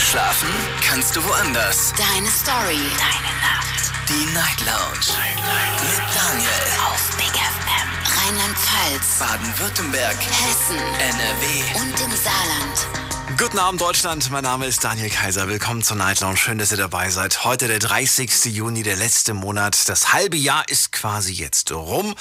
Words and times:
Schlafen 0.00 0.48
kannst 0.82 1.14
du 1.14 1.22
woanders. 1.22 1.92
Deine 1.96 2.28
Story. 2.28 2.80
Deine 2.98 3.32
Nacht. 3.38 3.92
Die 4.08 4.24
Night 4.34 4.60
Lounge. 4.60 5.06
Night, 5.16 5.82
Mit 5.82 6.16
Daniel. 6.16 6.50
Auf 6.88 7.16
Big 7.16 7.26
FM. 7.26 7.88
Rheinland-Pfalz. 8.18 9.18
Baden-Württemberg. 9.20 10.16
Hessen. 10.16 10.78
NRW. 10.78 11.80
Und 11.80 12.00
im 12.00 12.16
Saarland. 12.16 13.38
Guten 13.38 13.58
Abend 13.58 13.80
Deutschland, 13.80 14.30
mein 14.30 14.42
Name 14.42 14.66
ist 14.66 14.82
Daniel 14.82 15.10
Kaiser. 15.10 15.46
Willkommen 15.48 15.82
zur 15.82 15.96
Night 15.96 16.20
Lounge. 16.20 16.38
Schön, 16.38 16.58
dass 16.58 16.72
ihr 16.72 16.78
dabei 16.78 17.10
seid. 17.10 17.44
Heute 17.44 17.68
der 17.68 17.78
30. 17.78 18.46
Juni, 18.46 18.82
der 18.82 18.96
letzte 18.96 19.34
Monat. 19.34 19.88
Das 19.88 20.12
halbe 20.12 20.36
Jahr 20.36 20.68
ist 20.68 20.92
quasi 20.92 21.34
jetzt 21.34 21.70
rum. 21.70 22.16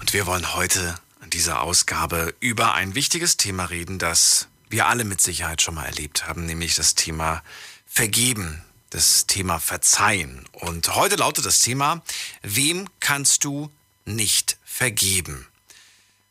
Und 0.00 0.12
wir 0.12 0.26
wollen 0.26 0.54
heute 0.54 0.96
in 1.22 1.30
dieser 1.30 1.60
Ausgabe 1.62 2.34
über 2.40 2.74
ein 2.74 2.94
wichtiges 2.94 3.36
Thema 3.36 3.66
reden, 3.66 3.98
das 3.98 4.48
wir 4.68 4.86
alle 4.86 5.04
mit 5.04 5.20
Sicherheit 5.20 5.62
schon 5.62 5.74
mal 5.74 5.86
erlebt 5.86 6.26
haben, 6.26 6.46
nämlich 6.46 6.74
das 6.74 6.94
Thema 6.94 7.42
Vergeben, 7.86 8.62
das 8.90 9.26
Thema 9.26 9.58
Verzeihen. 9.58 10.44
Und 10.52 10.94
heute 10.94 11.16
lautet 11.16 11.46
das 11.46 11.60
Thema, 11.60 12.02
wem 12.42 12.88
kannst 13.00 13.44
du 13.44 13.70
nicht 14.04 14.58
vergeben? 14.64 15.46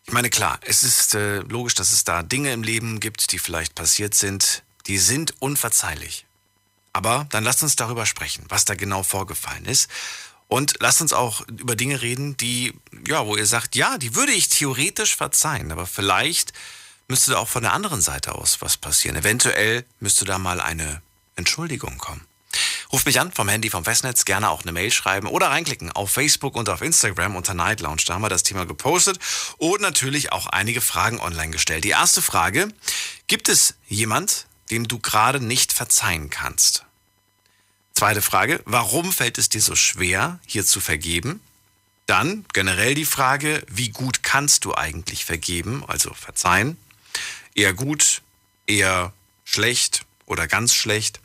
Ich 0.05 0.13
meine, 0.13 0.29
klar, 0.29 0.59
es 0.61 0.83
ist 0.83 1.15
äh, 1.15 1.39
logisch, 1.39 1.73
dass 1.73 1.91
es 1.91 2.03
da 2.03 2.21
Dinge 2.21 2.53
im 2.53 2.61
Leben 2.61 2.99
gibt, 2.99 3.31
die 3.31 3.39
vielleicht 3.39 3.73
passiert 3.73 4.13
sind, 4.13 4.63
die 4.85 4.99
sind 4.99 5.33
unverzeihlich. 5.41 6.25
Aber 6.93 7.27
dann 7.31 7.43
lasst 7.43 7.63
uns 7.63 7.75
darüber 7.75 8.05
sprechen, 8.05 8.45
was 8.49 8.65
da 8.65 8.75
genau 8.75 9.03
vorgefallen 9.03 9.65
ist. 9.65 9.89
Und 10.47 10.75
lasst 10.79 11.01
uns 11.01 11.11
auch 11.11 11.41
über 11.47 11.75
Dinge 11.75 12.01
reden, 12.01 12.37
die, 12.37 12.73
ja, 13.07 13.25
wo 13.25 13.35
ihr 13.35 13.47
sagt, 13.47 13.75
ja, 13.75 13.97
die 13.97 14.13
würde 14.15 14.31
ich 14.31 14.47
theoretisch 14.47 15.15
verzeihen, 15.15 15.71
aber 15.71 15.87
vielleicht 15.87 16.53
müsste 17.07 17.31
da 17.31 17.37
auch 17.37 17.47
von 17.47 17.63
der 17.63 17.73
anderen 17.73 18.01
Seite 18.01 18.35
aus 18.35 18.61
was 18.61 18.77
passieren. 18.77 19.15
Eventuell 19.15 19.85
müsste 19.99 20.25
da 20.25 20.37
mal 20.39 20.59
eine 20.59 21.01
Entschuldigung 21.35 21.97
kommen. 21.97 22.25
Ruft 22.91 23.05
mich 23.05 23.19
an 23.19 23.31
vom 23.31 23.49
Handy 23.49 23.69
vom 23.69 23.83
Festnetz, 23.83 24.25
gerne 24.25 24.49
auch 24.49 24.61
eine 24.61 24.71
Mail 24.71 24.91
schreiben 24.91 25.27
oder 25.27 25.47
reinklicken 25.47 25.91
auf 25.91 26.11
Facebook 26.11 26.55
und 26.55 26.69
auf 26.69 26.81
Instagram 26.81 27.35
unter 27.35 27.53
Night 27.53 27.81
Lounge. 27.81 28.03
Da 28.05 28.13
haben 28.13 28.21
wir 28.21 28.29
das 28.29 28.43
Thema 28.43 28.65
gepostet 28.65 29.19
und 29.57 29.81
natürlich 29.81 30.31
auch 30.31 30.47
einige 30.47 30.81
Fragen 30.81 31.19
online 31.19 31.51
gestellt. 31.51 31.83
Die 31.83 31.89
erste 31.89 32.21
Frage, 32.21 32.69
gibt 33.27 33.49
es 33.49 33.75
jemand, 33.87 34.45
dem 34.71 34.87
du 34.87 34.99
gerade 34.99 35.39
nicht 35.39 35.73
verzeihen 35.73 36.29
kannst? 36.29 36.85
Zweite 37.93 38.21
Frage, 38.21 38.61
warum 38.65 39.11
fällt 39.11 39.37
es 39.37 39.49
dir 39.49 39.61
so 39.61 39.75
schwer, 39.75 40.39
hier 40.45 40.65
zu 40.65 40.79
vergeben? 40.79 41.41
Dann 42.05 42.45
generell 42.53 42.93
die 42.93 43.05
Frage, 43.05 43.65
wie 43.67 43.89
gut 43.89 44.21
kannst 44.21 44.65
du 44.65 44.75
eigentlich 44.75 45.25
vergeben, 45.25 45.83
also 45.87 46.13
verzeihen? 46.13 46.77
Eher 47.55 47.73
gut, 47.73 48.21
eher 48.67 49.13
schlecht 49.45 50.05
oder 50.25 50.47
ganz 50.47 50.73
schlecht? 50.73 51.21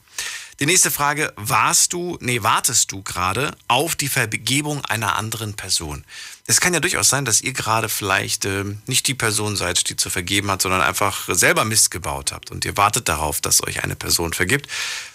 Die 0.61 0.67
nächste 0.67 0.91
Frage, 0.91 1.33
warst 1.37 1.95
du, 1.95 2.19
nee, 2.21 2.43
wartest 2.43 2.93
du 2.93 3.03
gerade 3.03 3.57
auf 3.67 3.97
die 3.97 4.09
Vergebung 4.09 4.85
einer 4.85 5.17
anderen 5.17 5.55
Person? 5.55 6.05
Es 6.47 6.61
kann 6.61 6.75
ja 6.75 6.81
durchaus 6.81 7.09
sein, 7.09 7.25
dass 7.25 7.41
ihr 7.41 7.55
gerade 7.55 7.89
vielleicht 7.89 8.45
äh, 8.45 8.65
nicht 8.87 9.09
die 9.09 9.15
Person 9.15 9.57
seid, 9.57 9.89
die 9.89 9.97
zu 9.97 10.11
vergeben 10.11 10.51
hat, 10.51 10.61
sondern 10.61 10.83
einfach 10.83 11.29
selber 11.33 11.65
Mist 11.65 11.91
gebaut 11.91 12.31
habt 12.31 12.51
und 12.51 12.67
ihr 12.67 12.77
wartet 12.77 13.09
darauf, 13.09 13.41
dass 13.41 13.63
euch 13.67 13.83
eine 13.83 13.97
Person 13.97 14.35
vergibt. 14.35 14.69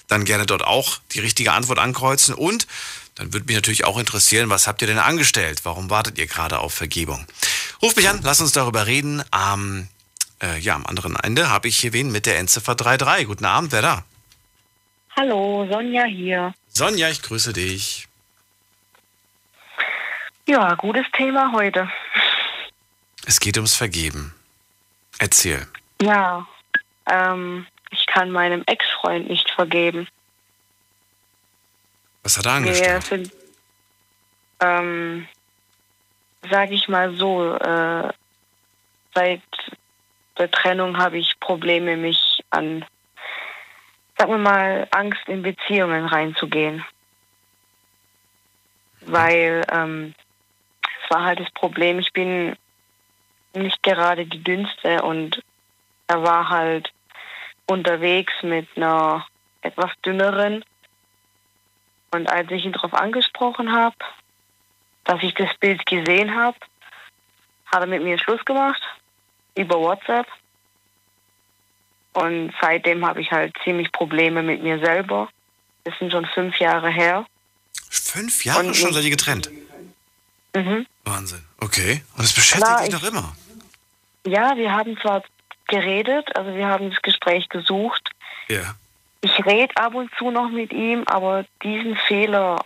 Dann 0.08 0.26
gerne 0.26 0.48
dort 0.48 0.64
auch 0.64 1.00
die 1.12 1.20
richtige 1.20 1.54
Antwort 1.54 1.78
ankreuzen 1.78 2.34
und 2.34 2.66
dann 3.14 3.32
würde 3.32 3.46
mich 3.46 3.56
natürlich 3.56 3.86
auch 3.86 4.00
interessieren, 4.00 4.50
was 4.50 4.66
habt 4.66 4.82
ihr 4.82 4.88
denn 4.88 4.98
angestellt? 4.98 5.62
Warum 5.64 5.92
wartet 5.92 6.18
ihr 6.18 6.28
gerade 6.28 6.58
auf 6.58 6.74
Vergebung? 6.74 7.26
Ruft 7.84 7.98
mich 7.98 8.10
an, 8.10 8.20
lasst 8.24 8.42
uns 8.42 8.52
darüber 8.52 8.88
reden. 8.88 9.24
Am, 9.30 9.88
äh, 10.42 10.58
ja, 10.60 10.76
am 10.76 10.86
anderen 10.86 11.16
Ende 11.18 11.50
habe 11.50 11.68
ich 11.68 11.78
hier 11.78 11.94
wen 11.94 12.12
mit 12.12 12.26
der 12.26 12.38
Endziffer 12.40 12.76
33. 12.76 13.28
Guten 13.28 13.46
Abend, 13.46 13.72
wer 13.72 13.82
da? 13.82 14.04
Hallo, 15.16 15.68
Sonja 15.72 16.04
hier. 16.06 16.54
Sonja, 16.70 17.10
ich 17.10 17.22
grüße 17.22 17.54
dich. 17.54 18.08
Ja, 20.48 20.76
gutes 20.76 21.06
Thema 21.14 21.52
heute. 21.54 21.90
Es 23.26 23.40
geht 23.40 23.58
ums 23.58 23.76
Vergeben. 23.76 24.36
Erzähl. 25.18 25.66
Ja, 26.02 26.46
ähm, 27.10 27.66
ich 27.90 28.06
kann 28.08 28.30
meinem 28.30 28.64
Ex-Freund 28.68 29.28
nicht 29.30 29.50
vergeben. 29.52 30.08
Was 32.24 32.38
hat 32.38 32.46
er 32.46 32.52
Wir 32.52 32.58
angestellt? 32.58 33.04
sind, 33.06 33.32
ähm, 34.60 35.28
sag 36.50 36.72
ich 36.72 36.88
mal 36.88 37.16
so, 37.16 37.56
äh, 37.56 38.12
seit 39.14 39.42
der 40.38 40.52
Trennung 40.52 40.98
habe 40.98 41.18
ich 41.18 41.40
Probleme, 41.40 41.98
mich 41.98 42.44
an, 42.50 42.86
sagen 44.18 44.32
wir 44.32 44.38
mal, 44.38 44.88
Angst 44.92 45.28
in 45.28 45.42
Beziehungen 45.42 46.06
reinzugehen. 46.06 46.84
Weil 49.02 49.64
ähm, 49.72 50.14
es 51.04 51.12
war 51.12 51.24
halt 51.24 51.40
das 51.40 51.52
Problem, 51.52 52.00
ich 52.00 52.12
bin 52.12 52.56
nicht 53.54 53.82
gerade 53.84 54.26
die 54.26 54.44
dünnste 54.44 55.02
und 55.04 55.42
er 56.08 56.24
war 56.24 56.50
halt 56.50 56.92
unterwegs 57.68 58.34
mit 58.42 58.68
einer 58.76 59.26
etwas 59.62 59.92
dünneren. 60.06 60.66
Und 62.12 62.30
als 62.30 62.52
ich 62.52 62.66
ihn 62.66 62.74
darauf 62.74 62.94
angesprochen 62.94 63.72
habe, 63.72 63.96
dass 65.06 65.22
ich 65.24 65.34
das 65.36 65.56
Bild 65.58 65.86
gesehen 65.86 66.36
habe, 66.36 66.58
hat 67.68 67.82
er 67.82 67.88
mit 67.88 68.04
mir 68.04 68.18
Schluss 68.20 68.44
gemacht 68.46 68.82
über 69.56 69.80
WhatsApp. 69.80 70.28
Und 72.14 72.54
seitdem 72.62 73.06
habe 73.06 73.22
ich 73.22 73.32
halt 73.32 73.54
ziemlich 73.64 73.92
Probleme 73.92 74.42
mit 74.42 74.64
mir 74.64 74.80
selber. 74.80 75.30
Das 75.84 75.94
sind 76.00 76.12
schon 76.12 76.26
fünf 76.26 76.58
Jahre 76.60 76.90
her. 76.90 77.26
Fünf 77.90 78.46
Jahre 78.46 78.68
Und 78.68 78.76
schon 78.76 78.94
seid 78.94 79.04
ihr 79.04 79.10
getrennt. 79.10 79.50
Mhm. 80.56 80.86
Wahnsinn. 81.04 81.44
Okay. 81.60 82.02
Und 82.18 82.24
es 82.24 82.34
beschäftigt 82.34 82.66
Klar, 82.66 82.80
dich 82.80 82.88
ich- 82.88 82.94
noch 82.94 83.04
immer. 83.08 83.36
Ja, 84.26 84.56
wir 84.56 84.72
haben 84.72 84.98
zwar 85.02 85.24
geredet, 85.68 86.36
also 86.36 86.56
wir 86.56 86.66
haben 86.68 86.90
das 86.90 87.02
Gespräch 87.02 87.48
gesucht. 87.50 88.10
Ja. 88.48 88.76
Ich 89.22 89.46
rede 89.46 89.76
ab 89.78 89.94
und 89.94 90.10
zu 90.18 90.32
noch 90.32 90.50
mit 90.50 90.72
ihm, 90.74 91.04
aber 91.06 91.46
diesen 91.64 91.96
Fehler, 92.08 92.64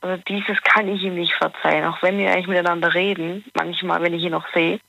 also 0.00 0.22
dieses 0.28 0.62
kann 0.62 0.88
ich 0.88 1.02
ihm 1.02 1.14
nicht 1.16 1.34
verzeihen. 1.34 1.84
Auch 1.86 2.02
wenn 2.02 2.18
wir 2.18 2.30
eigentlich 2.32 2.46
miteinander 2.46 2.94
reden, 2.94 3.44
manchmal, 3.54 4.00
wenn 4.02 4.14
ich 4.14 4.22
ihn 4.22 4.30
noch 4.32 4.46
sehe. 4.54 4.80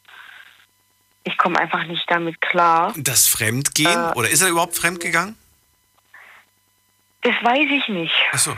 Ich 1.23 1.37
komme 1.37 1.57
einfach 1.59 1.85
nicht 1.85 2.03
damit 2.11 2.39
klar. 2.41 2.93
Das 2.97 3.27
Fremdgehen? 3.27 3.89
Äh. 4.11 4.13
Oder 4.15 4.29
ist 4.29 4.41
er 4.41 4.49
überhaupt 4.49 4.75
fremdgegangen? 4.75 5.37
Das 7.21 7.33
weiß 7.41 7.69
ich 7.71 7.87
nicht. 7.87 8.13
Achso. 8.31 8.55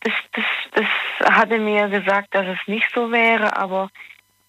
Das, 0.00 0.12
das, 0.32 0.44
das 1.20 1.32
hat 1.34 1.50
er 1.50 1.58
mir 1.58 1.88
gesagt, 1.88 2.34
dass 2.34 2.46
es 2.46 2.58
nicht 2.68 2.86
so 2.94 3.10
wäre, 3.10 3.56
aber 3.56 3.90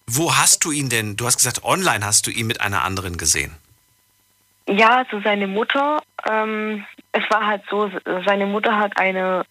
Wo 0.05 0.35
hast 0.35 0.63
du 0.65 0.71
ihn 0.71 0.89
denn? 0.89 1.15
Du 1.15 1.25
hast 1.25 1.37
gesagt, 1.37 1.63
online 1.63 2.05
hast 2.05 2.27
du 2.27 2.31
ihn 2.31 2.45
mit 2.45 2.61
einer 2.61 2.83
anderen 2.83 3.17
gesehen. 3.17 3.55
ja, 4.67 5.05
so 5.09 5.19
seine 5.21 5.47
Mutter, 5.47 6.03
ähm, 6.29 6.85
es 7.13 7.23
war 7.31 7.47
halt 7.47 7.63
so, 7.71 7.89
seine 8.25 8.45
Mutter 8.45 8.77
hat 8.77 8.99
eine, 8.99 9.45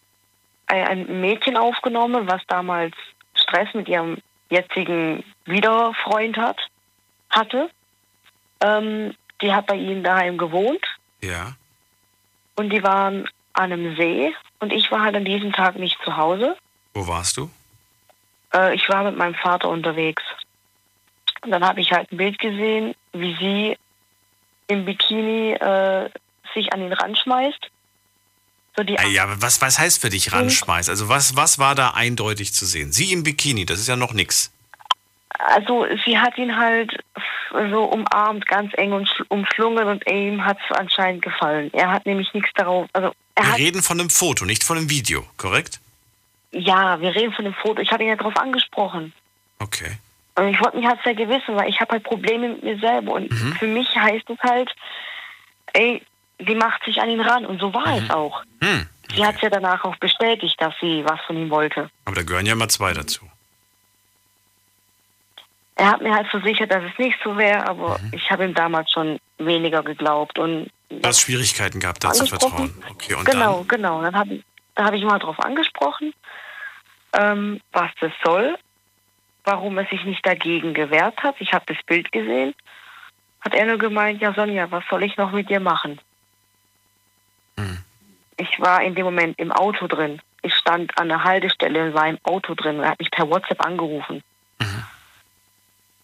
ein- 0.68 0.86
ein 1.08 1.20
Mädchen 1.20 1.56
aufgenommen, 1.56 2.28
was 2.28 2.42
damals 2.46 2.94
Stress 3.34 3.68
mit 3.74 3.88
ihrem 3.88 4.18
jetzigen 4.50 5.24
Wiederfreund 5.46 6.36
hat, 6.36 6.58
hatte. 7.36 7.70
Ähm, 8.60 9.14
die 9.42 9.52
hat 9.52 9.66
bei 9.66 9.76
ihnen 9.76 10.02
daheim 10.02 10.38
gewohnt 10.38 10.84
Ja. 11.20 11.54
und 12.56 12.70
die 12.70 12.82
waren 12.82 13.28
an 13.52 13.72
einem 13.72 13.96
See 13.96 14.34
und 14.60 14.72
ich 14.72 14.90
war 14.90 15.02
halt 15.02 15.14
an 15.16 15.24
diesem 15.24 15.52
Tag 15.52 15.76
nicht 15.76 15.98
zu 16.04 16.16
Hause. 16.16 16.56
Wo 16.94 17.06
warst 17.06 17.36
du? 17.36 17.50
Äh, 18.54 18.74
ich 18.74 18.88
war 18.88 19.04
mit 19.04 19.16
meinem 19.16 19.34
Vater 19.34 19.68
unterwegs. 19.68 20.22
Und 21.42 21.50
dann 21.50 21.64
habe 21.64 21.80
ich 21.80 21.92
halt 21.92 22.10
ein 22.12 22.16
Bild 22.16 22.38
gesehen, 22.38 22.94
wie 23.12 23.36
sie 23.36 23.76
im 24.68 24.84
Bikini 24.86 25.52
äh, 25.52 26.08
sich 26.54 26.72
an 26.72 26.80
ihn 26.82 26.92
ranschmeißt. 26.92 27.70
So 28.76 28.82
die 28.82 28.98
Ah, 28.98 29.06
Ja, 29.06 29.24
aber 29.24 29.40
was, 29.42 29.60
was 29.60 29.78
heißt 29.78 30.00
für 30.00 30.08
dich 30.10 30.32
ranschmeiß? 30.32 30.88
Also 30.88 31.08
was, 31.08 31.36
was 31.36 31.58
war 31.58 31.74
da 31.74 31.90
eindeutig 31.90 32.52
zu 32.54 32.64
sehen? 32.66 32.92
Sie 32.92 33.12
im 33.12 33.22
Bikini, 33.22 33.64
das 33.66 33.78
ist 33.78 33.88
ja 33.88 33.96
noch 33.96 34.12
nix. 34.12 34.50
Also 35.38 35.86
sie 36.04 36.18
hat 36.18 36.36
ihn 36.38 36.56
halt 36.56 36.96
so 37.70 37.84
umarmt, 37.84 38.46
ganz 38.46 38.72
eng 38.76 38.92
und 38.92 39.08
schl- 39.08 39.24
umschlungen 39.28 39.86
und 39.88 40.10
ihm 40.10 40.44
hat 40.44 40.58
es 40.68 40.76
anscheinend 40.76 41.22
gefallen. 41.22 41.70
Er 41.72 41.90
hat 41.90 42.06
nämlich 42.06 42.32
nichts 42.34 42.50
darauf, 42.54 42.88
also 42.92 43.12
Wir 43.38 43.56
reden 43.56 43.82
von 43.82 44.00
einem 44.00 44.10
Foto, 44.10 44.44
nicht 44.44 44.64
von 44.64 44.78
einem 44.78 44.90
Video, 44.90 45.24
korrekt? 45.36 45.80
ja, 46.52 46.98
wir 47.00 47.14
reden 47.14 47.32
von 47.32 47.44
dem 47.44 47.52
Foto. 47.54 47.82
Ich 47.82 47.90
hatte 47.90 48.02
ihn 48.02 48.08
ja 48.08 48.16
darauf 48.16 48.36
angesprochen. 48.36 49.12
Okay. 49.58 49.98
Und 50.36 50.48
ich 50.48 50.60
wollte 50.60 50.78
mich 50.78 50.86
halt 50.86 51.00
vergewissen, 51.00 51.54
weil 51.54 51.68
ich 51.68 51.78
habe 51.80 51.92
halt 51.92 52.02
Probleme 52.04 52.48
mit 52.48 52.62
mir 52.62 52.78
selber. 52.78 53.12
Und 53.12 53.32
für 53.58 53.66
mich 53.66 53.94
heißt 53.94 54.28
es 54.30 54.38
halt, 54.42 54.74
ey, 55.74 56.02
die 56.38 56.54
macht 56.54 56.82
sich 56.84 57.00
an 57.00 57.10
ihn 57.10 57.20
ran. 57.20 57.44
Und 57.44 57.60
so 57.60 57.74
war 57.74 57.98
es 57.98 58.08
auch. 58.10 58.42
Hm. 58.62 58.86
Sie 59.14 59.24
hat 59.24 59.40
ja 59.42 59.50
danach 59.50 59.84
auch 59.84 59.96
bestätigt, 59.96 60.58
dass 60.60 60.72
sie 60.80 61.04
was 61.06 61.20
von 61.26 61.36
ihm 61.36 61.50
wollte. 61.50 61.90
Aber 62.06 62.16
da 62.16 62.22
gehören 62.22 62.46
ja 62.46 62.54
mal 62.54 62.68
zwei 62.68 62.92
dazu. 62.94 63.28
Er 65.76 65.90
hat 65.90 66.00
mir 66.00 66.14
halt 66.14 66.26
versichert, 66.28 66.72
dass 66.72 66.82
es 66.84 66.98
nicht 66.98 67.18
so 67.22 67.36
wäre, 67.36 67.66
aber 67.66 68.00
ich 68.12 68.30
habe 68.30 68.44
ihm 68.44 68.54
damals 68.54 68.90
schon 68.90 69.18
weniger 69.38 69.82
geglaubt. 69.82 70.38
Und 70.38 70.70
Du 70.88 71.06
hast 71.06 71.20
Schwierigkeiten 71.20 71.80
gehabt, 71.80 72.02
da 72.02 72.12
zu 72.12 72.26
vertrauen. 72.26 72.74
Okay, 72.90 73.14
und 73.14 73.26
genau, 73.26 73.58
dann? 73.58 73.68
genau. 73.68 74.02
Dann 74.02 74.16
hab 74.16 74.28
da 74.74 74.84
habe 74.84 74.96
ich 74.96 75.04
mal 75.04 75.18
drauf 75.18 75.40
angesprochen, 75.40 76.12
ähm, 77.14 77.60
was 77.72 77.90
das 78.00 78.12
soll, 78.24 78.56
warum 79.44 79.78
er 79.78 79.86
sich 79.86 80.04
nicht 80.04 80.24
dagegen 80.24 80.74
gewehrt 80.74 81.22
hat. 81.22 81.36
Ich 81.40 81.52
habe 81.52 81.64
das 81.66 81.82
Bild 81.84 82.12
gesehen. 82.12 82.54
Hat 83.40 83.54
er 83.54 83.66
nur 83.66 83.78
gemeint, 83.78 84.20
ja 84.20 84.34
Sonja, 84.34 84.70
was 84.70 84.84
soll 84.90 85.02
ich 85.02 85.16
noch 85.16 85.32
mit 85.32 85.48
dir 85.48 85.60
machen? 85.60 85.98
Hm. 87.58 87.78
Ich 88.36 88.60
war 88.60 88.82
in 88.82 88.94
dem 88.94 89.04
Moment 89.04 89.38
im 89.38 89.50
Auto 89.50 89.86
drin. 89.86 90.20
Ich 90.42 90.54
stand 90.54 90.96
an 90.98 91.08
der 91.08 91.24
Haltestelle 91.24 91.86
und 91.86 91.94
war 91.94 92.08
im 92.08 92.18
Auto 92.22 92.54
drin. 92.54 92.80
Er 92.80 92.90
hat 92.90 92.98
mich 92.98 93.10
per 93.10 93.28
WhatsApp 93.30 93.64
angerufen. 93.64 94.22
Mhm. 94.60 94.84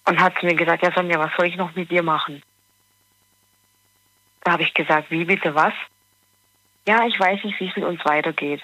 Und 0.04 0.20
hat 0.20 0.42
mir 0.42 0.54
gesagt, 0.54 0.82
ja 0.82 0.92
Sonja, 0.92 1.18
was 1.18 1.30
soll 1.36 1.46
ich 1.46 1.56
noch 1.56 1.74
mit 1.74 1.90
dir 1.90 2.02
machen? 2.02 2.42
Da 4.44 4.52
habe 4.52 4.64
ich 4.64 4.74
gesagt, 4.74 5.10
wie 5.10 5.24
bitte 5.24 5.54
was? 5.54 5.74
Ja, 6.86 7.06
ich 7.06 7.18
weiß 7.18 7.44
nicht, 7.44 7.60
wie 7.60 7.68
es 7.68 7.76
mit 7.76 7.84
uns 7.84 8.04
weitergeht. 8.04 8.62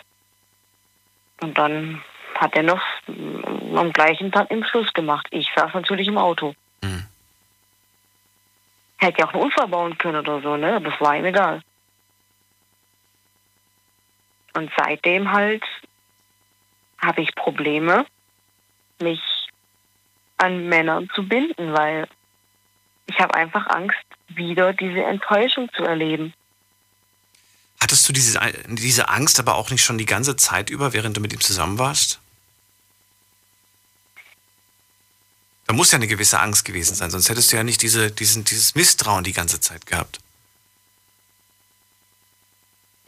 Und 1.40 1.56
dann 1.56 2.02
hat 2.34 2.56
er 2.56 2.64
noch 2.64 2.82
mm, 3.06 3.76
am 3.76 3.92
gleichen 3.92 4.32
Tag 4.32 4.50
im 4.50 4.64
Schluss 4.64 4.92
gemacht. 4.92 5.28
Ich 5.30 5.48
saß 5.54 5.72
natürlich 5.74 6.08
im 6.08 6.18
Auto. 6.18 6.54
Mhm. 6.82 7.06
Hätte 8.96 9.20
ja 9.20 9.28
auch 9.28 9.34
einen 9.34 9.42
Unfall 9.44 9.68
bauen 9.68 9.96
können 9.98 10.18
oder 10.18 10.40
so, 10.40 10.56
ne? 10.56 10.80
Das 10.80 11.00
war 11.00 11.16
ihm 11.16 11.24
egal. 11.24 11.62
Und 14.54 14.72
seitdem 14.76 15.30
halt 15.30 15.62
habe 17.00 17.22
ich 17.22 17.32
Probleme, 17.36 18.06
mich 19.00 19.20
an 20.38 20.68
Männern 20.68 21.10
zu 21.14 21.26
binden, 21.26 21.72
weil 21.72 22.08
ich 23.06 23.18
habe 23.18 23.34
einfach 23.34 23.66
Angst, 23.68 23.96
wieder 24.28 24.72
diese 24.72 25.02
Enttäuschung 25.02 25.70
zu 25.74 25.82
erleben. 25.82 26.34
Hattest 27.80 28.08
du 28.08 28.12
diese, 28.12 28.40
diese 28.66 29.08
Angst 29.08 29.38
aber 29.38 29.54
auch 29.54 29.70
nicht 29.70 29.84
schon 29.84 29.98
die 29.98 30.06
ganze 30.06 30.36
Zeit 30.36 30.68
über, 30.68 30.92
während 30.92 31.16
du 31.16 31.20
mit 31.20 31.32
ihm 31.32 31.40
zusammen 31.40 31.78
warst? 31.78 32.20
Da 35.66 35.74
muss 35.74 35.92
ja 35.92 35.96
eine 35.96 36.06
gewisse 36.06 36.40
Angst 36.40 36.64
gewesen 36.64 36.94
sein, 36.94 37.10
sonst 37.10 37.28
hättest 37.28 37.52
du 37.52 37.56
ja 37.56 37.62
nicht 37.62 37.82
diese, 37.82 38.10
diesen, 38.10 38.44
dieses 38.44 38.74
Misstrauen 38.74 39.22
die 39.22 39.32
ganze 39.32 39.60
Zeit 39.60 39.86
gehabt. 39.86 40.18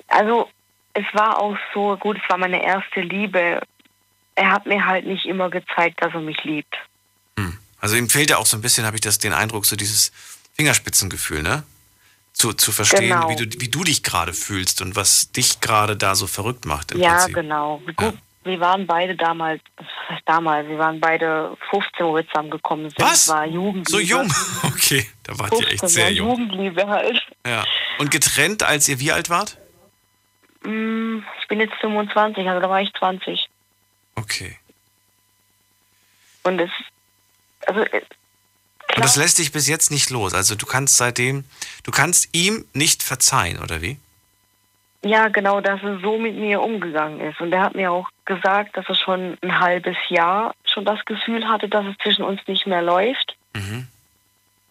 Also 0.08 0.50
es 0.92 1.06
war 1.12 1.38
auch 1.38 1.56
so, 1.72 1.96
gut, 1.96 2.18
es 2.22 2.28
war 2.28 2.36
meine 2.36 2.62
erste 2.62 3.00
Liebe. 3.00 3.62
Er 4.34 4.50
hat 4.50 4.66
mir 4.66 4.84
halt 4.84 5.06
nicht 5.06 5.24
immer 5.24 5.48
gezeigt, 5.48 6.02
dass 6.02 6.12
er 6.12 6.20
mich 6.20 6.42
liebt. 6.44 6.76
Also 7.80 7.96
ihm 7.96 8.08
fehlt 8.10 8.30
ja 8.30 8.36
auch 8.38 8.46
so 8.46 8.56
ein 8.56 8.60
bisschen, 8.62 8.84
habe 8.86 8.96
ich 8.96 9.00
das 9.00 9.18
den 9.18 9.32
Eindruck, 9.32 9.66
so 9.66 9.76
dieses 9.76 10.12
Fingerspitzengefühl, 10.56 11.42
ne? 11.42 11.62
Zu, 12.32 12.52
zu 12.52 12.72
verstehen, 12.72 13.08
Genau. 13.08 13.28
wie, 13.28 13.36
du, 13.36 13.60
wie 13.60 13.68
du 13.68 13.82
dich 13.84 14.02
gerade 14.02 14.32
fühlst 14.32 14.80
und 14.82 14.94
was 14.96 15.32
dich 15.32 15.60
gerade 15.60 15.96
da 15.96 16.14
so 16.14 16.26
verrückt 16.26 16.64
macht. 16.64 16.92
Im 16.92 17.00
ja, 17.00 17.16
Prinzip. 17.16 17.34
genau. 17.34 17.78
Gut, 17.96 18.00
Ja. 18.00 18.12
wir 18.44 18.60
waren 18.60 18.86
beide 18.86 19.16
damals, 19.16 19.60
was 19.76 19.86
heißt 20.08 20.22
damals, 20.26 20.68
wir 20.68 20.78
waren 20.78 21.00
beide 21.00 21.56
15, 21.70 22.06
wo 22.06 22.14
wir 22.14 22.26
zusammengekommen 22.28 22.88
sind. 22.90 23.00
Was? 23.00 23.28
War 23.28 23.46
Jugendliebe. 23.46 23.90
So 23.90 23.98
jung? 24.00 24.32
Okay, 24.62 25.06
da 25.24 25.38
wart 25.38 25.52
ihr 25.52 25.58
15, 25.68 25.72
echt 25.74 25.88
sehr 25.88 26.04
ja, 26.10 26.16
jung. 26.16 26.30
Jugendliebe 26.30 26.86
halt. 26.86 27.20
Ja. 27.46 27.64
Und 27.98 28.10
getrennt, 28.10 28.62
als 28.62 28.88
ihr 28.88 28.98
wie 29.00 29.12
alt 29.12 29.28
wart? 29.28 29.58
Mm, 30.62 31.18
Ich 31.42 31.48
bin 31.48 31.60
jetzt 31.60 31.74
25, 31.80 32.46
also 32.48 32.60
da 32.60 32.68
war 32.70 32.80
ich 32.80 32.92
20. 32.98 33.48
Okay. 34.14 34.56
Und 36.42 36.58
es, 36.60 36.70
also, 37.66 37.80
äh, 37.80 38.02
Und 38.96 39.04
das 39.04 39.16
lässt 39.16 39.38
dich 39.38 39.52
bis 39.52 39.68
jetzt 39.68 39.90
nicht 39.90 40.10
los. 40.10 40.34
Also 40.34 40.54
du 40.54 40.66
kannst 40.66 40.96
seitdem, 40.96 41.44
du 41.84 41.90
kannst 41.90 42.28
ihm 42.32 42.64
nicht 42.72 43.02
verzeihen, 43.02 43.58
oder 43.60 43.82
wie? 43.82 43.98
ja, 45.02 45.28
genau, 45.28 45.60
dass 45.60 45.82
er 45.82 45.98
so 46.00 46.18
mit 46.18 46.36
mir 46.36 46.60
umgegangen 46.60 47.20
ist. 47.20 47.40
Und 47.40 47.52
er 47.52 47.62
hat 47.62 47.74
mir 47.74 47.90
auch 47.90 48.08
gesagt, 48.26 48.76
dass 48.76 48.88
er 48.88 48.94
schon 48.94 49.38
ein 49.40 49.58
halbes 49.58 49.96
Jahr 50.08 50.54
schon 50.64 50.84
das 50.84 51.04
Gefühl 51.04 51.48
hatte, 51.48 51.68
dass 51.68 51.86
es 51.86 51.96
zwischen 52.02 52.22
uns 52.22 52.40
nicht 52.46 52.66
mehr 52.66 52.82
läuft. 52.82 53.36
Mhm. 53.54 53.88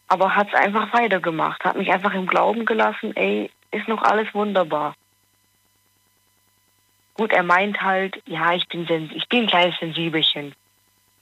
Aber 0.07 0.35
hat 0.35 0.47
es 0.49 0.53
einfach 0.53 0.93
weitergemacht, 0.93 1.63
hat 1.63 1.77
mich 1.77 1.91
einfach 1.91 2.13
im 2.13 2.27
Glauben 2.27 2.65
gelassen, 2.65 3.15
ey, 3.15 3.51
ist 3.71 3.87
noch 3.87 4.01
alles 4.01 4.33
wunderbar. 4.33 4.95
Gut, 7.15 7.31
er 7.31 7.43
meint 7.43 7.81
halt, 7.81 8.21
ja, 8.25 8.53
ich 8.53 8.67
bin, 8.67 8.87
ich 9.13 9.27
bin 9.27 9.43
ein 9.43 9.47
kleines 9.47 9.77
Sensibelchen. 9.79 10.53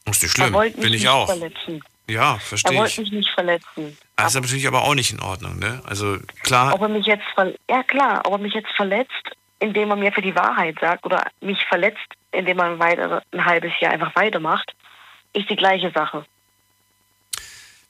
Ist 0.10 0.24
nicht 0.24 0.38
er 0.38 0.44
schlimm, 0.44 0.54
wollte 0.54 0.78
mich 0.78 0.84
bin 0.84 0.94
ich 0.94 1.02
nicht 1.02 1.10
auch. 1.10 1.28
verletzen. 1.28 1.84
Ja, 2.10 2.34
Er 2.36 2.40
verstehe 2.40 2.78
wollte 2.78 2.92
ich. 2.92 2.98
mich 3.00 3.12
nicht 3.12 3.30
verletzen. 3.32 3.98
Das 4.16 4.28
ist 4.34 4.42
natürlich 4.42 4.68
aber 4.68 4.84
auch 4.84 4.96
nicht 4.96 5.12
in 5.12 5.20
Ordnung, 5.20 5.60
ne? 5.60 5.82
Also 5.86 6.18
klar, 6.44 6.74
Ob 6.74 6.82
er 6.82 6.88
mich 6.88 7.06
jetzt 7.06 7.26
ja 7.70 7.84
klar, 7.84 8.22
ob 8.26 8.34
er 8.34 8.38
mich 8.38 8.54
jetzt 8.54 8.72
verletzt, 8.76 9.12
indem 9.60 9.90
er 9.90 9.96
mir 9.98 10.12
für 10.14 10.22
die 10.22 10.36
Wahrheit 10.36 10.78
sagt 10.80 11.06
oder 11.06 11.26
mich 11.42 11.64
verletzt, 11.66 12.08
indem 12.32 12.60
er 12.60 12.66
ein, 12.66 12.80
weiter, 12.80 13.24
ein 13.32 13.44
halbes 13.46 13.74
Jahr 13.82 13.92
einfach 13.92 14.16
weitermacht, 14.16 14.74
ist 15.34 15.50
die 15.50 15.56
gleiche 15.56 15.92
Sache. 15.92 16.26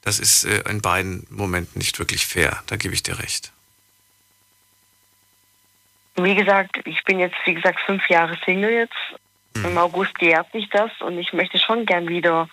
das 0.01 0.19
ist 0.19 0.45
äh, 0.45 0.63
in 0.69 0.81
beiden 0.81 1.27
Momenten 1.29 1.77
nicht 1.79 1.99
wirklich 1.99 2.25
fair. 2.25 2.63
Da 2.67 2.75
gebe 2.77 2.93
ich 2.93 3.03
dir 3.03 3.19
recht. 3.19 3.51
Wie 6.15 6.33
gesagt, 6.33 6.77
ich 6.85 7.03
bin 7.03 7.19
jetzt, 7.19 7.35
wie 7.45 7.53
gesagt, 7.53 7.79
fünf 7.85 8.09
Jahre 8.09 8.37
Single 8.43 8.71
jetzt. 8.71 8.95
Im 9.65 9.77
August 9.77 10.13
jährt 10.21 10.51
sich 10.51 10.69
das 10.69 10.91
und 10.99 11.17
ich 11.17 11.33
möchte 11.33 11.59
schon 11.59 11.85
gern 11.85 12.07
wieder 12.07 12.49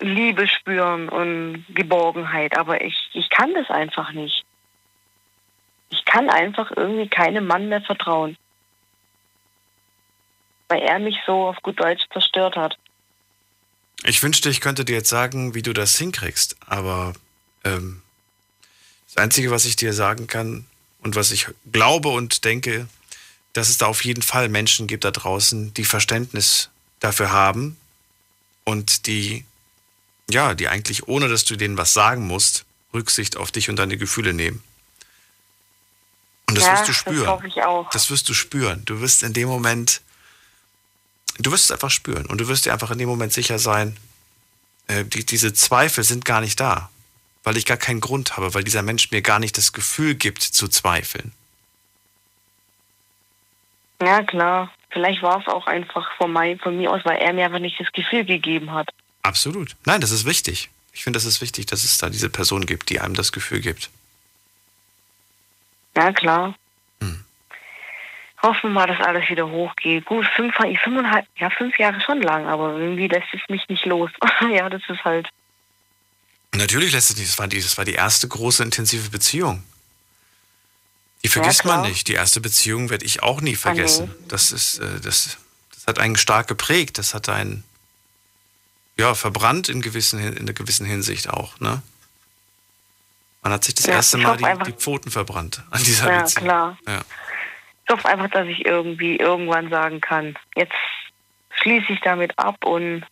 Liebe 0.00 0.48
spüren 0.48 1.08
und 1.08 1.64
Geborgenheit, 1.68 2.56
aber 2.56 2.82
ich, 2.82 2.96
ich 3.12 3.28
kann 3.28 3.52
das 3.54 3.68
einfach 3.68 4.12
nicht. 4.12 4.44
Ich 5.90 6.04
kann 6.04 6.30
einfach 6.30 6.70
irgendwie 6.74 7.08
keinem 7.08 7.46
Mann 7.46 7.68
mehr 7.68 7.82
vertrauen. 7.82 8.36
Weil 10.68 10.82
er 10.82 10.98
mich 10.98 11.18
so 11.26 11.48
auf 11.48 11.60
gut 11.62 11.80
Deutsch 11.80 12.04
zerstört 12.12 12.56
hat. 12.56 12.78
Ich 14.04 14.22
wünschte, 14.22 14.48
ich 14.48 14.60
könnte 14.60 14.84
dir 14.84 14.96
jetzt 14.96 15.10
sagen, 15.10 15.54
wie 15.54 15.62
du 15.62 15.72
das 15.72 15.98
hinkriegst, 15.98 16.56
aber 16.66 17.12
ähm, 17.64 18.02
das 19.08 19.22
Einzige, 19.22 19.50
was 19.50 19.66
ich 19.66 19.76
dir 19.76 19.92
sagen 19.92 20.26
kann 20.26 20.64
und 21.02 21.16
was 21.16 21.32
ich 21.32 21.48
glaube 21.70 22.08
und 22.08 22.44
denke, 22.44 22.88
dass 23.52 23.68
es 23.68 23.78
da 23.78 23.86
auf 23.86 24.04
jeden 24.04 24.22
Fall 24.22 24.48
Menschen 24.48 24.86
gibt 24.86 25.04
da 25.04 25.10
draußen, 25.10 25.74
die 25.74 25.84
Verständnis 25.84 26.70
dafür 27.00 27.32
haben 27.32 27.76
und 28.64 29.06
die, 29.06 29.44
ja, 30.30 30.54
die 30.54 30.68
eigentlich, 30.68 31.08
ohne 31.08 31.28
dass 31.28 31.44
du 31.44 31.56
denen 31.56 31.76
was 31.76 31.92
sagen 31.92 32.26
musst, 32.26 32.64
Rücksicht 32.94 33.36
auf 33.36 33.50
dich 33.50 33.68
und 33.68 33.76
deine 33.76 33.96
Gefühle 33.96 34.32
nehmen. 34.32 34.62
Und 36.48 36.58
das 36.58 36.64
ja, 36.64 36.72
wirst 36.72 36.82
du 36.82 36.86
das 36.88 36.96
spüren. 36.96 37.28
hoffe 37.28 37.46
ich 37.46 37.62
auch. 37.62 37.88
Das 37.90 38.10
wirst 38.10 38.28
du 38.28 38.34
spüren. 38.34 38.84
Du 38.84 39.00
wirst 39.00 39.22
in 39.22 39.32
dem 39.32 39.48
Moment, 39.48 40.00
du 41.38 41.52
wirst 41.52 41.64
es 41.64 41.70
einfach 41.70 41.90
spüren 41.90 42.26
und 42.26 42.40
du 42.40 42.48
wirst 42.48 42.66
dir 42.66 42.72
einfach 42.72 42.90
in 42.90 42.98
dem 42.98 43.08
Moment 43.08 43.32
sicher 43.32 43.58
sein, 43.58 43.96
äh, 44.88 45.04
die, 45.04 45.24
diese 45.24 45.52
Zweifel 45.52 46.04
sind 46.04 46.24
gar 46.24 46.40
nicht 46.40 46.58
da, 46.58 46.90
weil 47.44 47.56
ich 47.56 47.66
gar 47.66 47.76
keinen 47.76 48.00
Grund 48.00 48.36
habe, 48.36 48.52
weil 48.54 48.64
dieser 48.64 48.82
Mensch 48.82 49.10
mir 49.10 49.22
gar 49.22 49.38
nicht 49.38 49.56
das 49.56 49.72
Gefühl 49.72 50.14
gibt 50.16 50.42
zu 50.42 50.66
zweifeln. 50.68 51.32
Ja, 54.02 54.22
klar. 54.22 54.72
Vielleicht 54.90 55.22
war 55.22 55.40
es 55.40 55.46
auch 55.46 55.66
einfach 55.66 56.10
von, 56.16 56.32
mein, 56.32 56.58
von 56.58 56.76
mir 56.76 56.90
aus, 56.90 57.04
weil 57.04 57.18
er 57.18 57.32
mir 57.32 57.44
einfach 57.44 57.60
nicht 57.60 57.78
das 57.78 57.92
Gefühl 57.92 58.24
gegeben 58.24 58.72
hat. 58.72 58.88
Absolut. 59.22 59.76
Nein, 59.84 60.00
das 60.00 60.10
ist 60.10 60.24
wichtig. 60.24 60.70
Ich 60.92 61.04
finde, 61.04 61.18
das 61.18 61.24
ist 61.24 61.40
wichtig, 61.40 61.66
dass 61.66 61.84
es 61.84 61.98
da 61.98 62.10
diese 62.10 62.28
Person 62.28 62.66
gibt, 62.66 62.90
die 62.90 63.00
einem 63.00 63.14
das 63.14 63.32
Gefühl 63.32 63.60
gibt. 63.60 63.90
Ja, 65.96 66.12
klar. 66.12 66.54
Hm. 67.00 67.24
Hoffen 68.42 68.70
wir 68.70 68.80
mal, 68.80 68.86
dass 68.86 69.00
alles 69.00 69.28
wieder 69.28 69.48
hochgeht. 69.48 70.06
Gut, 70.06 70.26
fünf, 70.34 70.54
fünfeinhalb, 70.56 71.26
ja, 71.36 71.50
fünf 71.50 71.78
Jahre 71.78 72.00
schon 72.00 72.22
lang, 72.22 72.46
aber 72.46 72.76
irgendwie 72.78 73.06
lässt 73.06 73.28
es 73.32 73.40
mich 73.48 73.68
nicht 73.68 73.86
los. 73.86 74.10
ja, 74.52 74.68
das 74.68 74.82
ist 74.88 75.04
halt. 75.04 75.28
Natürlich 76.54 76.92
lässt 76.92 77.10
es 77.10 77.16
nicht. 77.16 77.28
Das 77.28 77.38
war 77.38 77.46
die, 77.46 77.60
das 77.60 77.78
war 77.78 77.84
die 77.84 77.94
erste 77.94 78.26
große 78.26 78.62
intensive 78.62 79.10
Beziehung. 79.10 79.62
Die 81.22 81.28
vergisst 81.28 81.60
klar. 81.62 81.78
man 81.80 81.88
nicht. 81.90 82.08
Die 82.08 82.14
erste 82.14 82.40
Beziehung 82.40 82.88
werde 82.90 83.04
ich 83.04 83.22
auch 83.22 83.40
nie 83.40 83.56
vergessen. 83.56 84.14
Das 84.28 84.52
ist, 84.52 84.78
äh, 84.78 85.00
das, 85.00 85.38
das 85.74 85.86
hat 85.86 85.98
einen 85.98 86.16
stark 86.16 86.48
geprägt. 86.48 86.96
Das 86.98 87.12
hat 87.14 87.28
einen, 87.28 87.62
ja, 88.96 89.14
verbrannt 89.14 89.68
in, 89.68 89.82
gewissen, 89.82 90.18
in 90.18 90.38
einer 90.38 90.52
gewissen 90.52 90.86
Hinsicht 90.86 91.28
auch, 91.28 91.58
ne? 91.60 91.82
Man 93.42 93.52
hat 93.54 93.64
sich 93.64 93.74
das 93.74 93.86
Ja, 93.86 93.94
erste 93.94 94.18
Mal 94.18 94.36
die, 94.36 94.44
einfach- 94.44 94.66
die 94.66 94.72
Pfoten 94.72 95.10
verbrannt 95.10 95.62
an 95.70 95.82
dieser 95.82 96.10
Ja, 96.12 96.20
Beziehung. 96.22 96.44
klar. 96.44 96.78
Ja. 96.86 97.00
Ich 97.84 97.90
hoffe 97.92 98.08
einfach, 98.08 98.28
dass 98.30 98.46
ich 98.46 98.64
irgendwie 98.66 99.16
irgendwann 99.16 99.70
sagen 99.70 100.00
kann, 100.00 100.36
jetzt 100.54 100.74
schließe 101.60 101.92
ich 101.92 102.00
damit 102.02 102.38
ab 102.38 102.64
und 102.64 103.04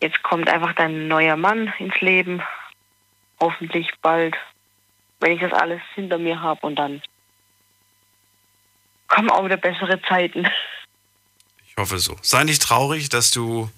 jetzt 0.00 0.22
kommt 0.22 0.48
einfach 0.48 0.74
dein 0.74 1.08
neuer 1.08 1.36
Mann 1.36 1.72
ins 1.78 2.00
Leben. 2.00 2.42
Hoffentlich 3.40 3.90
bald, 4.02 4.36
wenn 5.20 5.32
ich 5.32 5.40
das 5.40 5.52
alles 5.52 5.80
hinter 5.94 6.18
mir 6.18 6.40
habe 6.40 6.60
und 6.66 6.76
dann 6.76 7.02
kommen 9.08 9.30
auch 9.30 9.44
wieder 9.44 9.56
bessere 9.56 10.00
Zeiten. 10.02 10.46
Ich 11.66 11.76
hoffe 11.76 11.98
so. 11.98 12.16
Sei 12.22 12.44
nicht 12.44 12.62
traurig, 12.62 13.08
dass 13.08 13.30
du, 13.30 13.70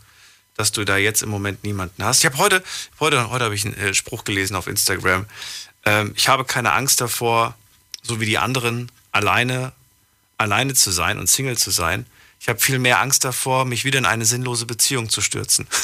dass 0.57 0.73
du 0.73 0.85
da 0.85 0.97
jetzt 0.97 1.23
im 1.23 1.29
Moment 1.29 1.65
niemanden 1.65 2.05
hast. 2.05 2.21
Ich 2.21 2.27
habe 2.27 2.39
heute, 2.39 2.63
heute, 2.99 3.31
heute 3.31 3.45
habe 3.45 3.55
ich 3.55 3.65
einen 3.65 3.75
äh, 3.75 3.95
Spruch 3.95 4.25
gelesen 4.25 4.57
auf 4.57 4.67
Instagram. 4.67 5.27
Ähm, 5.85 6.13
ich 6.17 6.29
habe 6.29 6.45
keine 6.45 6.73
Angst 6.73 7.01
davor, 7.01 7.55
so 8.03 8.21
wie 8.21 8.27
die 8.27 8.39
anderen, 8.39 8.91
alleine, 9.13 9.73
alleine 10.39 10.75
zu 10.75 10.91
sein 10.91 11.19
und 11.19 11.29
Single 11.29 11.57
zu 11.57 11.71
sein. 11.71 12.07
Ich 12.41 12.49
habe 12.49 12.59
viel 12.59 12.79
mehr 12.79 13.01
Angst 13.01 13.25
davor, 13.25 13.67
mich 13.67 13.85
wieder 13.85 13.99
in 13.99 14.07
eine 14.07 14.25
sinnlose 14.25 14.67
Beziehung 14.67 15.09
zu 15.09 15.21
stürzen. 15.21 15.67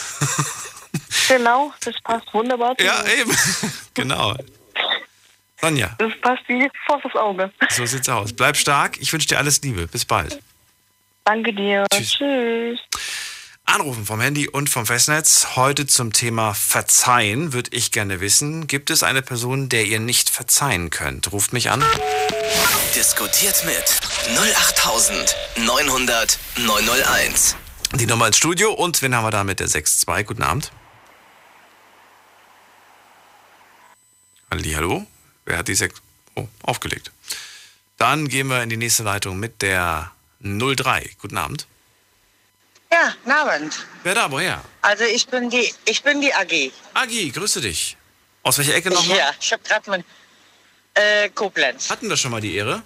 Genau, 1.28 1.72
das 1.80 1.94
passt 2.02 2.32
wunderbar 2.32 2.76
zu 2.76 2.84
ja, 2.84 3.04
eben. 3.20 3.36
genau. 3.94 4.34
Sonja, 5.60 5.94
Das 5.98 6.12
passt 6.20 6.42
wie 6.48 6.68
Faust 6.86 7.04
aufs 7.06 7.16
Auge. 7.16 7.50
so 7.70 7.86
sieht's 7.86 8.08
aus. 8.08 8.32
Bleib 8.32 8.56
stark. 8.56 8.98
Ich 9.00 9.12
wünsche 9.12 9.28
dir 9.28 9.38
alles 9.38 9.60
Liebe. 9.62 9.86
Bis 9.86 10.04
bald. 10.04 10.40
Danke 11.24 11.52
dir. 11.52 11.86
Tschüss. 11.92 12.12
Tschüss. 12.12 12.78
Anrufen 13.64 14.06
vom 14.06 14.20
Handy 14.20 14.48
und 14.48 14.70
vom 14.70 14.86
Festnetz. 14.86 15.56
Heute 15.56 15.86
zum 15.88 16.12
Thema 16.12 16.54
Verzeihen 16.54 17.52
würde 17.52 17.70
ich 17.72 17.90
gerne 17.90 18.20
wissen, 18.20 18.68
gibt 18.68 18.90
es 18.90 19.02
eine 19.02 19.22
Person, 19.22 19.68
der 19.68 19.86
ihr 19.86 19.98
nicht 19.98 20.30
verzeihen 20.30 20.90
könnt? 20.90 21.32
Ruft 21.32 21.52
mich 21.52 21.68
an. 21.70 21.82
Diskutiert 22.94 23.64
mit 23.64 23.82
08900 24.38 26.38
901. 26.58 27.56
Die 27.94 28.06
Nummer 28.06 28.28
ins 28.28 28.36
Studio 28.36 28.72
und 28.72 29.02
wen 29.02 29.16
haben 29.16 29.24
wir 29.24 29.32
da 29.32 29.42
mit 29.42 29.58
der 29.58 29.66
6.2? 29.68 30.22
Guten 30.22 30.42
Abend. 30.44 30.70
Hallo? 34.50 35.06
Wer 35.46 35.58
hat 35.58 35.68
die 35.68 35.74
6? 35.74 36.00
Oh, 36.34 36.46
aufgelegt. 36.62 37.10
Dann 37.96 38.28
gehen 38.28 38.48
wir 38.48 38.62
in 38.62 38.68
die 38.68 38.76
nächste 38.76 39.02
Leitung 39.02 39.38
mit 39.38 39.62
der 39.62 40.12
03. 40.40 41.10
Guten 41.18 41.38
Abend. 41.38 41.66
Ja, 42.92 43.14
guten 43.24 43.30
Abend. 43.32 43.86
Wer 44.02 44.14
da, 44.14 44.30
woher? 44.30 44.62
Also 44.82 45.04
ich 45.04 45.26
bin 45.26 45.48
die, 45.48 45.72
ich 45.86 46.02
bin 46.02 46.20
die 46.20 46.32
AG. 46.34 46.70
Agi, 46.92 47.30
grüße 47.30 47.62
dich. 47.62 47.96
Aus 48.42 48.58
welcher 48.58 48.74
Ecke 48.74 48.90
nochmal? 48.90 49.16
Ja, 49.16 49.30
ich 49.40 49.52
habe 49.52 49.62
gerade 49.62 49.90
mein 49.90 50.04
äh, 50.94 51.30
Koblenz. 51.30 51.88
Hatten 51.88 52.08
wir 52.08 52.16
schon 52.16 52.30
mal 52.30 52.40
die 52.40 52.54
Ehre? 52.54 52.82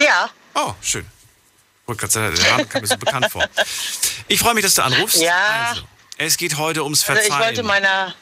Ja, 0.00 0.30
Oh, 0.60 0.74
schön. 0.82 1.06
Sagen, 1.86 2.34
der 2.34 2.50
Name 2.50 2.66
kam 2.66 2.82
mir 2.82 2.86
so 2.88 2.96
bekannt 2.98 3.30
vor. 3.30 3.48
Ich 4.26 4.40
freue 4.40 4.54
mich, 4.54 4.64
dass 4.64 4.74
du 4.74 4.82
anrufst. 4.82 5.22
Ja. 5.22 5.70
Also, 5.70 5.82
es 6.18 6.36
geht 6.36 6.56
heute 6.58 6.82
ums 6.82 7.08
also 7.08 7.14
Verzeihen. 7.14 7.40
ich 7.40 7.46
wollte 7.46 7.62
meiner, 7.62 8.14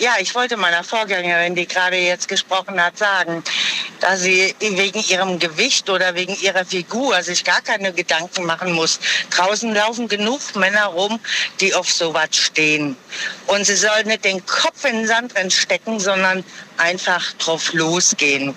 ja, 0.00 0.14
ich 0.18 0.34
wollte 0.34 0.56
meiner 0.56 0.82
Vorgängerin, 0.82 1.54
die 1.54 1.66
gerade 1.66 1.96
jetzt 1.98 2.26
gesprochen 2.26 2.82
hat, 2.82 2.96
sagen, 2.96 3.44
dass 4.00 4.20
sie 4.22 4.54
wegen 4.58 5.04
ihrem 5.08 5.38
Gewicht 5.38 5.90
oder 5.90 6.14
wegen 6.14 6.34
ihrer 6.40 6.64
Figur 6.64 7.22
sich 7.22 7.44
gar 7.44 7.60
keine 7.60 7.92
Gedanken 7.92 8.46
machen 8.46 8.72
muss. 8.72 8.98
Draußen 9.28 9.74
laufen 9.74 10.08
genug 10.08 10.40
Männer 10.56 10.86
rum, 10.86 11.20
die 11.60 11.74
auf 11.74 11.90
sowas 11.90 12.30
stehen. 12.32 12.96
Und 13.46 13.66
sie 13.66 13.76
soll 13.76 14.04
nicht 14.04 14.24
den 14.24 14.44
Kopf 14.46 14.86
in 14.86 15.04
den 15.04 15.06
Sand 15.06 15.34
stecken, 15.52 16.00
sondern 16.00 16.44
einfach 16.78 17.32
drauf 17.34 17.74
losgehen. 17.74 18.56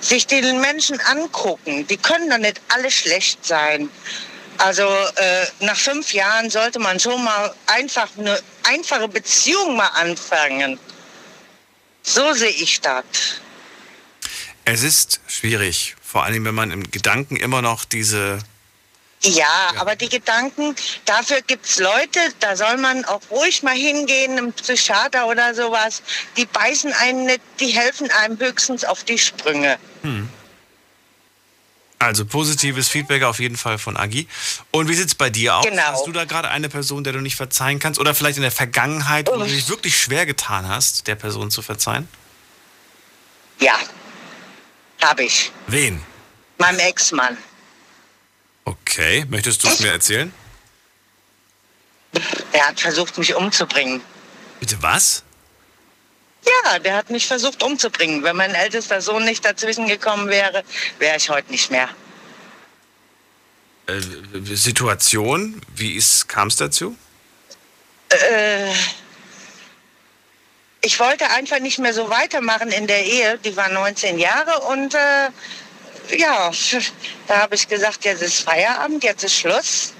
Sich 0.00 0.28
den 0.28 0.60
Menschen 0.60 1.00
angucken, 1.00 1.88
die 1.88 1.96
können 1.96 2.30
doch 2.30 2.38
nicht 2.38 2.60
alle 2.68 2.92
schlecht 2.92 3.44
sein. 3.44 3.90
Also 4.58 4.84
äh, 4.84 5.46
nach 5.60 5.76
fünf 5.76 6.12
Jahren 6.12 6.50
sollte 6.50 6.80
man 6.80 6.98
schon 6.98 7.22
mal 7.22 7.54
einfach 7.66 8.08
eine 8.18 8.38
einfache 8.64 9.08
Beziehung 9.08 9.76
mal 9.76 9.88
anfangen. 9.94 10.78
So 12.02 12.32
sehe 12.32 12.50
ich 12.50 12.80
das. 12.80 13.04
Es 14.64 14.82
ist 14.82 15.20
schwierig, 15.28 15.94
vor 16.02 16.24
allem 16.24 16.44
wenn 16.44 16.54
man 16.54 16.70
im 16.70 16.90
Gedanken 16.90 17.36
immer 17.36 17.62
noch 17.62 17.84
diese. 17.84 18.40
Ja, 19.22 19.72
aber 19.76 19.96
die 19.96 20.08
Gedanken, 20.08 20.76
dafür 21.04 21.40
gibt's 21.42 21.78
Leute, 21.78 22.20
da 22.40 22.54
soll 22.54 22.76
man 22.76 23.04
auch 23.04 23.20
ruhig 23.30 23.62
mal 23.62 23.74
hingehen, 23.74 24.38
ein 24.38 24.52
Psychiater 24.52 25.26
oder 25.26 25.54
sowas. 25.54 26.02
Die 26.36 26.46
beißen 26.46 26.92
einen 26.92 27.24
nicht, 27.26 27.40
die 27.58 27.68
helfen 27.70 28.10
einem 28.10 28.38
höchstens 28.38 28.84
auf 28.84 29.04
die 29.04 29.18
Sprünge. 29.18 29.78
Also 31.98 32.24
positives 32.24 32.88
Feedback 32.88 33.24
auf 33.24 33.40
jeden 33.40 33.56
Fall 33.56 33.78
von 33.78 33.96
Agi. 33.96 34.28
Und 34.70 34.88
wie 34.88 34.94
sieht's 34.94 35.16
bei 35.16 35.30
dir 35.30 35.56
aus? 35.56 35.64
Genau. 35.64 35.82
Hast 35.82 36.06
du 36.06 36.12
da 36.12 36.24
gerade 36.24 36.48
eine 36.48 36.68
Person, 36.68 37.02
der 37.02 37.12
du 37.12 37.20
nicht 37.20 37.34
verzeihen 37.34 37.80
kannst? 37.80 37.98
Oder 37.98 38.14
vielleicht 38.14 38.36
in 38.36 38.42
der 38.42 38.52
Vergangenheit, 38.52 39.26
wo 39.26 39.36
du 39.36 39.44
dich 39.44 39.68
wirklich 39.68 40.00
schwer 40.00 40.24
getan 40.24 40.68
hast, 40.68 41.08
der 41.08 41.16
Person 41.16 41.50
zu 41.50 41.60
verzeihen? 41.60 42.08
Ja, 43.58 43.74
habe 45.02 45.24
ich. 45.24 45.50
Wen? 45.66 46.00
Meinem 46.58 46.78
Ex-Mann. 46.78 47.36
Okay, 48.64 49.24
möchtest 49.28 49.64
du 49.64 49.68
es 49.68 49.80
mir 49.80 49.90
erzählen? 49.90 50.32
Der 52.52 52.68
hat 52.68 52.80
versucht, 52.80 53.18
mich 53.18 53.34
umzubringen. 53.34 54.00
Bitte 54.60 54.76
was? 54.82 55.24
Ja, 56.48 56.78
der 56.78 56.96
hat 56.96 57.10
mich 57.10 57.26
versucht 57.26 57.62
umzubringen. 57.62 58.22
Wenn 58.22 58.36
mein 58.36 58.54
ältester 58.54 59.00
Sohn 59.00 59.24
nicht 59.24 59.44
dazwischen 59.44 59.86
gekommen 59.86 60.28
wäre, 60.28 60.62
wäre 60.98 61.16
ich 61.16 61.28
heute 61.28 61.50
nicht 61.50 61.70
mehr. 61.70 61.88
Äh, 63.86 64.00
Situation, 64.54 65.60
wie 65.74 66.02
kam 66.26 66.48
es 66.48 66.56
dazu? 66.56 66.96
Äh, 68.10 68.72
ich 70.80 70.98
wollte 71.00 71.28
einfach 71.30 71.58
nicht 71.58 71.78
mehr 71.78 71.92
so 71.92 72.08
weitermachen 72.08 72.70
in 72.70 72.86
der 72.86 73.04
Ehe. 73.04 73.38
Die 73.38 73.56
war 73.56 73.68
19 73.68 74.18
Jahre 74.18 74.60
und 74.60 74.94
äh, 74.94 75.30
ja, 76.16 76.50
da 77.26 77.38
habe 77.38 77.54
ich 77.54 77.68
gesagt, 77.68 78.04
jetzt 78.04 78.22
ist 78.22 78.40
Feierabend, 78.40 79.04
jetzt 79.04 79.24
ist 79.24 79.34
Schluss. 79.34 79.92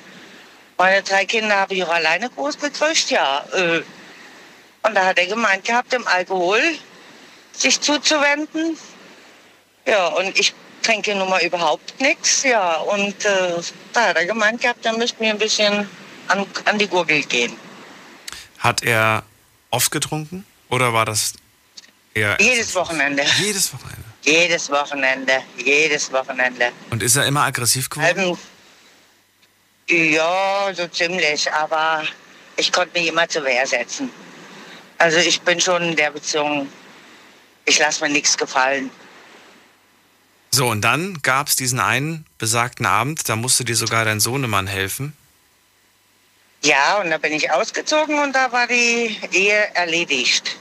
Meine 0.76 1.02
drei 1.02 1.26
Kinder 1.26 1.56
habe 1.56 1.74
ich 1.74 1.82
auch 1.82 1.92
alleine 1.92 2.30
groß 2.30 2.58
gekriegt, 2.58 3.10
ja. 3.10 3.44
Und 4.82 4.94
da 4.94 5.06
hat 5.06 5.18
er 5.18 5.26
gemeint 5.26 5.64
gehabt, 5.64 5.92
dem 5.92 6.06
Alkohol 6.06 6.60
sich 7.52 7.80
zuzuwenden. 7.80 8.78
Ja, 9.86 10.08
und 10.08 10.38
ich 10.38 10.54
trinke 10.82 11.14
nun 11.14 11.28
mal 11.28 11.42
überhaupt 11.42 12.00
nichts, 12.00 12.42
ja. 12.44 12.76
Und 12.76 13.24
äh, 13.24 13.54
da 13.92 14.08
hat 14.08 14.16
er 14.16 14.26
gemeint 14.26 14.60
gehabt, 14.60 14.84
er 14.86 14.96
müsste 14.96 15.22
mir 15.22 15.30
ein 15.30 15.38
bisschen 15.38 15.88
an, 16.28 16.46
an 16.64 16.78
die 16.78 16.86
Gurgel 16.86 17.22
gehen. 17.24 17.56
Hat 18.58 18.82
er 18.82 19.22
oft 19.70 19.90
getrunken? 19.90 20.46
Oder 20.70 20.92
war 20.92 21.04
das 21.04 21.34
eher. 22.14 22.36
Jedes 22.40 22.74
Wochenende. 22.74 23.24
Jedes 23.38 23.72
Wochenende. 23.72 24.04
Jedes 24.22 24.70
Wochenende. 24.70 25.42
Jedes 25.56 26.12
Wochenende. 26.12 26.72
Und 26.90 27.02
ist 27.02 27.16
er 27.16 27.26
immer 27.26 27.44
aggressiv 27.44 27.88
geworden? 27.88 28.06
Halben, 28.06 28.38
ja, 29.88 30.70
so 30.74 30.86
ziemlich, 30.88 31.50
aber 31.52 32.04
ich 32.56 32.70
konnte 32.70 32.98
mich 32.98 33.08
immer 33.08 33.28
zur 33.28 33.44
Wehr 33.44 33.66
setzen. 33.66 34.10
Also 34.98 35.18
ich 35.18 35.40
bin 35.42 35.60
schon 35.60 35.82
in 35.82 35.96
der 35.96 36.10
Beziehung, 36.10 36.68
ich 37.64 37.78
lasse 37.78 38.02
mir 38.04 38.10
nichts 38.10 38.36
gefallen. 38.36 38.90
So, 40.50 40.68
und 40.68 40.80
dann 40.80 41.20
gab 41.22 41.48
es 41.48 41.56
diesen 41.56 41.78
einen 41.78 42.26
besagten 42.38 42.86
Abend, 42.86 43.28
da 43.28 43.36
musste 43.36 43.64
dir 43.64 43.76
sogar 43.76 44.04
dein 44.04 44.18
Sohnemann 44.18 44.66
helfen. 44.66 45.16
Ja, 46.62 47.00
und 47.00 47.10
da 47.10 47.18
bin 47.18 47.32
ich 47.32 47.50
ausgezogen 47.52 48.18
und 48.18 48.32
da 48.34 48.50
war 48.50 48.66
die 48.66 49.16
Ehe 49.30 49.74
erledigt. 49.74 50.56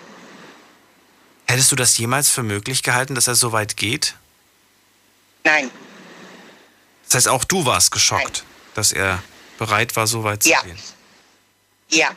Hättest 1.48 1.72
du 1.72 1.76
das 1.76 1.98
jemals 1.98 2.30
für 2.30 2.44
möglich 2.44 2.84
gehalten, 2.84 3.16
dass 3.16 3.28
er 3.28 3.36
so 3.36 3.52
weit 3.54 3.78
geht? 3.78 4.14
Nein, 5.44 5.72
Das 7.06 7.16
heißt, 7.16 7.28
auch 7.30 7.46
du 7.46 7.66
warst 7.66 7.92
geschockt, 7.92 8.44
dass 8.76 8.92
er 8.92 9.24
bereit 9.58 9.96
war, 9.96 10.06
so 10.08 10.24
weit 10.26 10.44
zu 10.44 10.50
Ja. 10.50 10.62
gehen. 10.62 10.78
ja. 11.90 12.10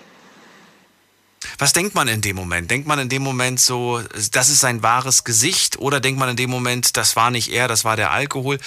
Was 1.59 1.73
denkt 1.73 1.94
man 1.94 2.09
in 2.09 2.20
dem 2.20 2.37
Moment? 2.37 2.70
Denkt 2.70 2.87
man 2.87 2.99
in 2.99 3.09
dem 3.09 3.23
Moment 3.23 3.61
so, 3.61 4.02
das 4.32 4.49
ist 4.49 4.61
sein 4.61 4.82
wahres 4.82 5.25
Gesicht? 5.25 5.78
Oder 5.78 6.00
denkt 6.00 6.18
man 6.18 6.28
in 6.30 6.37
dem 6.37 6.50
Moment, 6.50 6.97
das 6.97 7.16
war 7.16 7.30
nicht 7.30 7.49
er, 7.50 7.68
das 7.68 7.85
war 7.85 7.97
der 7.97 8.11
Alkohol? 8.11 8.59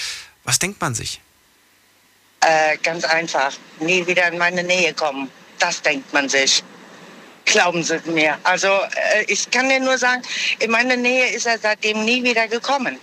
Was 0.43 0.59
denkt 0.59 0.81
man 0.81 0.93
sich? 0.93 1.21
Äh, 2.41 2.77
ganz 2.83 3.03
einfach. 3.05 3.53
Nie 3.79 4.05
wieder 4.05 4.27
in 4.27 4.37
meine 4.37 4.63
Nähe 4.63 4.93
kommen. 4.93 5.29
Das 5.59 5.81
denkt 5.81 6.11
man 6.13 6.27
sich. 6.29 6.63
Glauben 7.45 7.83
Sie 7.83 7.99
mir. 8.05 8.37
Also 8.43 8.67
äh, 8.67 9.23
ich 9.27 9.49
kann 9.49 9.69
dir 9.69 9.79
nur 9.79 9.97
sagen, 9.97 10.21
in 10.59 10.71
meine 10.71 10.97
Nähe 10.97 11.29
ist 11.29 11.45
er 11.45 11.59
seitdem 11.59 12.05
nie 12.05 12.23
wieder 12.23 12.47
gekommen. 12.47 12.97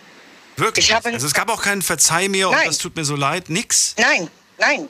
Wirklich? 0.56 0.94
Also 0.94 1.26
es 1.26 1.34
gab 1.34 1.48
auch 1.50 1.62
keinen 1.62 1.82
Verzeih 1.82 2.28
mir 2.28 2.48
und 2.48 2.56
das 2.66 2.78
tut 2.78 2.94
mir 2.96 3.04
so 3.04 3.16
leid, 3.16 3.48
nix. 3.48 3.94
Nein, 3.98 4.30
nein. 4.60 4.88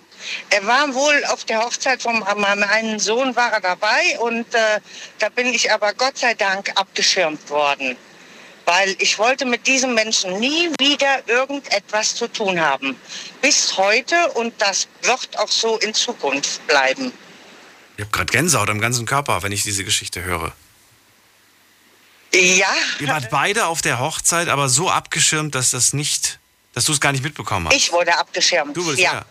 Er 0.50 0.66
war 0.66 0.92
wohl 0.94 1.24
auf 1.26 1.44
der 1.44 1.60
Hochzeit 1.62 2.02
von 2.02 2.18
meinem 2.36 2.98
Sohn 2.98 3.34
war 3.36 3.52
er 3.52 3.60
dabei 3.60 4.18
und 4.20 4.54
äh, 4.54 4.80
da 5.18 5.28
bin 5.30 5.46
ich 5.46 5.72
aber 5.72 5.94
Gott 5.94 6.18
sei 6.18 6.34
Dank 6.34 6.70
abgeschirmt 6.74 7.48
worden. 7.48 7.96
Weil 8.66 8.94
ich 8.98 9.18
wollte 9.18 9.46
mit 9.46 9.66
diesem 9.66 9.94
Menschen 9.94 10.38
nie 10.38 10.70
wieder 10.78 11.26
irgendetwas 11.26 12.14
zu 12.14 12.28
tun 12.28 12.60
haben. 12.60 12.96
Bis 13.40 13.76
heute 13.76 14.14
und 14.34 14.52
das 14.58 14.86
wird 15.02 15.38
auch 15.38 15.48
so 15.48 15.78
in 15.78 15.94
Zukunft 15.94 16.64
bleiben. 16.66 17.12
Ich 17.96 18.04
habe 18.04 18.12
gerade 18.12 18.30
Gänsehaut 18.30 18.70
am 18.70 18.80
ganzen 18.80 19.06
Körper, 19.06 19.42
wenn 19.42 19.52
ich 19.52 19.62
diese 19.62 19.84
Geschichte 19.84 20.22
höre. 20.22 20.52
Ja, 22.32 22.68
Ihr 23.00 23.08
wart 23.08 23.28
beide 23.30 23.66
auf 23.66 23.82
der 23.82 23.98
Hochzeit, 23.98 24.48
aber 24.48 24.68
so 24.68 24.88
abgeschirmt, 24.88 25.54
dass 25.54 25.72
das 25.72 25.92
nicht, 25.92 26.38
dass 26.74 26.84
du 26.84 26.92
es 26.92 27.00
gar 27.00 27.10
nicht 27.10 27.24
mitbekommen 27.24 27.66
hast. 27.66 27.74
ich 27.74 27.90
wurde 27.90 28.16
abgeschirmt. 28.16 28.76
du 28.76 28.86
bist 28.86 29.00
ja. 29.00 29.14
ja. 29.14 29.24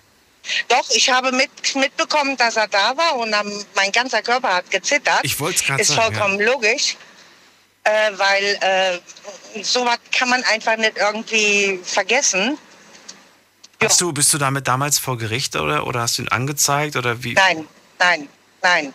Doch, 0.68 0.90
ich 0.92 1.10
habe 1.10 1.32
mit, 1.32 1.50
mitbekommen, 1.76 2.36
dass 2.38 2.56
er 2.56 2.68
da 2.68 2.96
war 2.98 3.16
und 3.18 3.32
dann, 3.32 3.52
mein 3.76 3.92
ganzer 3.92 4.22
Körper 4.22 4.56
hat 4.56 4.72
gezittert. 4.72 5.20
Ich 5.24 5.40
wollt's 5.40 5.64
grad 5.64 5.80
Ist 5.80 5.90
sagen, 5.90 6.16
vollkommen 6.16 6.40
logisch. 6.40 6.96
äh, 7.84 8.12
weil 8.18 8.58
äh, 8.62 9.64
sowas 9.64 9.98
kann 10.12 10.30
man 10.30 10.44
einfach 10.44 10.78
nicht 10.78 10.98
irgendwie 10.98 11.80
vergessen. 11.84 12.58
Hast 13.82 14.02
du, 14.02 14.12
bist 14.12 14.34
du 14.34 14.38
damit 14.38 14.68
damals 14.68 15.00
vor 15.00 15.18
Gericht 15.18 15.56
oder, 15.56 15.88
oder 15.88 16.02
hast 16.02 16.18
du 16.18 16.24
ihn 16.24 16.28
angezeigt 16.30 16.96
oder 16.98 17.24
wie? 17.24 17.34
Nein, 17.34 17.68
nein, 17.98 18.28
nein. 18.62 18.94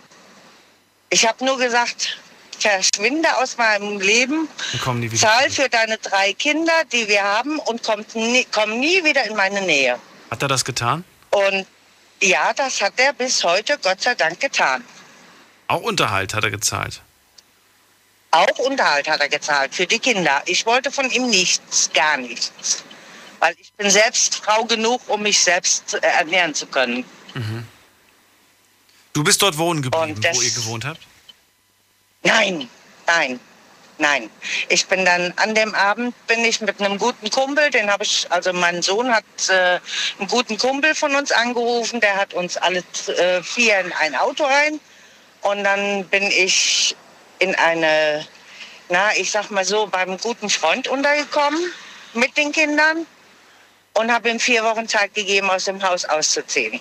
Ich 1.09 1.27
habe 1.27 1.43
nur 1.45 1.57
gesagt, 1.59 2.19
verschwinde 2.59 3.29
aus 3.39 3.57
meinem 3.57 4.01
Leben, 4.01 4.49
zahl 5.17 5.51
für 5.51 5.69
deine 5.69 5.97
drei 5.99 6.35
Kinder, 6.35 6.73
die 6.93 7.09
wir 7.09 7.23
haben 7.23 7.59
und 7.61 7.83
komm 7.83 8.05
nie, 8.15 8.47
komm 8.53 8.79
nie 8.79 9.03
wieder 9.05 9.25
in 9.25 9.37
meine 9.37 9.63
Nähe. 9.63 9.99
Hat 10.31 10.43
er 10.43 10.49
das 10.49 10.65
getan? 10.65 11.05
Und 11.35 11.67
ja, 12.23 12.53
das 12.55 12.81
hat 12.81 12.95
er 12.97 13.13
bis 13.13 13.43
heute 13.43 13.77
Gott 13.79 14.01
sei 14.01 14.15
Dank 14.15 14.41
getan. 14.41 14.85
Auch 15.69 15.81
Unterhalt 15.83 16.33
hat 16.35 16.45
er 16.45 16.51
gezahlt. 16.51 17.01
Auch 18.31 18.59
Unterhalt 18.59 19.09
hat 19.09 19.21
er 19.21 19.29
gezahlt 19.29 19.75
für 19.75 19.87
die 19.87 19.99
Kinder. 19.99 20.43
Ich 20.47 20.65
wollte 20.67 20.91
von 20.91 21.11
ihm 21.11 21.29
nichts, 21.29 21.91
gar 21.93 22.17
nichts. 22.17 22.85
Weil 23.41 23.55
ich 23.59 23.73
bin 23.73 23.91
selbst 23.91 24.37
Frau 24.37 24.65
genug, 24.65 25.01
um 25.09 25.23
mich 25.23 25.39
selbst 25.41 25.95
äh, 25.95 25.99
ernähren 26.07 26.55
zu 26.55 26.67
können. 26.67 27.05
Du 29.13 29.23
bist 29.25 29.43
dort 29.43 29.57
wohnen 29.59 29.83
geblieben, 29.83 30.21
das- 30.21 30.37
wo 30.37 30.43
ihr 30.43 30.51
gewohnt 30.53 30.85
habt? 30.85 31.01
Nein, 32.23 32.69
nein, 33.07 33.39
nein. 33.99 34.31
Ich 34.69 34.87
bin 34.87 35.05
dann 35.05 35.33
an 35.37 35.55
dem 35.55 35.75
Abend 35.75 36.15
bin 36.27 36.45
ich 36.45 36.61
mit 36.61 36.81
einem 36.81 36.99
guten 36.99 37.31
Kumpel, 37.31 37.71
den 37.71 37.91
habe 37.91 38.05
ich, 38.05 38.27
also 38.31 38.53
mein 38.53 38.83
Sohn 38.83 39.15
hat 39.15 39.25
äh, 39.49 39.81
einen 40.19 40.29
guten 40.29 40.59
Kumpel 40.59 40.95
von 40.95 41.15
uns 41.15 41.33
angerufen, 41.33 42.01
der 42.01 42.17
hat 42.17 42.35
uns 42.35 42.57
alle 42.57 42.83
äh, 43.09 43.43
vier 43.43 43.81
in 43.81 43.93
ein 43.93 44.15
Auto 44.15 44.45
rein 44.45 44.81
und 45.43 45.65
dann 45.65 46.05
bin 46.09 46.25
ich 46.25 46.97
in 47.39 47.55
eine, 47.55 48.27
na, 48.89 49.17
ich 49.17 49.31
sag 49.31 49.51
mal 49.51 49.65
so, 49.65 49.87
beim 49.87 50.19
guten 50.19 50.49
Freund 50.49 50.89
untergekommen 50.89 51.73
mit 52.15 52.37
den 52.37 52.53
Kindern 52.53 53.07
und 53.95 54.13
habe 54.13 54.31
ihm 54.31 54.41
vier 54.41 54.65
Wochen 54.65 54.89
Zeit 54.89 55.15
gegeben, 55.15 55.51
aus 55.51 55.65
dem 55.65 55.83
Haus 55.83 56.05
auszuziehen. 56.05 56.81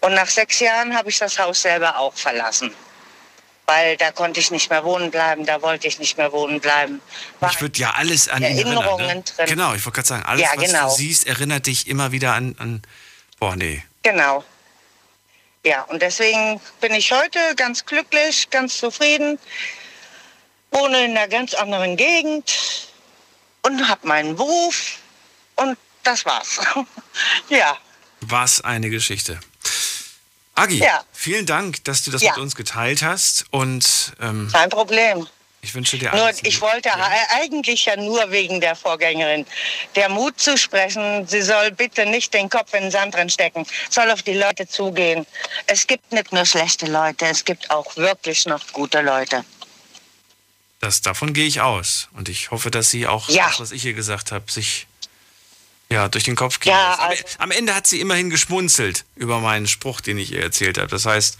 Und 0.00 0.14
nach 0.14 0.28
sechs 0.28 0.58
Jahren 0.60 0.96
habe 0.96 1.10
ich 1.10 1.18
das 1.18 1.38
Haus 1.38 1.62
selber 1.62 1.96
auch 1.96 2.14
verlassen. 2.14 2.74
Weil 3.72 3.96
da 3.96 4.10
konnte 4.12 4.38
ich 4.38 4.50
nicht 4.50 4.68
mehr 4.68 4.84
wohnen 4.84 5.10
bleiben, 5.10 5.46
da 5.46 5.62
wollte 5.62 5.88
ich 5.88 5.98
nicht 5.98 6.18
mehr 6.18 6.30
wohnen 6.30 6.60
bleiben. 6.60 7.00
War 7.40 7.50
Ich 7.50 7.60
würde 7.62 7.78
ja 7.78 7.92
alles 7.92 8.28
an 8.28 8.42
ihn 8.42 8.58
erinnern. 8.58 8.74
Ne? 8.74 8.80
Erinnerungen 8.80 9.24
drin. 9.24 9.46
Genau, 9.46 9.72
ich 9.74 9.82
wollte 9.86 9.96
gerade 9.96 10.08
sagen, 10.08 10.24
alles, 10.24 10.42
Ja, 10.42 10.50
was 10.54 10.64
genau. 10.66 10.88
du 10.90 10.94
siehst, 10.94 11.26
erinnert 11.26 11.66
dich 11.66 11.86
immer 11.86 12.12
wieder 12.12 12.34
an, 12.34 12.54
an. 12.58 12.82
Boah, 13.38 13.56
nee. 13.56 13.82
Genau. 14.02 14.44
Ja, 15.64 15.82
und 15.84 16.02
deswegen 16.02 16.60
bin 16.82 16.92
ich 16.92 17.12
heute 17.12 17.38
ganz 17.56 17.86
glücklich, 17.86 18.50
ganz 18.50 18.76
zufrieden, 18.76 19.38
wohne 20.70 21.06
in 21.06 21.16
einer 21.16 21.28
ganz 21.28 21.54
anderen 21.54 21.96
Gegend 21.96 22.52
und 23.62 23.88
habe 23.88 24.06
meinen 24.06 24.36
Beruf 24.36 24.98
und 25.56 25.78
das 26.02 26.26
war's. 26.26 26.60
ja, 27.48 27.78
Was 28.20 28.60
eine 28.60 28.90
Geschichte. 28.90 29.40
Agi, 30.54 30.78
Ja. 30.78 31.02
vielen 31.12 31.46
Dank, 31.46 31.82
dass 31.84 32.04
du 32.04 32.10
das 32.10 32.22
Ja. 32.22 32.32
mit 32.32 32.40
uns 32.40 32.54
geteilt 32.54 33.02
hast 33.02 33.46
und 33.50 34.12
ähm, 34.20 34.48
kein 34.52 34.68
Problem. 34.68 35.26
ich 35.62 35.74
wünsche 35.74 35.96
dir 35.96 36.10
Nur, 36.10 36.24
alles. 36.24 36.40
ich 36.42 36.60
Gute. 36.60 36.72
wollte 36.72 36.88
e- 36.90 37.34
eigentlich 37.40 37.86
ja 37.86 37.96
nur 37.96 38.30
wegen 38.30 38.60
der 38.60 38.76
Vorgängerin 38.76 39.46
der 39.96 40.08
Mut 40.10 40.38
zu 40.40 40.58
sprechen, 40.58 41.26
sie 41.26 41.40
soll 41.40 41.70
bitte 41.70 42.04
nicht 42.04 42.34
den 42.34 42.50
Kopf 42.50 42.74
in 42.74 42.82
den 42.82 42.90
Sand 42.90 43.14
reinstecken, 43.14 43.64
soll 43.88 44.10
auf 44.10 44.22
die 44.22 44.34
Leute 44.34 44.68
zugehen. 44.68 45.24
Es 45.66 45.86
gibt 45.86 46.12
nicht 46.12 46.32
nur 46.32 46.44
schlechte 46.44 46.86
Leute, 46.86 47.26
es 47.26 47.44
gibt 47.44 47.70
auch 47.70 47.96
wirklich 47.96 48.44
noch 48.46 48.60
gute 48.72 49.00
Leute. 49.00 49.44
Das, 50.80 51.00
davon 51.00 51.32
gehe 51.32 51.46
ich 51.46 51.60
aus. 51.60 52.08
Und 52.12 52.28
ich 52.28 52.50
hoffe, 52.50 52.70
dass 52.72 52.90
sie 52.90 53.06
auch 53.06 53.28
Ja. 53.28 53.46
das, 53.46 53.60
was 53.60 53.70
ich 53.70 53.84
ihr 53.84 53.92
gesagt 53.94 54.32
habe, 54.32 54.50
sich 54.50 54.88
ja, 55.92 56.08
durch 56.08 56.24
den 56.24 56.34
Kopf 56.36 56.58
gehen 56.60 56.72
Ja, 56.72 56.90
lässt. 56.90 57.00
Am- 57.00 57.08
also- 57.10 57.24
Am 57.38 57.50
Ende 57.50 57.74
hat 57.74 57.86
sie 57.86 58.00
immerhin 58.00 58.30
geschmunzelt 58.30 59.04
über 59.16 59.38
meinen 59.40 59.66
Spruch, 59.68 60.00
den 60.00 60.18
ich 60.18 60.32
ihr 60.32 60.42
erzählt 60.42 60.78
habe. 60.78 60.88
Das 60.88 61.06
heißt, 61.06 61.38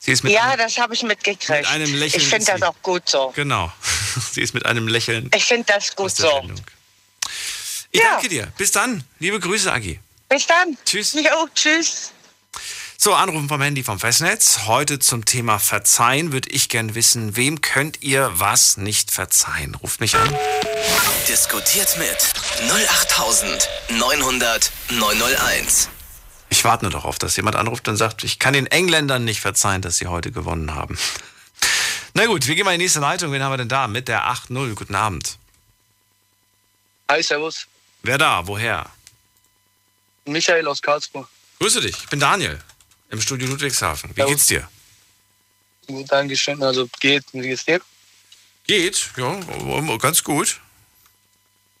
sie 0.00 0.12
ist 0.12 0.22
mit 0.22 0.32
ja, 0.32 0.42
einem, 0.44 0.58
das 0.58 0.78
habe 0.78 0.94
ich 0.94 1.02
mitgekriegt. 1.02 1.48
mit 1.50 1.66
einem 1.66 1.94
Lächeln 1.94 2.22
ich 2.22 2.28
finde 2.28 2.46
das 2.46 2.62
auch 2.62 2.74
gut 2.82 3.08
so. 3.08 3.32
Genau. 3.34 3.72
sie 4.32 4.42
ist 4.42 4.54
mit 4.54 4.66
einem 4.66 4.86
Lächeln 4.88 5.30
Ich 5.34 5.44
finde 5.44 5.64
das 5.72 5.94
gut 5.96 6.14
so. 6.14 6.28
Sendung. 6.28 6.60
Ich 7.90 8.00
Ja. 8.00 8.12
danke 8.12 8.28
dir. 8.28 8.52
Bis 8.58 8.72
dann. 8.72 9.04
Liebe 9.20 9.38
Grüße, 9.40 9.72
Agi. 9.72 10.00
Bis 10.28 10.46
dann. 10.46 10.76
Tschüss. 10.84 11.12
Jo, 11.14 11.48
tschüss. 11.54 12.10
So, 13.04 13.12
Anrufen 13.12 13.50
vom 13.50 13.60
Handy 13.60 13.84
vom 13.84 14.00
Festnetz. 14.00 14.60
Heute 14.64 14.98
zum 14.98 15.26
Thema 15.26 15.58
Verzeihen 15.58 16.32
würde 16.32 16.48
ich 16.48 16.70
gern 16.70 16.94
wissen, 16.94 17.36
wem 17.36 17.60
könnt 17.60 18.00
ihr 18.00 18.30
was 18.32 18.78
nicht 18.78 19.10
verzeihen? 19.10 19.74
Ruft 19.74 20.00
mich 20.00 20.16
an. 20.16 20.34
Diskutiert 21.28 21.98
mit 21.98 22.16
08900 22.66 24.72
901. 24.88 25.90
Ich 26.48 26.64
warte 26.64 26.86
nur 26.86 26.92
darauf, 26.92 27.18
dass 27.18 27.36
jemand 27.36 27.56
anruft 27.56 27.86
und 27.88 27.98
sagt, 27.98 28.24
ich 28.24 28.38
kann 28.38 28.54
den 28.54 28.68
Engländern 28.68 29.22
nicht 29.22 29.40
verzeihen, 29.40 29.82
dass 29.82 29.98
sie 29.98 30.06
heute 30.06 30.32
gewonnen 30.32 30.74
haben. 30.74 30.98
Na 32.14 32.24
gut, 32.24 32.46
wir 32.46 32.54
gehen 32.54 32.64
mal 32.64 32.72
in 32.72 32.78
die 32.78 32.86
nächste 32.86 33.00
Leitung. 33.00 33.32
Wen 33.32 33.42
haben 33.42 33.52
wir 33.52 33.58
denn 33.58 33.68
da? 33.68 33.86
Mit 33.86 34.08
der 34.08 34.28
8.0. 34.28 34.74
Guten 34.74 34.94
Abend. 34.94 35.36
Hi, 37.10 37.22
Servus. 37.22 37.66
Wer 38.02 38.16
da? 38.16 38.46
Woher? 38.46 38.86
Michael 40.24 40.66
aus 40.66 40.80
Karlsruhe. 40.80 41.28
Grüße 41.58 41.82
dich. 41.82 41.98
Ich 41.98 42.08
bin 42.08 42.18
Daniel. 42.18 42.62
Im 43.14 43.20
Studio 43.20 43.46
Ludwigshafen. 43.46 44.10
Wie 44.16 44.24
geht's 44.24 44.46
dir? 44.46 44.68
Gut, 45.86 46.10
Dankeschön. 46.10 46.60
Also 46.60 46.88
geht, 46.98 47.22
wie 47.32 47.42
geht's 47.42 47.64
dir? 47.64 47.80
Geht, 48.66 49.08
ja, 49.16 49.98
ganz 49.98 50.24
gut. 50.24 50.58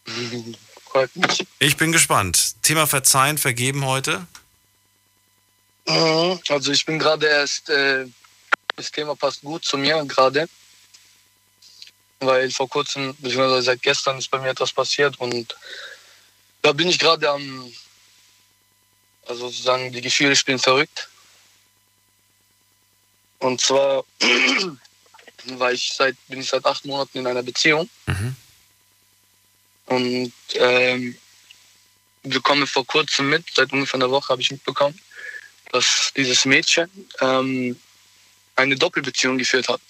Freut 0.84 1.16
mich. 1.16 1.44
Ich 1.58 1.76
bin 1.76 1.90
gespannt. 1.90 2.62
Thema 2.62 2.86
Verzeihen, 2.86 3.36
Vergeben 3.36 3.84
heute. 3.84 4.28
Mhm. 5.88 6.38
Also 6.50 6.70
ich 6.70 6.86
bin 6.86 7.00
gerade 7.00 7.26
erst, 7.26 7.68
äh, 7.68 8.06
das 8.76 8.92
Thema 8.92 9.16
passt 9.16 9.40
gut 9.40 9.64
zu 9.64 9.76
mir 9.76 10.04
gerade. 10.04 10.48
Weil 12.20 12.48
vor 12.52 12.68
kurzem, 12.68 13.16
beziehungsweise 13.18 13.62
seit 13.62 13.82
gestern 13.82 14.18
ist 14.18 14.30
bei 14.30 14.38
mir 14.38 14.50
etwas 14.50 14.70
passiert 14.70 15.18
und 15.18 15.56
da 16.62 16.70
bin 16.70 16.86
ich 16.86 17.00
gerade 17.00 17.28
am, 17.28 17.72
also 19.26 19.48
sozusagen, 19.48 19.92
die 19.92 20.00
Gefühle 20.00 20.36
spielen 20.36 20.60
verrückt. 20.60 21.08
Und 23.44 23.60
zwar 23.60 24.04
war 25.44 25.70
ich 25.70 25.92
seit, 25.92 26.16
bin 26.28 26.40
ich 26.40 26.48
seit 26.48 26.64
acht 26.64 26.86
Monaten 26.86 27.18
in 27.18 27.26
einer 27.26 27.42
Beziehung. 27.42 27.90
Mhm. 28.06 28.36
Und 29.84 30.32
ähm, 30.54 31.18
bekomme 32.22 32.66
vor 32.66 32.86
kurzem 32.86 33.28
mit, 33.28 33.44
seit 33.54 33.70
ungefähr 33.70 33.96
einer 33.96 34.10
Woche 34.10 34.30
habe 34.30 34.40
ich 34.40 34.50
mitbekommen, 34.50 34.98
dass 35.72 36.10
dieses 36.16 36.46
Mädchen 36.46 36.88
ähm, 37.20 37.78
eine 38.56 38.76
Doppelbeziehung 38.76 39.36
geführt 39.36 39.68
hat. 39.68 39.82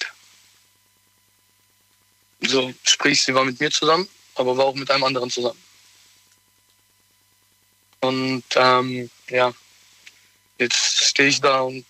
So, 2.40 2.74
sprich, 2.82 3.22
sie 3.22 3.34
war 3.36 3.44
mit 3.44 3.60
mir 3.60 3.70
zusammen, 3.70 4.08
aber 4.34 4.56
war 4.56 4.64
auch 4.64 4.74
mit 4.74 4.90
einem 4.90 5.04
anderen 5.04 5.30
zusammen. 5.30 5.62
Und 8.00 8.44
ähm, 8.56 9.08
ja, 9.28 9.54
jetzt 10.58 11.04
stehe 11.10 11.28
ich 11.28 11.40
da 11.40 11.60
und 11.60 11.86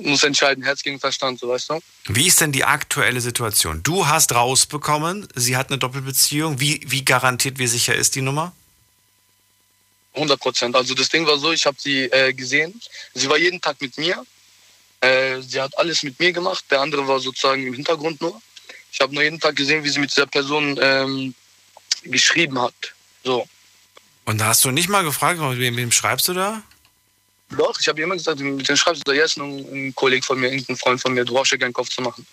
muss 0.00 0.24
entscheiden, 0.24 0.64
Herz 0.64 0.82
gegen 0.82 0.98
Verstand, 0.98 1.40
so 1.40 1.48
weißt 1.48 1.70
du. 1.70 1.80
Wie 2.06 2.26
ist 2.26 2.40
denn 2.40 2.52
die 2.52 2.64
aktuelle 2.64 3.20
Situation? 3.20 3.82
Du 3.82 4.06
hast 4.06 4.34
rausbekommen, 4.34 5.28
sie 5.34 5.56
hat 5.56 5.70
eine 5.70 5.78
Doppelbeziehung. 5.78 6.60
Wie, 6.60 6.80
wie 6.86 7.04
garantiert, 7.04 7.58
wie 7.58 7.66
sicher 7.66 7.94
ist 7.94 8.14
die 8.14 8.20
Nummer? 8.20 8.52
100 10.14 10.38
Prozent. 10.38 10.76
Also 10.76 10.94
das 10.94 11.08
Ding 11.08 11.26
war 11.26 11.38
so, 11.38 11.52
ich 11.52 11.66
habe 11.66 11.76
sie 11.78 12.04
äh, 12.04 12.32
gesehen. 12.32 12.80
Sie 13.14 13.28
war 13.28 13.38
jeden 13.38 13.60
Tag 13.60 13.80
mit 13.80 13.96
mir. 13.98 14.24
Äh, 15.00 15.40
sie 15.42 15.60
hat 15.60 15.76
alles 15.78 16.02
mit 16.02 16.18
mir 16.18 16.32
gemacht. 16.32 16.64
Der 16.70 16.80
andere 16.80 17.06
war 17.06 17.18
sozusagen 17.20 17.66
im 17.66 17.74
Hintergrund 17.74 18.20
nur. 18.20 18.40
Ich 18.92 19.00
habe 19.00 19.12
nur 19.12 19.22
jeden 19.22 19.40
Tag 19.40 19.56
gesehen, 19.56 19.82
wie 19.82 19.88
sie 19.88 19.98
mit 19.98 20.10
dieser 20.10 20.26
Person 20.26 20.78
ähm, 20.80 21.34
geschrieben 22.04 22.60
hat. 22.60 22.74
So. 23.24 23.48
Und 24.24 24.38
da 24.38 24.46
hast 24.46 24.64
du 24.64 24.70
nicht 24.70 24.88
mal 24.88 25.02
gefragt, 25.04 25.40
mit 25.40 25.58
wem, 25.58 25.76
wem 25.76 25.90
schreibst 25.90 26.28
du 26.28 26.32
da? 26.32 26.62
Doch, 27.50 27.78
ich 27.80 27.88
habe 27.88 28.02
immer 28.02 28.14
gesagt, 28.14 28.40
mit 28.40 28.68
dem 28.68 28.76
schreibst 28.76 29.06
du 29.06 29.12
da 29.12 29.16
jetzt 29.16 29.36
ein, 29.36 29.88
ein 29.88 29.94
Kollege 29.94 30.24
von 30.24 30.40
mir, 30.40 30.48
irgendein 30.48 30.76
Freund 30.76 31.00
von 31.00 31.14
mir, 31.14 31.24
du 31.24 31.34
brauchst 31.34 31.52
ja 31.52 31.58
keinen 31.58 31.72
Kopf 31.72 31.88
zu 31.88 32.02
machen. 32.02 32.26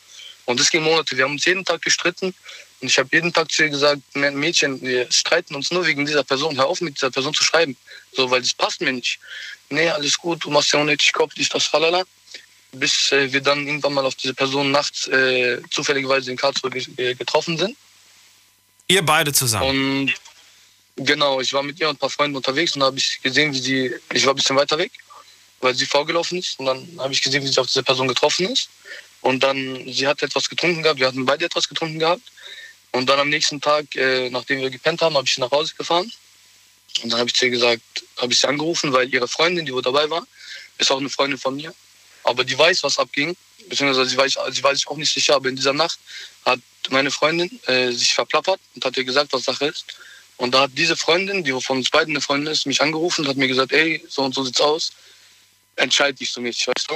Und 0.46 0.60
das 0.60 0.70
ging 0.70 0.84
Monate. 0.84 1.16
Wir 1.16 1.26
haben 1.26 1.34
uns 1.34 1.46
jeden 1.46 1.64
Tag 1.64 1.82
gestritten. 1.82 2.34
Und 2.82 2.88
ich 2.88 2.98
habe 2.98 3.10
jeden 3.12 3.32
Tag 3.32 3.52
zu 3.52 3.64
ihr 3.64 3.70
gesagt, 3.70 4.02
Mädchen, 4.16 4.82
wir 4.82 5.12
streiten 5.12 5.56
uns 5.56 5.72
nur 5.72 5.86
wegen 5.86 6.06
dieser 6.06 6.24
Person. 6.24 6.58
Hör 6.58 6.66
auf, 6.66 6.82
mit 6.82 6.96
dieser 6.96 7.12
Person 7.12 7.34
zu 7.34 7.44
schreiben. 7.44 7.78
So, 8.12 8.30
weil 8.32 8.42
das 8.42 8.54
passt 8.54 8.82
mir 8.82 8.92
nicht. 8.92 9.20
Nee, 9.70 9.90
alles 9.90 10.18
gut, 10.18 10.44
du 10.44 10.50
machst 10.50 10.74
ja 10.74 10.80
unnötig 10.80 11.14
Kopf, 11.14 11.34
dies, 11.36 11.50
das, 11.50 11.66
falala. 11.66 12.04
Bis 12.74 13.12
äh, 13.12 13.32
wir 13.32 13.42
dann 13.42 13.68
irgendwann 13.68 13.94
mal 13.94 14.06
auf 14.06 14.16
diese 14.16 14.34
Person 14.34 14.72
nachts 14.72 15.08
äh, 15.08 15.62
zufälligerweise 15.70 16.32
in 16.32 16.38
Karlsruhe 16.38 16.72
ge 16.72 17.14
getroffen 17.14 17.58
sind. 17.58 17.78
Ihr 18.88 19.06
beide 19.06 19.32
zusammen. 19.32 19.70
Und 19.70 20.14
genau, 20.96 21.42
ich 21.42 21.54
war 21.54 21.64
mit 21.64 21.80
ihr 21.80 21.90
und 21.90 21.96
ein 21.96 22.00
paar 22.00 22.10
Freunden 22.10 22.38
unterwegs 22.38 22.74
und 22.74 22.82
da 22.82 22.88
habe 22.88 22.98
ich 22.98 23.22
gesehen, 23.22 23.54
wie 23.54 23.60
sie, 23.60 23.96
ich 24.14 24.26
war 24.26 24.34
ein 24.34 24.38
bisschen 24.38 24.56
weiter 24.56 24.78
weg, 24.78 24.92
weil 25.60 25.76
sie 25.76 25.86
vorgelaufen 25.86 26.40
ist. 26.40 26.60
Und 26.60 26.66
dann 26.66 26.88
habe 26.98 27.14
ich 27.14 27.22
gesehen, 27.22 27.44
wie 27.44 27.48
sie 27.48 27.60
auf 27.60 27.68
diese 27.68 27.84
Person 27.84 28.08
getroffen 28.08 28.50
ist. 28.50 28.70
Und 29.22 29.42
dann, 29.44 29.86
sie 29.92 30.08
hat 30.08 30.22
etwas 30.24 30.50
getrunken 30.50 30.84
gehabt, 30.84 31.00
wir 31.00 31.08
hatten 31.08 31.26
beide 31.26 31.46
etwas 31.46 31.68
getrunken 31.68 32.00
gehabt. 32.00 32.24
Und 32.92 33.08
dann 33.08 33.20
am 33.20 33.30
nächsten 33.30 33.62
Tag, 33.62 33.96
äh, 33.96 34.30
nachdem 34.30 34.60
wir 34.60 34.70
gepennt 34.70 35.02
haben, 35.02 35.16
habe 35.16 35.26
ich 35.26 35.36
sie 35.36 35.42
nach 35.42 35.52
Hause 35.52 35.74
gefahren. 35.78 36.12
Und 37.04 37.12
dann 37.12 37.20
habe 37.20 37.30
ich 37.34 37.42
ihr 37.42 37.50
gesagt, 37.50 37.82
habe 38.18 38.34
ich 38.34 38.40
sie 38.40 38.48
angerufen, 38.48 38.92
weil 38.92 39.14
ihre 39.14 39.28
Freundin, 39.28 39.66
die 39.66 39.74
wo 39.74 39.82
dabei 39.82 40.10
war, 40.10 40.28
ist 40.78 40.92
auch 40.92 41.00
eine 41.00 41.10
Freundin 41.10 41.38
von 41.38 41.56
mir. 41.56 41.74
Aber 42.24 42.44
die 42.44 42.58
weiß, 42.58 42.84
was 42.84 43.00
abging. 43.00 43.36
Beziehungsweise 43.70 44.10
sie 44.10 44.18
weiß, 44.18 44.38
sie 44.50 44.64
weiß 44.64 44.80
sich 44.80 44.88
auch 44.88 44.98
nicht 44.98 45.14
sicher, 45.14 45.36
aber 45.36 45.48
in 45.48 45.56
dieser 45.56 45.74
Nacht 45.74 46.00
hat 46.46 46.60
meine 46.90 47.12
Freundin 47.12 47.60
äh, 47.68 47.92
sich 47.92 48.14
verplappert 48.14 48.60
und 48.76 48.84
hat 48.84 48.98
ihr 48.98 49.04
gesagt, 49.04 49.32
was 49.34 49.44
Sache 49.44 49.68
ist. 49.68 49.86
Und 50.42 50.56
da 50.56 50.62
hat 50.62 50.72
diese 50.74 50.98
Freundin, 50.98 51.44
die 51.44 51.52
von 51.62 51.78
uns 51.78 51.92
beiden 51.92 52.14
eine 52.16 52.22
Freundin 52.22 52.52
ist, 52.52 52.66
mich 52.66 52.82
angerufen 52.82 53.22
und 53.22 53.28
hat 53.30 53.38
mir 53.38 53.48
gesagt, 53.48 53.72
ey, 53.74 54.04
so 54.10 54.24
und 54.24 54.34
so 54.34 54.44
sieht's 54.44 54.60
aus. 54.60 54.92
Entscheid 55.76 56.20
dich 56.20 56.32
so 56.32 56.42
mäßig, 56.42 56.68
weißt 56.68 56.90
du? 56.90 56.96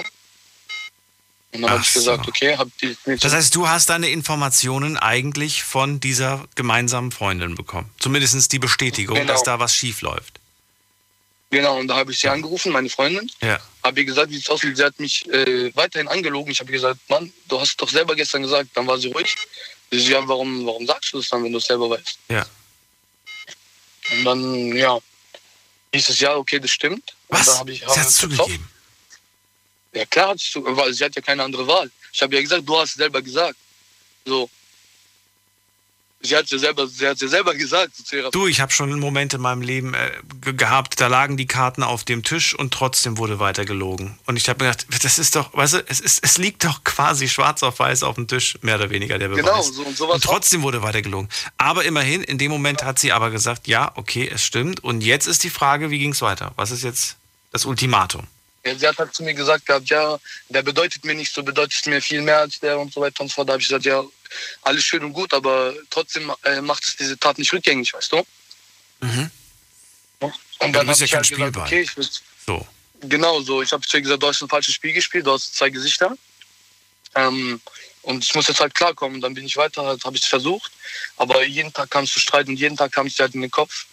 Und 1.51 1.61
dann 1.61 1.69
habe 1.69 1.81
ich 1.83 1.89
Ach 1.89 1.93
so. 1.93 1.99
gesagt, 1.99 2.27
okay, 2.27 2.57
hab 2.57 2.67
die 2.79 2.87
Mädchen 3.05 3.19
Das 3.19 3.33
heißt, 3.33 3.53
du 3.53 3.67
hast 3.67 3.89
deine 3.91 4.09
Informationen 4.09 4.97
eigentlich 4.97 5.61
von 5.63 5.99
dieser 5.99 6.45
gemeinsamen 6.55 7.11
Freundin 7.11 7.53
bekommen. 7.53 7.91
Zumindest 7.99 8.51
die 8.51 8.57
Bestätigung, 8.57 9.15
Genau. 9.15 9.31
dass 9.31 9.43
da 9.43 9.59
was 9.59 9.75
schief 9.75 10.01
läuft. 10.01 10.39
Genau, 11.51 11.77
und 11.77 11.87
da 11.87 11.97
habe 11.97 12.11
ich 12.11 12.19
sie 12.19 12.27
angerufen, 12.27 12.71
meine 12.71 12.89
Freundin, 12.89 13.29
Ja. 13.41 13.59
habe 13.83 13.99
ihr 13.99 14.05
gesagt, 14.07 14.31
wie 14.31 14.37
es 14.37 14.49
aussieht. 14.49 14.75
Sie 14.75 14.83
hat 14.83 14.99
mich 14.99 15.29
äh, 15.29 15.71
weiterhin 15.75 16.07
angelogen. 16.07 16.51
Ich 16.51 16.59
habe 16.61 16.71
gesagt, 16.71 16.99
Mann, 17.09 17.31
du 17.47 17.61
hast 17.61 17.77
doch 17.79 17.89
selber 17.89 18.15
gestern 18.15 18.41
gesagt. 18.41 18.71
Dann 18.73 18.87
war 18.87 18.97
sie 18.97 19.09
ruhig. 19.11 19.33
Sie 19.91 19.99
so, 19.99 20.11
ja, 20.13 20.27
warum, 20.27 20.65
warum 20.65 20.87
sagst 20.87 21.13
du 21.13 21.19
das 21.19 21.29
dann, 21.29 21.43
wenn 21.43 21.51
du 21.51 21.59
es 21.59 21.65
selber 21.65 21.91
weißt? 21.91 22.17
Ja. 22.29 22.43
Und 24.11 24.23
dann, 24.25 24.75
ja, 24.75 24.99
hieß 25.93 26.09
es, 26.09 26.19
ja, 26.19 26.35
okay, 26.35 26.59
das 26.59 26.71
stimmt. 26.71 27.15
Und 27.27 27.39
Was? 27.39 27.45
dann 27.47 27.57
habe 27.59 27.71
ich, 27.71 27.79
Sie 27.79 27.85
hat 27.85 27.95
gezofft. 27.95 28.35
zugegeben. 28.37 28.69
Ja, 29.93 30.05
klar 30.05 30.29
hat 30.29 30.39
sie 30.39 30.51
zugegeben, 30.51 30.77
weil 30.77 30.93
sie 30.93 31.05
hat 31.05 31.15
ja 31.15 31.21
keine 31.21 31.43
andere 31.43 31.65
Wahl. 31.67 31.89
Ich 32.11 32.21
habe 32.21 32.35
ja 32.35 32.41
gesagt, 32.41 32.67
du 32.67 32.77
hast 32.77 32.89
es 32.89 32.95
selber 32.95 33.21
gesagt. 33.21 33.57
So. 34.25 34.49
Sie 36.25 36.35
hat 36.35 36.49
ja 36.49 36.57
selber, 36.57 36.87
sie 36.87 37.07
hat 37.07 37.21
ja 37.21 37.27
selber 37.27 37.53
gesagt. 37.55 37.91
Du, 38.31 38.47
ich 38.47 38.59
habe 38.59 38.71
schon 38.71 38.99
Momente 38.99 39.37
in 39.37 39.41
meinem 39.41 39.61
Leben 39.61 39.93
äh, 39.93 40.11
ge- 40.41 40.53
gehabt, 40.53 40.99
da 40.99 41.07
lagen 41.07 41.37
die 41.37 41.45
Karten 41.45 41.83
auf 41.83 42.03
dem 42.03 42.23
Tisch 42.23 42.53
und 42.53 42.73
trotzdem 42.73 43.17
wurde 43.17 43.39
weiter 43.39 43.63
gelogen. 43.65 44.17
Und 44.25 44.35
ich 44.37 44.49
habe 44.49 44.63
mir 44.63 44.71
gedacht, 44.71 44.87
das 45.03 45.19
ist 45.19 45.35
doch, 45.35 45.53
weißt 45.53 45.73
du, 45.75 45.83
es, 45.87 45.99
ist, 45.99 46.23
es 46.23 46.37
liegt 46.37 46.63
doch 46.65 46.83
quasi 46.83 47.29
schwarz 47.29 47.63
auf 47.63 47.79
weiß 47.79 48.03
auf 48.03 48.15
dem 48.15 48.27
Tisch, 48.27 48.57
mehr 48.61 48.75
oder 48.75 48.89
weniger 48.89 49.17
der 49.19 49.29
Beweis. 49.29 49.43
Genau, 49.45 49.61
so 49.61 49.83
und 49.83 49.95
sowas 49.97 50.15
Und 50.15 50.23
trotzdem 50.23 50.61
wurde 50.63 50.81
weiter 50.81 51.01
gelogen. 51.01 51.29
Aber 51.57 51.85
immerhin, 51.85 52.23
in 52.23 52.37
dem 52.37 52.51
Moment 52.51 52.83
hat 52.83 52.99
sie 52.99 53.11
aber 53.11 53.29
gesagt, 53.31 53.67
ja, 53.67 53.91
okay, 53.95 54.29
es 54.33 54.43
stimmt. 54.43 54.83
Und 54.83 55.01
jetzt 55.01 55.27
ist 55.27 55.43
die 55.43 55.49
Frage, 55.49 55.89
wie 55.91 55.99
ging 55.99 56.11
es 56.11 56.21
weiter? 56.21 56.51
Was 56.55 56.71
ist 56.71 56.83
jetzt 56.83 57.17
das 57.51 57.65
Ultimatum? 57.65 58.27
Ja, 58.65 58.75
sie 58.75 58.87
hat 58.87 58.97
halt 58.97 59.13
zu 59.13 59.21
mir 59.23 59.35
gesagt 59.35 59.67
gehabt, 59.67 59.87
ja, 59.89 60.17
der 60.49 60.63
bedeutet 60.63 61.05
mir 61.05 61.13
nicht 61.13 61.31
so, 61.31 61.43
bedeutet 61.43 61.85
mir 61.85 62.01
viel 62.01 62.21
mehr 62.23 62.39
als 62.39 62.59
der 62.59 62.79
und 62.79 62.91
so 62.91 62.99
weiter 63.01 63.21
und 63.21 63.27
so 63.29 63.35
fort. 63.35 63.47
Da 63.47 63.53
habe 63.53 63.61
ich 63.61 63.67
gesagt, 63.67 63.85
ja, 63.85 64.03
alles 64.61 64.83
schön 64.83 65.03
und 65.03 65.13
gut, 65.13 65.33
aber 65.33 65.73
trotzdem 65.89 66.31
äh, 66.43 66.61
macht 66.61 66.83
es 66.83 66.95
diese 66.95 67.17
Tat 67.17 67.37
nicht 67.37 67.51
rückgängig, 67.53 67.93
weißt 67.93 68.11
du? 68.11 68.25
Mhm. 69.01 69.31
Und 70.59 70.73
dann 70.73 70.87
bist 70.87 71.01
habe 71.01 71.05
ja 71.05 71.05
ich 71.05 71.11
kein 71.11 71.17
halt 71.17 71.29
gesagt, 71.29 71.41
Spielball. 71.41 71.67
okay, 71.67 71.81
ich 71.81 71.97
will, 71.97 72.07
So. 72.45 72.67
genau 73.01 73.41
so. 73.41 73.61
Ich 73.61 73.71
habe 73.71 73.85
zu 73.85 73.97
ihr 73.97 74.01
gesagt, 74.01 74.23
du 74.23 74.27
hast 74.27 74.41
ein 74.41 74.49
falsches 74.49 74.73
Spiel 74.73 74.93
gespielt, 74.93 75.25
du 75.25 75.31
hast 75.31 75.55
zwei 75.55 75.69
Gesichter. 75.69 76.15
Ähm, 77.13 77.61
und 78.03 78.23
ich 78.23 78.33
muss 78.35 78.47
jetzt 78.47 78.59
halt 78.59 78.73
klarkommen. 78.73 79.19
Dann 79.19 79.33
bin 79.33 79.45
ich 79.45 79.57
weiter, 79.57 79.83
halt, 79.83 80.03
habe 80.05 80.15
ich 80.15 80.23
es 80.23 80.29
versucht. 80.29 80.71
Aber 81.17 81.43
jeden 81.43 81.73
Tag 81.73 81.91
kam 81.91 82.05
es 82.05 82.11
zu 82.11 82.19
Streit 82.19 82.47
und 82.47 82.55
jeden 82.57 82.77
Tag 82.77 82.91
kam 82.91 83.07
es 83.07 83.15
dir 83.15 83.23
halt 83.23 83.35
in 83.35 83.41
den 83.41 83.51
Kopf. 83.51 83.85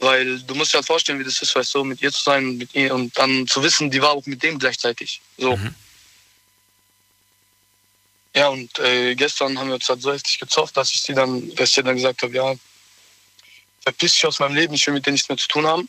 Weil 0.00 0.40
du 0.40 0.54
musst 0.54 0.72
dir 0.72 0.78
halt 0.78 0.86
vorstellen, 0.86 1.18
wie 1.20 1.24
das 1.24 1.40
ist, 1.40 1.54
weißt 1.54 1.74
du, 1.74 1.84
mit 1.84 2.02
ihr 2.02 2.10
zu 2.12 2.22
sein, 2.24 2.56
mit 2.56 2.74
ihr 2.74 2.94
und 2.94 3.16
dann 3.16 3.46
zu 3.46 3.62
wissen, 3.62 3.90
die 3.90 4.02
war 4.02 4.10
auch 4.10 4.26
mit 4.26 4.42
dem 4.42 4.58
gleichzeitig. 4.58 5.20
So. 5.38 5.56
Mhm. 5.56 5.74
Ja, 8.36 8.48
und 8.48 8.78
äh, 8.80 9.14
gestern 9.14 9.58
haben 9.58 9.68
wir 9.68 9.76
uns 9.76 9.88
halt 9.88 10.02
so 10.02 10.12
heftig 10.12 10.40
gezofft, 10.40 10.76
dass 10.76 10.92
ich 10.92 11.02
sie 11.02 11.14
dann, 11.14 11.54
dass 11.54 11.76
ich 11.76 11.84
dann 11.84 11.94
gesagt 11.94 12.22
habe, 12.22 12.34
ja, 12.34 12.54
verpiss 13.80 14.14
dich 14.14 14.26
aus 14.26 14.40
meinem 14.40 14.56
Leben, 14.56 14.74
ich 14.74 14.86
will 14.86 14.94
mit 14.94 15.06
dir 15.06 15.12
nichts 15.12 15.28
mehr 15.28 15.38
zu 15.38 15.46
tun 15.46 15.66
haben. 15.66 15.88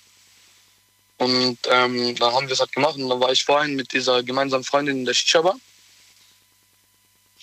Und 1.18 1.58
ähm, 1.70 2.16
dann 2.18 2.34
haben 2.34 2.48
wir 2.48 2.54
es 2.54 2.60
halt 2.60 2.72
gemacht 2.74 2.98
und 2.98 3.10
dann 3.10 3.20
war 3.20 3.32
ich 3.32 3.44
vorhin 3.44 3.76
mit 3.76 3.94
dieser 3.94 4.22
gemeinsamen 4.22 4.64
Freundin 4.64 5.00
in 5.00 5.06
der 5.06 5.14
Shisha-Bar. 5.14 5.58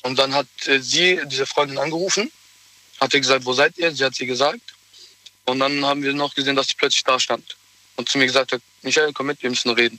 Und 0.03 0.19
dann 0.19 0.35
hat 0.35 0.47
äh, 0.67 0.81
sie 0.81 1.21
diese 1.27 1.47
Freundin 1.47 1.79
angerufen, 1.79 2.31
hat 3.01 3.15
ihr 3.15 3.21
gesagt, 3.21 3.45
wo 3.45 3.55
seid 3.55 3.79
ihr? 3.79 3.93
Sie 3.95 4.05
hat 4.05 4.15
sie 4.15 4.27
gesagt. 4.27 4.61
Und 5.47 5.59
dann 5.59 5.85
haben 5.85 6.03
wir 6.03 6.13
noch 6.13 6.35
gesehen, 6.35 6.55
dass 6.55 6.69
sie 6.69 6.75
plötzlich 6.77 7.03
da 7.03 7.19
stand 7.19 7.57
und 7.97 8.09
zu 8.09 8.19
mir 8.19 8.27
gesagt 8.27 8.53
hat, 8.53 8.61
Michael, 8.83 9.13
komm 9.13 9.27
mit, 9.27 9.43
wir 9.43 9.51
müssen 9.51 9.71
reden. 9.71 9.99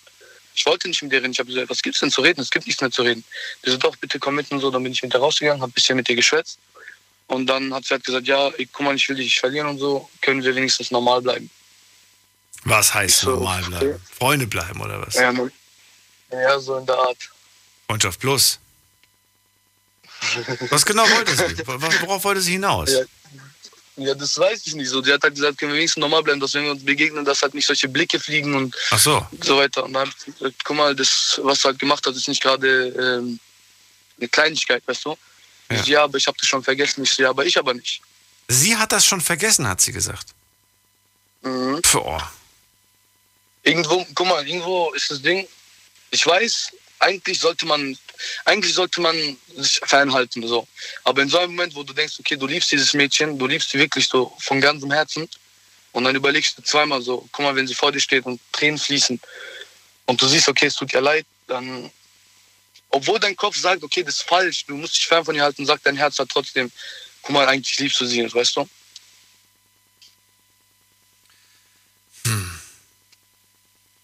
Ich 0.56 0.66
wollte 0.66 0.88
nicht 0.88 1.02
mit 1.02 1.12
ihr 1.12 1.20
reden. 1.22 1.32
Ich 1.32 1.40
habe 1.40 1.50
gesagt, 1.50 1.70
was 1.70 1.82
gibt's 1.82 2.00
denn 2.00 2.12
zu 2.12 2.22
reden? 2.22 2.42
Es 2.42 2.50
gibt 2.52 2.66
nichts 2.68 2.82
mehr 2.82 2.92
zu 2.92 3.02
reden. 3.02 3.24
Die 3.66 3.72
so, 3.72 3.78
doch, 3.78 3.96
bitte 3.96 4.20
komm 4.20 4.36
mit 4.36 4.52
und 4.52 4.60
so. 4.60 4.70
Dann 4.72 4.84
bin 4.84 4.92
ich 4.92 5.02
mit 5.02 5.14
ihr 5.14 5.20
rausgegangen, 5.20 5.62
habe 5.62 5.72
ein 5.72 5.74
bisschen 5.74 5.96
mit 5.96 6.08
ihr 6.10 6.16
geschwätzt. 6.16 6.60
Und 7.28 7.48
dann 7.48 7.74
hat 7.74 7.86
sie 7.86 7.92
halt 7.96 8.04
gesagt, 8.04 8.28
ja, 8.28 8.50
ey, 8.50 8.68
guck 8.72 8.86
mal, 8.86 8.96
ich 8.96 9.08
will 9.10 9.16
dich 9.16 9.26
nicht 9.26 9.40
verlieren 9.40 9.68
und 9.68 9.80
so. 9.80 10.10
Können 10.22 10.44
wir 10.44 10.54
wenigstens 10.56 10.92
normal 10.92 11.22
bleiben. 11.22 11.50
Was 12.66 12.94
heißt 12.94 13.20
So, 13.22 13.32
normal 13.32 13.64
bleiben? 13.64 14.02
Freunde 14.18 14.48
bleiben 14.48 14.80
oder 14.82 15.02
was? 15.06 15.16
Ja, 15.16 15.34
ja, 16.32 16.60
so 16.60 16.78
in 16.78 16.86
der 16.86 16.96
Art. 16.98 17.18
Freundschaft 17.88 18.20
plus. 18.20 18.60
Was 20.70 20.86
genau 20.86 21.04
wollte 21.10 21.36
sie? 21.36 21.58
Wo- 21.68 22.08
Worauf 22.08 22.24
wollte 22.24 22.42
sie 22.42 22.54
hinaus? 22.54 22.92
Ja. 22.92 23.02
Ja, 23.96 24.16
das 24.16 24.38
weiß 24.40 24.66
ich 24.66 24.74
nicht 24.74 24.90
so. 24.90 25.02
Die 25.02 25.14
hat 25.14 25.22
halt 25.22 25.36
gesagt, 25.36 25.58
können 25.58 25.72
wir 25.72 25.78
wenigstens 25.78 26.02
normal 26.02 26.24
bleiben, 26.24 26.40
dass 26.40 26.54
wenn 26.56 26.64
wir 26.64 26.72
uns 26.72 26.84
begegnen, 26.84 27.24
dass 27.24 27.44
halt 27.44 27.54
nicht 27.54 27.68
solche 27.68 27.88
Blicke 27.88 28.20
fliegen 28.20 28.56
und 28.56 28.76
Ach 28.90 28.98
so. 28.98 29.26
so 29.42 29.58
weiter. 29.58 29.84
Und 29.84 29.94
dann 29.94 30.08
hab 30.10 30.16
ich 30.18 30.34
gesagt, 30.34 30.64
guck 30.64 30.76
mal, 30.76 30.96
das, 30.96 31.40
was 31.44 31.62
du 31.62 31.66
halt 31.66 31.80
gemacht 31.80 32.04
hast, 32.08 32.16
ist 32.16 32.28
nicht 32.28 32.42
gerade 32.42 32.88
ähm, 32.88 33.40
eine 34.18 34.28
Kleinigkeit, 34.30 34.82
weißt 34.88 35.06
du? 35.06 35.10
Ja. 35.70 35.76
Ich 35.76 35.82
so, 35.84 35.92
ja, 35.92 36.04
aber 36.04 36.18
ich 36.18 36.26
habe 36.26 36.38
das 36.40 36.48
schon 36.48 36.64
vergessen. 36.64 37.04
Ich 37.04 37.12
so, 37.12 37.22
ja, 37.22 37.30
aber 37.30 37.46
ich 37.46 37.58
aber 37.58 37.74
nicht. 37.76 38.02
Sie 38.48 38.76
hat 38.76 38.92
das 38.92 39.06
schon 39.06 39.22
vergessen, 39.22 39.68
hat 39.68 39.80
sie 39.82 39.92
gesagt. 39.92 40.28
Mhm. 41.44 41.82
Pff, 41.84 41.96
oh. 41.96 42.22
Irgendwo, 43.62 44.06
guck 44.16 44.28
mal, 44.28 44.46
irgendwo 44.48 44.92
ist 44.94 45.12
das 45.12 45.22
Ding. 45.22 45.48
Ich 46.10 46.26
weiß, 46.26 46.72
eigentlich 47.00 47.40
sollte 47.40 47.66
man, 47.66 47.98
eigentlich 48.46 48.74
sollte 48.74 49.02
man 49.02 49.38
sich 49.56 49.80
fernhalten, 49.84 50.48
so. 50.48 50.68
Aber 51.04 51.22
in 51.22 51.30
so 51.30 51.38
einem 51.40 51.52
Moment, 51.52 51.76
wo 51.76 51.84
du 51.84 51.94
denkst, 51.94 52.16
okay, 52.20 52.36
du 52.36 52.48
liebst 52.48 52.72
dieses 52.72 52.94
Mädchen, 52.94 53.38
du 53.38 53.48
liebst 53.48 53.70
sie 53.70 53.80
wirklich 53.80 54.08
so 54.08 54.34
von 54.40 54.62
ganzem 54.62 54.92
Herzen, 54.92 55.28
und 55.92 56.06
dann 56.06 56.16
überlegst 56.16 56.58
du 56.58 56.64
zweimal 56.64 57.02
so, 57.02 57.28
guck 57.32 57.46
mal, 57.46 57.56
wenn 57.56 57.68
sie 57.68 57.76
vor 57.76 57.92
dir 57.92 58.00
steht 58.00 58.26
und 58.26 58.40
Tränen 58.52 58.80
fließen, 58.80 59.20
und 60.06 60.22
du 60.22 60.28
siehst, 60.28 60.50
okay, 60.50 60.66
es 60.66 60.76
tut 60.76 60.94
ihr 60.94 61.02
leid, 61.02 61.26
dann, 61.48 61.92
obwohl 62.90 63.20
dein 63.20 63.36
Kopf 63.36 63.58
sagt, 63.58 63.84
okay, 63.84 64.04
das 64.04 64.16
ist 64.16 64.24
falsch, 64.24 64.66
du 64.66 64.76
musst 64.76 64.98
dich 64.98 65.08
fern 65.08 65.24
von 65.24 65.36
ihr 65.36 65.44
halten, 65.44 65.66
sagt 65.66 65.86
dein 65.86 65.96
Herz 65.96 66.18
halt 66.20 66.30
trotzdem, 66.30 66.72
guck 67.22 67.32
mal, 67.32 67.48
eigentlich 67.48 67.78
liebst 67.80 68.00
du 68.02 68.06
sie, 68.06 68.34
weißt 68.34 68.58
du? 68.58 68.68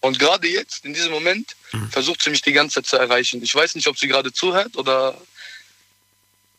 Und 0.01 0.17
gerade 0.17 0.47
jetzt, 0.47 0.85
in 0.85 0.93
diesem 0.93 1.11
Moment, 1.11 1.55
versucht 1.91 2.21
sie 2.21 2.29
mich 2.29 2.41
die 2.41 2.53
ganze 2.53 2.75
Zeit 2.75 2.85
zu 2.85 2.97
erreichen. 2.97 3.43
Ich 3.43 3.53
weiß 3.53 3.75
nicht, 3.75 3.87
ob 3.87 3.97
sie 3.97 4.07
gerade 4.07 4.31
zuhört 4.31 4.77
oder 4.77 5.19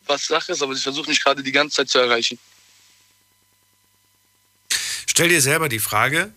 was 0.06 0.26
Sache 0.26 0.52
ist, 0.52 0.62
aber 0.62 0.74
sie 0.74 0.82
versucht 0.82 1.08
mich 1.08 1.22
gerade 1.22 1.42
die 1.42 1.52
ganze 1.52 1.76
Zeit 1.76 1.88
zu 1.88 1.98
erreichen. 1.98 2.38
Stell 5.06 5.28
dir 5.28 5.40
selber 5.40 5.68
die 5.68 5.78
Frage, 5.78 6.32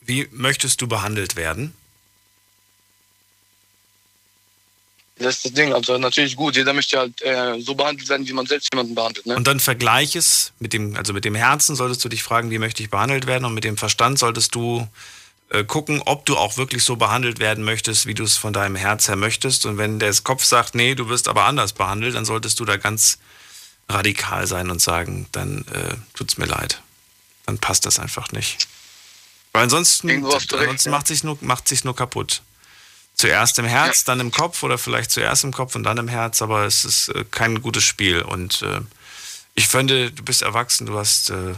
wie 0.00 0.28
möchtest 0.32 0.80
du 0.80 0.88
behandelt 0.88 1.36
werden? 1.36 1.74
Das 5.16 5.36
ist 5.36 5.44
das 5.44 5.52
Ding. 5.52 5.72
Also 5.74 5.98
natürlich 5.98 6.34
gut, 6.34 6.56
jeder 6.56 6.72
möchte 6.72 6.98
halt 6.98 7.20
äh, 7.22 7.60
so 7.60 7.74
behandelt 7.74 8.08
werden, 8.08 8.26
wie 8.26 8.32
man 8.32 8.46
selbst 8.46 8.68
jemanden 8.72 8.94
behandelt. 8.94 9.26
Ne? 9.26 9.36
Und 9.36 9.46
dann 9.46 9.60
vergleich 9.60 10.16
es 10.16 10.52
mit 10.58 10.72
dem, 10.72 10.96
also 10.96 11.12
mit 11.12 11.24
dem 11.24 11.34
Herzen 11.34 11.76
solltest 11.76 12.02
du 12.04 12.08
dich 12.08 12.22
fragen, 12.22 12.50
wie 12.50 12.58
möchte 12.58 12.82
ich 12.82 12.88
behandelt 12.88 13.26
werden? 13.26 13.44
Und 13.44 13.54
mit 13.54 13.64
dem 13.64 13.76
Verstand 13.76 14.18
solltest 14.18 14.54
du 14.54 14.88
äh, 15.50 15.64
gucken, 15.64 16.00
ob 16.06 16.26
du 16.26 16.36
auch 16.36 16.56
wirklich 16.56 16.84
so 16.84 16.96
behandelt 16.96 17.40
werden 17.40 17.64
möchtest, 17.64 18.06
wie 18.06 18.14
du 18.14 18.22
es 18.22 18.36
von 18.36 18.52
deinem 18.52 18.76
Herz 18.76 19.08
her 19.08 19.16
möchtest. 19.16 19.66
Und 19.66 19.78
wenn 19.78 19.98
der 19.98 20.14
Kopf 20.22 20.44
sagt, 20.44 20.74
nee, 20.74 20.94
du 20.94 21.08
wirst 21.08 21.28
aber 21.28 21.44
anders 21.44 21.72
behandelt, 21.72 22.14
dann 22.14 22.24
solltest 22.24 22.60
du 22.60 22.64
da 22.64 22.76
ganz 22.76 23.18
radikal 23.88 24.46
sein 24.46 24.70
und 24.70 24.80
sagen, 24.80 25.26
dann 25.32 25.64
äh, 25.72 25.96
tut's 26.14 26.38
mir 26.38 26.46
leid. 26.46 26.80
Dann 27.46 27.58
passt 27.58 27.84
das 27.84 27.98
einfach 27.98 28.30
nicht. 28.30 28.68
Weil 29.52 29.64
ansonsten, 29.64 30.24
recht, 30.24 30.54
ansonsten 30.54 30.90
ja. 30.90 30.96
macht 30.96 31.08
sich 31.08 31.24
nur, 31.24 31.36
macht 31.40 31.66
sich 31.66 31.82
nur 31.82 31.96
kaputt. 31.96 32.42
Zuerst 33.14 33.58
im 33.58 33.64
Herz, 33.64 34.04
dann 34.04 34.20
im 34.20 34.30
Kopf 34.30 34.62
oder 34.62 34.78
vielleicht 34.78 35.10
zuerst 35.10 35.42
im 35.42 35.52
Kopf 35.52 35.74
und 35.74 35.82
dann 35.82 35.98
im 35.98 36.08
Herz, 36.08 36.40
aber 36.42 36.64
es 36.64 36.84
ist 36.84 37.08
äh, 37.08 37.24
kein 37.28 37.60
gutes 37.60 37.82
Spiel. 37.82 38.22
Und 38.22 38.62
äh, 38.62 38.80
ich 39.56 39.66
finde, 39.66 40.12
du 40.12 40.22
bist 40.22 40.42
erwachsen, 40.42 40.86
du 40.86 40.96
hast 40.96 41.30
äh, 41.30 41.54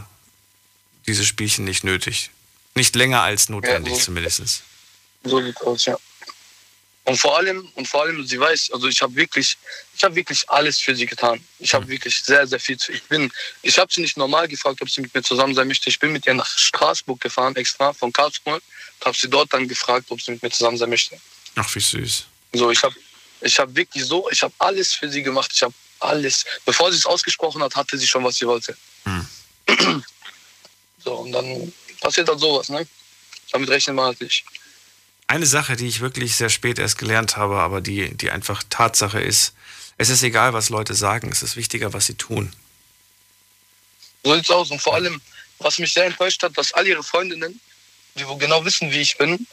diese 1.05 1.23
Spielchen 1.23 1.63
nicht 1.63 1.83
nötig. 1.83 2.31
Nicht 2.75 2.95
länger 2.95 3.21
als 3.21 3.49
notwendig 3.49 3.93
Ja, 3.93 3.99
so- 3.99 4.05
zumindest. 4.05 4.63
So 5.23 5.41
sieht's 5.41 5.61
aus, 5.61 5.85
ja. 5.85 5.97
Und 7.05 7.17
vor 7.17 7.37
allem, 7.37 7.67
und 7.75 7.85
vor 7.87 8.03
allem, 8.03 8.25
sie 8.25 8.39
weiß, 8.39 8.71
also 8.71 8.87
ich 8.87 9.01
habe 9.01 9.13
wirklich, 9.15 9.57
ich 9.95 10.03
habe 10.05 10.15
wirklich 10.15 10.49
alles 10.49 10.79
für 10.79 10.95
sie 10.95 11.05
getan. 11.05 11.43
Ich 11.59 11.73
habe 11.73 11.85
wirklich 11.89 12.23
sehr, 12.23 12.47
sehr 12.47 12.59
viel 12.61 12.77
zu. 12.77 12.93
Ich 12.93 13.03
bin, 13.03 13.29
ich 13.61 13.77
habe 13.77 13.91
sie 13.93 13.99
nicht 14.01 14.15
normal 14.15 14.47
gefragt, 14.47 14.81
ob 14.81 14.89
sie 14.89 15.01
mit 15.01 15.13
mir 15.13 15.21
zusammen 15.21 15.53
sein 15.53 15.67
möchte. 15.67 15.89
Ich 15.89 15.99
bin 15.99 16.13
mit 16.13 16.25
ihr 16.25 16.33
nach 16.33 16.47
Straßburg 16.57 17.19
gefahren, 17.19 17.55
extra 17.57 17.91
von 17.91 18.13
Karlsruhe, 18.13 18.53
und 18.55 19.05
habe 19.05 19.17
sie 19.17 19.29
dort 19.29 19.51
dann 19.53 19.67
gefragt, 19.67 20.05
ob 20.09 20.21
sie 20.21 20.31
mit 20.31 20.43
mir 20.43 20.49
zusammen 20.51 20.77
sein 20.77 20.89
möchte. 20.89 21.19
Ach, 21.55 21.75
wie 21.75 21.81
süß. 21.81 22.25
So, 22.53 22.71
ich 22.71 22.81
habe, 22.81 22.95
Ich 23.41 23.59
habe 23.59 23.75
wirklich 23.75 24.05
so, 24.05 24.29
ich 24.31 24.41
habe 24.41 24.53
alles 24.59 24.93
für 24.93 25.09
sie 25.09 25.21
gemacht. 25.21 25.51
Ich 25.53 25.61
habe 25.61 25.73
alles. 25.99 26.45
Bevor 26.63 26.89
sie 26.89 26.97
es 26.97 27.05
ausgesprochen 27.05 27.61
hat, 27.61 27.75
hatte 27.75 27.97
sie 27.97 28.07
schon, 28.07 28.23
was 28.23 28.37
sie 28.37 28.47
wollte. 28.47 28.77
Hm. 29.03 29.27
So, 31.03 31.15
und 31.15 31.33
dann 31.33 31.73
passiert 32.03 32.29
halt 32.29 32.39
sowas, 32.39 32.69
ne? 32.69 32.85
Damit 33.51 33.69
rechnet 33.69 33.95
man 33.95 34.05
halt 34.05 34.21
nicht. 34.21 34.45
Eine 35.27 35.45
Sache, 35.45 35.75
die 35.75 35.87
ich 35.87 36.01
wirklich 36.01 36.35
sehr 36.35 36.49
spät 36.49 36.77
erst 36.77 36.97
gelernt 36.97 37.37
habe, 37.37 37.55
aber 37.55 37.81
die, 37.81 38.15
die 38.15 38.29
einfach 38.29 38.61
Tatsache 38.69 39.19
ist, 39.19 39.53
es 39.97 40.09
ist 40.09 40.21
egal, 40.21 40.53
was 40.53 40.69
Leute 40.69 40.93
sagen, 40.93 41.31
es 41.31 41.41
ist 41.41 41.55
wichtiger, 41.55 41.93
was 41.93 42.05
sie 42.05 42.15
tun. 42.15 42.53
So 44.23 44.35
sieht's 44.35 44.51
aus. 44.51 44.71
Und 44.71 44.81
vor 44.81 44.95
allem, 44.95 45.21
was 45.59 45.79
mich 45.79 45.93
sehr 45.93 46.05
enttäuscht 46.05 46.43
hat, 46.43 46.57
dass 46.57 46.73
all 46.73 46.85
ihre 46.85 47.03
Freundinnen, 47.03 47.59
die 48.15 48.27
wo 48.27 48.35
genau 48.35 48.63
wissen, 48.65 48.91
wie 48.91 49.01
ich 49.01 49.17
bin, 49.17 49.47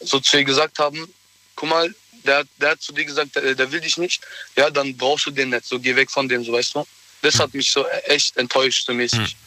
so 0.00 0.20
zu 0.20 0.38
ihr 0.38 0.44
gesagt 0.44 0.78
haben, 0.78 1.12
guck 1.54 1.68
mal, 1.68 1.94
der, 2.24 2.44
der 2.58 2.70
hat 2.70 2.82
zu 2.82 2.92
dir 2.92 3.04
gesagt, 3.04 3.34
der, 3.36 3.54
der 3.54 3.72
will 3.72 3.80
dich 3.80 3.96
nicht, 3.96 4.22
ja, 4.56 4.70
dann 4.70 4.96
brauchst 4.96 5.26
du 5.26 5.30
den 5.30 5.50
nicht, 5.50 5.64
so 5.64 5.78
geh 5.78 5.96
weg 5.96 6.10
von 6.10 6.28
dem, 6.28 6.44
so 6.44 6.52
weißt 6.52 6.74
du. 6.74 6.86
Das 7.22 7.38
hat 7.38 7.54
mich 7.54 7.70
so 7.70 7.86
echt 8.04 8.36
enttäuscht, 8.36 8.86
so 8.86 8.92
mäßig. 8.92 9.18
Hm. 9.18 9.45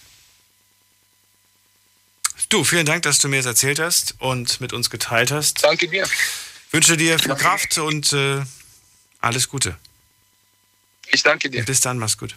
Du, 2.49 2.63
vielen 2.63 2.87
Dank, 2.87 3.03
dass 3.03 3.19
du 3.19 3.27
mir 3.27 3.37
das 3.37 3.45
erzählt 3.45 3.79
hast 3.79 4.15
und 4.17 4.59
mit 4.59 4.73
uns 4.73 4.89
geteilt 4.89 5.29
hast. 5.29 5.63
Danke 5.63 5.87
dir. 5.87 6.07
Wünsche 6.71 6.97
dir 6.97 7.19
viel 7.19 7.35
Kraft 7.35 7.77
und 7.77 8.11
äh, 8.11 8.41
alles 9.21 9.49
Gute. 9.49 9.77
Ich 11.11 11.21
danke 11.21 11.51
dir. 11.51 11.63
Bis 11.63 11.81
dann, 11.81 11.99
mach's 11.99 12.17
gut. 12.17 12.35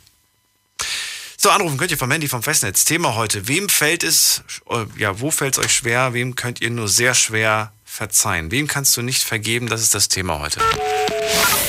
So, 1.38 1.48
anrufen 1.48 1.78
könnt 1.78 1.90
ihr 1.90 1.98
vom 1.98 2.10
Handy 2.10 2.28
vom 2.28 2.42
Festnetz. 2.42 2.84
Thema 2.84 3.14
heute. 3.14 3.48
Wem 3.48 3.70
fällt 3.70 4.02
es, 4.02 4.42
äh, 4.68 4.84
ja, 4.98 5.18
wo 5.20 5.30
fällt 5.30 5.56
es 5.56 5.64
euch 5.64 5.74
schwer? 5.74 6.12
Wem 6.12 6.36
könnt 6.36 6.60
ihr 6.60 6.68
nur 6.68 6.88
sehr 6.88 7.14
schwer 7.14 7.72
verzeihen? 7.86 8.50
Wem 8.50 8.68
kannst 8.68 8.94
du 8.98 9.02
nicht 9.02 9.22
vergeben? 9.22 9.66
Das 9.66 9.80
ist 9.80 9.94
das 9.94 10.08
Thema 10.08 10.40
heute. 10.40 10.60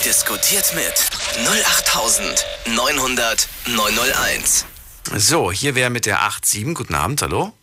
Diskutiert 0.06 0.76
mit 0.76 0.94
08900 1.48 3.48
901. 3.68 4.66
So, 5.16 5.50
hier 5.50 5.76
wäre 5.76 5.90
mit 5.90 6.06
der 6.06 6.20
87. 6.20 6.76
Guten 6.76 6.96
Abend, 6.96 7.22
hallo. 7.22 7.54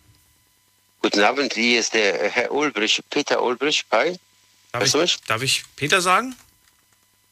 Guten 1.01 1.21
Abend, 1.21 1.53
hier 1.53 1.79
ist 1.79 1.93
der 1.93 2.29
Herr 2.29 2.51
Ulbrich, 2.51 3.01
Peter 3.09 3.41
Ulbrich. 3.41 3.85
Hi. 3.91 4.17
Darf, 4.71 4.81
Hörst 4.83 4.95
ich, 4.95 5.01
mich? 5.01 5.17
darf 5.27 5.41
ich 5.41 5.63
Peter 5.75 5.99
sagen? 6.01 6.35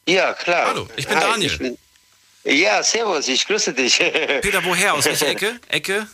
Ja, 0.06 0.32
klar. 0.34 0.66
Hallo, 0.68 0.88
ich 0.96 1.06
bin 1.06 1.16
Hi, 1.16 1.20
Daniel. 1.22 1.52
ich 1.52 1.58
bin- 1.58 1.78
ja, 2.42 2.82
servus, 2.82 3.28
ich 3.28 3.46
grüße 3.46 3.72
dich. 3.74 3.98
Peter, 4.40 4.64
woher? 4.64 4.94
Aus 4.94 5.04
welcher 5.04 5.28
Ecke? 5.28 5.60
Ecke? 5.68 6.06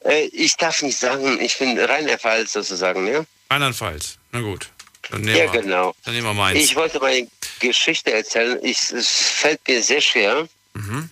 Äh, 0.00 0.24
ich 0.32 0.56
darf 0.56 0.82
nicht 0.82 0.98
sagen, 0.98 1.38
ich 1.40 1.58
bin 1.58 1.78
Rheinland-Pfalz 1.78 2.52
sozusagen, 2.54 3.06
ja? 3.06 3.24
Andernfalls. 3.48 4.16
Na 4.32 4.40
gut. 4.40 4.70
Dann 5.10 5.20
nehmen, 5.20 5.36
Ja, 5.36 5.52
wir, 5.52 5.60
genau. 5.60 5.94
dann 6.04 6.14
nehmen 6.14 6.26
wir 6.26 6.34
meins. 6.34 6.58
Ich 6.58 6.74
wollte 6.74 6.98
meine 6.98 7.28
Geschichte 7.60 8.12
erzählen. 8.12 8.58
Ich, 8.62 8.90
es 8.90 9.08
fällt 9.08 9.60
mir 9.68 9.82
sehr 9.82 10.00
schwer. 10.00 10.48
Mhm. 10.72 11.10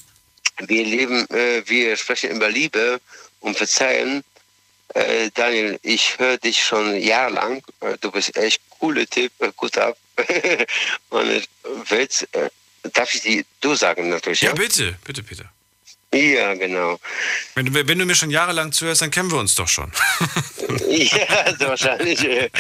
Wir 0.67 0.85
leben, 0.85 1.29
äh, 1.31 1.63
wir 1.67 1.97
sprechen 1.97 2.31
über 2.31 2.49
Liebe 2.49 3.01
und 3.41 3.57
Verzeihen. 3.57 4.25
Äh, 4.95 5.31
Daniel, 5.35 5.79
ich 5.83 6.19
höre 6.19 6.37
dich 6.39 6.63
schon 6.63 6.97
jahrelang. 6.97 7.63
Äh, 7.81 7.97
du 8.01 8.11
bist 8.11 8.37
echt 8.37 8.61
cooler 8.79 9.07
Typ, 9.07 9.33
äh, 9.41 9.51
gut 9.57 9.79
ab. 9.79 9.97
und 11.11 11.31
ich 11.31 11.49
will's, 11.89 12.23
äh, 12.33 12.51
darf 12.93 13.15
ich 13.15 13.23
die 13.23 13.47
du 13.61 13.75
sagen 13.75 14.11
natürlich, 14.11 14.43
ja, 14.43 14.51
ja? 14.51 14.55
bitte, 14.55 14.99
bitte, 15.05 15.23
Peter. 15.23 15.51
Ja, 16.15 16.53
genau. 16.53 17.01
Wenn 17.55 17.67
du, 17.67 17.89
wenn 17.89 17.99
du 17.99 18.05
mir 18.05 18.15
schon 18.15 18.31
jahrelang 18.31 18.71
zuhörst, 18.71 19.01
dann 19.01 19.11
kennen 19.11 19.31
wir 19.31 19.39
uns 19.39 19.55
doch 19.55 19.69
schon. 19.69 19.91
ja, 20.89 21.27
also 21.45 21.69
wahrscheinlich. 21.69 22.23
äh, 22.25 22.51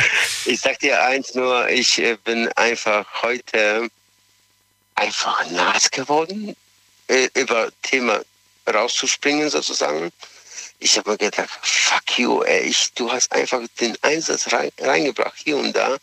Ich 0.47 0.61
sag 0.61 0.79
dir 0.79 1.03
eins 1.05 1.35
nur, 1.35 1.69
ich 1.69 1.99
äh, 1.99 2.17
bin 2.25 2.49
einfach 2.57 3.07
heute 3.23 3.91
einfach 4.95 5.51
nass 5.51 5.91
geworden, 5.91 6.57
äh, 7.09 7.29
über 7.35 7.71
Thema 7.83 8.23
rauszuspringen 8.73 9.51
sozusagen. 9.51 10.11
Ich 10.83 10.99
habe 10.99 11.13
mir 11.13 11.17
gedacht, 11.17 11.49
fuck 11.63 12.19
you, 12.19 12.43
ey, 12.43 12.63
ich, 12.63 12.93
du 12.95 13.11
hast 13.11 13.31
einfach 13.31 13.61
den 13.79 13.97
Einsatz 14.03 14.53
rein, 14.53 14.73
reingebracht, 14.81 15.37
hier 15.37 15.57
und 15.57 15.73
da, 15.77 15.97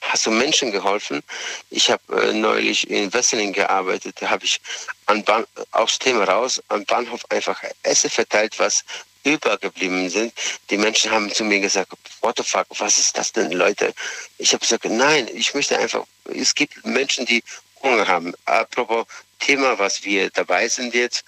hast 0.00 0.26
du 0.26 0.32
Menschen 0.32 0.72
geholfen. 0.72 1.22
Ich 1.70 1.88
habe 1.88 2.02
äh, 2.20 2.32
neulich 2.32 2.90
in 2.90 3.12
Wesseling 3.12 3.52
gearbeitet, 3.52 4.16
da 4.18 4.30
habe 4.30 4.44
ich 4.44 4.60
an 5.06 5.22
Bahn, 5.22 5.46
aufs 5.70 6.00
Thema 6.00 6.24
raus, 6.24 6.60
am 6.66 6.84
Bahnhof 6.84 7.20
einfach 7.28 7.62
Essen 7.84 8.10
verteilt, 8.10 8.58
was 8.58 8.84
übergeblieben 9.22 10.10
sind. 10.10 10.32
Die 10.68 10.78
Menschen 10.78 11.12
haben 11.12 11.32
zu 11.32 11.44
mir 11.44 11.60
gesagt, 11.60 11.92
what 12.20 12.36
the 12.36 12.42
fuck, 12.42 12.66
was 12.78 12.98
ist 12.98 13.16
das 13.16 13.30
denn, 13.30 13.52
Leute? 13.52 13.94
Ich 14.38 14.52
habe 14.52 14.60
gesagt, 14.60 14.84
nein, 14.86 15.28
ich 15.32 15.54
möchte 15.54 15.78
einfach, 15.78 16.04
es 16.24 16.56
gibt 16.56 16.84
Menschen, 16.84 17.24
die 17.24 17.42
Hunger 17.84 18.08
haben. 18.08 18.34
Apropos 18.46 19.06
Thema, 19.38 19.78
was 19.78 20.02
wir 20.04 20.30
dabei 20.30 20.66
sind 20.68 20.94
jetzt. 20.94 21.24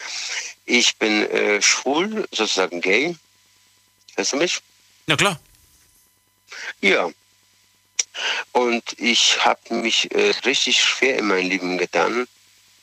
Ich 0.64 0.96
bin 0.96 1.30
äh, 1.30 1.60
schwul, 1.62 2.26
sozusagen 2.32 2.80
gay. 2.80 3.14
Hörst 4.16 4.32
du 4.32 4.38
mich? 4.38 4.60
Na 5.06 5.16
klar. 5.16 5.38
Ja. 6.80 7.10
Und 8.52 8.98
ich 8.98 9.44
habe 9.44 9.74
mich 9.74 10.10
äh, 10.12 10.30
richtig 10.44 10.82
schwer 10.82 11.18
in 11.18 11.26
meinem 11.26 11.48
Leben 11.48 11.78
getan. 11.78 12.26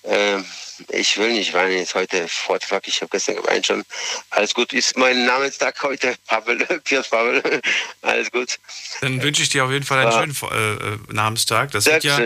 Ähm, 0.03 0.45
ich 0.89 1.17
will 1.17 1.33
nicht 1.33 1.53
weinen 1.53 1.77
jetzt 1.77 1.95
heute 1.95 2.27
Vortrag. 2.27 2.87
Ich 2.87 3.01
habe 3.01 3.09
gestern 3.09 3.35
geweint 3.35 3.65
schon. 3.65 3.83
Alles 4.29 4.53
gut. 4.53 4.73
Ist 4.73 4.97
mein 4.97 5.25
Namenstag 5.25 5.81
heute. 5.83 6.15
Pavel, 6.27 6.57
Piers 6.83 7.09
Pavel. 7.09 7.61
Alles 8.01 8.31
gut. 8.31 8.57
Dann 9.01 9.21
wünsche 9.21 9.41
ich 9.43 9.49
dir 9.49 9.65
auf 9.65 9.71
jeden 9.71 9.85
Fall 9.85 9.99
einen 9.99 10.11
Ja. 10.11 10.19
schönen 10.41 10.51
äh, 10.51 10.93
äh, 10.93 10.97
Namenstag. 11.13 11.71
Das 11.71 11.85
wird, 11.85 12.03
ja, 12.03 12.19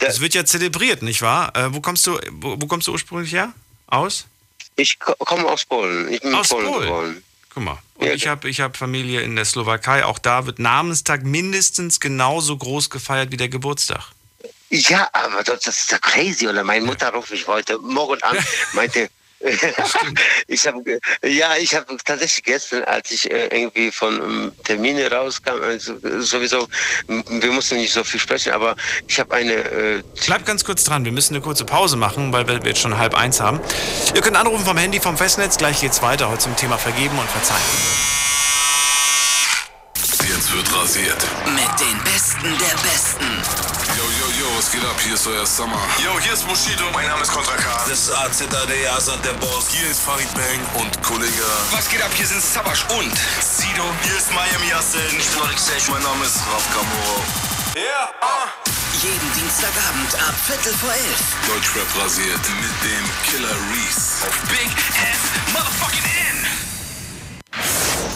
das 0.00 0.20
wird 0.20 0.34
ja 0.34 0.44
zelebriert, 0.44 1.02
nicht 1.02 1.22
wahr? 1.22 1.54
Äh, 1.56 1.74
wo, 1.74 1.80
kommst 1.80 2.06
du, 2.06 2.18
wo, 2.32 2.56
wo 2.60 2.66
kommst 2.66 2.86
du 2.88 2.92
ursprünglich 2.92 3.32
her? 3.32 3.52
Aus? 3.86 4.26
Ich 4.76 4.98
ko- 4.98 5.14
komme 5.18 5.46
aus 5.46 5.64
Polen. 5.64 6.12
Ich 6.12 6.20
bin 6.20 6.30
in 6.30 6.36
Aus 6.36 6.48
Polen, 6.48 6.66
Polen? 6.66 6.82
geboren. 6.86 7.22
Guck 7.52 7.62
mal. 7.62 7.78
Und 7.96 8.06
Ja, 8.08 8.12
ich 8.14 8.26
habe 8.26 8.48
ich 8.50 8.60
hab 8.60 8.76
Familie 8.76 9.20
in 9.20 9.36
der 9.36 9.44
Slowakei. 9.44 10.04
Auch 10.04 10.18
da 10.18 10.46
wird 10.46 10.58
Namenstag 10.58 11.22
mindestens 11.22 12.00
genauso 12.00 12.56
groß 12.56 12.90
gefeiert 12.90 13.30
wie 13.30 13.36
der 13.36 13.48
Geburtstag. 13.48 14.10
Ja, 14.70 15.08
aber 15.12 15.42
das, 15.44 15.66
ist 15.66 15.92
ja 15.92 15.98
crazy. 15.98 16.48
Oder 16.48 16.64
meine 16.64 16.84
Mutter 16.84 17.10
ruft 17.10 17.30
mich 17.30 17.46
heute 17.46 17.78
Morgen 17.78 18.22
an, 18.22 18.36
meinte, 18.72 19.08
ich 20.46 20.66
habe 20.66 20.98
ja, 21.22 21.54
ich 21.56 21.74
habe 21.74 21.96
tatsächlich 22.02 22.44
gestern, 22.44 22.82
als 22.84 23.10
ich 23.10 23.30
äh, 23.30 23.48
irgendwie 23.48 23.90
von 23.92 24.16
ähm, 24.16 24.52
Termine 24.64 25.10
rauskam, 25.10 25.60
also, 25.62 25.94
sowieso, 26.20 26.66
m- 27.08 27.22
wir 27.28 27.52
mussten 27.52 27.76
nicht 27.76 27.92
so 27.92 28.02
viel 28.04 28.18
sprechen, 28.20 28.52
aber 28.54 28.74
ich 29.06 29.20
habe 29.20 29.34
eine 29.34 29.52
äh, 29.52 30.02
Bleib 30.24 30.46
ganz 30.46 30.64
kurz 30.64 30.84
dran, 30.84 31.04
wir 31.04 31.12
müssen 31.12 31.34
eine 31.34 31.42
kurze 31.44 31.66
Pause 31.66 31.96
machen, 31.96 32.32
weil 32.32 32.48
wir 32.48 32.58
jetzt 32.64 32.80
schon 32.80 32.96
halb 32.96 33.14
eins 33.14 33.38
haben. 33.40 33.60
Ihr 34.14 34.22
könnt 34.22 34.36
anrufen 34.38 34.64
vom 34.64 34.78
Handy, 34.78 34.98
vom 34.98 35.18
Festnetz. 35.18 35.58
Gleich 35.58 35.80
geht's 35.80 36.00
weiter 36.00 36.30
heute 36.30 36.38
zum 36.44 36.56
Thema 36.56 36.78
Vergeben 36.78 37.18
und 37.18 37.28
Verzeihen. 37.28 37.60
Jetzt 40.26 40.52
wird 40.54 40.74
rasiert. 40.74 41.22
Mit 41.44 41.80
den 41.80 42.02
Besten 42.04 42.58
der 42.58 42.76
Besten. 42.88 43.73
Was 44.56 44.70
geht 44.70 44.84
ab? 44.84 44.94
Hier 45.02 45.14
ist 45.14 45.26
euer 45.26 45.44
Summer. 45.44 45.80
Yo, 45.98 46.18
hier 46.20 46.32
ist 46.32 46.46
Bushido. 46.46 46.84
Mein 46.92 47.08
Name 47.08 47.22
ist 47.22 47.32
Kontra 47.32 47.56
K. 47.56 47.84
Das 47.88 47.98
ist 47.98 48.10
AZAD, 48.12 48.70
Asad 48.96 49.24
der 49.24 49.32
Boss. 49.32 49.66
Hier 49.68 49.90
ist 49.90 50.00
Farid 50.00 50.32
Bang 50.34 50.60
und 50.80 51.02
Kollege. 51.02 51.42
Was 51.72 51.88
geht 51.88 52.00
ab? 52.00 52.10
Hier 52.14 52.26
sind 52.26 52.40
Sabash 52.40 52.84
und 52.96 53.12
Sido. 53.42 53.82
Hier 54.02 54.16
ist 54.16 54.30
Miami 54.32 54.68
Yassin. 54.70 55.00
Ich 55.18 55.28
bin 55.28 55.42
Alex 55.42 55.66
Sage, 55.66 55.90
mein 55.90 56.02
Name 56.02 56.24
ist 56.24 56.36
Raf 56.36 56.64
Kamoro. 56.72 57.22
Ja, 57.74 58.08
ah. 58.20 58.46
Jeden 59.02 59.32
Dienstagabend 59.34 60.14
ab 60.14 60.34
Viertel 60.46 60.72
vor 60.74 60.92
elf. 60.92 61.22
Deutschrap 61.48 62.04
rasiert 62.04 62.44
mit 62.62 62.74
dem 62.86 63.04
Killer 63.26 63.56
Reese. 63.74 64.22
Auf 64.22 64.38
Big 64.48 64.70
F 64.94 65.52
Motherfucking 65.52 66.04
N. 66.30 66.46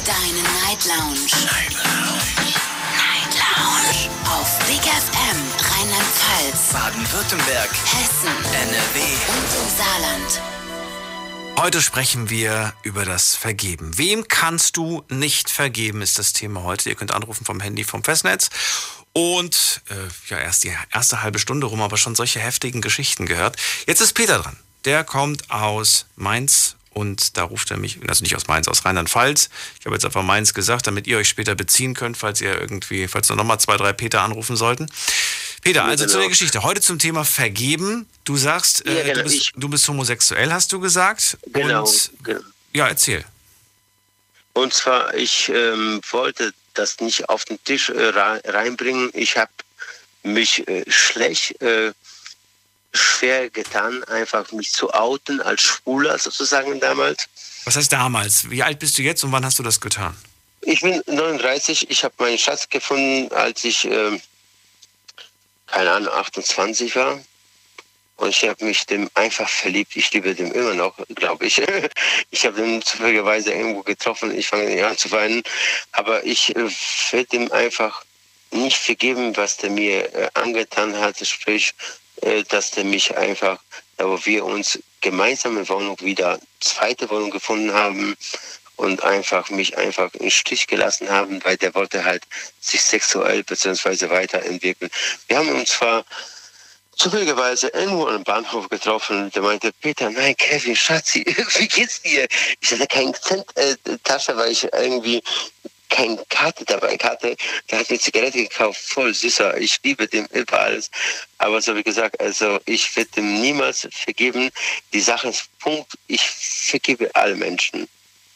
Deine 0.07 0.43
Night 0.63 0.85
Lounge. 0.87 1.27
Night 1.45 1.75
Lounge. 1.83 2.55
Night 2.95 3.35
Lounge. 3.35 4.18
Auf 4.31 4.59
Big 4.67 4.83
FM 4.83 5.39
Rheinland-Pfalz, 5.59 6.73
Baden-Württemberg, 6.73 7.71
Hessen 7.71 8.29
NRW. 8.53 9.01
und 9.01 9.49
im 9.57 9.77
Saarland. 9.77 10.43
Heute 11.59 11.81
sprechen 11.81 12.29
wir 12.29 12.75
über 12.83 13.07
das 13.07 13.35
Vergeben. 13.35 13.97
Wem 13.97 14.29
kannst 14.29 14.77
du 14.77 15.03
nicht 15.09 15.49
vergeben, 15.51 16.03
ist 16.03 16.19
das 16.19 16.35
Thema 16.35 16.63
heute. 16.63 16.91
Ihr 16.91 16.95
könnt 16.95 17.13
anrufen 17.13 17.47
vom 17.47 17.61
Handy, 17.61 17.85
vom 17.85 18.05
Festnetz. 18.05 18.51
Und 19.15 19.81
äh, 19.89 19.95
ja, 20.29 20.39
erst 20.39 20.65
die 20.65 20.77
erste 20.93 21.23
halbe 21.23 21.39
Stunde 21.39 21.67
rum, 21.67 21.81
aber 21.81 21.97
schon 21.97 22.15
solche 22.15 22.39
heftigen 22.39 22.83
Geschichten 22.83 23.25
gehört. 23.25 23.57
Jetzt 23.87 24.03
ist 24.03 24.13
Peter 24.13 24.39
dran. 24.39 24.59
Der 24.85 25.05
kommt 25.05 25.51
aus 25.51 26.07
Mainz 26.17 26.77
und 26.99 27.37
da 27.37 27.45
ruft 27.45 27.71
er 27.71 27.77
mich, 27.77 27.99
also 28.09 28.23
nicht 28.23 28.35
aus 28.37 28.47
Mainz, 28.49 28.69
aus 28.69 28.85
Rheinland-Pfalz. 28.85 29.49
Ich 29.81 29.87
habe 29.87 29.95
jetzt 29.95 30.05
einfach 30.05 30.23
Mainz 30.23 30.53
gesagt, 30.55 30.87
damit 30.87 31.07
ihr 31.07 31.19
euch 31.19 31.29
später 31.29 31.55
beziehen 31.55 31.95
könnt, 31.95 32.17
falls 32.17 32.41
ihr 32.41 32.61
irgendwie, 32.61 33.09
falls 33.09 33.29
noch 33.29 33.43
mal 33.45 33.59
zwei, 33.59 33.77
drei 33.77 33.93
Peter 33.93 34.23
anrufen 34.23 34.57
sollten. 34.57 34.91
Peter, 35.63 35.85
also 35.85 36.05
zu 36.05 36.11
genau. 36.11 36.21
der 36.21 36.29
Geschichte. 36.31 36.63
Heute 36.63 36.81
zum 36.81 36.99
Thema 36.99 37.25
Vergeben. 37.25 38.07
Du 38.25 38.37
sagst, 38.37 38.85
Ja, 38.87 38.93
äh, 38.93 39.03
genau, 39.05 39.15
du, 39.15 39.23
bist, 39.25 39.53
du 39.57 39.69
bist 39.69 39.89
homosexuell, 39.89 40.53
hast 40.53 40.73
du 40.73 40.81
gesagt. 40.81 41.39
genau, 41.47 41.85
Und 41.85 42.11
genau. 42.23 42.41
ja, 42.73 42.89
erzähl. 42.89 43.25
Und 44.53 44.73
zwar, 44.75 45.15
ich 45.15 45.49
ähm, 45.51 46.01
wollte 46.11 46.53
das 46.75 47.01
nicht 47.01 47.29
auf 47.29 47.45
den 47.45 47.63
Tisch 47.65 47.89
äh, 47.91 48.09
rei- 48.09 48.41
reinbringen. 48.45 49.11
Ich 49.15 49.37
habe 49.37 49.51
mich 50.25 50.67
äh, 50.69 50.85
schlecht 50.91 51.61
äh, 51.63 51.93
schwer 52.93 53.51
getan, 53.51 54.03
einfach 54.05 54.51
mich 54.53 54.73
zu 54.73 54.93
outen 54.93 55.41
als 55.41 55.63
Schwuler 55.63 56.19
sozusagen 56.19 56.81
damals. 56.81 57.27
Was 57.65 57.77
heißt 57.77 57.93
damals? 57.93 58.51
Wie 58.51 58.63
alt 58.63 58.79
bist 58.79 58.97
du 58.99 59.03
jetzt 59.03 59.23
und 59.25 59.33
wann 59.33 59.45
hast 59.45 59.59
du 59.59 59.63
das 59.63 59.81
getan? 59.81 60.17
Ich 60.63 60.81
bin 60.81 61.03
39, 61.07 61.91
ich 61.91 62.05
habe 62.05 62.15
meinen 62.19 62.39
Schatz 62.39 62.69
gefunden, 62.69 63.33
als 63.35 63.65
ich, 63.65 63.85
äh, 63.85 64.19
keine 65.67 65.91
Ahnung, 65.93 66.13
28 66.13 66.97
war. 66.97 67.21
Und 68.17 68.31
ich 68.31 68.43
habe 68.49 68.65
mich 68.65 68.85
dem 68.85 69.09
einfach 69.15 69.49
verliebt. 69.49 69.95
Ich 69.95 70.13
liebe 70.13 70.35
den 70.35 70.51
immer 70.51 70.75
noch, 70.75 70.95
glaube 71.15 71.47
ich. 71.47 71.63
Ich 72.31 72.45
habe 72.45 72.61
den 72.61 72.83
zufälligerweise 72.83 73.53
irgendwo 73.53 73.83
getroffen. 73.83 74.37
Ich 74.37 74.49
fange 74.49 74.87
an 74.87 74.97
zu 74.99 75.11
weinen. 75.13 75.43
Aber 75.93 76.25
ich 76.25 76.55
äh, 76.57 76.69
werde 77.11 77.37
ihm 77.37 77.53
einfach 77.53 78.05
nicht 78.51 78.77
vergeben, 78.77 79.37
was 79.37 79.57
der 79.57 79.71
mir 79.71 80.13
äh, 80.15 80.29
angetan 80.35 80.97
hat. 80.97 81.25
Sprich, 81.27 81.73
dass 82.49 82.71
der 82.73 82.85
mich 82.85 83.17
einfach, 83.17 83.59
wo 83.99 84.19
wir 84.25 84.45
uns 84.45 84.79
gemeinsame 85.01 85.69
Wohnung 85.69 86.01
wieder, 86.01 86.39
zweite 86.61 87.09
Wohnung 87.11 87.31
gefunden 87.31 87.73
haben 87.73 88.17
und 88.77 89.03
einfach 89.03 89.51
mich 89.51 89.77
einfach 89.77 90.13
im 90.15 90.31
Stich 90.31 90.67
gelassen 90.67 91.11
haben, 91.11 91.43
weil 91.45 91.57
der 91.57 91.75
wollte 91.75 92.05
halt 92.05 92.25
sich 92.61 92.83
sexuell 92.83 93.43
beziehungsweise 93.43 94.09
weiterentwickeln. 94.11 94.91
Wir 95.27 95.39
haben 95.39 95.49
uns 95.51 95.71
zwar 95.71 96.05
zufälligerweise 96.99 97.69
irgendwo 97.69 98.07
am 98.07 98.25
Bahnhof 98.25 98.69
getroffen. 98.69 99.31
Der 99.31 99.43
meinte, 99.43 99.73
Peter, 99.81 100.11
nein, 100.11 100.37
Kevin, 100.37 100.77
Schatzi, 100.77 101.25
wie 101.59 101.69
geht's 101.69 102.03
dir? 102.03 102.27
Ich 102.61 102.73
hatte 102.73 102.87
keine 102.87 103.13
Cent 103.13 103.45
äh, 103.57 103.77
Tasche, 104.05 104.37
weil 104.37 104.53
ich 104.53 104.65
irgendwie 104.73 105.23
keine 105.89 106.25
Karte 106.29 106.65
dabei 106.65 106.97
hatte. 106.97 107.37
Der 107.71 107.81
hat 107.81 107.91
mir 107.91 107.99
Zigarette 107.99 108.39
gekauft, 108.39 108.81
voll 108.81 109.15
süßer. 109.15 109.57
Ich 109.59 109.81
liebe 109.83 110.07
den 110.07 110.27
über 110.27 110.61
alles. 110.61 110.91
Aber 111.39 111.61
so 111.61 111.75
wie 111.77 111.83
gesagt, 111.83 112.21
also 112.21 112.59
ich 112.67 112.95
werde 112.97 113.11
dem 113.13 113.41
niemals 113.41 113.89
vergeben. 113.91 114.51
Die 114.93 115.01
Sache 115.01 115.29
ist 115.29 115.49
Punkt. 115.59 115.93
Ich 116.07 116.23
vergebe 116.23 117.11
alle 117.15 117.35
Menschen. 117.35 117.89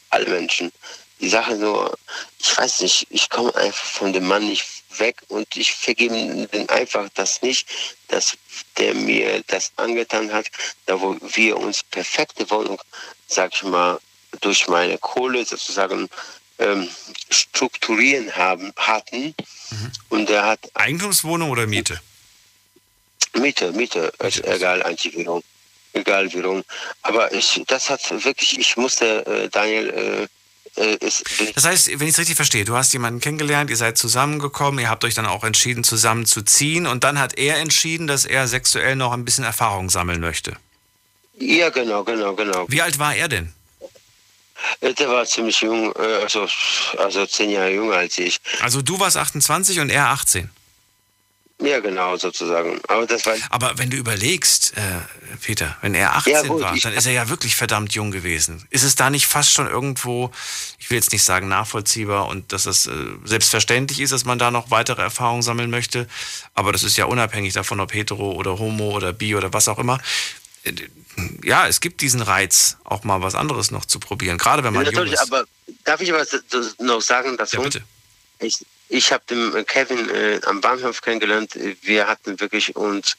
Alle 0.09 0.27
Menschen. 0.27 0.71
Die 1.19 1.29
Sache 1.29 1.55
nur, 1.55 1.97
ich 2.39 2.57
weiß 2.57 2.81
nicht, 2.81 3.07
ich 3.09 3.29
komme 3.29 3.55
einfach 3.55 3.85
von 3.85 4.11
dem 4.11 4.27
Mann 4.27 4.47
nicht 4.47 4.65
weg 4.99 5.21
und 5.29 5.55
ich 5.55 5.71
vergebe 5.71 6.15
ihm 6.15 6.47
einfach 6.67 7.07
das 7.13 7.41
nicht, 7.41 7.67
dass 8.09 8.37
der 8.77 8.93
mir 8.93 9.41
das 9.47 9.71
angetan 9.77 10.31
hat, 10.33 10.47
da 10.85 10.99
wo 10.99 11.17
wir 11.21 11.57
uns 11.57 11.83
perfekte 11.83 12.49
Wohnung, 12.49 12.81
sag 13.27 13.53
ich 13.53 13.63
mal, 13.63 13.99
durch 14.41 14.67
meine 14.67 14.97
Kohle 14.97 15.45
sozusagen 15.45 16.09
ähm, 16.63 16.89
strukturieren 17.29 18.35
haben, 18.35 18.73
hatten. 18.77 19.35
Mhm. 19.71 19.91
Und 20.09 20.29
er 20.29 20.45
hat. 20.45 20.59
Eigentumswohnung 20.73 21.49
oder 21.49 21.67
Miete? 21.67 21.99
Miete, 23.39 23.71
Miete, 23.71 24.13
Miete 24.21 24.43
egal, 24.47 24.83
Antivirung. 24.83 25.43
Egal 25.93 26.33
wie 26.33 26.39
rum. 26.39 26.63
Aber 27.03 27.31
ich, 27.33 27.61
das 27.67 27.89
hat 27.89 28.01
wirklich, 28.23 28.57
ich 28.57 28.77
musste, 28.77 29.25
äh, 29.27 29.49
Daniel, 29.49 29.89
äh, 29.89 30.27
äh, 30.75 30.97
das 31.53 31.65
heißt, 31.65 31.99
wenn 31.99 32.07
ich 32.07 32.13
es 32.13 32.19
richtig 32.19 32.35
verstehe, 32.35 32.65
du 32.65 32.75
hast 32.75 32.93
jemanden 32.93 33.19
kennengelernt, 33.19 33.69
ihr 33.69 33.77
seid 33.77 33.97
zusammengekommen, 33.97 34.79
ihr 34.79 34.89
habt 34.89 35.03
euch 35.05 35.13
dann 35.13 35.27
auch 35.27 35.43
entschieden, 35.43 35.83
zusammen 35.83 36.25
zu 36.25 36.41
ziehen 36.41 36.87
und 36.87 37.03
dann 37.03 37.19
hat 37.19 37.37
er 37.37 37.57
entschieden, 37.57 38.07
dass 38.07 38.25
er 38.25 38.47
sexuell 38.47 38.95
noch 38.95 39.11
ein 39.11 39.23
bisschen 39.23 39.43
Erfahrung 39.43 39.91
sammeln 39.91 40.19
möchte. 40.19 40.57
Ja, 41.37 41.69
genau, 41.69 42.03
genau, 42.03 42.33
genau. 42.33 42.65
Wie 42.69 42.81
alt 42.81 42.97
war 42.97 43.15
er 43.15 43.27
denn? 43.27 43.53
Äh, 44.81 44.93
der 44.93 45.09
war 45.09 45.25
ziemlich 45.25 45.59
jung, 45.61 45.93
äh, 45.95 46.23
also, 46.23 46.47
also 46.97 47.25
zehn 47.25 47.49
Jahre 47.49 47.71
jünger 47.71 47.95
als 47.95 48.17
ich. 48.17 48.39
Also 48.61 48.81
du 48.81 48.99
warst 48.99 49.17
28 49.17 49.79
und 49.79 49.89
er 49.89 50.07
18? 50.07 50.49
Ja, 51.61 51.79
genau, 51.79 52.17
sozusagen. 52.17 52.81
Aber, 52.87 53.05
das 53.05 53.25
war 53.25 53.35
Aber 53.49 53.77
wenn 53.77 53.89
du 53.89 53.95
überlegst, 53.95 54.75
äh, 54.75 54.81
Peter, 55.39 55.77
wenn 55.81 55.93
er 55.93 56.15
18 56.15 56.33
ja, 56.33 56.41
gut, 56.41 56.61
war, 56.61 56.75
dann 56.75 56.93
ist 56.93 57.05
er 57.05 57.13
ja 57.13 57.29
wirklich 57.29 57.55
verdammt 57.55 57.93
jung 57.93 58.11
gewesen. 58.11 58.67
Ist 58.69 58.83
es 58.83 58.95
da 58.95 59.09
nicht 59.09 59.27
fast 59.27 59.53
schon 59.53 59.67
irgendwo, 59.67 60.31
ich 60.77 60.89
will 60.89 60.97
jetzt 60.97 61.13
nicht 61.13 61.23
sagen 61.23 61.47
nachvollziehbar 61.47 62.27
und 62.27 62.51
dass 62.51 62.65
es 62.65 62.87
äh, 62.87 62.91
selbstverständlich 63.23 64.01
ist, 64.01 64.11
dass 64.11 64.25
man 64.25 64.39
da 64.39 64.51
noch 64.51 64.71
weitere 64.71 65.01
Erfahrungen 65.01 65.41
sammeln 65.41 65.69
möchte, 65.69 66.07
aber 66.53 66.73
das 66.73 66.83
ist 66.83 66.97
ja 66.97 67.05
unabhängig 67.05 67.53
davon, 67.53 67.79
ob 67.79 67.93
hetero 67.93 68.31
oder 68.31 68.57
homo 68.59 68.91
oder 68.91 69.13
bi 69.13 69.35
oder 69.35 69.53
was 69.53 69.67
auch 69.67 69.79
immer. 69.79 69.99
Äh, 71.17 71.47
ja, 71.47 71.67
es 71.67 71.79
gibt 71.79 72.01
diesen 72.01 72.21
Reiz, 72.21 72.77
auch 72.83 73.03
mal 73.03 73.21
was 73.21 73.35
anderes 73.35 73.71
noch 73.71 73.85
zu 73.85 73.99
probieren, 73.99 74.37
gerade 74.37 74.63
wenn 74.63 74.73
man 74.73 74.85
ja, 74.85 74.91
jung 74.91 75.07
ist. 75.07 75.19
Aber 75.19 75.45
darf 75.83 76.01
ich 76.01 76.11
was 76.11 76.43
noch 76.79 77.01
sagen 77.01 77.37
dazu? 77.37 77.57
Ja, 77.57 77.63
bitte. 77.63 77.81
Ich, 78.39 78.65
ich 78.89 79.11
habe 79.11 79.23
den 79.29 79.65
Kevin 79.65 80.09
äh, 80.09 80.39
am 80.45 80.61
Bahnhof 80.61 81.01
kennengelernt. 81.01 81.57
Wir 81.81 82.07
hatten 82.07 82.39
wirklich 82.39 82.75
uns 82.75 83.15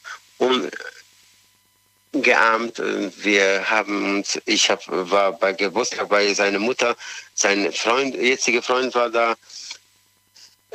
ungeahmt. 2.13 2.81
Wir 3.17 3.69
haben 3.69 4.17
uns, 4.17 4.39
ich 4.45 4.69
hab, 4.69 4.83
war 4.87 5.33
bei 5.33 5.53
Geburtstag 5.53 6.09
bei 6.09 6.33
seiner 6.33 6.59
Mutter, 6.59 6.95
sein 7.33 7.71
Freund, 7.73 8.15
jetziger 8.15 8.61
Freund 8.61 8.93
war 8.95 9.09
da. 9.09 9.35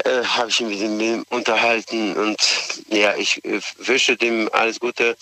Äh, 0.05 0.25
habe 0.25 0.49
ich 0.49 0.61
mich 0.61 0.81
mit 0.81 1.03
ihm 1.03 1.25
unterhalten 1.29 2.17
und 2.17 2.39
ja, 2.89 3.15
ich 3.17 3.45
äh, 3.45 3.61
wünsche 3.79 4.17
dem 4.17 4.49
alles 4.53 4.81
Gute. 4.81 5.17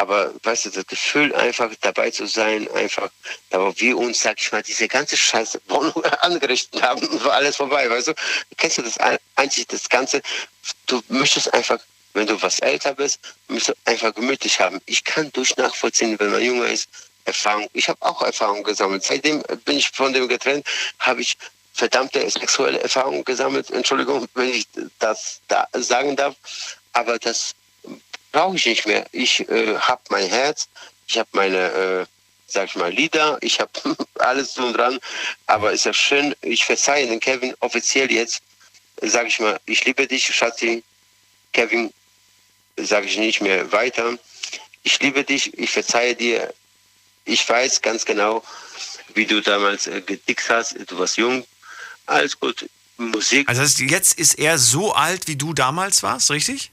Aber 0.00 0.32
weißt 0.44 0.64
du, 0.64 0.70
das 0.70 0.86
Gefühl, 0.86 1.34
einfach 1.34 1.70
dabei 1.82 2.10
zu 2.10 2.24
sein, 2.24 2.66
einfach, 2.72 3.10
da 3.50 3.70
wir 3.76 3.98
uns, 3.98 4.20
sag 4.20 4.40
ich 4.40 4.50
mal, 4.50 4.62
diese 4.62 4.88
ganze 4.88 5.14
Scheiße 5.14 5.60
angerichtet 6.22 6.80
haben, 6.80 7.02
war 7.24 7.34
alles 7.34 7.56
vorbei, 7.56 7.90
weißt 7.90 8.08
du? 8.08 8.14
Kennst 8.56 8.78
du 8.78 8.82
das 8.82 8.96
einzig, 9.36 9.68
das 9.68 9.86
Ganze? 9.90 10.22
Du 10.86 11.02
möchtest 11.08 11.52
einfach, 11.52 11.78
wenn 12.14 12.26
du 12.26 12.40
was 12.40 12.60
älter 12.60 12.94
bist, 12.94 13.20
möchtest 13.48 13.76
du 13.76 13.90
einfach 13.90 14.14
gemütlich 14.14 14.58
haben. 14.58 14.80
Ich 14.86 15.04
kann 15.04 15.30
durch 15.32 15.54
nachvollziehen, 15.58 16.18
wenn 16.18 16.30
man 16.30 16.40
jünger 16.40 16.68
ist, 16.68 16.88
Erfahrung. 17.26 17.68
Ich 17.74 17.86
habe 17.90 18.00
auch 18.00 18.22
Erfahrung 18.22 18.62
gesammelt. 18.62 19.04
Seitdem 19.04 19.42
bin 19.66 19.76
ich 19.76 19.90
von 19.90 20.14
dem 20.14 20.28
getrennt, 20.28 20.66
habe 20.98 21.20
ich 21.20 21.36
verdammte 21.74 22.28
sexuelle 22.30 22.80
Erfahrungen 22.80 23.22
gesammelt. 23.22 23.70
Entschuldigung, 23.70 24.26
wenn 24.32 24.48
ich 24.48 24.66
das 24.98 25.42
da 25.48 25.68
sagen 25.74 26.16
darf. 26.16 26.36
Aber 26.94 27.18
das 27.18 27.54
brauche 28.32 28.56
ich 28.56 28.66
nicht 28.66 28.86
mehr. 28.86 29.06
Ich 29.12 29.48
äh, 29.48 29.76
habe 29.76 30.02
mein 30.10 30.28
Herz, 30.28 30.68
ich 31.06 31.18
habe 31.18 31.28
meine, 31.32 31.56
äh, 31.56 32.06
sag 32.46 32.68
ich 32.68 32.76
mal, 32.76 32.92
Lieder, 32.92 33.38
ich 33.40 33.60
habe 33.60 33.70
alles 34.18 34.54
so 34.54 34.72
dran. 34.72 34.98
Aber 35.46 35.72
ist 35.72 35.84
ja 35.84 35.92
schön, 35.92 36.34
ich 36.42 36.64
verzeihe 36.64 37.06
den 37.06 37.20
Kevin 37.20 37.54
offiziell 37.60 38.10
jetzt, 38.10 38.42
sage 39.02 39.28
ich 39.28 39.40
mal, 39.40 39.58
ich 39.66 39.84
liebe 39.84 40.06
dich, 40.06 40.34
Schatzi. 40.34 40.82
Kevin, 41.52 41.92
sage 42.76 43.06
ich 43.06 43.18
nicht 43.18 43.40
mehr 43.40 43.70
weiter. 43.72 44.18
Ich 44.82 45.00
liebe 45.00 45.24
dich, 45.24 45.56
ich 45.58 45.70
verzeihe 45.70 46.14
dir. 46.14 46.52
Ich 47.24 47.46
weiß 47.46 47.82
ganz 47.82 48.04
genau, 48.04 48.42
wie 49.14 49.26
du 49.26 49.40
damals 49.40 49.86
äh, 49.86 50.00
gedickt 50.00 50.48
hast. 50.48 50.76
Du 50.86 50.98
warst 50.98 51.16
jung. 51.16 51.44
Alles 52.06 52.38
gut. 52.38 52.68
Musik. 52.96 53.48
Also 53.48 53.62
jetzt 53.84 54.18
ist 54.18 54.38
er 54.38 54.58
so 54.58 54.92
alt, 54.92 55.26
wie 55.26 55.36
du 55.36 55.54
damals 55.54 56.02
warst, 56.02 56.30
richtig? 56.30 56.70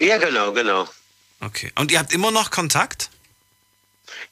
Ja, 0.00 0.18
genau, 0.18 0.52
genau. 0.52 0.88
Okay. 1.40 1.70
Und 1.78 1.92
ihr 1.92 1.98
habt 1.98 2.12
immer 2.12 2.30
noch 2.30 2.50
Kontakt? 2.50 3.10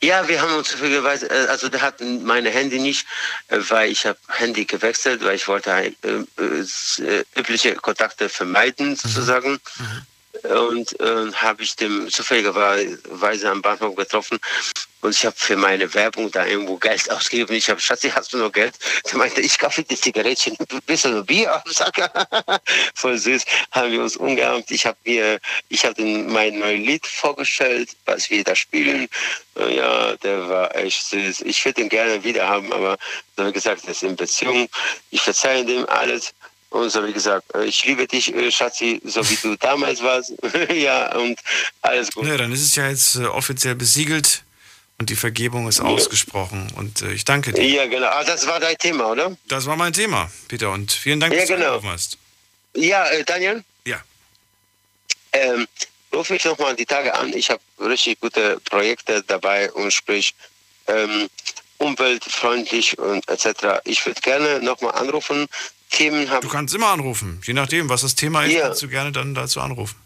Ja, 0.00 0.28
wir 0.28 0.40
haben 0.40 0.54
uns 0.54 0.68
zufälligerweise, 0.68 1.28
äh, 1.30 1.46
also 1.48 1.68
der 1.68 1.82
hat 1.82 2.00
meine 2.00 2.50
Handy 2.50 2.78
nicht, 2.78 3.06
äh, 3.48 3.58
weil 3.68 3.90
ich 3.90 4.06
habe 4.06 4.18
Handy 4.28 4.64
gewechselt, 4.64 5.22
weil 5.24 5.34
ich 5.36 5.46
wollte 5.48 5.70
äh, 5.72 5.92
äh, 6.02 7.24
übliche 7.36 7.74
Kontakte 7.76 8.28
vermeiden 8.28 8.96
sozusagen. 8.96 9.52
Mhm. 9.52 9.86
mhm. 9.86 10.06
Und 10.42 11.00
äh, 11.00 11.32
habe 11.32 11.62
ich 11.62 11.74
dem 11.76 12.08
zufälligerweise 12.10 13.50
am 13.50 13.62
Bahnhof 13.62 13.96
getroffen 13.96 14.38
und 15.00 15.12
ich 15.14 15.24
habe 15.24 15.36
für 15.38 15.56
meine 15.56 15.92
Werbung 15.94 16.30
da 16.30 16.44
irgendwo 16.44 16.76
Geld 16.76 17.08
ausgegeben. 17.10 17.54
Ich 17.54 17.70
habe, 17.70 17.80
Schatzi, 17.80 18.10
hast 18.10 18.32
du 18.32 18.38
noch 18.38 18.50
Geld? 18.50 18.74
Der 19.06 19.16
meinte, 19.16 19.40
ich 19.40 19.56
kaufe 19.56 19.84
die 19.84 19.94
Zigarettchen, 19.94 20.56
ein 20.70 20.82
bisschen 20.86 21.24
Bier. 21.24 21.62
Sag, 21.66 21.94
voll 22.94 23.16
süß. 23.16 23.44
Haben 23.70 23.92
wir 23.92 24.02
uns 24.02 24.16
umgehabt. 24.16 24.70
Ich 24.72 24.86
habe 24.86 24.98
mir, 25.04 25.38
ich 25.68 25.84
habe 25.84 26.02
mein 26.02 26.58
neues 26.58 26.84
Lied 26.84 27.06
vorgestellt, 27.06 27.90
was 28.06 28.28
wir 28.28 28.42
da 28.42 28.56
spielen. 28.56 29.08
Ja, 29.56 30.16
der 30.16 30.48
war 30.48 30.74
echt 30.74 31.06
süß. 31.06 31.42
Ich 31.42 31.64
würde 31.64 31.82
ihn 31.82 31.88
gerne 31.88 32.22
wieder 32.24 32.48
haben, 32.48 32.72
aber 32.72 32.96
wie 33.36 33.52
gesagt, 33.52 33.82
das 33.84 33.90
ist 33.90 34.02
in 34.02 34.16
Beziehung. 34.16 34.68
Ich 35.10 35.20
verzeihe 35.20 35.64
dem 35.64 35.88
alles. 35.88 36.34
Und 36.70 36.90
so 36.90 37.06
wie 37.06 37.12
gesagt, 37.12 37.46
ich 37.64 37.84
liebe 37.86 38.06
dich, 38.06 38.34
äh, 38.34 38.50
Schatzi, 38.50 39.00
so 39.04 39.28
wie 39.28 39.36
du 39.36 39.56
damals 39.56 40.02
warst. 40.02 40.34
ja, 40.72 41.16
und 41.16 41.38
alles 41.80 42.12
gut. 42.12 42.26
Ja, 42.26 42.36
dann 42.36 42.52
ist 42.52 42.62
es 42.62 42.76
ja 42.76 42.88
jetzt 42.88 43.16
äh, 43.16 43.24
offiziell 43.24 43.74
besiegelt. 43.74 44.44
Und 45.00 45.10
die 45.10 45.16
Vergebung 45.16 45.68
ist 45.68 45.80
ausgesprochen. 45.80 46.72
Und 46.74 47.02
äh, 47.02 47.12
ich 47.12 47.24
danke 47.24 47.52
dir. 47.52 47.64
Ja, 47.64 47.86
genau. 47.86 48.08
Ah, 48.08 48.24
das 48.24 48.46
war 48.48 48.58
dein 48.58 48.76
Thema, 48.76 49.12
oder? 49.12 49.36
Das 49.46 49.64
war 49.66 49.76
mein 49.76 49.92
Thema, 49.92 50.30
Peter. 50.48 50.72
Und 50.72 50.90
vielen 50.90 51.20
Dank, 51.20 51.32
ja, 51.32 51.40
dass 51.40 51.48
du 51.48 51.54
genau. 51.54 51.66
angerufen 51.66 51.90
hast. 51.90 52.18
Ja, 52.74 53.06
äh, 53.06 53.24
Daniel? 53.24 53.62
Ja. 53.86 54.02
Ähm, 55.32 55.68
rufe 56.12 56.34
ich 56.34 56.44
nochmal 56.44 56.74
die 56.74 56.84
Tage 56.84 57.14
an. 57.14 57.32
Ich 57.32 57.48
habe 57.48 57.60
richtig 57.80 58.20
gute 58.20 58.60
Projekte 58.64 59.22
dabei 59.22 59.70
und 59.72 59.92
sprich 59.92 60.34
ähm, 60.88 61.28
umweltfreundlich 61.78 62.98
und 62.98 63.28
etc. 63.28 63.80
Ich 63.84 64.04
würde 64.04 64.20
gerne 64.20 64.60
nochmal 64.60 64.96
anrufen. 64.96 65.46
Themen 65.90 66.28
haben. 66.30 66.42
Du 66.42 66.48
kannst 66.48 66.74
immer 66.74 66.88
anrufen. 66.88 67.40
Je 67.44 67.54
nachdem, 67.54 67.88
was 67.88 68.02
das 68.02 68.14
Thema 68.14 68.44
ist, 68.44 68.52
ja. 68.52 68.62
kannst 68.62 68.82
du 68.82 68.88
gerne 68.88 69.12
dann 69.12 69.34
dazu 69.34 69.60
anrufen. 69.60 69.96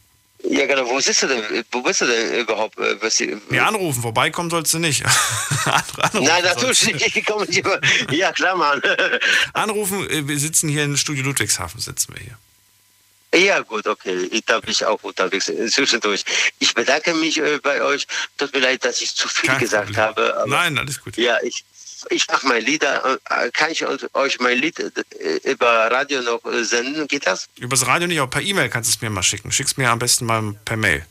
Ja, 0.45 0.66
genau. 0.66 0.87
Wo 0.89 0.97
bist 0.97 1.22
du 1.22 1.26
denn, 1.28 1.64
wo 1.70 1.83
bist 1.83 2.01
du 2.01 2.07
denn 2.07 2.41
überhaupt? 2.41 2.76
äh, 2.78 3.01
Was, 3.01 3.20
Nee, 3.20 3.59
anrufen, 3.61 4.03
vorbeikommen 4.03 4.51
sollst 4.51 4.74
du 4.74 4.78
nicht. 4.80 5.05
anrufen 5.64 6.24
Nein, 6.24 6.43
natürlich 6.43 6.93
nicht. 6.93 7.16
Ich 7.16 7.24
komme 7.24 7.47
nicht 7.47 7.59
über. 7.61 7.80
Ja, 8.11 8.33
klar, 8.33 8.57
Mann. 8.57 8.83
Anrufen, 9.53 10.09
äh, 10.11 10.26
wir 10.26 10.39
sitzen 10.39 10.68
hier 10.68 10.83
in 10.85 10.97
Studio 10.97 11.22
Ludwigshafen, 11.24 11.80
sitzen 11.80 12.14
wir 12.14 12.22
hier. 12.22 12.39
Ja, 13.35 13.61
gut, 13.61 13.87
okay. 13.87 14.28
Ich- 14.33 14.45
Da 14.45 14.61
bin 14.61 14.70
ich 14.70 14.85
auch 14.85 15.03
unterwegs 15.03 15.49
äh, 15.49 15.66
zwischendurch. 15.68 16.24
Ich 16.59 16.74
bedanke 16.74 17.14
mich 17.14 17.39
äh, 17.39 17.59
bei 17.62 17.80
euch. 17.83 18.07
Tut 18.37 18.53
mir 18.53 18.61
leid, 18.61 18.85
dass 18.85 19.01
ich 19.01 19.14
zu 19.14 19.28
viel 19.28 19.49
Kein 19.49 19.61
gesagt 19.61 19.87
Problem. 19.95 20.03
habe. 20.05 20.45
Nein, 20.49 20.76
alles 20.76 21.01
gut. 21.01 21.16
Ja, 21.16 21.37
ich, 21.43 21.64
ich 22.11 22.26
mache 22.28 22.46
mein 22.46 22.64
Lieder. 22.64 23.18
Äh, 23.30 23.50
Kann 23.53 23.70
ich 23.70 23.84
euch 23.86 24.40
mein 24.40 24.59
Lied 24.59 24.78
äh, 24.78 24.90
über 25.50 25.90
Radio 25.90 26.22
noch 26.22 26.44
äh, 26.44 26.64
senden? 26.64 27.07
Geht 27.09 27.26
das? 27.26 27.48
Übers 27.59 27.86
Radio 27.86 28.09
nicht, 28.09 28.20
aber 28.20 28.30
per 28.30 28.42
E-Mail 28.42 28.68
kannst 28.68 28.90
du 28.90 28.96
es 28.96 29.00
mir 29.03 29.11
mal 29.11 29.22
schicken. 29.22 29.53
Schick's 29.53 29.76
mir 29.76 29.90
am 29.90 29.98
besten 29.98 30.26
mal 30.26 30.55
per 30.64 30.76
Mail. 30.76 31.07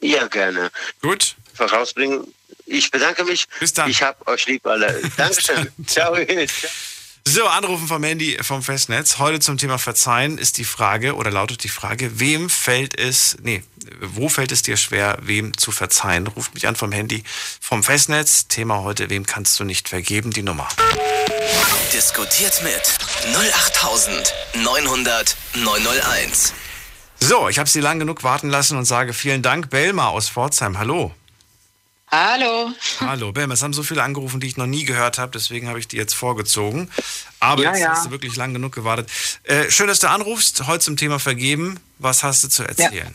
Ja, 0.00 0.26
gerne. 0.26 0.70
Gut? 1.02 1.36
Vorausbringen. 1.54 2.32
Ich 2.66 2.90
bedanke 2.90 3.24
mich. 3.24 3.46
Bis 3.60 3.72
dann. 3.72 3.88
Ich 3.90 4.02
hab 4.02 4.26
euch 4.28 4.46
lieb 4.46 4.66
alle. 4.66 5.00
Dankeschön. 5.16 5.68
Ciao. 5.86 6.16
So, 7.28 7.44
Anrufen 7.48 7.88
vom 7.88 8.04
Handy 8.04 8.38
vom 8.40 8.62
Festnetz. 8.62 9.18
Heute 9.18 9.40
zum 9.40 9.58
Thema 9.58 9.78
Verzeihen 9.78 10.38
ist 10.38 10.58
die 10.58 10.64
Frage 10.64 11.16
oder 11.16 11.32
lautet 11.32 11.64
die 11.64 11.68
Frage, 11.68 12.20
wem 12.20 12.48
fällt 12.48 12.96
es, 12.96 13.36
nee, 13.42 13.64
wo 14.00 14.28
fällt 14.28 14.52
es 14.52 14.62
dir 14.62 14.76
schwer, 14.76 15.18
wem 15.22 15.58
zu 15.58 15.72
verzeihen? 15.72 16.28
Ruft 16.28 16.54
mich 16.54 16.68
an 16.68 16.76
vom 16.76 16.92
Handy 16.92 17.24
vom 17.60 17.82
Festnetz. 17.82 18.46
Thema 18.46 18.84
heute, 18.84 19.10
wem 19.10 19.26
kannst 19.26 19.58
du 19.58 19.64
nicht 19.64 19.88
vergeben? 19.88 20.30
Die 20.30 20.44
Nummer. 20.44 20.68
Diskutiert 21.92 22.62
mit 22.62 22.96
08900 23.34 25.36
901. 25.54 26.52
So, 27.18 27.48
ich 27.48 27.58
habe 27.58 27.68
Sie 27.68 27.80
lang 27.80 27.98
genug 27.98 28.22
warten 28.22 28.50
lassen 28.50 28.78
und 28.78 28.84
sage 28.84 29.12
vielen 29.12 29.42
Dank. 29.42 29.68
Belma 29.68 30.10
aus 30.10 30.28
Pforzheim, 30.28 30.78
hallo. 30.78 31.12
Hallo. 32.16 32.72
Hallo, 33.00 33.30
Belma, 33.30 33.52
es 33.52 33.62
haben 33.62 33.74
so 33.74 33.82
viele 33.82 34.02
angerufen, 34.02 34.40
die 34.40 34.46
ich 34.46 34.56
noch 34.56 34.64
nie 34.64 34.84
gehört 34.84 35.18
habe, 35.18 35.32
deswegen 35.32 35.68
habe 35.68 35.78
ich 35.78 35.86
die 35.86 35.98
jetzt 35.98 36.14
vorgezogen. 36.14 36.90
Aber 37.40 37.62
Ja, 37.62 37.72
jetzt 37.72 37.80
ja. 37.82 37.90
hast 37.90 38.06
du 38.06 38.10
wirklich 38.10 38.36
lang 38.36 38.54
genug 38.54 38.74
gewartet. 38.74 39.10
Äh, 39.42 39.70
schön, 39.70 39.86
dass 39.86 40.00
du 40.00 40.08
anrufst, 40.08 40.66
heute 40.66 40.82
zum 40.82 40.96
Thema 40.96 41.18
Vergeben. 41.18 41.78
Was 41.98 42.22
hast 42.22 42.42
du 42.42 42.48
zu 42.48 42.62
erzählen? 42.62 43.14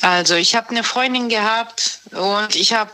Also 0.00 0.36
ich 0.36 0.54
habe 0.54 0.70
eine 0.70 0.82
Freundin 0.84 1.28
gehabt 1.28 2.00
und 2.12 2.56
ich 2.56 2.72
habe 2.72 2.92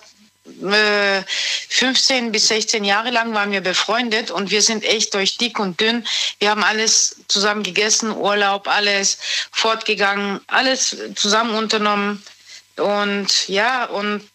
äh, 0.68 1.22
15 1.68 2.32
bis 2.32 2.48
16 2.48 2.82
Jahre 2.82 3.12
lang 3.12 3.34
waren 3.34 3.52
wir 3.52 3.60
befreundet 3.60 4.32
und 4.32 4.50
wir 4.50 4.62
sind 4.62 4.82
echt 4.82 5.14
durch 5.14 5.38
dick 5.38 5.60
und 5.60 5.80
dünn. 5.80 6.04
Wir 6.40 6.50
haben 6.50 6.64
alles 6.64 7.20
zusammen 7.28 7.62
gegessen, 7.62 8.10
Urlaub, 8.10 8.66
alles 8.66 9.18
fortgegangen, 9.52 10.40
alles 10.48 10.96
zusammen 11.14 11.54
unternommen. 11.54 12.20
Und 12.76 13.46
ja, 13.46 13.84
und 13.84 14.28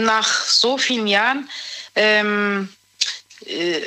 nach 0.00 0.44
so 0.44 0.78
vielen 0.78 1.06
Jahren, 1.06 1.48
ähm, 1.94 2.68
äh, 3.46 3.80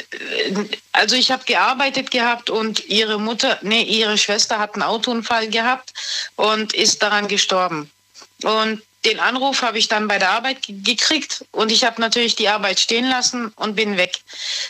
also 0.91 1.15
ich 1.15 1.31
habe 1.31 1.43
gearbeitet 1.45 2.11
gehabt 2.11 2.49
und 2.49 2.85
ihre 2.87 3.19
Mutter, 3.19 3.59
nee, 3.61 3.83
ihre 3.83 4.17
Schwester 4.17 4.59
hat 4.59 4.73
einen 4.73 4.83
Autounfall 4.83 5.47
gehabt 5.47 5.93
und 6.35 6.73
ist 6.73 7.01
daran 7.01 7.27
gestorben. 7.27 7.89
Und 8.43 8.81
den 9.05 9.19
Anruf 9.19 9.61
habe 9.61 9.77
ich 9.77 9.87
dann 9.87 10.07
bei 10.07 10.17
der 10.17 10.31
Arbeit 10.31 10.63
ge- 10.63 10.75
gekriegt 10.81 11.45
und 11.51 11.71
ich 11.71 11.83
habe 11.83 11.99
natürlich 11.99 12.35
die 12.35 12.47
Arbeit 12.49 12.79
stehen 12.79 13.05
lassen 13.09 13.51
und 13.55 13.75
bin 13.75 13.97
weg 13.97 14.19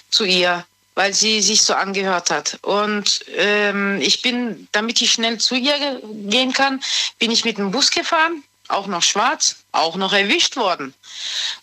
zu 0.10 0.26
ihr, 0.26 0.66
weil 0.96 1.14
sie 1.14 1.42
sich 1.42 1.62
so 1.64 1.74
angehört 1.74 2.30
hat. 2.32 2.58
Und 2.64 3.24
ähm, 3.36 4.00
ich 4.02 4.22
bin, 4.22 4.68
damit 4.72 5.02
ich 5.02 5.12
schnell 5.12 5.38
zu 5.38 5.56
ihr 5.56 5.78
ge- 5.78 6.00
gehen 6.30 6.52
kann, 6.54 6.82
bin 7.20 7.32
ich 7.32 7.46
mit 7.46 7.58
dem 7.58 7.72
Bus 7.72 7.90
gefahren, 7.92 8.44
auch 8.74 8.88
noch 8.88 9.04
schwarz, 9.04 9.58
auch 9.72 9.96
noch 9.96 10.14
erwischt 10.14 10.56
worden. 10.56 10.94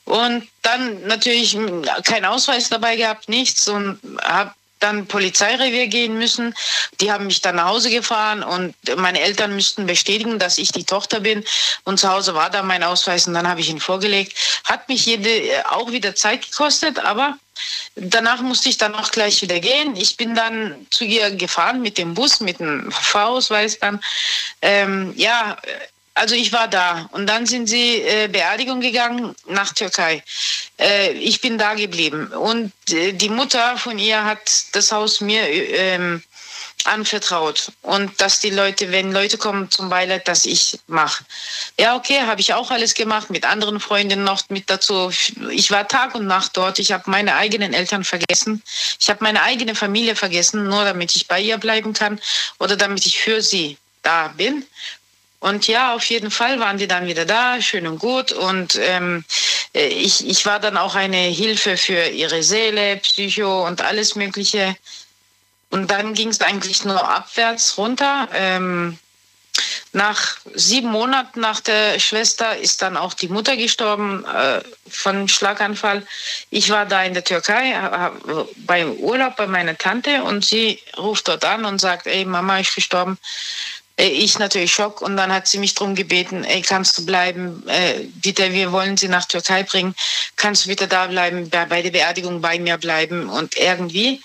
Und 0.04 0.48
dann 0.62 1.06
natürlich 1.06 1.56
kein 2.04 2.24
Ausweis 2.24 2.68
dabei 2.68 2.96
gehabt, 2.96 3.28
nichts 3.28 3.68
und 3.68 4.00
habe 4.22 4.52
dann 4.80 5.06
Polizeirevier 5.06 5.86
gehen 5.86 6.18
müssen. 6.18 6.54
Die 7.00 7.12
haben 7.12 7.26
mich 7.26 7.40
dann 7.40 7.56
nach 7.56 7.66
Hause 7.66 7.90
gefahren 7.90 8.42
und 8.42 8.74
meine 8.96 9.20
Eltern 9.20 9.54
müssten 9.54 9.86
bestätigen, 9.86 10.38
dass 10.38 10.58
ich 10.58 10.72
die 10.72 10.84
Tochter 10.84 11.20
bin. 11.20 11.44
Und 11.84 12.00
zu 12.00 12.08
Hause 12.08 12.34
war 12.34 12.50
da 12.50 12.62
mein 12.62 12.82
Ausweis 12.82 13.28
und 13.28 13.34
dann 13.34 13.46
habe 13.46 13.60
ich 13.60 13.68
ihn 13.68 13.80
vorgelegt. 13.80 14.34
Hat 14.64 14.88
mich 14.88 15.06
jede 15.06 15.28
äh, 15.28 15.62
auch 15.64 15.92
wieder 15.92 16.14
Zeit 16.14 16.50
gekostet, 16.50 16.98
aber 16.98 17.38
danach 17.94 18.40
musste 18.40 18.70
ich 18.70 18.78
dann 18.78 18.94
auch 18.94 19.10
gleich 19.10 19.42
wieder 19.42 19.60
gehen. 19.60 19.94
Ich 19.96 20.16
bin 20.16 20.34
dann 20.34 20.86
zu 20.90 21.04
ihr 21.04 21.30
gefahren 21.30 21.82
mit 21.82 21.98
dem 21.98 22.14
Bus, 22.14 22.40
mit 22.40 22.58
dem 22.58 22.90
Fahrausweis 22.90 23.78
dann. 23.78 24.00
Ähm, 24.62 25.12
ja, 25.16 25.56
also 26.14 26.34
ich 26.34 26.52
war 26.52 26.68
da 26.68 27.08
und 27.12 27.26
dann 27.26 27.46
sind 27.46 27.68
sie 27.68 28.02
äh, 28.02 28.28
Beerdigung 28.28 28.80
gegangen 28.80 29.34
nach 29.46 29.72
Türkei. 29.72 30.22
Äh, 30.78 31.12
ich 31.12 31.40
bin 31.40 31.56
da 31.56 31.74
geblieben 31.74 32.28
und 32.28 32.72
äh, 32.90 33.12
die 33.12 33.28
Mutter 33.28 33.76
von 33.76 33.98
ihr 33.98 34.24
hat 34.24 34.40
das 34.72 34.92
Haus 34.92 35.20
mir 35.20 35.42
ähm, 35.48 36.22
anvertraut 36.84 37.72
und 37.82 38.20
dass 38.20 38.40
die 38.40 38.50
Leute, 38.50 38.90
wenn 38.90 39.12
Leute 39.12 39.38
kommen 39.38 39.70
zum 39.70 39.88
Beileid, 39.88 40.26
dass 40.28 40.44
ich 40.44 40.78
mache. 40.86 41.24
Ja, 41.78 41.96
okay, 41.96 42.22
habe 42.22 42.40
ich 42.40 42.54
auch 42.54 42.70
alles 42.70 42.94
gemacht 42.94 43.30
mit 43.30 43.44
anderen 43.44 43.80
Freundinnen 43.80 44.24
noch 44.24 44.48
mit 44.48 44.70
dazu. 44.70 45.10
Ich 45.50 45.70
war 45.70 45.86
Tag 45.88 46.14
und 46.14 46.26
Nacht 46.26 46.56
dort. 46.56 46.78
Ich 46.78 46.92
habe 46.92 47.10
meine 47.10 47.36
eigenen 47.36 47.74
Eltern 47.74 48.04
vergessen. 48.04 48.62
Ich 48.98 49.10
habe 49.10 49.22
meine 49.22 49.42
eigene 49.42 49.74
Familie 49.74 50.16
vergessen, 50.16 50.68
nur 50.68 50.84
damit 50.84 51.14
ich 51.16 51.28
bei 51.28 51.40
ihr 51.40 51.58
bleiben 51.58 51.92
kann 51.92 52.20
oder 52.58 52.76
damit 52.76 53.06
ich 53.06 53.18
für 53.18 53.42
sie 53.42 53.76
da 54.02 54.28
bin. 54.28 54.64
Und 55.40 55.66
ja, 55.66 55.94
auf 55.94 56.04
jeden 56.04 56.30
Fall 56.30 56.60
waren 56.60 56.76
die 56.76 56.86
dann 56.86 57.06
wieder 57.06 57.24
da, 57.24 57.60
schön 57.60 57.86
und 57.86 57.98
gut. 57.98 58.30
Und 58.32 58.78
ähm, 58.80 59.24
äh, 59.74 59.88
ich, 59.88 60.26
ich 60.28 60.44
war 60.46 60.60
dann 60.60 60.76
auch 60.76 60.94
eine 60.94 61.16
Hilfe 61.16 61.76
für 61.76 62.08
ihre 62.08 62.42
Seele, 62.42 62.98
Psycho 62.98 63.66
und 63.66 63.80
alles 63.80 64.14
Mögliche. 64.14 64.76
Und 65.70 65.90
dann 65.90 66.14
ging 66.14 66.28
es 66.28 66.40
eigentlich 66.40 66.84
nur 66.84 67.08
abwärts 67.08 67.78
runter. 67.78 68.28
Ähm, 68.34 68.98
nach 69.92 70.36
sieben 70.54 70.90
Monaten 70.90 71.40
nach 71.40 71.60
der 71.60 71.98
Schwester 71.98 72.56
ist 72.56 72.82
dann 72.82 72.96
auch 72.96 73.14
die 73.14 73.28
Mutter 73.28 73.56
gestorben 73.56 74.24
äh, 74.24 74.60
von 74.88 75.26
Schlaganfall. 75.26 76.06
Ich 76.50 76.70
war 76.70 76.86
da 76.86 77.02
in 77.02 77.14
der 77.14 77.24
Türkei 77.24 77.74
beim 78.58 78.92
Urlaub 78.92 79.36
bei 79.36 79.46
meiner 79.46 79.76
Tante 79.76 80.22
und 80.22 80.44
sie 80.44 80.80
ruft 80.96 81.26
dort 81.28 81.44
an 81.44 81.64
und 81.64 81.80
sagt, 81.80 82.06
ey, 82.06 82.24
Mama 82.24 82.58
ist 82.58 82.74
gestorben. 82.74 83.18
Äh, 84.00 84.08
Ich 84.08 84.38
natürlich 84.38 84.72
Schock 84.72 85.02
und 85.02 85.16
dann 85.16 85.32
hat 85.32 85.46
sie 85.46 85.58
mich 85.58 85.74
darum 85.74 85.94
gebeten, 85.94 86.44
ey, 86.44 86.62
kannst 86.62 86.98
du 86.98 87.06
bleiben, 87.06 87.62
äh, 87.68 88.04
bitte, 88.22 88.52
wir 88.52 88.72
wollen 88.72 88.96
sie 88.96 89.08
nach 89.08 89.26
Türkei 89.26 89.62
bringen, 89.62 89.94
kannst 90.36 90.64
du 90.64 90.68
bitte 90.68 90.88
da 90.88 91.06
bleiben, 91.06 91.50
bei, 91.50 91.66
bei 91.66 91.82
der 91.82 91.90
Beerdigung 91.90 92.40
bei 92.40 92.58
mir 92.58 92.78
bleiben 92.78 93.28
und 93.28 93.56
irgendwie. 93.56 94.20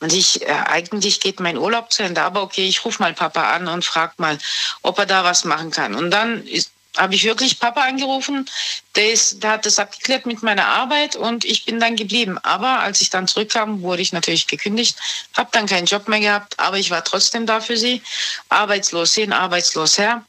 Und 0.00 0.12
ich, 0.12 0.42
äh, 0.42 0.52
eigentlich 0.66 1.20
geht 1.20 1.40
mein 1.40 1.58
Urlaub 1.58 1.92
zu 1.92 2.04
Ende, 2.04 2.22
aber 2.22 2.42
okay, 2.42 2.66
ich 2.68 2.84
rufe 2.84 3.02
mal 3.02 3.14
Papa 3.14 3.52
an 3.54 3.66
und 3.66 3.84
frag 3.84 4.18
mal, 4.18 4.38
ob 4.82 4.98
er 4.98 5.06
da 5.06 5.24
was 5.24 5.44
machen 5.44 5.70
kann. 5.72 5.94
Und 5.96 6.10
dann 6.12 6.46
ist, 6.46 6.70
habe 6.98 7.14
ich 7.14 7.24
wirklich 7.24 7.58
Papa 7.58 7.82
angerufen, 7.82 8.48
der, 8.96 9.12
ist, 9.12 9.42
der 9.42 9.52
hat 9.52 9.66
das 9.66 9.78
abgeklärt 9.78 10.26
mit 10.26 10.42
meiner 10.42 10.66
Arbeit 10.66 11.16
und 11.16 11.44
ich 11.44 11.64
bin 11.64 11.80
dann 11.80 11.96
geblieben. 11.96 12.38
Aber 12.42 12.80
als 12.80 13.00
ich 13.00 13.10
dann 13.10 13.28
zurückkam, 13.28 13.82
wurde 13.82 14.02
ich 14.02 14.12
natürlich 14.12 14.46
gekündigt, 14.46 14.98
habe 15.34 15.48
dann 15.52 15.66
keinen 15.66 15.86
Job 15.86 16.08
mehr 16.08 16.20
gehabt, 16.20 16.58
aber 16.58 16.78
ich 16.78 16.90
war 16.90 17.04
trotzdem 17.04 17.46
da 17.46 17.60
für 17.60 17.76
sie. 17.76 18.02
Arbeitslos 18.48 19.14
hin, 19.14 19.32
arbeitslos 19.32 19.98
her. 19.98 20.24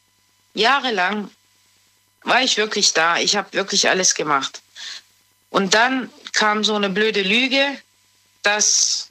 Jahrelang 0.54 1.30
war 2.22 2.42
ich 2.42 2.56
wirklich 2.56 2.92
da. 2.92 3.18
Ich 3.18 3.36
habe 3.36 3.52
wirklich 3.52 3.88
alles 3.88 4.14
gemacht. 4.14 4.62
Und 5.50 5.74
dann 5.74 6.10
kam 6.32 6.64
so 6.64 6.74
eine 6.74 6.90
blöde 6.90 7.22
Lüge, 7.22 7.66
dass 8.42 9.10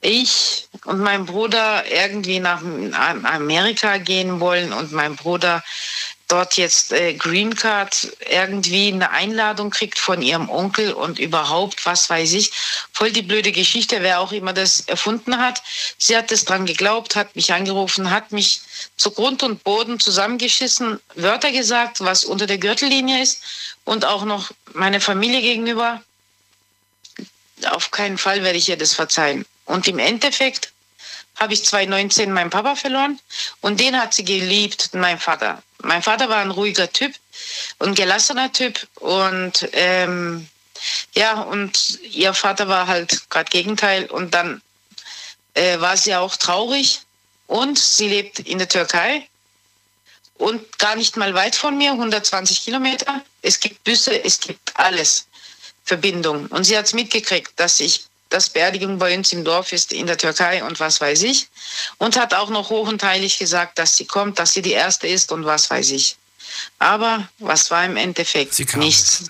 ich 0.00 0.68
und 0.84 1.00
mein 1.00 1.26
Bruder 1.26 1.84
irgendwie 1.90 2.38
nach 2.38 2.62
Amerika 2.62 3.98
gehen 3.98 4.40
wollen 4.40 4.72
und 4.72 4.92
mein 4.92 5.16
Bruder 5.16 5.62
dort 6.28 6.56
jetzt 6.56 6.92
äh, 6.92 7.14
Green 7.14 7.54
Card 7.54 8.08
irgendwie 8.30 8.92
eine 8.92 9.10
Einladung 9.10 9.70
kriegt 9.70 9.98
von 9.98 10.22
ihrem 10.22 10.48
Onkel 10.48 10.92
und 10.92 11.18
überhaupt, 11.18 11.86
was 11.86 12.10
weiß 12.10 12.32
ich. 12.32 12.52
Voll 12.92 13.12
die 13.12 13.22
blöde 13.22 13.52
Geschichte, 13.52 14.02
wer 14.02 14.20
auch 14.20 14.32
immer 14.32 14.52
das 14.52 14.80
erfunden 14.80 15.38
hat. 15.38 15.62
Sie 15.98 16.16
hat 16.16 16.32
es 16.32 16.44
dran 16.44 16.66
geglaubt, 16.66 17.16
hat 17.16 17.36
mich 17.36 17.52
angerufen, 17.52 18.10
hat 18.10 18.32
mich 18.32 18.60
zu 18.96 19.10
Grund 19.10 19.42
und 19.42 19.62
Boden 19.62 20.00
zusammengeschissen, 20.00 21.00
Wörter 21.14 21.52
gesagt, 21.52 22.00
was 22.00 22.24
unter 22.24 22.46
der 22.46 22.58
Gürtellinie 22.58 23.22
ist 23.22 23.42
und 23.84 24.04
auch 24.04 24.24
noch 24.24 24.50
meine 24.72 25.00
Familie 25.00 25.42
gegenüber. 25.42 26.02
Auf 27.70 27.90
keinen 27.90 28.18
Fall 28.18 28.42
werde 28.42 28.58
ich 28.58 28.68
ihr 28.68 28.76
das 28.76 28.94
verzeihen. 28.94 29.46
Und 29.64 29.88
im 29.88 29.98
Endeffekt 29.98 30.72
habe 31.36 31.54
ich 31.54 31.64
2019 31.64 32.32
meinen 32.32 32.50
Papa 32.50 32.74
verloren 32.76 33.20
und 33.60 33.80
den 33.80 33.98
hat 33.98 34.14
sie 34.14 34.24
geliebt, 34.24 34.90
mein 34.94 35.18
Vater. 35.18 35.62
Mein 35.86 36.02
Vater 36.02 36.28
war 36.28 36.38
ein 36.38 36.50
ruhiger 36.50 36.92
Typ 36.92 37.14
und 37.78 37.94
gelassener 37.94 38.52
Typ 38.52 38.86
und 38.96 39.68
ähm, 39.72 40.48
ja, 41.14 41.40
und 41.40 41.98
ihr 42.02 42.34
Vater 42.34 42.68
war 42.68 42.86
halt 42.86 43.30
gerade 43.30 43.50
Gegenteil 43.50 44.06
und 44.06 44.34
dann 44.34 44.62
äh, 45.54 45.80
war 45.80 45.96
sie 45.96 46.14
auch 46.14 46.36
traurig 46.36 47.00
und 47.46 47.78
sie 47.78 48.08
lebt 48.08 48.40
in 48.40 48.58
der 48.58 48.68
Türkei 48.68 49.26
und 50.34 50.78
gar 50.78 50.96
nicht 50.96 51.16
mal 51.16 51.34
weit 51.34 51.56
von 51.56 51.78
mir, 51.78 51.92
120 51.92 52.62
Kilometer. 52.62 53.22
Es 53.42 53.60
gibt 53.60 53.82
Büsse, 53.84 54.22
es 54.22 54.40
gibt 54.40 54.76
alles. 54.76 55.26
Verbindung. 55.86 56.46
Und 56.48 56.64
sie 56.64 56.76
hat 56.76 56.86
es 56.86 56.94
mitgekriegt, 56.94 57.52
dass 57.56 57.80
ich 57.80 58.06
das 58.36 58.50
Beerdigung 58.50 58.98
bei 58.98 59.16
uns 59.16 59.32
im 59.32 59.44
Dorf 59.44 59.72
ist 59.72 59.92
in 59.92 60.06
der 60.06 60.18
Türkei 60.18 60.62
und 60.62 60.78
was 60.78 61.00
weiß 61.00 61.22
ich. 61.22 61.48
Und 61.96 62.18
hat 62.18 62.34
auch 62.34 62.50
noch 62.50 62.68
hoch 62.68 62.86
und 62.86 63.02
heilig 63.02 63.38
gesagt, 63.38 63.78
dass 63.78 63.96
sie 63.96 64.04
kommt, 64.04 64.38
dass 64.38 64.52
sie 64.52 64.60
die 64.60 64.72
Erste 64.72 65.06
ist 65.08 65.32
und 65.32 65.46
was 65.46 65.70
weiß 65.70 65.90
ich. 65.90 66.16
Aber 66.78 67.26
was 67.38 67.70
war 67.70 67.84
im 67.84 67.96
Endeffekt? 67.96 68.52
Sie 68.52 68.66
kam 68.66 68.80
Nichts. 68.80 69.24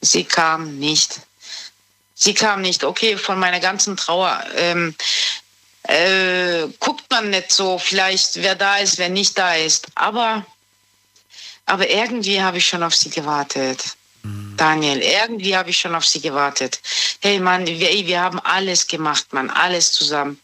Sie 0.00 0.24
kam 0.24 0.78
nicht. 0.78 1.20
Sie 2.14 2.32
kam 2.32 2.62
nicht. 2.62 2.84
Okay, 2.84 3.18
von 3.18 3.38
meiner 3.38 3.60
ganzen 3.60 3.98
Trauer 3.98 4.42
ähm, 4.56 4.94
äh, 5.82 6.66
guckt 6.80 7.04
man 7.10 7.28
nicht 7.28 7.52
so, 7.52 7.78
vielleicht 7.78 8.36
wer 8.36 8.54
da 8.54 8.78
ist, 8.78 8.96
wer 8.96 9.10
nicht 9.10 9.36
da 9.36 9.54
ist. 9.54 9.88
Aber, 9.94 10.46
aber 11.66 11.90
irgendwie 11.90 12.40
habe 12.40 12.58
ich 12.58 12.66
schon 12.66 12.82
auf 12.82 12.94
sie 12.94 13.10
gewartet. 13.10 13.84
Daniel, 14.56 14.98
irgendwie 15.02 15.56
habe 15.56 15.70
ich 15.70 15.78
schon 15.78 15.94
auf 15.94 16.06
sie 16.06 16.20
gewartet. 16.20 16.80
Hey 17.20 17.38
Mann, 17.38 17.66
wir, 17.66 17.78
wir 17.78 18.20
haben 18.20 18.40
alles 18.40 18.86
gemacht, 18.86 19.32
Mann, 19.32 19.50
alles 19.50 19.92
zusammen. 19.92 20.40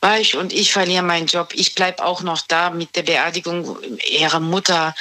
Weißt 0.00 0.34
und 0.34 0.52
ich 0.52 0.72
verliere 0.72 1.02
meinen 1.02 1.26
Job. 1.26 1.52
Ich 1.54 1.74
bleib 1.74 2.00
auch 2.00 2.22
noch 2.22 2.42
da 2.42 2.70
mit 2.70 2.94
der 2.94 3.02
Beerdigung 3.02 3.78
ihrer 4.10 4.40
Mutter. 4.40 4.94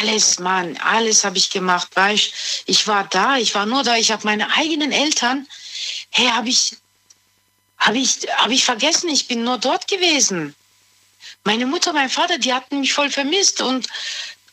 Alles, 0.00 0.38
Mann, 0.38 0.76
alles 0.78 1.24
habe 1.24 1.38
ich 1.38 1.50
gemacht. 1.50 1.88
Weißt 1.94 2.64
ich 2.66 2.88
war 2.88 3.04
da, 3.04 3.36
ich 3.36 3.54
war 3.54 3.66
nur 3.66 3.84
da. 3.84 3.96
Ich 3.96 4.10
habe 4.10 4.26
meine 4.26 4.52
eigenen 4.56 4.90
Eltern. 4.90 5.46
Hey, 6.10 6.26
habe 6.26 6.48
ich, 6.48 6.76
habe 7.78 7.98
ich, 7.98 8.18
habe 8.36 8.54
ich 8.54 8.64
vergessen. 8.64 9.08
Ich 9.08 9.28
bin 9.28 9.44
nur 9.44 9.58
dort 9.58 9.86
gewesen. 9.86 10.54
Meine 11.44 11.66
Mutter, 11.66 11.92
mein 11.92 12.10
Vater, 12.10 12.38
die 12.38 12.52
hatten 12.52 12.80
mich 12.80 12.92
voll 12.92 13.10
vermisst 13.10 13.60
und 13.60 13.86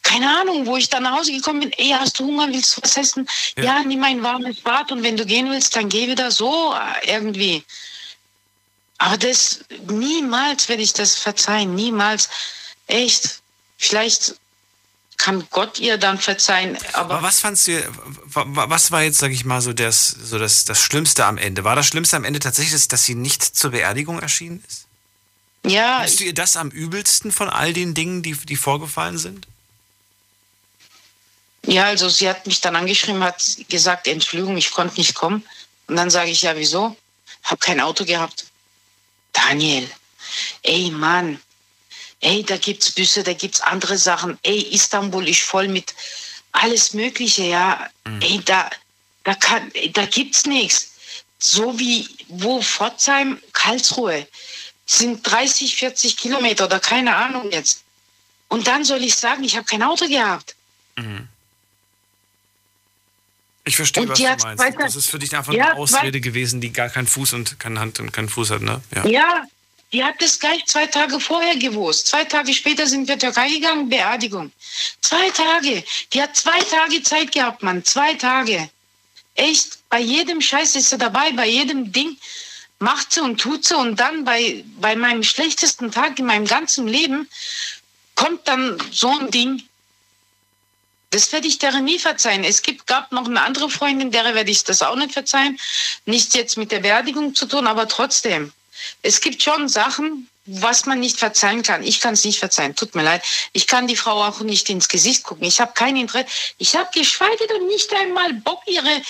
keine 0.02 0.30
Ahnung, 0.40 0.66
wo 0.66 0.78
ich 0.78 0.90
dann 0.90 1.04
nach 1.04 1.18
Hause 1.18 1.32
gekommen 1.32 1.62
bin, 1.62 1.72
ey, 1.74 1.90
hast 1.90 2.20
du 2.20 2.26
Hunger, 2.26 2.48
willst 2.48 2.76
du 2.76 2.82
was 2.82 2.98
essen? 2.98 3.28
Ja, 3.56 3.64
ja 3.64 3.84
nimm 3.84 4.04
ein 4.04 4.22
warmes 4.24 4.60
Bad 4.62 4.92
und 4.92 5.04
wenn 5.04 5.18
du 5.18 5.26
gehen 5.26 5.50
willst, 5.50 5.76
dann 5.76 5.90
geh 5.90 6.08
wieder 6.08 6.32
so 6.32 6.74
äh, 6.74 7.14
irgendwie. 7.14 7.64
Aber 8.98 9.18
das, 9.18 9.62
niemals 9.88 10.70
werde 10.70 10.84
ich 10.84 10.94
das 10.94 11.18
verzeihen, 11.18 11.76
niemals. 11.76 12.30
Echt, 12.88 13.42
vielleicht 13.78 14.36
kann 15.18 15.48
Gott 15.52 15.80
ihr 15.80 15.98
dann 15.98 16.20
verzeihen. 16.20 16.78
Aber, 16.94 17.16
aber 17.16 17.24
was 17.24 17.40
fandst 17.40 17.68
du, 17.68 17.80
was 18.26 18.92
war 18.92 19.04
jetzt, 19.04 19.20
sag 19.20 19.32
ich 19.32 19.46
mal, 19.46 19.62
so 19.62 19.72
das, 19.72 20.08
so 20.08 20.40
das, 20.40 20.66
das 20.66 20.82
Schlimmste 20.82 21.26
am 21.26 21.38
Ende? 21.38 21.64
War 21.64 21.76
das 21.76 21.88
Schlimmste 21.88 22.18
am 22.18 22.24
Ende 22.24 22.40
tatsächlich, 22.40 22.88
dass 22.88 23.06
sie 23.06 23.16
nicht 23.16 23.44
zur 23.44 23.72
Beerdigung 23.72 24.20
erschienen 24.20 24.64
ist? 24.68 24.88
Ja. 25.66 26.02
Bist 26.02 26.20
du 26.20 26.24
ihr 26.24 26.34
das 26.34 26.58
am 26.58 26.70
übelsten 26.70 27.32
von 27.32 27.50
all 27.50 27.72
den 27.74 27.94
Dingen, 27.94 28.24
die, 28.24 28.34
die 28.34 28.56
vorgefallen 28.56 29.20
sind? 29.20 29.48
Ja, 31.66 31.86
also 31.86 32.10
sie 32.10 32.28
hat 32.28 32.48
mich 32.48 32.60
dann 32.62 32.76
angeschrieben, 32.76 33.24
hat 33.24 33.44
gesagt, 33.70 34.08
Entschuldigung, 34.08 34.58
ich 34.58 34.72
konnte 34.72 34.98
nicht 34.98 35.14
kommen. 35.14 35.48
Und 35.88 35.96
dann 35.96 36.10
sage 36.10 36.32
ich, 36.32 36.42
ja, 36.42 36.56
wieso? 36.56 36.96
Hab 37.44 37.60
kein 37.60 37.80
Auto 37.80 38.06
gehabt. 38.06 38.46
Daniel, 39.34 39.90
ey 40.64 40.92
Mann, 40.92 41.40
ey, 42.20 42.44
da 42.44 42.58
gibt's 42.58 42.92
Büsse, 42.92 43.24
da 43.24 43.34
gibt's 43.34 43.62
andere 43.62 43.98
Sachen. 43.98 44.38
Ey, 44.44 44.62
Istanbul 44.72 45.28
ist 45.28 45.42
voll 45.42 45.68
mit 45.68 45.94
alles 46.52 46.94
Mögliche, 46.94 47.44
ja. 47.44 47.90
Mhm. 48.06 48.22
Ey, 48.22 48.42
da, 48.44 48.70
da 49.24 49.36
kann, 49.36 49.72
da 49.94 50.06
gibt's 50.06 50.46
nichts. 50.46 50.92
So 51.40 51.78
wie 51.80 52.08
wo 52.28 52.62
Pforzheim, 52.62 53.42
Karlsruhe 53.54 54.28
sind 54.86 55.24
30, 55.30 55.76
40 55.76 56.18
Kilometer 56.18 56.66
oder 56.66 56.80
keine 56.80 57.16
Ahnung 57.16 57.52
jetzt. 57.52 57.84
Und 58.48 58.68
dann 58.68 58.84
soll 58.84 59.04
ich 59.04 59.16
sagen, 59.16 59.44
ich 59.44 59.56
habe 59.56 59.66
kein 59.66 59.82
Auto 59.82 60.08
gehabt. 60.08 60.56
Mhm. 60.98 61.28
Ich 63.64 63.76
verstehe, 63.76 64.08
was 64.10 64.18
du 64.18 64.24
meinst. 64.24 64.80
Das 64.80 64.96
ist 64.96 65.10
für 65.10 65.20
dich 65.20 65.36
einfach 65.36 65.54
ja, 65.54 65.72
eine 65.72 65.76
Ausrede 65.76 66.20
gewesen, 66.20 66.62
die 66.62 66.74
gar 66.74 66.90
keinen 66.90 67.08
Fuß 67.08 67.34
und 67.34 67.60
keine 67.60 67.80
Hand 67.80 68.00
und 68.00 68.12
keinen 68.12 68.30
Fuß 68.30 68.52
hat, 68.52 68.62
ne? 68.62 68.82
Ja. 68.96 69.06
ja, 69.06 69.44
die 69.94 70.04
hat 70.04 70.16
das 70.20 70.40
gleich 70.40 70.66
zwei 70.66 70.88
Tage 70.88 71.20
vorher 71.20 71.58
gewusst. 71.58 72.08
Zwei 72.08 72.24
Tage 72.24 72.54
später 72.54 72.88
sind 72.88 73.08
wir 73.08 73.20
Türkei 73.20 73.50
gegangen, 73.50 73.90
Beerdigung. 73.90 74.52
Zwei 75.02 75.30
Tage. 75.32 75.84
Die 76.14 76.22
hat 76.22 76.36
zwei 76.36 76.60
Tage 76.62 77.04
Zeit 77.04 77.32
gehabt, 77.32 77.62
Mann. 77.62 77.84
Zwei 77.84 78.14
Tage. 78.14 78.70
Echt, 79.36 79.80
bei 79.90 80.00
jedem 80.00 80.42
Scheiß 80.42 80.76
ist 80.76 80.90
sie 80.90 80.98
dabei, 80.98 81.32
bei 81.34 81.48
jedem 81.48 81.92
Ding 81.92 82.18
macht 82.80 83.12
sie 83.12 83.22
und 83.22 83.40
tut 83.40 83.66
sie. 83.66 83.76
Und 83.76 84.00
dann 84.00 84.24
bei, 84.24 84.64
bei 84.80 84.96
meinem 84.96 85.24
schlechtesten 85.24 85.92
Tag 85.92 86.18
in 86.20 86.26
meinem 86.26 86.46
ganzen 86.46 86.88
Leben 86.88 87.30
kommt 88.16 88.48
dann 88.48 88.78
so 88.92 89.10
ein 89.20 89.30
Ding. 89.30 89.62
Das 91.12 91.32
werde 91.34 91.48
ich 91.48 91.60
der 91.60 91.80
nie 91.82 92.00
verzeihen. 92.00 92.44
Es 92.44 92.62
gibt, 92.62 92.88
gab 92.88 93.12
noch 93.12 93.26
eine 93.26 93.42
andere 93.42 93.70
Freundin, 93.70 94.12
der 94.12 94.34
werde 94.34 94.50
ich 94.50 94.64
das 94.64 94.82
auch 94.82 94.96
nicht 94.96 95.12
verzeihen. 95.12 95.60
Nicht 96.06 96.34
jetzt 96.36 96.58
mit 96.58 96.72
der 96.72 96.80
Beerdigung 96.80 97.36
zu 97.36 97.46
tun, 97.46 97.68
aber 97.68 97.88
trotzdem. 97.88 98.54
Es 99.02 99.20
gibt 99.20 99.44
schon 99.44 99.68
Sachen, 99.68 100.30
was 100.46 100.86
man 100.86 101.00
nicht 101.00 101.20
verzeihen 101.20 101.64
kann. 101.64 101.84
Ich 101.84 102.00
kann 102.00 102.14
es 102.14 102.24
nicht 102.24 102.40
verzeihen. 102.40 102.76
Tut 102.76 102.96
mir 102.96 103.04
leid. 103.04 103.24
Ich 103.52 103.68
kann 103.68 103.88
die 103.88 103.98
Frau 103.98 104.24
auch 104.24 104.40
nicht 104.40 104.70
ins 104.70 104.88
Gesicht 104.88 105.24
gucken. 105.24 105.46
Ich 105.46 105.60
habe 105.60 105.74
kein 105.74 105.98
Interesse. 105.98 106.30
Ich 106.58 106.76
habe 106.76 106.90
geschweige 106.94 107.46
denn 107.48 107.68
nicht 107.68 107.94
einmal 107.94 108.34
Bock, 108.34 108.62
ihre 108.66 109.02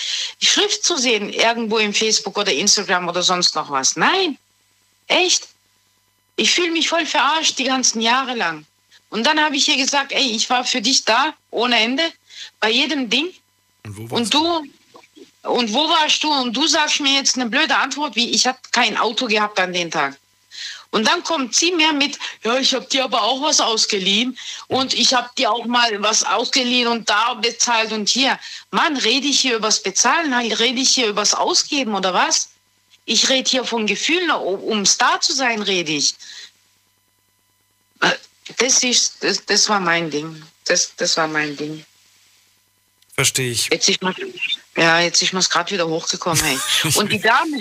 Schrift 0.42 0.84
zu 0.84 0.96
sehen, 0.96 1.32
irgendwo 1.32 1.78
im 1.78 1.94
Facebook 1.94 2.36
oder 2.36 2.52
Instagram 2.52 3.08
oder 3.08 3.22
sonst 3.22 3.54
noch 3.54 3.70
was. 3.70 3.96
Nein. 3.96 4.38
Echt. 5.06 5.48
Ich 6.36 6.50
fühle 6.50 6.70
mich 6.72 6.88
voll 6.88 7.06
verarscht 7.06 7.58
die 7.58 7.64
ganzen 7.64 8.00
Jahre 8.00 8.34
lang. 8.34 8.66
Und 9.12 9.24
dann 9.24 9.38
habe 9.38 9.56
ich 9.56 9.68
ihr 9.68 9.76
gesagt, 9.76 10.10
ey, 10.12 10.34
ich 10.34 10.48
war 10.48 10.64
für 10.64 10.80
dich 10.80 11.04
da, 11.04 11.34
ohne 11.50 11.78
Ende, 11.78 12.02
bei 12.60 12.70
jedem 12.70 13.10
Ding. 13.10 13.28
Und, 13.84 14.10
und 14.10 14.32
du, 14.32 14.64
und 15.42 15.70
wo 15.74 15.86
warst 15.86 16.22
du? 16.22 16.32
Und 16.32 16.56
du 16.56 16.66
sagst 16.66 16.98
mir 17.00 17.12
jetzt 17.12 17.36
eine 17.36 17.50
blöde 17.50 17.76
Antwort, 17.76 18.16
wie 18.16 18.30
ich 18.30 18.46
habe 18.46 18.58
kein 18.70 18.96
Auto 18.96 19.26
gehabt 19.26 19.60
an 19.60 19.74
den 19.74 19.90
Tag. 19.90 20.16
Und 20.92 21.06
dann 21.06 21.22
kommt 21.24 21.54
sie 21.54 21.72
mir 21.72 21.92
mit, 21.92 22.18
ja, 22.42 22.56
ich 22.56 22.72
habe 22.72 22.86
dir 22.86 23.04
aber 23.04 23.22
auch 23.22 23.42
was 23.42 23.60
ausgeliehen 23.60 24.38
und 24.68 24.94
ich 24.94 25.12
habe 25.12 25.28
dir 25.36 25.52
auch 25.52 25.66
mal 25.66 26.02
was 26.02 26.24
ausgeliehen 26.24 26.88
und 26.88 27.10
da 27.10 27.34
bezahlt 27.34 27.92
und 27.92 28.08
hier. 28.08 28.38
Mann, 28.70 28.96
rede 28.96 29.26
ich 29.26 29.40
hier 29.40 29.56
übers 29.56 29.82
Bezahlen, 29.82 30.32
rede 30.32 30.80
ich 30.80 30.88
hier 30.88 31.08
übers 31.08 31.34
Ausgeben 31.34 31.94
oder 31.94 32.14
was? 32.14 32.48
Ich 33.04 33.28
rede 33.28 33.50
hier 33.50 33.64
von 33.64 33.86
Gefühlen, 33.86 34.30
um 34.30 34.86
Star 34.86 35.20
zu 35.20 35.34
sein, 35.34 35.60
rede 35.60 35.92
ich. 35.92 36.14
Das 38.58 38.82
ist, 38.82 39.22
das, 39.22 39.44
das 39.46 39.68
war 39.68 39.80
mein 39.80 40.10
Ding. 40.10 40.42
Das, 40.64 40.94
das 40.96 41.16
war 41.16 41.28
mein 41.28 41.56
Ding. 41.56 41.84
Verstehe 43.14 43.52
ich. 43.52 43.68
Jetzt 43.70 43.88
ist 43.88 44.02
man, 44.02 44.14
ja, 44.76 45.00
jetzt 45.00 45.20
ist 45.22 45.32
man 45.32 45.42
gerade 45.42 45.70
wieder 45.70 45.86
hochgekommen. 45.86 46.42
Hey. 46.42 46.58
Und 46.94 47.12
die 47.12 47.20
Dame, 47.20 47.56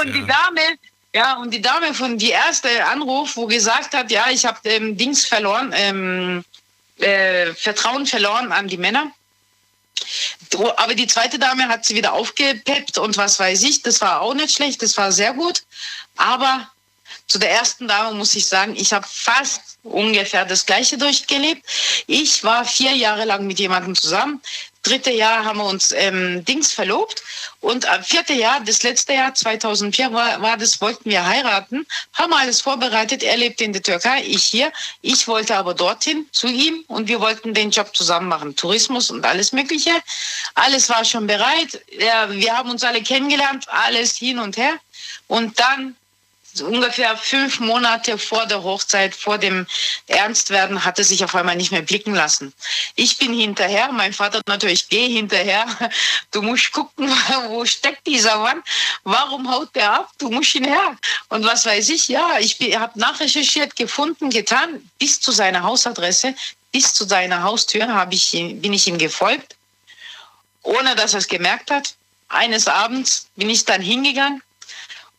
und 0.00 0.12
die 0.12 0.26
Dame, 0.26 0.78
ja, 1.14 1.36
und 1.36 1.52
die 1.52 1.62
Dame 1.62 1.94
von 1.94 2.18
die 2.18 2.30
erste 2.30 2.84
Anruf, 2.86 3.36
wo 3.36 3.46
gesagt 3.46 3.94
hat, 3.94 4.10
ja, 4.10 4.28
ich 4.30 4.44
habe 4.44 4.58
ähm, 4.64 4.96
Dings 4.96 5.24
verloren, 5.26 5.72
ähm, 5.72 6.44
äh, 6.98 7.54
Vertrauen 7.54 8.04
verloren 8.04 8.50
an 8.50 8.66
die 8.66 8.76
Männer. 8.76 9.12
Aber 10.76 10.94
die 10.94 11.06
zweite 11.06 11.38
Dame 11.38 11.68
hat 11.68 11.84
sie 11.84 11.94
wieder 11.94 12.12
aufgepeppt 12.12 12.98
und 12.98 13.16
was 13.16 13.38
weiß 13.38 13.62
ich. 13.62 13.82
Das 13.82 14.00
war 14.00 14.22
auch 14.22 14.34
nicht 14.34 14.56
schlecht, 14.56 14.82
das 14.82 14.96
war 14.96 15.12
sehr 15.12 15.34
gut. 15.34 15.62
Aber 16.16 16.68
zu 17.26 17.38
der 17.38 17.50
ersten 17.50 17.88
Dame 17.88 18.16
muss 18.16 18.34
ich 18.34 18.46
sagen, 18.46 18.76
ich 18.76 18.92
habe 18.92 19.06
fast 19.08 19.78
ungefähr 19.82 20.44
das 20.44 20.66
Gleiche 20.66 20.98
durchgelebt. 20.98 21.62
Ich 22.06 22.42
war 22.44 22.64
vier 22.64 22.92
Jahre 22.92 23.24
lang 23.24 23.46
mit 23.46 23.58
jemandem 23.58 23.94
zusammen. 23.94 24.40
Dritte 24.82 25.10
Jahr 25.10 25.46
haben 25.46 25.58
wir 25.58 25.64
uns 25.64 25.92
ähm, 25.92 26.44
Dings 26.44 26.72
verlobt 26.72 27.22
und 27.60 27.86
am 27.86 28.04
vierte 28.04 28.34
Jahr, 28.34 28.60
das 28.60 28.82
letzte 28.82 29.14
Jahr 29.14 29.34
2004 29.34 30.12
war, 30.12 30.42
war 30.42 30.58
das, 30.58 30.78
wollten 30.82 31.08
wir 31.08 31.26
heiraten, 31.26 31.86
haben 32.12 32.34
alles 32.34 32.60
vorbereitet. 32.60 33.22
Er 33.22 33.38
lebt 33.38 33.62
in 33.62 33.72
der 33.72 33.82
Türkei, 33.82 34.22
ich 34.26 34.44
hier. 34.44 34.70
Ich 35.00 35.26
wollte 35.26 35.56
aber 35.56 35.72
dorthin 35.72 36.26
zu 36.32 36.48
ihm 36.48 36.84
und 36.88 37.08
wir 37.08 37.20
wollten 37.20 37.54
den 37.54 37.70
Job 37.70 37.96
zusammen 37.96 38.28
machen, 38.28 38.56
Tourismus 38.56 39.10
und 39.10 39.24
alles 39.24 39.52
Mögliche. 39.52 39.92
Alles 40.54 40.90
war 40.90 41.02
schon 41.06 41.26
bereit. 41.26 41.80
Ja, 41.98 42.30
wir 42.30 42.54
haben 42.54 42.70
uns 42.70 42.84
alle 42.84 43.02
kennengelernt, 43.02 43.66
alles 43.68 44.16
hin 44.16 44.38
und 44.38 44.58
her. 44.58 44.74
Und 45.28 45.58
dann 45.58 45.96
so 46.54 46.66
ungefähr 46.66 47.16
fünf 47.16 47.58
Monate 47.58 48.16
vor 48.16 48.46
der 48.46 48.62
Hochzeit, 48.62 49.14
vor 49.14 49.38
dem 49.38 49.66
Ernstwerden, 50.06 50.84
hat 50.84 50.98
er 50.98 51.04
sich 51.04 51.24
auf 51.24 51.34
einmal 51.34 51.56
nicht 51.56 51.72
mehr 51.72 51.82
blicken 51.82 52.14
lassen. 52.14 52.54
Ich 52.94 53.18
bin 53.18 53.34
hinterher, 53.34 53.90
mein 53.92 54.12
Vater 54.12 54.40
natürlich, 54.46 54.88
geh 54.88 55.08
hinterher. 55.08 55.66
Du 56.30 56.42
musst 56.42 56.70
gucken, 56.72 57.08
wo 57.48 57.64
steckt 57.64 58.06
dieser 58.06 58.38
Mann? 58.38 58.62
Warum 59.02 59.50
haut 59.50 59.74
der 59.74 59.92
ab? 59.92 60.10
Du 60.18 60.30
musst 60.30 60.54
ihn 60.54 60.64
her. 60.64 60.96
Und 61.28 61.44
was 61.44 61.66
weiß 61.66 61.88
ich, 61.88 62.08
ja, 62.08 62.38
ich 62.38 62.58
habe 62.76 62.98
nachrecherchiert, 62.98 63.74
gefunden, 63.74 64.30
getan, 64.30 64.88
bis 64.98 65.20
zu 65.20 65.32
seiner 65.32 65.64
Hausadresse, 65.64 66.34
bis 66.70 66.94
zu 66.94 67.04
seiner 67.04 67.42
Haustür 67.42 68.06
ich, 68.10 68.32
bin 68.32 68.72
ich 68.72 68.86
ihm 68.86 68.98
gefolgt, 68.98 69.56
ohne 70.62 70.94
dass 70.94 71.14
er 71.14 71.18
es 71.18 71.28
gemerkt 71.28 71.70
hat. 71.70 71.94
Eines 72.28 72.68
Abends 72.68 73.28
bin 73.36 73.50
ich 73.50 73.64
dann 73.64 73.82
hingegangen, 73.82 74.42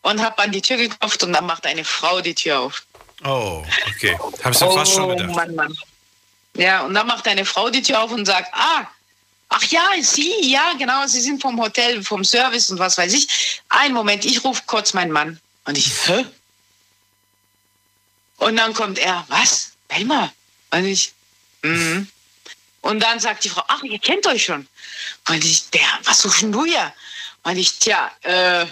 und 0.02 0.22
habe 0.22 0.38
an 0.42 0.52
die 0.52 0.62
Tür 0.62 0.76
geklopft 0.76 1.22
und 1.22 1.32
dann 1.32 1.46
macht 1.46 1.66
eine 1.66 1.84
Frau 1.84 2.20
die 2.20 2.34
Tür 2.34 2.60
auf. 2.60 2.84
Oh, 3.24 3.64
okay. 3.88 4.18
Hab's 4.44 4.58
du 4.58 4.66
oh, 4.66 4.76
fast 4.76 4.92
schon 4.92 5.16
gedacht. 5.16 5.34
Mann, 5.34 5.54
Mann. 5.54 5.76
Ja, 6.54 6.82
und 6.82 6.94
dann 6.94 7.06
macht 7.06 7.26
deine 7.26 7.44
Frau 7.44 7.70
die 7.70 7.82
Tür 7.82 8.02
auf 8.02 8.10
und 8.10 8.24
sagt, 8.24 8.52
ah, 8.52 8.86
ach 9.48 9.62
ja, 9.64 9.82
Sie, 10.00 10.50
ja, 10.50 10.72
genau, 10.78 11.06
Sie 11.06 11.20
sind 11.20 11.40
vom 11.40 11.60
Hotel, 11.60 12.02
vom 12.02 12.24
Service 12.24 12.70
und 12.70 12.78
was 12.78 12.96
weiß 12.96 13.12
ich. 13.12 13.60
Ein 13.68 13.92
Moment, 13.92 14.24
ich 14.24 14.42
rufe 14.44 14.62
kurz 14.66 14.94
meinen 14.94 15.12
Mann. 15.12 15.40
Und 15.64 15.76
ich, 15.76 15.90
hä? 16.06 16.24
Und 18.38 18.56
dann 18.56 18.74
kommt 18.74 18.98
er, 18.98 19.24
was? 19.28 19.72
Belma? 19.88 20.32
Und 20.70 20.84
ich, 20.84 21.12
mhm. 21.62 22.08
Und 22.86 23.00
dann 23.00 23.18
sagt 23.18 23.44
die 23.44 23.48
Frau, 23.48 23.64
ach, 23.66 23.82
ihr 23.82 23.98
kennt 23.98 24.26
euch 24.28 24.44
schon. 24.44 24.68
Und 25.28 25.44
ich, 25.44 25.68
der, 25.70 25.88
was 26.04 26.20
suchst 26.20 26.42
du 26.42 26.64
hier? 26.64 26.92
Und 27.42 27.56
ich, 27.56 27.78
tja, 27.78 28.12
äh, 28.22 28.66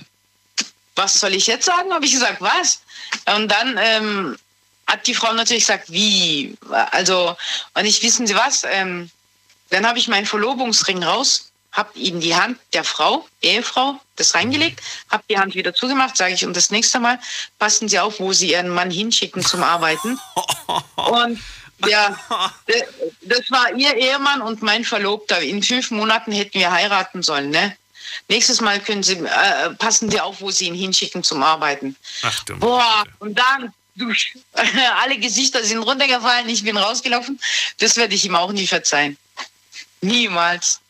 was 0.96 1.14
soll 1.14 1.34
ich 1.34 1.46
jetzt 1.46 1.66
sagen? 1.66 1.92
Habe 1.92 2.04
ich 2.04 2.12
gesagt, 2.12 2.40
was? 2.40 2.80
Und 3.34 3.48
dann 3.48 3.78
ähm, 3.78 4.36
hat 4.86 5.06
die 5.06 5.14
Frau 5.14 5.32
natürlich 5.32 5.64
gesagt, 5.64 5.90
wie? 5.90 6.56
Also, 6.90 7.36
und 7.74 7.84
ich, 7.84 8.02
wissen 8.02 8.26
Sie 8.26 8.34
was? 8.34 8.62
Ähm, 8.64 9.10
dann 9.70 9.86
habe 9.86 9.98
ich 9.98 10.08
meinen 10.08 10.26
Verlobungsring 10.26 11.02
raus, 11.02 11.50
habe 11.72 11.98
ihm 11.98 12.20
die 12.20 12.34
Hand 12.34 12.58
der 12.72 12.84
Frau, 12.84 13.26
Ehefrau, 13.42 13.98
das 14.16 14.34
reingelegt, 14.34 14.80
habe 15.10 15.24
die 15.28 15.38
Hand 15.38 15.54
wieder 15.54 15.74
zugemacht, 15.74 16.16
sage 16.16 16.34
ich, 16.34 16.44
und 16.44 16.56
das 16.56 16.70
nächste 16.70 17.00
Mal 17.00 17.18
passen 17.58 17.88
Sie 17.88 17.98
auf, 17.98 18.20
wo 18.20 18.32
Sie 18.32 18.52
Ihren 18.52 18.68
Mann 18.68 18.90
hinschicken 18.90 19.44
zum 19.44 19.62
Arbeiten. 19.62 20.18
Und 20.96 21.40
ja, 21.86 22.16
das 23.22 23.50
war 23.50 23.74
ihr 23.74 23.94
Ehemann 23.94 24.42
und 24.42 24.62
mein 24.62 24.84
Verlobter. 24.84 25.40
In 25.40 25.62
fünf 25.62 25.90
Monaten 25.90 26.32
hätten 26.32 26.58
wir 26.58 26.70
heiraten 26.70 27.22
sollen, 27.22 27.50
ne? 27.50 27.76
Nächstes 28.28 28.60
Mal 28.60 28.80
können 28.80 29.02
Sie, 29.02 29.14
äh, 29.14 29.70
passen 29.78 30.10
Sie 30.10 30.20
auf, 30.20 30.40
wo 30.40 30.50
Sie 30.50 30.66
ihn 30.66 30.74
hinschicken 30.74 31.22
zum 31.22 31.42
Arbeiten. 31.42 31.96
Ach 32.22 32.44
du 32.44 32.56
Boah, 32.58 33.04
und 33.18 33.38
dann, 33.38 33.72
du, 33.96 34.12
alle 35.02 35.18
Gesichter 35.18 35.62
sind 35.64 35.78
runtergefallen, 35.78 36.48
ich 36.48 36.64
bin 36.64 36.76
rausgelaufen. 36.76 37.40
Das 37.78 37.96
werde 37.96 38.14
ich 38.14 38.24
ihm 38.24 38.36
auch 38.36 38.52
nie 38.52 38.66
verzeihen. 38.66 39.16
Niemals. 40.00 40.80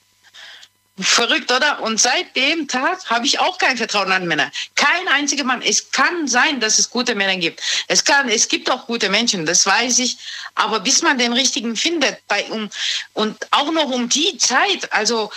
Verrückt, 1.00 1.50
oder? 1.50 1.82
Und 1.82 2.00
seit 2.00 2.36
dem 2.36 2.68
Tag 2.68 3.10
habe 3.10 3.26
ich 3.26 3.40
auch 3.40 3.58
kein 3.58 3.76
Vertrauen 3.76 4.12
an 4.12 4.28
Männer. 4.28 4.52
Kein 4.76 5.08
einziger 5.08 5.42
Mann. 5.42 5.60
Es 5.60 5.90
kann 5.90 6.28
sein, 6.28 6.60
dass 6.60 6.78
es 6.78 6.88
gute 6.88 7.16
Männer 7.16 7.36
gibt. 7.36 7.60
Es 7.88 8.04
kann, 8.04 8.28
es 8.28 8.46
gibt 8.46 8.70
auch 8.70 8.86
gute 8.86 9.08
Menschen, 9.08 9.44
das 9.44 9.66
weiß 9.66 9.98
ich. 9.98 10.16
Aber 10.54 10.78
bis 10.78 11.02
man 11.02 11.18
den 11.18 11.32
richtigen 11.32 11.74
findet, 11.74 12.24
bei, 12.28 12.44
um, 12.44 12.70
und 13.12 13.36
auch 13.50 13.72
noch 13.72 13.90
um 13.90 14.08
die 14.08 14.38
Zeit, 14.38 14.92
also, 14.92 15.32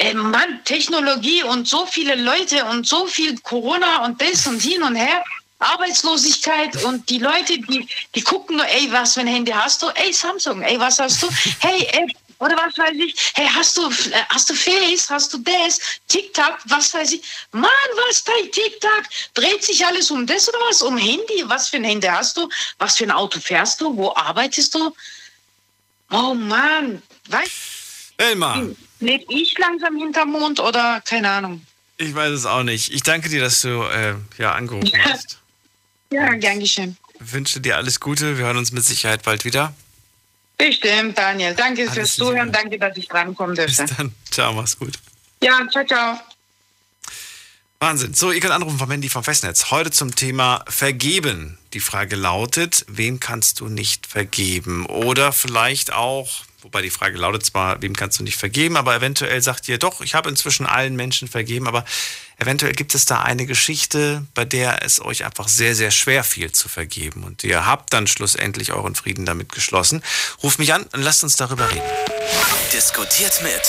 äh, 0.00 0.14
Mann, 0.14 0.60
Technologie 0.64 1.42
und 1.42 1.68
so 1.68 1.86
viele 1.86 2.14
Leute 2.14 2.64
und 2.64 2.86
so 2.86 3.06
viel 3.06 3.38
Corona 3.40 4.04
und 4.04 4.20
das 4.20 4.46
und 4.46 4.60
hin 4.60 4.82
und 4.82 4.96
her. 4.96 5.22
Arbeitslosigkeit 5.58 6.82
und 6.84 7.08
die 7.10 7.18
Leute, 7.18 7.58
die, 7.58 7.86
die 8.14 8.22
gucken 8.22 8.56
nur, 8.56 8.66
ey, 8.66 8.90
was 8.90 9.12
für 9.12 9.20
ein 9.20 9.26
Handy 9.26 9.52
hast 9.52 9.82
du? 9.82 9.88
Ey, 9.88 10.10
Samsung, 10.10 10.62
ey, 10.62 10.80
was 10.80 10.98
hast 10.98 11.22
du? 11.22 11.28
Hey, 11.58 11.86
ey, 11.92 12.06
oder 12.38 12.56
was 12.56 12.78
weiß 12.78 12.94
ich, 12.94 13.14
hey, 13.34 13.46
hast 13.54 13.76
du, 13.76 13.86
äh, 13.90 14.24
hast 14.30 14.48
du 14.48 14.54
Face, 14.54 15.10
hast 15.10 15.34
du 15.34 15.38
das, 15.38 15.78
TikTok, 16.08 16.56
was 16.64 16.94
weiß 16.94 17.12
ich. 17.12 17.22
Mann, 17.52 17.70
was 18.08 18.24
dein 18.24 18.50
TikTok? 18.50 19.02
Dreht 19.34 19.62
sich 19.62 19.84
alles 19.84 20.10
um 20.10 20.26
das 20.26 20.48
oder 20.48 20.58
was? 20.66 20.80
Um 20.80 20.96
Handy? 20.96 21.44
Was 21.44 21.68
für 21.68 21.76
ein 21.76 21.84
Handy 21.84 22.06
hast 22.06 22.38
du? 22.38 22.48
Was 22.78 22.96
für 22.96 23.04
ein 23.04 23.10
Auto 23.10 23.38
fährst 23.38 23.82
du? 23.82 23.94
Wo 23.94 24.14
arbeitest 24.14 24.74
du? 24.74 24.94
Oh 26.10 26.32
Mann, 26.32 27.02
weißt 27.28 27.52
Elmar. 28.16 28.62
Lebe 29.00 29.24
ich 29.28 29.56
langsam 29.58 29.96
hinterm 29.96 30.30
Mond 30.30 30.60
oder 30.60 31.00
keine 31.04 31.30
Ahnung? 31.30 31.66
Ich 31.96 32.14
weiß 32.14 32.30
es 32.30 32.46
auch 32.46 32.62
nicht. 32.62 32.92
Ich 32.92 33.02
danke 33.02 33.28
dir, 33.28 33.40
dass 33.40 33.60
du 33.62 33.82
äh, 33.82 34.14
ja, 34.38 34.52
angerufen 34.52 34.92
hast. 35.04 35.38
ja, 36.10 36.32
gern 36.34 36.60
geschehen. 36.60 36.96
Ich 37.20 37.32
wünsche 37.32 37.60
dir 37.60 37.76
alles 37.76 38.00
Gute. 38.00 38.38
Wir 38.38 38.46
hören 38.46 38.56
uns 38.56 38.72
mit 38.72 38.84
Sicherheit 38.84 39.22
bald 39.22 39.44
wieder. 39.44 39.74
Bestimmt, 40.56 41.16
Daniel. 41.16 41.54
Danke 41.54 41.82
Alles 41.82 41.94
fürs 41.94 42.14
Zuhören. 42.16 42.46
Liebe. 42.46 42.58
Danke, 42.58 42.78
dass 42.78 42.96
ich 42.96 43.08
drankommen 43.08 43.56
durfte. 43.56 43.84
Bis 43.84 43.96
dann. 43.96 44.14
Ciao, 44.30 44.52
mach's 44.52 44.78
gut. 44.78 44.98
Ja, 45.42 45.66
ciao, 45.70 45.84
ciao. 45.86 46.20
Wahnsinn. 47.78 48.12
So, 48.12 48.30
ihr 48.30 48.40
könnt 48.40 48.52
anrufen 48.52 48.78
vom 48.78 48.90
Handy 48.90 49.08
vom 49.08 49.24
Festnetz. 49.24 49.70
Heute 49.70 49.90
zum 49.90 50.14
Thema 50.14 50.62
Vergeben. 50.68 51.56
Die 51.72 51.80
Frage 51.80 52.14
lautet, 52.14 52.84
wem 52.88 53.20
kannst 53.20 53.60
du 53.60 53.68
nicht 53.68 54.06
vergeben? 54.06 54.84
Oder 54.84 55.32
vielleicht 55.32 55.92
auch, 55.92 56.42
wobei 56.62 56.82
die 56.82 56.90
Frage 56.90 57.18
lautet 57.18 57.44
zwar, 57.44 57.82
wem 57.82 57.94
kannst 57.94 58.18
du 58.18 58.24
nicht 58.24 58.36
vergeben, 58.36 58.76
aber 58.76 58.94
eventuell 58.94 59.42
sagt 59.42 59.68
ihr 59.68 59.78
doch, 59.78 60.00
ich 60.00 60.14
habe 60.14 60.28
inzwischen 60.28 60.66
allen 60.66 60.96
Menschen 60.96 61.28
vergeben, 61.28 61.66
aber 61.66 61.84
Eventuell 62.40 62.72
gibt 62.72 62.94
es 62.94 63.04
da 63.04 63.20
eine 63.20 63.44
Geschichte, 63.44 64.26
bei 64.32 64.46
der 64.46 64.82
es 64.82 65.04
euch 65.04 65.26
einfach 65.26 65.46
sehr, 65.46 65.76
sehr 65.76 65.90
schwer 65.90 66.24
fiel 66.24 66.50
zu 66.52 66.70
vergeben. 66.70 67.22
Und 67.22 67.44
ihr 67.44 67.66
habt 67.66 67.92
dann 67.92 68.06
schlussendlich 68.06 68.72
euren 68.72 68.94
Frieden 68.94 69.26
damit 69.26 69.52
geschlossen. 69.52 70.02
Ruft 70.42 70.58
mich 70.58 70.72
an 70.72 70.84
und 70.84 71.02
lasst 71.02 71.22
uns 71.22 71.36
darüber 71.36 71.68
reden. 71.68 71.82
Diskutiert 72.72 73.42
mit 73.42 73.60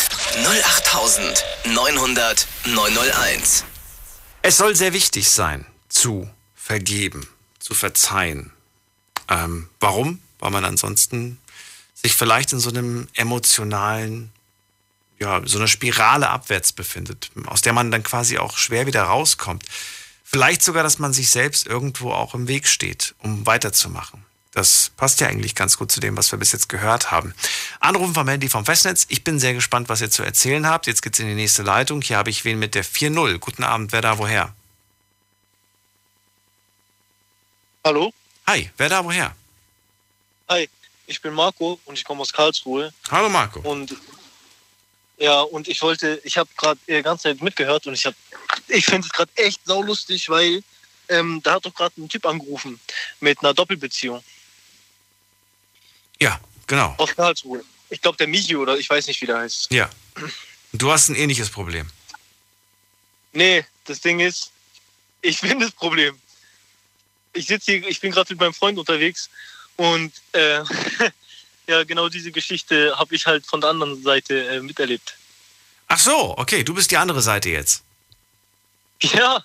08900 0.46 2.48
901. 2.68 3.66
Es 4.42 4.56
soll 4.56 4.74
sehr 4.74 4.94
wichtig 4.94 5.30
sein, 5.30 5.66
zu 5.90 6.30
vergeben, 6.56 7.28
zu 7.60 7.74
verzeihen. 7.74 8.54
Ähm, 9.28 9.68
warum? 9.82 10.22
Weil 10.40 10.52
man 10.52 10.64
ansonsten 10.64 11.40
sich 12.02 12.14
vielleicht 12.14 12.54
in 12.54 12.60
so 12.60 12.70
einem 12.70 13.08
emotionalen 13.14 14.32
ja, 15.22 15.40
so 15.46 15.60
eine 15.60 15.68
Spirale 15.68 16.30
abwärts 16.30 16.74
befindet, 16.74 17.30
aus 17.46 17.62
der 17.62 17.74
man 17.74 17.92
dann 17.92 18.02
quasi 18.02 18.40
auch 18.40 18.58
schwer 18.58 18.88
wieder 18.88 19.04
rauskommt. 19.04 19.64
Vielleicht 20.24 20.64
sogar, 20.64 20.82
dass 20.82 20.98
man 20.98 21.14
sich 21.14 21.30
selbst 21.30 21.68
irgendwo 21.68 22.12
auch 22.12 22.34
im 22.34 22.48
Weg 22.48 22.68
steht, 22.68 23.14
um 23.20 23.46
weiterzumachen. 23.46 24.26
Das 24.52 24.92
passt 24.98 25.22
ja 25.22 25.28
eigentlich 25.28 25.54
ganz 25.56 25.78
gut 25.78 25.92
zu 25.92 26.00
dem, 26.00 26.18
was 26.18 26.32
wir 26.32 26.40
bis 26.40 26.52
jetzt 26.52 26.70
gehört 26.70 27.12
haben. 27.12 27.34
Anrufen 27.80 28.16
vom 28.16 28.28
Handy 28.28 28.50
vom 28.50 28.66
Festnetz. 28.66 29.06
Ich 29.10 29.24
bin 29.24 29.40
sehr 29.40 29.54
gespannt, 29.54 29.90
was 29.90 30.02
ihr 30.02 30.10
zu 30.10 30.24
erzählen 30.24 30.68
habt. 30.68 30.88
Jetzt 30.88 31.02
geht's 31.04 31.20
in 31.20 31.28
die 31.28 31.36
nächste 31.36 31.62
Leitung. 31.62 32.02
Hier 32.02 32.18
habe 32.18 32.32
ich 32.32 32.44
wen 32.44 32.60
mit 32.60 32.74
der 32.76 32.84
4.0. 32.84 33.38
Guten 33.38 33.64
Abend, 33.64 33.92
wer 33.92 34.02
da 34.02 34.18
woher? 34.18 34.54
Hallo? 37.86 38.12
Hi, 38.48 38.70
wer 38.78 38.90
da 38.90 39.06
woher? 39.06 39.36
Hi, 40.50 40.68
ich 41.12 41.22
bin 41.22 41.34
Marco 41.34 41.80
und 41.86 41.98
ich 41.98 42.04
komme 42.04 42.22
aus 42.22 42.32
Karlsruhe. 42.32 42.94
Hallo 43.12 43.30
Marco. 43.30 43.60
Und 43.60 43.96
ja, 45.18 45.42
und 45.42 45.68
ich 45.68 45.82
wollte, 45.82 46.20
ich 46.24 46.38
habe 46.38 46.50
gerade 46.58 46.80
die 46.88 47.02
ganze 47.04 47.24
Zeit 47.24 47.42
mitgehört 47.42 47.86
und 47.86 47.94
ich 47.94 48.06
habe, 48.06 48.16
ich 48.70 48.86
finde 48.86 49.06
es 49.06 49.14
gerade 49.14 49.32
echt 49.36 49.60
saulustig, 49.66 50.30
weil 50.30 50.64
ähm, 51.10 51.42
da 51.44 51.56
hat 51.56 51.66
doch 51.66 51.76
gerade 51.76 52.02
ein 52.02 52.10
Typ 52.10 52.26
angerufen 52.26 52.80
mit 53.20 53.40
einer 53.40 53.54
Doppelbeziehung. 53.54 54.24
Ja, 56.20 56.40
genau. 56.66 56.96
Aus 56.98 57.16
Karlsruhe. 57.16 57.64
Ich 57.90 58.02
glaube, 58.02 58.18
der 58.18 58.28
Michi 58.28 58.56
oder 58.56 58.78
ich 58.78 58.90
weiß 58.90 59.08
nicht, 59.08 59.22
wie 59.22 59.26
der 59.26 59.40
heißt. 59.40 59.72
Ja. 59.72 59.90
Du 60.72 60.92
hast 60.92 61.10
ein 61.10 61.16
ähnliches 61.16 61.50
Problem. 61.50 61.90
Nee, 63.34 63.66
das 63.84 64.00
Ding 64.00 64.22
ist, 64.22 64.52
ich 65.22 65.42
bin 65.42 65.60
das 65.60 65.72
Problem. 65.72 66.18
Ich 67.34 67.48
sitze 67.48 67.74
hier, 67.74 67.88
ich 67.88 68.00
bin 68.00 68.12
gerade 68.12 68.34
mit 68.34 68.40
meinem 68.40 68.54
Freund 68.54 68.80
unterwegs 68.80 69.30
und 69.78 70.12
äh, 70.34 70.64
ja, 71.68 71.84
genau 71.84 72.10
diese 72.10 72.32
Geschichte 72.32 72.98
habe 72.98 73.16
ich 73.16 73.26
halt 73.26 73.46
von 73.46 73.62
der 73.62 73.72
anderen 73.72 74.02
Seite 74.04 74.48
äh, 74.48 74.62
miterlebt. 74.62 75.16
Ach 75.88 76.00
so, 76.00 76.38
okay, 76.38 76.64
du 76.64 76.74
bist 76.74 76.92
die 76.92 76.98
andere 76.98 77.22
Seite 77.22 77.50
jetzt. 77.50 77.84
Ja. 79.02 79.44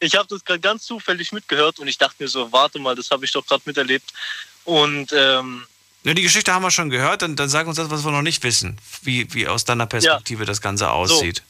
Ich 0.00 0.16
habe 0.16 0.26
das 0.28 0.44
gerade 0.44 0.60
ganz 0.60 0.84
zufällig 0.84 1.32
mitgehört 1.32 1.78
und 1.78 1.86
ich 1.86 1.96
dachte 1.96 2.16
mir 2.18 2.28
so, 2.28 2.50
warte 2.50 2.78
mal, 2.78 2.96
das 2.96 3.10
habe 3.10 3.24
ich 3.24 3.30
doch 3.32 3.46
gerade 3.46 3.62
miterlebt. 3.64 4.12
Und 4.64 5.12
ähm, 5.12 5.64
ja, 6.04 6.14
die 6.14 6.22
Geschichte 6.22 6.52
haben 6.52 6.62
wir 6.62 6.72
schon 6.72 6.90
gehört, 6.90 7.22
dann, 7.22 7.36
dann 7.36 7.48
sag 7.48 7.66
uns 7.68 7.76
das, 7.76 7.88
was 7.88 8.04
wir 8.04 8.10
noch 8.10 8.22
nicht 8.22 8.42
wissen, 8.42 8.78
wie, 9.02 9.32
wie 9.32 9.46
aus 9.46 9.64
deiner 9.64 9.86
Perspektive 9.86 10.42
ja. 10.42 10.46
das 10.46 10.60
Ganze 10.60 10.90
aussieht. 10.90 11.42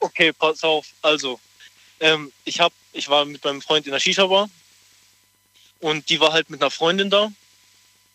So. 0.00 0.06
Okay, 0.06 0.32
pass 0.32 0.62
auf. 0.62 0.86
Also, 1.02 1.38
ähm, 2.00 2.32
ich, 2.44 2.58
hab, 2.58 2.72
ich 2.92 3.08
war 3.08 3.24
mit 3.26 3.44
meinem 3.44 3.60
Freund 3.60 3.86
in 3.86 3.92
der 3.92 4.00
Shisha-Bar 4.00 4.48
und 5.82 6.08
die 6.08 6.18
war 6.18 6.32
halt 6.32 6.48
mit 6.48 6.62
einer 6.62 6.70
Freundin 6.70 7.10
da 7.10 7.30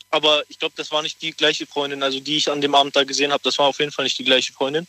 aber 0.09 0.43
ich 0.47 0.59
glaube, 0.59 0.73
das 0.77 0.91
war 0.91 1.01
nicht 1.01 1.21
die 1.21 1.31
gleiche 1.31 1.65
Freundin, 1.65 2.03
also 2.03 2.19
die 2.19 2.37
ich 2.37 2.49
an 2.49 2.61
dem 2.61 2.75
Abend 2.75 2.95
da 2.95 3.03
gesehen 3.03 3.31
habe. 3.31 3.43
Das 3.43 3.57
war 3.57 3.67
auf 3.67 3.79
jeden 3.79 3.91
Fall 3.91 4.05
nicht 4.05 4.17
die 4.17 4.23
gleiche 4.23 4.53
Freundin. 4.53 4.87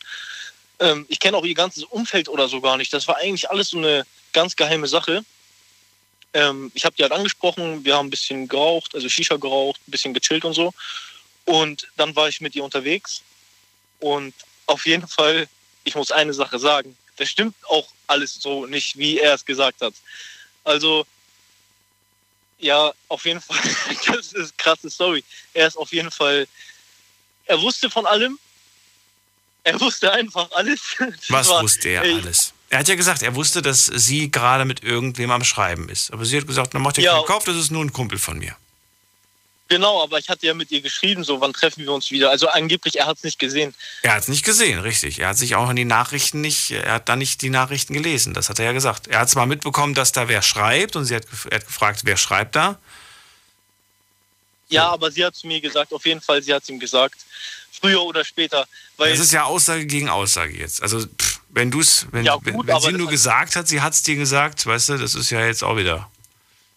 Ähm, 0.79 1.07
ich 1.09 1.18
kenne 1.18 1.37
auch 1.37 1.45
ihr 1.45 1.55
ganzes 1.55 1.85
Umfeld 1.85 2.29
oder 2.29 2.49
so 2.49 2.61
gar 2.61 2.76
nicht. 2.76 2.93
Das 2.93 3.09
war 3.09 3.16
eigentlich 3.16 3.51
alles 3.51 3.70
so 3.70 3.79
eine 3.79 4.07
ganz 4.33 4.55
geheime 4.55 4.87
Sache. 4.87 5.24
Ähm, 6.35 6.70
ich 6.74 6.85
habe 6.85 6.95
die 6.95 7.03
halt 7.03 7.12
angesprochen, 7.12 7.85
wir 7.85 7.97
haben 7.97 8.07
ein 8.07 8.11
bisschen 8.11 8.47
geraucht, 8.47 8.95
also 8.95 9.09
Shisha 9.09 9.37
geraucht, 9.37 9.81
ein 9.89 9.91
bisschen 9.91 10.14
gechillt 10.14 10.45
und 10.45 10.55
so. 10.55 10.72
Und 11.47 11.89
dann 11.97 12.14
war 12.14 12.29
ich 12.29 12.41
mit 12.41 12.55
ihr 12.55 12.62
unterwegs. 12.62 13.22
Und 13.99 14.35
auf 14.66 14.87
jeden 14.87 15.09
Fall, 15.09 15.49
ich 15.85 15.97
muss 15.97 16.12
eine 16.12 16.35
Sache 16.35 16.59
sagen, 16.59 16.97
das 17.16 17.29
stimmt 17.29 17.57
auch 17.68 17.89
alles 18.07 18.35
so 18.35 18.66
nicht, 18.66 18.97
wie 18.99 19.18
er 19.18 19.35
es 19.35 19.45
gesagt 19.45 19.81
hat. 19.81 19.95
Also 20.62 21.07
ja, 22.59 22.93
auf 23.09 23.25
jeden 23.25 23.41
Fall. 23.41 23.57
Das 24.07 24.33
ist 24.33 24.35
eine 24.35 24.49
krasse 24.57 24.91
Story. 24.91 25.25
Er 25.55 25.67
ist 25.67 25.77
auf 25.77 25.93
jeden 25.93 26.11
Fall. 26.11 26.47
Er 27.47 27.61
wusste 27.61 27.91
von 27.91 28.07
allem. 28.07 28.39
Er 29.65 29.81
wusste 29.81 30.13
einfach 30.13 30.51
alles. 30.53 30.81
Das 30.99 31.31
Was 31.31 31.49
war, 31.49 31.63
wusste 31.63 31.89
er 31.89 32.03
ey, 32.03 32.15
alles? 32.15 32.53
Er 32.71 32.81
hat 32.81 32.89
ja 32.89 32.95
gesagt, 32.95 33.23
er 33.23 33.35
wusste, 33.35 33.63
dass 33.63 33.87
sie 33.87 34.31
gerade 34.31 34.65
mit 34.65 34.83
irgendwem 34.83 35.31
am 35.31 35.45
Schreiben 35.45 35.89
ist. 35.89 36.13
Aber 36.13 36.25
sie 36.25 36.37
hat 36.37 36.47
gesagt, 36.47 36.75
na 36.75 36.81
mach 36.81 36.93
dir 36.93 37.03
ja, 37.03 37.15
keinen 37.15 37.27
Kopf, 37.27 37.45
das 37.45 37.57
ist 37.57 37.71
nur 37.71 37.85
ein 37.85 37.93
Kumpel 37.93 38.19
von 38.19 38.39
mir. 38.39 38.57
Genau, 39.69 40.03
aber 40.03 40.19
ich 40.19 40.31
hatte 40.31 40.47
ja 40.47 40.55
mit 40.55 40.71
ihr 40.71 40.81
geschrieben, 40.81 41.25
so, 41.25 41.43
wann 41.43 41.53
treffen 41.53 41.85
wir 41.85 41.93
uns 41.93 42.11
wieder? 42.11 42.31
Also 42.31 42.49
angeblich, 42.49 42.99
er 42.99 43.07
hat 43.07 43.19
es 43.19 43.25
nicht 43.25 43.39
gesehen. 43.39 43.75
Er 44.03 44.14
hat 44.14 44.23
es 44.23 44.29
nicht 44.29 44.45
gesehen, 44.45 44.79
richtig. 44.81 45.19
Er 45.19 45.29
hat 45.29 45.37
sich 45.37 45.57
auch 45.57 45.69
in 45.69 45.77
die 45.77 45.85
Nachrichten 45.85 46.41
nicht, 46.41 46.71
er 46.71 46.95
hat 46.95 47.09
dann 47.11 47.19
nicht 47.19 47.43
die 47.43 47.51
Nachrichten 47.51 47.93
gelesen, 47.93 48.33
das 48.33 48.49
hat 48.49 48.59
er 48.59 48.64
ja 48.64 48.73
gesagt. 48.73 49.09
Er 49.09 49.21
hat 49.21 49.29
zwar 49.29 49.45
mitbekommen, 49.45 49.93
dass 49.93 50.12
da 50.12 50.27
wer 50.29 50.41
schreibt 50.41 50.97
und 50.97 51.05
sie 51.05 51.16
hat, 51.16 51.27
er 51.51 51.59
hat 51.59 51.66
gefragt, 51.66 52.01
wer 52.05 52.16
schreibt 52.16 52.57
da. 52.57 52.79
Ja, 54.71 54.89
aber 54.89 55.11
sie 55.11 55.25
hat 55.25 55.35
zu 55.35 55.47
mir 55.47 55.61
gesagt, 55.61 55.93
auf 55.93 56.05
jeden 56.07 56.23
Fall, 56.23 56.43
sie 56.43 56.53
hat 56.55 56.62
es 56.62 56.69
ihm 56.71 56.79
gesagt. 56.79 57.16
Früher 57.71 58.03
oder 58.03 58.25
später. 58.25 58.66
Das 58.97 59.19
ist 59.19 59.33
ja 59.33 59.45
Aussage 59.45 59.87
gegen 59.87 60.09
Aussage 60.09 60.57
jetzt. 60.57 60.83
Also, 60.83 61.01
pff, 61.07 61.41
wenn 61.51 61.71
du 61.71 61.81
es, 61.81 62.07
wenn, 62.11 62.25
Ja, 62.25 62.35
gut, 62.35 62.47
wenn, 62.47 62.66
wenn 62.66 62.81
sie 62.81 62.93
nur 62.93 63.09
gesagt 63.09 63.55
hat, 63.55 63.69
sie 63.69 63.81
hat 63.81 63.93
es 63.93 64.03
dir 64.03 64.16
gesagt, 64.16 64.66
weißt 64.66 64.91
du, 64.91 64.97
das 64.97 65.14
ist 65.14 65.31
ja 65.31 65.45
jetzt 65.45 65.62
auch 65.62 65.77
wieder 65.77 66.11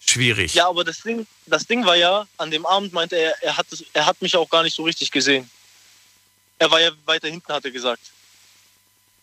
schwierig. 0.05 0.53
Ja, 0.53 0.67
aber 0.67 0.83
das 0.83 1.01
Ding, 1.01 1.25
das 1.45 1.65
Ding 1.65 1.85
war 1.85 1.95
ja, 1.95 2.27
an 2.37 2.51
dem 2.51 2.65
Abend 2.65 2.93
meinte 2.93 3.15
er, 3.15 3.35
er 3.43 3.57
hat, 3.57 3.67
es, 3.71 3.83
er 3.93 4.05
hat 4.05 4.21
mich 4.21 4.35
auch 4.35 4.49
gar 4.49 4.63
nicht 4.63 4.75
so 4.75 4.83
richtig 4.83 5.11
gesehen. 5.11 5.49
Er 6.59 6.69
war 6.69 6.79
ja 6.79 6.91
weiter 7.05 7.27
hinten, 7.27 7.51
hat 7.51 7.65
er 7.65 7.71
gesagt. 7.71 8.11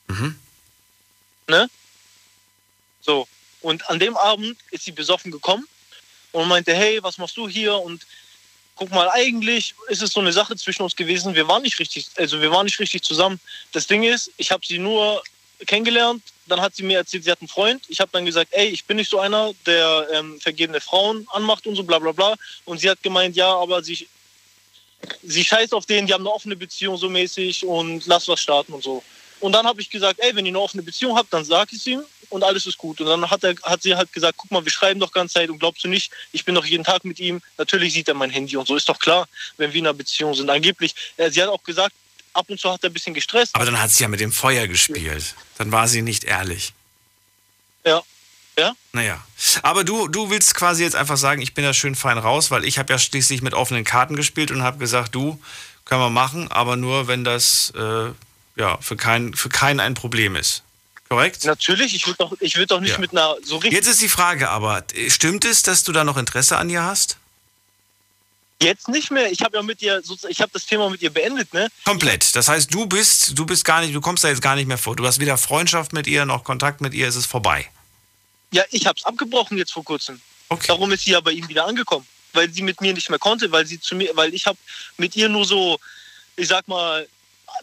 Mhm. 0.08 0.38
Ne? 1.46 1.70
So. 3.00 3.28
Und 3.60 3.88
an 3.90 3.98
dem 3.98 4.16
Abend 4.16 4.56
ist 4.70 4.84
sie 4.84 4.92
besoffen 4.92 5.32
gekommen 5.32 5.66
und 6.32 6.48
meinte, 6.48 6.74
hey, 6.74 7.02
was 7.02 7.18
machst 7.18 7.36
du 7.36 7.48
hier? 7.48 7.74
Und 7.74 8.06
guck 8.76 8.90
mal, 8.90 9.10
eigentlich 9.10 9.74
ist 9.88 10.02
es 10.02 10.10
so 10.10 10.20
eine 10.20 10.32
Sache 10.32 10.56
zwischen 10.56 10.82
uns 10.82 10.94
gewesen. 10.94 11.34
Wir 11.34 11.48
waren 11.48 11.62
nicht 11.62 11.78
richtig, 11.78 12.08
also 12.16 12.40
wir 12.40 12.50
waren 12.50 12.64
nicht 12.64 12.78
richtig 12.78 13.02
zusammen. 13.02 13.40
Das 13.72 13.86
Ding 13.86 14.04
ist, 14.04 14.30
ich 14.36 14.50
habe 14.50 14.64
sie 14.64 14.78
nur 14.78 15.22
kennengelernt. 15.66 16.22
Dann 16.46 16.60
hat 16.60 16.74
sie 16.74 16.82
mir 16.82 16.98
erzählt, 16.98 17.24
sie 17.24 17.30
hat 17.30 17.40
einen 17.40 17.48
Freund. 17.48 17.82
Ich 17.88 18.00
habe 18.00 18.10
dann 18.12 18.24
gesagt, 18.24 18.52
ey, 18.52 18.68
ich 18.68 18.84
bin 18.84 18.96
nicht 18.96 19.10
so 19.10 19.18
einer, 19.18 19.52
der 19.66 20.08
ähm, 20.12 20.40
vergebene 20.40 20.80
Frauen 20.80 21.26
anmacht 21.32 21.66
und 21.66 21.76
so, 21.76 21.82
bla 21.82 21.98
bla 21.98 22.12
bla. 22.12 22.34
Und 22.64 22.78
sie 22.80 22.88
hat 22.88 23.02
gemeint, 23.02 23.36
ja, 23.36 23.54
aber 23.54 23.82
sie, 23.82 24.08
sie 25.22 25.44
scheißt 25.44 25.74
auf 25.74 25.86
den, 25.86 26.06
die 26.06 26.14
haben 26.14 26.22
eine 26.22 26.32
offene 26.32 26.56
Beziehung 26.56 26.96
so 26.96 27.08
mäßig 27.08 27.66
und 27.66 28.06
lass 28.06 28.28
was 28.28 28.40
starten 28.40 28.72
und 28.72 28.82
so. 28.82 29.02
Und 29.40 29.52
dann 29.52 29.66
habe 29.66 29.80
ich 29.80 29.90
gesagt, 29.90 30.18
ey, 30.20 30.34
wenn 30.34 30.46
ihr 30.46 30.50
eine 30.50 30.60
offene 30.60 30.82
Beziehung 30.82 31.16
habt, 31.16 31.32
dann 31.32 31.44
sag 31.44 31.72
es 31.72 31.86
ihm 31.86 32.02
und 32.30 32.42
alles 32.42 32.66
ist 32.66 32.78
gut. 32.78 33.00
Und 33.00 33.06
dann 33.06 33.30
hat, 33.30 33.44
er, 33.44 33.54
hat 33.62 33.82
sie 33.82 33.94
halt 33.94 34.12
gesagt, 34.12 34.36
guck 34.36 34.50
mal, 34.50 34.64
wir 34.64 34.72
schreiben 34.72 35.00
doch 35.00 35.12
ganze 35.12 35.34
Zeit 35.34 35.50
und 35.50 35.58
glaubst 35.58 35.84
du 35.84 35.88
nicht, 35.88 36.12
ich 36.32 36.44
bin 36.44 36.54
doch 36.54 36.64
jeden 36.64 36.84
Tag 36.84 37.04
mit 37.04 37.20
ihm. 37.20 37.40
Natürlich 37.56 37.92
sieht 37.92 38.08
er 38.08 38.14
mein 38.14 38.30
Handy 38.30 38.56
und 38.56 38.66
so, 38.66 38.76
ist 38.76 38.88
doch 38.88 38.98
klar, 38.98 39.28
wenn 39.56 39.72
wir 39.72 39.78
in 39.78 39.86
einer 39.86 39.94
Beziehung 39.94 40.34
sind. 40.34 40.50
Angeblich, 40.50 40.94
äh, 41.16 41.30
sie 41.30 41.42
hat 41.42 41.48
auch 41.48 41.62
gesagt, 41.62 41.94
ab 42.38 42.46
und 42.48 42.58
zu 42.60 42.72
hat 42.72 42.82
er 42.84 42.90
ein 42.90 42.92
bisschen 42.92 43.14
gestresst. 43.14 43.54
Aber 43.54 43.64
dann 43.64 43.80
hat 43.80 43.90
sie 43.90 44.02
ja 44.02 44.08
mit 44.08 44.20
dem 44.20 44.32
Feuer 44.32 44.66
gespielt. 44.66 45.34
Dann 45.58 45.72
war 45.72 45.88
sie 45.88 46.02
nicht 46.02 46.24
ehrlich. 46.24 46.72
Ja. 47.84 48.02
Ja? 48.58 48.72
Naja. 48.92 49.24
Aber 49.62 49.84
du, 49.84 50.08
du 50.08 50.30
willst 50.30 50.54
quasi 50.54 50.82
jetzt 50.82 50.96
einfach 50.96 51.16
sagen, 51.16 51.42
ich 51.42 51.54
bin 51.54 51.64
da 51.64 51.72
schön 51.74 51.94
fein 51.94 52.18
raus, 52.18 52.50
weil 52.50 52.64
ich 52.64 52.78
habe 52.78 52.92
ja 52.92 52.98
schließlich 52.98 53.42
mit 53.42 53.54
offenen 53.54 53.84
Karten 53.84 54.16
gespielt 54.16 54.50
und 54.50 54.62
habe 54.62 54.78
gesagt, 54.78 55.14
du, 55.14 55.40
können 55.84 56.00
wir 56.00 56.10
machen, 56.10 56.50
aber 56.50 56.76
nur, 56.76 57.06
wenn 57.08 57.24
das 57.24 57.72
äh, 57.76 58.10
ja, 58.56 58.78
für, 58.80 58.96
kein, 58.96 59.34
für 59.34 59.48
keinen 59.48 59.80
ein 59.80 59.94
Problem 59.94 60.34
ist. 60.36 60.62
Korrekt? 61.08 61.44
Natürlich, 61.44 61.94
ich 61.94 62.06
würde 62.06 62.18
doch, 62.18 62.32
ich 62.40 62.56
würd 62.56 62.70
doch 62.70 62.80
nicht 62.80 62.92
Ja. 62.92 62.98
mit 62.98 63.12
einer 63.12 63.36
so 63.42 63.56
richtig. 63.56 63.72
Jetzt 63.72 63.86
ist 63.88 64.02
die 64.02 64.08
Frage 64.08 64.50
aber, 64.50 64.84
stimmt 65.08 65.44
es, 65.44 65.62
dass 65.62 65.84
du 65.84 65.92
da 65.92 66.04
noch 66.04 66.16
Interesse 66.18 66.58
an 66.58 66.68
ihr 66.68 66.82
hast? 66.82 67.16
Jetzt 68.60 68.88
nicht 68.88 69.10
mehr. 69.12 69.30
Ich 69.30 69.42
habe 69.42 69.56
ja 69.56 69.62
mit 69.62 69.80
ihr, 69.82 70.02
sozusagen- 70.02 70.32
ich 70.32 70.40
habe 70.40 70.50
das 70.52 70.66
Thema 70.66 70.90
mit 70.90 71.00
ihr 71.00 71.10
beendet, 71.10 71.52
ne? 71.54 71.68
Komplett. 71.84 72.34
Das 72.34 72.48
heißt, 72.48 72.72
du 72.74 72.86
bist, 72.86 73.38
du 73.38 73.46
bist 73.46 73.64
gar 73.64 73.80
nicht, 73.82 73.94
du 73.94 74.00
kommst 74.00 74.24
da 74.24 74.28
jetzt 74.28 74.42
gar 74.42 74.56
nicht 74.56 74.66
mehr 74.66 74.78
vor. 74.78 74.96
Du 74.96 75.06
hast 75.06 75.20
weder 75.20 75.38
Freundschaft 75.38 75.92
mit 75.92 76.06
ihr 76.08 76.24
noch 76.24 76.42
Kontakt 76.42 76.80
mit 76.80 76.92
ihr, 76.92 77.06
es 77.06 77.14
ist 77.14 77.26
vorbei. 77.26 77.70
Ja, 78.50 78.64
ich 78.70 78.86
habe 78.86 78.98
es 78.98 79.04
abgebrochen 79.04 79.58
jetzt 79.58 79.72
vor 79.72 79.84
kurzem. 79.84 80.20
Okay. 80.48 80.66
Darum 80.68 80.90
ist 80.90 81.04
sie 81.04 81.12
ja 81.12 81.20
bei 81.20 81.32
ihm 81.32 81.48
wieder 81.48 81.66
angekommen, 81.66 82.06
weil 82.32 82.50
sie 82.50 82.62
mit 82.62 82.80
mir 82.80 82.94
nicht 82.94 83.10
mehr 83.10 83.18
konnte, 83.18 83.52
weil 83.52 83.64
sie 83.66 83.78
zu 83.80 83.94
mir, 83.94 84.10
weil 84.16 84.34
ich 84.34 84.46
habe 84.46 84.58
mit 84.96 85.14
ihr 85.14 85.28
nur 85.28 85.44
so, 85.44 85.78
ich 86.36 86.48
sag 86.48 86.66
mal, 86.66 87.06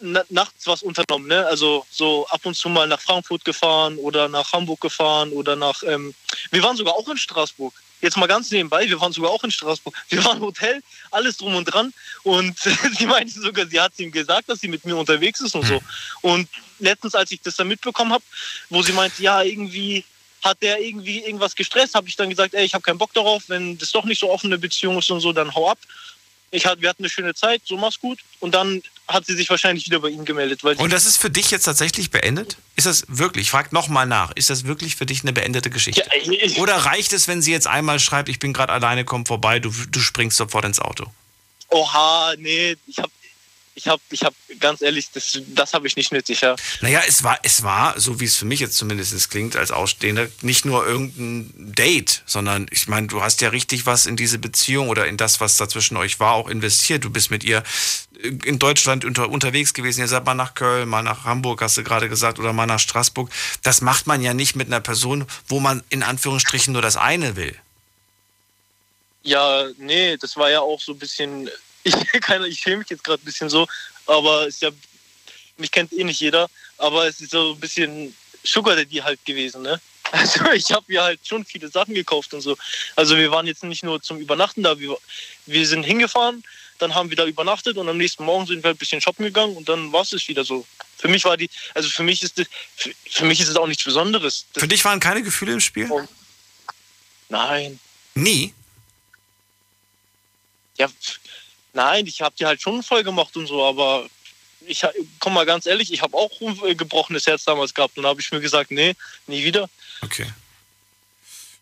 na, 0.00 0.22
nachts 0.30 0.66
was 0.66 0.82
unternommen, 0.82 1.26
ne? 1.28 1.44
Also 1.46 1.84
so 1.90 2.26
ab 2.28 2.40
und 2.44 2.54
zu 2.56 2.68
mal 2.68 2.86
nach 2.86 3.00
Frankfurt 3.00 3.44
gefahren 3.44 3.96
oder 3.98 4.28
nach 4.28 4.50
Hamburg 4.52 4.80
gefahren 4.80 5.30
oder 5.32 5.56
nach. 5.56 5.82
Ähm, 5.82 6.14
wir 6.50 6.62
waren 6.62 6.76
sogar 6.76 6.94
auch 6.94 7.08
in 7.08 7.16
Straßburg. 7.18 7.74
Jetzt 8.02 8.16
mal 8.16 8.26
ganz 8.26 8.50
nebenbei, 8.50 8.88
wir 8.88 9.00
waren 9.00 9.12
sogar 9.12 9.30
auch 9.30 9.42
in 9.42 9.50
Straßburg. 9.50 9.94
Wir 10.08 10.22
waren 10.24 10.36
im 10.36 10.42
Hotel, 10.42 10.82
alles 11.10 11.38
drum 11.38 11.54
und 11.54 11.64
dran. 11.64 11.92
Und 12.24 12.58
sie 12.98 13.06
meinte 13.06 13.40
sogar, 13.40 13.66
sie 13.66 13.80
hat 13.80 13.92
ihm 13.98 14.12
gesagt, 14.12 14.48
dass 14.48 14.60
sie 14.60 14.68
mit 14.68 14.84
mir 14.84 14.96
unterwegs 14.96 15.40
ist 15.40 15.54
und 15.54 15.66
so. 15.66 15.82
Und 16.20 16.48
letztens, 16.78 17.14
als 17.14 17.30
ich 17.30 17.40
das 17.40 17.56
dann 17.56 17.68
mitbekommen 17.68 18.12
habe, 18.12 18.24
wo 18.68 18.82
sie 18.82 18.92
meinte, 18.92 19.22
ja, 19.22 19.42
irgendwie 19.42 20.04
hat 20.44 20.62
der 20.62 20.80
irgendwie 20.80 21.20
irgendwas 21.20 21.56
gestresst, 21.56 21.94
habe 21.94 22.08
ich 22.08 22.16
dann 22.16 22.30
gesagt, 22.30 22.54
ey, 22.54 22.64
ich 22.64 22.74
habe 22.74 22.82
keinen 22.82 22.98
Bock 22.98 23.12
darauf, 23.14 23.44
wenn 23.48 23.78
das 23.78 23.90
doch 23.92 24.04
nicht 24.04 24.20
so 24.20 24.30
offene 24.30 24.58
Beziehung 24.58 24.98
ist 24.98 25.10
und 25.10 25.20
so, 25.20 25.32
dann 25.32 25.54
hau 25.54 25.70
ab. 25.70 25.78
Ich 26.50 26.64
hat, 26.66 26.80
wir 26.80 26.88
hatten 26.88 27.02
eine 27.02 27.10
schöne 27.10 27.34
Zeit, 27.34 27.62
so 27.64 27.76
mach's 27.76 27.98
gut. 28.00 28.20
Und 28.40 28.54
dann 28.54 28.82
hat 29.08 29.26
sie 29.26 29.34
sich 29.34 29.50
wahrscheinlich 29.50 29.86
wieder 29.86 30.00
bei 30.00 30.08
ihm 30.08 30.24
gemeldet. 30.24 30.62
Und 30.64 30.92
das 30.92 31.06
ist 31.06 31.16
für 31.16 31.30
dich 31.30 31.50
jetzt 31.50 31.64
tatsächlich 31.64 32.10
beendet? 32.10 32.56
Ist 32.76 32.86
das 32.86 33.04
wirklich, 33.08 33.42
ich 33.46 33.50
frage 33.50 33.68
nochmal 33.72 34.06
nach, 34.06 34.32
ist 34.32 34.50
das 34.50 34.64
wirklich 34.64 34.96
für 34.96 35.06
dich 35.06 35.22
eine 35.22 35.32
beendete 35.32 35.70
Geschichte? 35.70 36.02
Ja, 36.02 36.32
ich- 36.32 36.58
Oder 36.58 36.76
reicht 36.76 37.12
es, 37.12 37.28
wenn 37.28 37.42
sie 37.42 37.52
jetzt 37.52 37.66
einmal 37.66 37.98
schreibt, 38.00 38.28
ich 38.28 38.38
bin 38.38 38.52
gerade 38.52 38.72
alleine, 38.72 39.04
komm 39.04 39.26
vorbei, 39.26 39.58
du, 39.60 39.70
du 39.90 40.00
springst 40.00 40.36
sofort 40.36 40.64
ins 40.64 40.78
Auto? 40.80 41.06
Oha, 41.68 42.34
nee, 42.38 42.76
ich 42.86 42.98
habe, 42.98 43.10
ich 43.76 43.88
habe, 43.88 44.00
ich 44.10 44.24
habe, 44.24 44.34
ganz 44.58 44.80
ehrlich, 44.80 45.10
das, 45.12 45.38
das 45.48 45.74
habe 45.74 45.86
ich 45.86 45.96
nicht 45.96 46.10
nötig, 46.10 46.40
ja. 46.40 46.56
Naja, 46.80 47.02
es 47.06 47.22
war, 47.22 47.38
es 47.42 47.62
war, 47.62 48.00
so 48.00 48.20
wie 48.20 48.24
es 48.24 48.34
für 48.34 48.46
mich 48.46 48.58
jetzt 48.58 48.78
zumindest 48.78 49.30
klingt, 49.30 49.54
als 49.54 49.70
Ausstehender, 49.70 50.28
nicht 50.40 50.64
nur 50.64 50.86
irgendein 50.86 51.74
Date, 51.74 52.22
sondern 52.24 52.66
ich 52.70 52.88
meine, 52.88 53.06
du 53.06 53.20
hast 53.22 53.42
ja 53.42 53.50
richtig 53.50 53.84
was 53.84 54.06
in 54.06 54.16
diese 54.16 54.38
Beziehung 54.38 54.88
oder 54.88 55.06
in 55.06 55.18
das, 55.18 55.42
was 55.42 55.58
da 55.58 55.68
zwischen 55.68 55.98
euch 55.98 56.18
war, 56.18 56.32
auch 56.32 56.48
investiert. 56.48 57.04
Du 57.04 57.10
bist 57.10 57.30
mit 57.30 57.44
ihr 57.44 57.62
in 58.22 58.58
Deutschland 58.58 59.04
unter, 59.04 59.28
unterwegs 59.28 59.74
gewesen. 59.74 60.00
Ihr 60.00 60.08
seid 60.08 60.24
mal 60.24 60.34
nach 60.34 60.54
Köln, 60.54 60.88
mal 60.88 61.02
nach 61.02 61.24
Hamburg, 61.24 61.60
hast 61.60 61.76
du 61.76 61.84
gerade 61.84 62.08
gesagt, 62.08 62.38
oder 62.38 62.54
mal 62.54 62.64
nach 62.64 62.80
Straßburg. 62.80 63.30
Das 63.62 63.82
macht 63.82 64.06
man 64.06 64.22
ja 64.22 64.32
nicht 64.32 64.56
mit 64.56 64.68
einer 64.68 64.80
Person, 64.80 65.26
wo 65.48 65.60
man 65.60 65.82
in 65.90 66.02
Anführungsstrichen 66.02 66.72
nur 66.72 66.80
das 66.80 66.96
eine 66.96 67.36
will. 67.36 67.54
Ja, 69.22 69.66
nee, 69.76 70.16
das 70.16 70.36
war 70.36 70.50
ja 70.50 70.60
auch 70.60 70.80
so 70.80 70.92
ein 70.92 70.98
bisschen, 70.98 71.50
ich, 71.86 71.94
keine, 72.20 72.46
ich 72.48 72.58
schäme 72.60 72.78
mich 72.78 72.90
jetzt 72.90 73.04
gerade 73.04 73.22
ein 73.22 73.24
bisschen 73.24 73.48
so, 73.48 73.66
aber 74.06 74.46
es 74.46 74.56
ist 74.56 74.62
ja, 74.62 74.70
mich 75.56 75.70
kennt 75.70 75.92
eh 75.92 76.04
nicht 76.04 76.20
jeder, 76.20 76.48
aber 76.78 77.06
es 77.06 77.20
ist 77.20 77.30
so 77.30 77.52
ein 77.52 77.60
bisschen 77.60 78.14
Sugar 78.44 78.76
Daddy 78.76 78.96
halt 78.96 79.24
gewesen, 79.24 79.62
ne? 79.62 79.80
Also 80.12 80.52
ich 80.52 80.70
habe 80.70 80.84
mir 80.86 81.02
halt 81.02 81.20
schon 81.26 81.44
viele 81.44 81.68
Sachen 81.68 81.92
gekauft 81.92 82.32
und 82.32 82.40
so. 82.40 82.56
Also 82.94 83.16
wir 83.16 83.32
waren 83.32 83.44
jetzt 83.44 83.64
nicht 83.64 83.82
nur 83.82 84.00
zum 84.00 84.18
Übernachten 84.18 84.62
da, 84.62 84.78
wir, 84.78 84.96
wir 85.46 85.66
sind 85.66 85.82
hingefahren, 85.82 86.44
dann 86.78 86.94
haben 86.94 87.10
wir 87.10 87.16
da 87.16 87.26
übernachtet 87.26 87.76
und 87.76 87.88
am 87.88 87.98
nächsten 87.98 88.24
Morgen 88.24 88.46
sind 88.46 88.62
wir 88.62 88.68
halt 88.68 88.76
ein 88.76 88.78
bisschen 88.78 89.00
shoppen 89.00 89.24
gegangen 89.24 89.56
und 89.56 89.68
dann 89.68 89.92
war 89.92 90.02
es 90.02 90.28
wieder 90.28 90.44
so. 90.44 90.64
Für 90.96 91.08
mich 91.08 91.24
war 91.24 91.36
die, 91.36 91.50
also 91.74 91.88
für 91.88 92.04
mich 92.04 92.22
ist 92.22 92.38
das, 92.38 92.46
für, 92.76 92.92
für 93.10 93.24
mich 93.24 93.40
ist 93.40 93.48
es 93.48 93.56
auch 93.56 93.66
nichts 93.66 93.82
Besonderes. 93.82 94.46
Das, 94.52 94.60
Für 94.62 94.68
dich 94.68 94.84
waren 94.84 95.00
keine 95.00 95.24
Gefühle 95.24 95.54
im 95.54 95.60
Spiel? 95.60 95.90
nein. 97.28 97.80
Nie? 98.14 98.54
Ja, 100.78 100.88
nein, 101.76 102.06
ich 102.06 102.20
habe 102.20 102.34
die 102.36 102.46
halt 102.46 102.60
schon 102.60 102.82
voll 102.82 103.04
gemacht 103.04 103.36
und 103.36 103.46
so, 103.46 103.64
aber 103.64 104.06
ich 104.66 104.82
komm 105.20 105.34
mal 105.34 105.46
ganz 105.46 105.66
ehrlich, 105.66 105.92
ich 105.92 106.02
habe 106.02 106.16
auch 106.16 106.32
ein 106.40 106.58
äh, 106.64 106.74
gebrochenes 106.74 107.26
Herz 107.26 107.44
damals 107.44 107.72
gehabt 107.72 107.96
und 107.96 108.02
da 108.02 108.08
habe 108.08 108.20
ich 108.20 108.32
mir 108.32 108.40
gesagt, 108.40 108.72
nee, 108.72 108.94
nie 109.28 109.44
wieder. 109.44 109.68
Okay. 110.00 110.26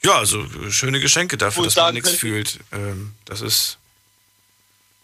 Ja, 0.02 0.18
also 0.18 0.42
äh, 0.42 0.70
schöne 0.70 1.00
Geschenke 1.00 1.36
dafür, 1.36 1.66
ich 1.66 1.74
dass 1.74 1.84
man 1.84 1.94
nichts 1.94 2.10
fühlt. 2.10 2.60
Ähm, 2.72 3.14
das 3.26 3.42
ist. 3.42 3.78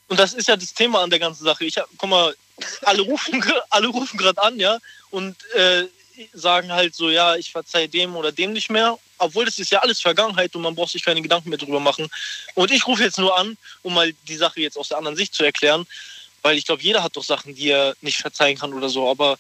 Und 0.09 0.19
das 0.19 0.33
ist 0.33 0.49
ja 0.49 0.57
das 0.57 0.73
Thema 0.73 1.03
an 1.03 1.11
der 1.11 1.19
ganzen 1.19 1.45
Sache. 1.45 1.65
Ich 1.65 1.77
hab, 1.77 1.89
guck 1.99 2.09
mal, 2.09 2.35
alle 2.83 3.03
rufen, 3.03 3.45
alle 3.71 3.89
rufen 3.89 4.17
gerade 4.17 4.43
an, 4.43 4.59
ja, 4.59 4.79
und 5.11 5.37
äh, 5.55 5.85
sagen 6.33 6.73
halt 6.73 6.95
so, 6.95 7.11
ja, 7.11 7.37
ich 7.37 7.51
verzeihe 7.53 7.89
dem 7.89 8.17
oder 8.17 8.33
dem 8.33 8.53
nicht 8.53 8.71
mehr. 8.71 8.99
Obwohl 9.19 9.45
das 9.45 9.59
ist 9.59 9.71
ja 9.71 9.81
alles 9.81 10.01
Vergangenheit 10.01 10.55
und 10.55 10.63
man 10.63 10.75
braucht 10.75 10.93
sich 10.93 11.05
keine 11.05 11.23
Gedanken 11.23 11.51
mehr 11.51 11.59
drüber 11.59 11.81
machen. 11.81 12.09
Und 12.55 12.71
ich 12.71 12.87
rufe 12.87 13.03
jetzt 13.03 13.19
nur 13.19 13.37
an, 13.39 13.57
um 13.83 13.95
mal 13.95 14.13
die 14.29 14.37
Sache 14.37 14.61
jetzt 14.61 14.77
aus 14.77 14.89
der 14.89 14.99
anderen 14.99 15.17
Sicht 15.17 15.35
zu 15.35 15.45
erklären, 15.45 15.87
weil 16.43 16.57
ich 16.57 16.67
glaube, 16.67 16.83
jeder 16.83 17.03
hat 17.03 17.17
doch 17.17 17.25
Sachen, 17.25 17.55
die 17.55 17.69
er 17.69 17.95
nicht 18.01 18.19
verzeihen 18.19 18.59
kann 18.59 18.73
oder 18.73 18.89
so. 18.89 19.11
Aber 19.11 19.39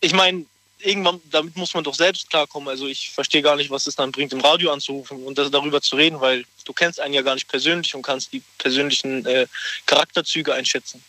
ich 0.00 0.12
meine, 0.12 0.46
irgendwann, 0.78 1.20
damit 1.30 1.56
muss 1.56 1.74
man 1.74 1.84
doch 1.84 1.94
selbst 1.94 2.30
klarkommen. 2.30 2.68
Also 2.68 2.86
ich 2.86 3.10
verstehe 3.10 3.42
gar 3.42 3.56
nicht, 3.56 3.70
was 3.70 3.86
es 3.86 3.96
dann 3.96 4.12
bringt, 4.12 4.32
im 4.32 4.40
Radio 4.40 4.72
anzurufen 4.72 5.24
und 5.24 5.38
darüber 5.38 5.80
zu 5.80 5.96
reden, 5.96 6.20
weil 6.20 6.44
du 6.64 6.72
kennst 6.72 7.00
einen 7.00 7.14
ja 7.14 7.22
gar 7.22 7.34
nicht 7.34 7.48
persönlich 7.48 7.94
und 7.94 8.02
kannst 8.02 8.32
die 8.32 8.42
persönlichen 8.58 9.24
äh, 9.26 9.46
Charakterzüge 9.86 10.52
einschätzen. 10.54 11.02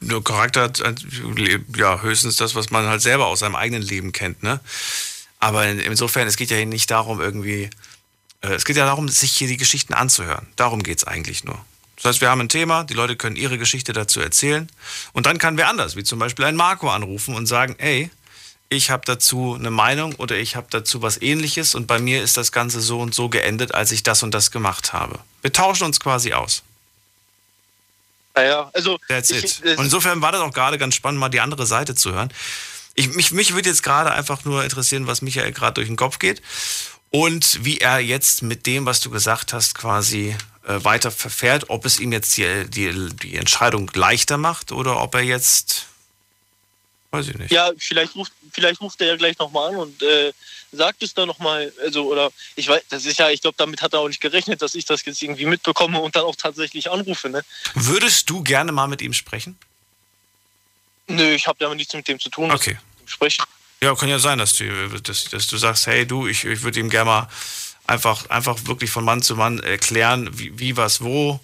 Nur 0.00 0.22
Charakter 0.22 0.72
ja 1.76 2.00
höchstens 2.00 2.36
das, 2.36 2.54
was 2.54 2.70
man 2.70 2.86
halt 2.86 3.02
selber 3.02 3.26
aus 3.26 3.40
seinem 3.40 3.56
eigenen 3.56 3.82
Leben 3.82 4.12
kennt, 4.12 4.42
ne? 4.42 4.60
Aber 5.40 5.66
in, 5.66 5.78
insofern, 5.78 6.26
es 6.26 6.36
geht 6.36 6.50
ja 6.50 6.56
hier 6.56 6.66
nicht 6.66 6.90
darum, 6.90 7.20
irgendwie. 7.20 7.70
Äh, 8.40 8.54
es 8.54 8.64
geht 8.64 8.76
ja 8.76 8.86
darum, 8.86 9.08
sich 9.08 9.32
hier 9.32 9.48
die 9.48 9.56
Geschichten 9.56 9.94
anzuhören. 9.94 10.46
Darum 10.56 10.82
geht 10.82 10.98
es 10.98 11.04
eigentlich 11.04 11.44
nur. 11.44 11.58
Das 11.96 12.04
heißt, 12.04 12.20
wir 12.20 12.30
haben 12.30 12.40
ein 12.40 12.48
Thema, 12.48 12.84
die 12.84 12.94
Leute 12.94 13.16
können 13.16 13.34
ihre 13.34 13.58
Geschichte 13.58 13.92
dazu 13.92 14.20
erzählen. 14.20 14.70
Und 15.12 15.26
dann 15.26 15.38
kann 15.38 15.56
wer 15.56 15.68
anders, 15.68 15.96
wie 15.96 16.04
zum 16.04 16.20
Beispiel 16.20 16.44
ein 16.44 16.54
Marco, 16.54 16.88
anrufen 16.88 17.34
und 17.34 17.46
sagen, 17.46 17.74
ey, 17.78 18.10
ich 18.68 18.90
habe 18.90 19.02
dazu 19.04 19.56
eine 19.58 19.70
Meinung 19.70 20.14
oder 20.16 20.36
ich 20.36 20.54
habe 20.54 20.68
dazu 20.70 21.02
was 21.02 21.20
ähnliches 21.20 21.74
und 21.74 21.86
bei 21.86 21.98
mir 21.98 22.22
ist 22.22 22.36
das 22.36 22.52
Ganze 22.52 22.80
so 22.80 23.00
und 23.00 23.14
so 23.14 23.28
geendet, 23.28 23.74
als 23.74 23.92
ich 23.92 24.02
das 24.02 24.22
und 24.22 24.32
das 24.32 24.50
gemacht 24.50 24.92
habe. 24.92 25.18
Wir 25.40 25.52
tauschen 25.52 25.84
uns 25.84 25.98
quasi 25.98 26.34
aus. 26.34 26.62
Naja, 28.38 28.70
also. 28.72 28.98
That's 29.08 29.30
it. 29.30 29.62
Und 29.78 29.84
insofern 29.84 30.22
war 30.22 30.30
das 30.30 30.40
auch 30.40 30.52
gerade 30.52 30.78
ganz 30.78 30.94
spannend, 30.94 31.18
mal 31.18 31.28
die 31.28 31.40
andere 31.40 31.66
Seite 31.66 31.94
zu 31.94 32.12
hören. 32.12 32.32
Ich, 32.94 33.08
mich, 33.14 33.32
mich 33.32 33.54
würde 33.54 33.68
jetzt 33.68 33.82
gerade 33.82 34.12
einfach 34.12 34.44
nur 34.44 34.62
interessieren, 34.62 35.06
was 35.06 35.22
Michael 35.22 35.52
gerade 35.52 35.74
durch 35.74 35.88
den 35.88 35.96
Kopf 35.96 36.18
geht 36.18 36.40
und 37.10 37.64
wie 37.64 37.78
er 37.78 37.98
jetzt 37.98 38.42
mit 38.42 38.66
dem, 38.66 38.86
was 38.86 39.00
du 39.00 39.10
gesagt 39.10 39.52
hast, 39.52 39.74
quasi 39.74 40.36
äh, 40.66 40.84
weiter 40.84 41.10
verfährt, 41.10 41.68
ob 41.68 41.84
es 41.84 41.98
ihm 41.98 42.12
jetzt 42.12 42.36
die, 42.36 42.68
die, 42.68 43.08
die 43.22 43.36
Entscheidung 43.36 43.90
leichter 43.94 44.36
macht 44.36 44.70
oder 44.70 45.00
ob 45.00 45.14
er 45.14 45.22
jetzt, 45.22 45.86
weiß 47.10 47.28
ich 47.28 47.38
nicht. 47.38 47.50
Ja, 47.50 47.70
vielleicht 47.76 48.14
ruft, 48.14 48.32
vielleicht 48.52 48.80
ruft 48.80 49.00
er 49.00 49.08
ja 49.08 49.16
gleich 49.16 49.38
nochmal 49.38 49.70
an 49.70 49.76
und 49.76 50.02
äh, 50.02 50.32
sagt 50.72 51.02
es 51.02 51.14
dann 51.14 51.28
nochmal, 51.28 51.72
also, 51.82 52.06
oder 52.06 52.30
ich 52.56 52.68
weiß, 52.68 52.82
das 52.90 53.06
ist 53.06 53.18
ja, 53.18 53.30
ich 53.30 53.40
glaube, 53.40 53.56
damit 53.56 53.80
hat 53.82 53.94
er 53.94 54.00
auch 54.00 54.08
nicht 54.08 54.20
gerechnet, 54.20 54.60
dass 54.62 54.74
ich 54.74 54.84
das 54.84 55.04
jetzt 55.04 55.22
irgendwie 55.22 55.46
mitbekomme 55.46 56.00
und 56.00 56.14
dann 56.14 56.24
auch 56.24 56.36
tatsächlich 56.36 56.90
anrufe, 56.90 57.28
ne? 57.30 57.42
Würdest 57.74 58.28
du 58.28 58.42
gerne 58.42 58.72
mal 58.72 58.86
mit 58.86 59.00
ihm 59.00 59.12
sprechen? 59.12 59.58
Nö, 61.06 61.34
ich 61.34 61.46
habe 61.46 61.64
ja 61.64 61.74
nichts 61.74 61.94
mit 61.94 62.06
dem 62.06 62.20
zu 62.20 62.28
tun. 62.28 62.50
Okay. 62.50 62.78
Sprechen. 63.06 63.44
Ja, 63.82 63.94
kann 63.94 64.08
ja 64.08 64.18
sein, 64.18 64.38
dass 64.38 64.54
du, 64.54 65.00
dass, 65.00 65.24
dass 65.24 65.46
du 65.46 65.56
sagst, 65.56 65.86
hey 65.86 66.06
du, 66.06 66.26
ich, 66.26 66.44
ich 66.44 66.62
würde 66.62 66.80
ihm 66.80 66.90
gerne 66.90 67.04
mal 67.06 67.28
einfach, 67.86 68.28
einfach 68.28 68.58
wirklich 68.66 68.90
von 68.90 69.04
Mann 69.04 69.22
zu 69.22 69.36
Mann 69.36 69.60
erklären, 69.60 70.28
wie, 70.38 70.58
wie 70.58 70.76
was, 70.76 71.02
wo, 71.02 71.40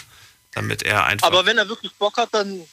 damit 0.53 0.83
er 0.83 1.05
einfach. 1.05 1.27
Aber 1.27 1.47
wenn 1.47 1.59
er 1.59 1.69
wirklich 1.69 1.93
Bock 1.93 2.17
hat, 2.19 2.29
dann, 2.33 2.67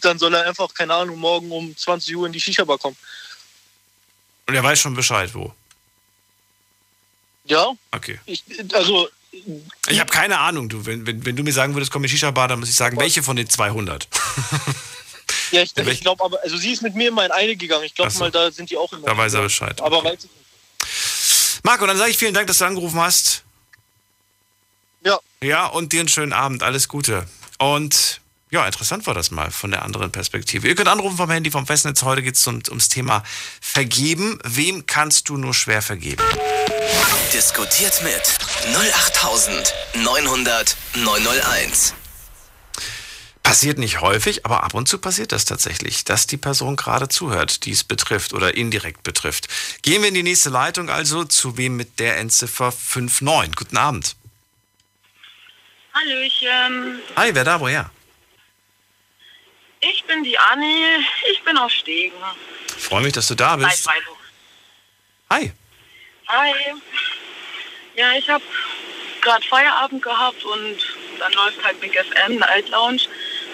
dann 0.00 0.18
soll 0.18 0.34
er 0.34 0.46
einfach, 0.46 0.72
keine 0.74 0.94
Ahnung, 0.94 1.18
morgen 1.18 1.50
um 1.50 1.76
20 1.76 2.16
Uhr 2.16 2.26
in 2.26 2.32
die 2.32 2.40
Shisha-Bar 2.40 2.78
kommen. 2.78 2.96
Und 4.46 4.54
er 4.54 4.62
weiß 4.62 4.80
schon 4.80 4.94
Bescheid, 4.94 5.34
wo. 5.34 5.52
Ja. 7.44 7.72
Okay. 7.90 8.20
Ich, 8.26 8.44
also. 8.74 9.08
Ich 9.88 9.98
habe 9.98 10.10
keine 10.10 10.38
Ahnung, 10.38 10.68
du. 10.68 10.86
Wenn, 10.86 11.06
wenn, 11.06 11.24
wenn 11.24 11.36
du 11.36 11.42
mir 11.42 11.52
sagen 11.52 11.74
würdest, 11.74 11.90
komm 11.90 12.04
in 12.04 12.10
Shisha-Bar, 12.10 12.48
dann 12.48 12.60
muss 12.60 12.68
ich 12.68 12.76
sagen, 12.76 12.98
welche 12.98 13.22
von 13.22 13.36
den 13.36 13.48
200? 13.48 14.08
Ja, 15.50 15.62
ich, 15.62 15.76
ich 15.76 16.00
glaube 16.00 16.24
aber, 16.24 16.42
also 16.42 16.56
sie 16.56 16.72
ist 16.72 16.82
mit 16.82 16.94
mir 16.94 17.08
immer 17.08 17.24
in 17.24 17.32
eine 17.32 17.56
gegangen. 17.56 17.84
Ich 17.84 17.94
glaube 17.94 18.10
so. 18.10 18.20
mal, 18.20 18.30
da 18.30 18.50
sind 18.50 18.70
die 18.70 18.76
auch 18.76 18.92
immer. 18.92 19.06
Da 19.06 19.16
weiß 19.16 19.34
er 19.34 19.42
Bescheid. 19.42 19.80
Aber 19.80 19.98
okay. 19.98 20.08
weiß 20.08 20.24
ich 20.24 20.30
nicht. 20.30 21.64
Marco, 21.64 21.86
dann 21.86 21.96
sage 21.96 22.10
ich 22.10 22.18
vielen 22.18 22.34
Dank, 22.34 22.46
dass 22.46 22.58
du 22.58 22.66
angerufen 22.66 23.00
hast. 23.00 23.42
Ja. 25.02 25.18
Ja, 25.42 25.66
und 25.66 25.92
dir 25.92 26.00
einen 26.00 26.08
schönen 26.08 26.32
Abend. 26.32 26.62
Alles 26.62 26.88
Gute. 26.88 27.26
Und 27.58 28.20
ja, 28.54 28.64
interessant 28.64 29.06
war 29.08 29.14
das 29.14 29.32
mal 29.32 29.50
von 29.50 29.72
der 29.72 29.82
anderen 29.82 30.12
Perspektive. 30.12 30.68
Ihr 30.68 30.76
könnt 30.76 30.88
anrufen 30.88 31.16
vom 31.16 31.28
Handy, 31.28 31.50
vom 31.50 31.66
Festnetz. 31.66 32.04
Heute 32.04 32.22
geht 32.22 32.36
es 32.36 32.46
um, 32.46 32.62
ums 32.68 32.88
Thema 32.88 33.24
Vergeben. 33.60 34.38
Wem 34.44 34.86
kannst 34.86 35.28
du 35.28 35.36
nur 35.36 35.54
schwer 35.54 35.82
vergeben? 35.82 36.22
Diskutiert 37.32 38.00
mit 38.04 38.22
08900 38.72 40.76
901. 40.94 41.94
Passiert 43.42 43.78
nicht 43.78 44.00
häufig, 44.00 44.46
aber 44.46 44.62
ab 44.62 44.74
und 44.74 44.88
zu 44.88 44.98
passiert 44.98 45.32
das 45.32 45.46
tatsächlich, 45.46 46.04
dass 46.04 46.28
die 46.28 46.36
Person 46.36 46.76
gerade 46.76 47.08
zuhört, 47.08 47.64
die 47.64 47.72
es 47.72 47.82
betrifft 47.82 48.34
oder 48.34 48.56
indirekt 48.56 49.02
betrifft. 49.02 49.48
Gehen 49.82 50.02
wir 50.02 50.10
in 50.10 50.14
die 50.14 50.22
nächste 50.22 50.50
Leitung 50.50 50.90
also 50.90 51.24
zu 51.24 51.56
wem 51.56 51.76
mit 51.76 51.98
der 51.98 52.18
Endziffer 52.18 52.72
59. 52.94 53.56
Guten 53.56 53.78
Abend. 53.78 54.14
Hallöchen. 55.92 57.00
Hi, 57.16 57.34
wer 57.34 57.42
da, 57.42 57.58
woher? 57.58 57.90
Ich 59.90 60.04
bin 60.04 60.24
die 60.24 60.38
Anni, 60.38 60.84
ich 61.30 61.42
bin 61.42 61.58
aus 61.58 61.72
Stegen. 61.72 62.16
Freue 62.78 63.02
mich, 63.02 63.12
dass 63.12 63.28
du 63.28 63.34
da 63.34 63.56
bist. 63.56 63.84
Freiburg. 63.84 64.18
Hi. 65.30 65.52
Hi. 66.28 66.54
Ja, 67.96 68.12
ich 68.12 68.28
habe 68.28 68.44
gerade 69.20 69.46
Feierabend 69.46 70.02
gehabt 70.02 70.44
und 70.44 70.76
dann 71.18 71.32
läuft 71.32 71.64
halt 71.64 71.80
Big 71.80 71.92
FM, 71.92 72.36
Night 72.36 72.68
Lounge. 72.68 73.02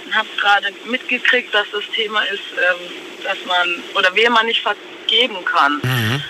Und 0.05 0.15
habe 0.15 0.29
gerade 0.41 0.73
mitgekriegt, 0.85 1.53
dass 1.53 1.67
das 1.73 1.85
Thema 1.95 2.23
ist, 2.23 2.43
ähm, 2.57 2.93
dass 3.23 3.39
man 3.47 3.83
oder 3.95 4.15
wem 4.15 4.33
man 4.33 4.47
nicht 4.47 4.63
vergeben 4.63 5.45
kann. 5.45 5.81
Mhm. 5.83 6.23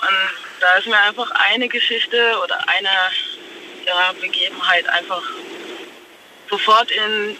Und 0.00 0.30
da 0.60 0.74
ist 0.76 0.86
mir 0.86 0.98
einfach 0.98 1.30
eine 1.30 1.68
Geschichte 1.68 2.38
oder 2.42 2.68
eine 2.68 2.88
ja, 3.86 4.12
Begebenheit 4.20 4.88
einfach 4.88 5.22
sofort 6.50 6.90
in, 6.90 7.36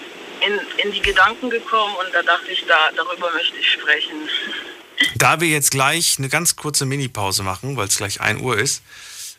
in, 0.47 0.61
in 0.85 0.93
die 0.93 1.01
Gedanken 1.01 1.51
gekommen 1.51 1.95
und 1.97 2.15
da 2.15 2.23
dachte 2.23 2.51
ich, 2.51 2.65
da, 2.67 2.91
darüber 2.97 3.31
möchte 3.33 3.57
ich 3.57 3.71
sprechen. 3.71 4.29
Da 5.17 5.41
wir 5.41 5.49
jetzt 5.49 5.71
gleich 5.71 6.17
eine 6.19 6.29
ganz 6.29 6.57
kurze 6.57 6.87
Mini-Pause 6.87 7.43
machen, 7.43 7.77
weil 7.77 7.89
es 7.89 7.97
gleich 7.97 8.21
1 8.21 8.41
Uhr 8.41 8.59
ist, 8.59 8.83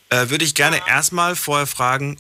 äh, 0.10 0.30
würde 0.30 0.46
ich 0.46 0.56
gerne 0.56 0.78
ja. 0.78 0.88
erstmal 0.88 1.36
vorher 1.36 1.68
fragen, 1.68 2.20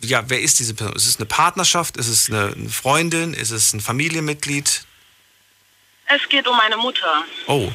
ja, 0.00 0.24
wer 0.28 0.40
ist 0.40 0.58
diese 0.58 0.74
Person? 0.74 0.94
Ist 0.96 1.06
es 1.06 1.16
eine 1.16 1.26
Partnerschaft? 1.26 1.96
Ist 1.96 2.08
es 2.08 2.28
eine, 2.28 2.52
eine 2.52 2.68
Freundin? 2.68 3.32
Ist 3.34 3.50
es 3.50 3.72
ein 3.72 3.80
Familienmitglied? 3.80 4.84
Es 6.06 6.28
geht 6.28 6.46
um 6.46 6.56
meine 6.56 6.76
Mutter. 6.76 7.24
Oh, 7.46 7.70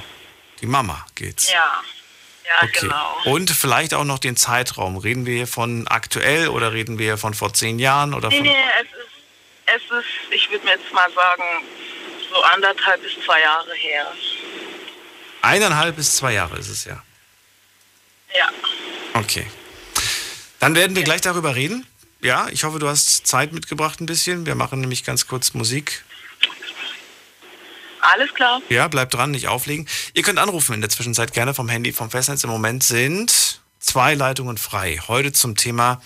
die 0.61 0.67
Mama 0.67 1.05
geht's. 1.15 1.51
Ja. 1.51 1.81
Ja, 2.45 2.67
okay. 2.67 2.79
genau. 2.81 3.17
Und 3.25 3.51
vielleicht 3.51 3.93
auch 3.93 4.05
noch 4.05 4.17
den 4.17 4.35
Zeitraum. 4.35 4.97
Reden 4.97 5.27
wir 5.27 5.35
hier 5.35 5.47
von 5.47 5.87
aktuell 5.87 6.47
oder 6.47 6.73
reden 6.73 6.97
wir 6.97 7.05
hier 7.05 7.17
von 7.17 7.35
vor 7.35 7.53
zehn 7.53 7.77
Jahren? 7.77 8.15
Oder 8.15 8.29
nee, 8.29 8.41
nee, 8.41 8.55
es 8.81 8.87
ist, 8.87 9.18
es 9.75 9.83
ist, 9.83 10.33
ich 10.33 10.49
würde 10.49 10.65
mir 10.65 10.71
jetzt 10.71 10.91
mal 10.93 11.11
sagen, 11.13 11.43
so 12.29 12.41
anderthalb 12.43 13.01
bis 13.01 13.13
zwei 13.25 13.41
Jahre 13.41 13.73
her. 13.73 14.11
Eineinhalb 15.41 15.95
bis 15.95 16.15
zwei 16.15 16.33
Jahre 16.33 16.57
ist 16.57 16.69
es 16.69 16.85
ja. 16.85 17.01
Ja. 18.35 18.49
Okay. 19.13 19.45
Dann 20.59 20.75
werden 20.75 20.95
wir 20.95 21.03
gleich 21.03 21.21
darüber 21.21 21.55
reden. 21.55 21.85
Ja, 22.21 22.47
ich 22.49 22.63
hoffe, 22.63 22.79
du 22.79 22.87
hast 22.87 23.25
Zeit 23.25 23.53
mitgebracht 23.53 24.01
ein 24.01 24.05
bisschen. 24.05 24.45
Wir 24.45 24.55
machen 24.55 24.81
nämlich 24.81 25.03
ganz 25.03 25.27
kurz 25.27 25.53
Musik. 25.53 26.03
Alles 28.01 28.33
klar. 28.33 28.61
Ja, 28.69 28.87
bleibt 28.87 29.13
dran, 29.13 29.31
nicht 29.31 29.47
auflegen. 29.47 29.87
Ihr 30.13 30.23
könnt 30.23 30.39
anrufen 30.39 30.73
in 30.73 30.81
der 30.81 30.89
Zwischenzeit 30.89 31.33
gerne 31.33 31.53
vom 31.53 31.69
Handy, 31.69 31.93
vom 31.93 32.09
Festnetz. 32.09 32.43
Im 32.43 32.49
Moment 32.49 32.83
sind 32.83 33.61
zwei 33.79 34.13
Leitungen 34.15 34.57
frei. 34.57 34.99
Heute 35.07 35.31
zum 35.31 35.55
Thema, 35.55 36.01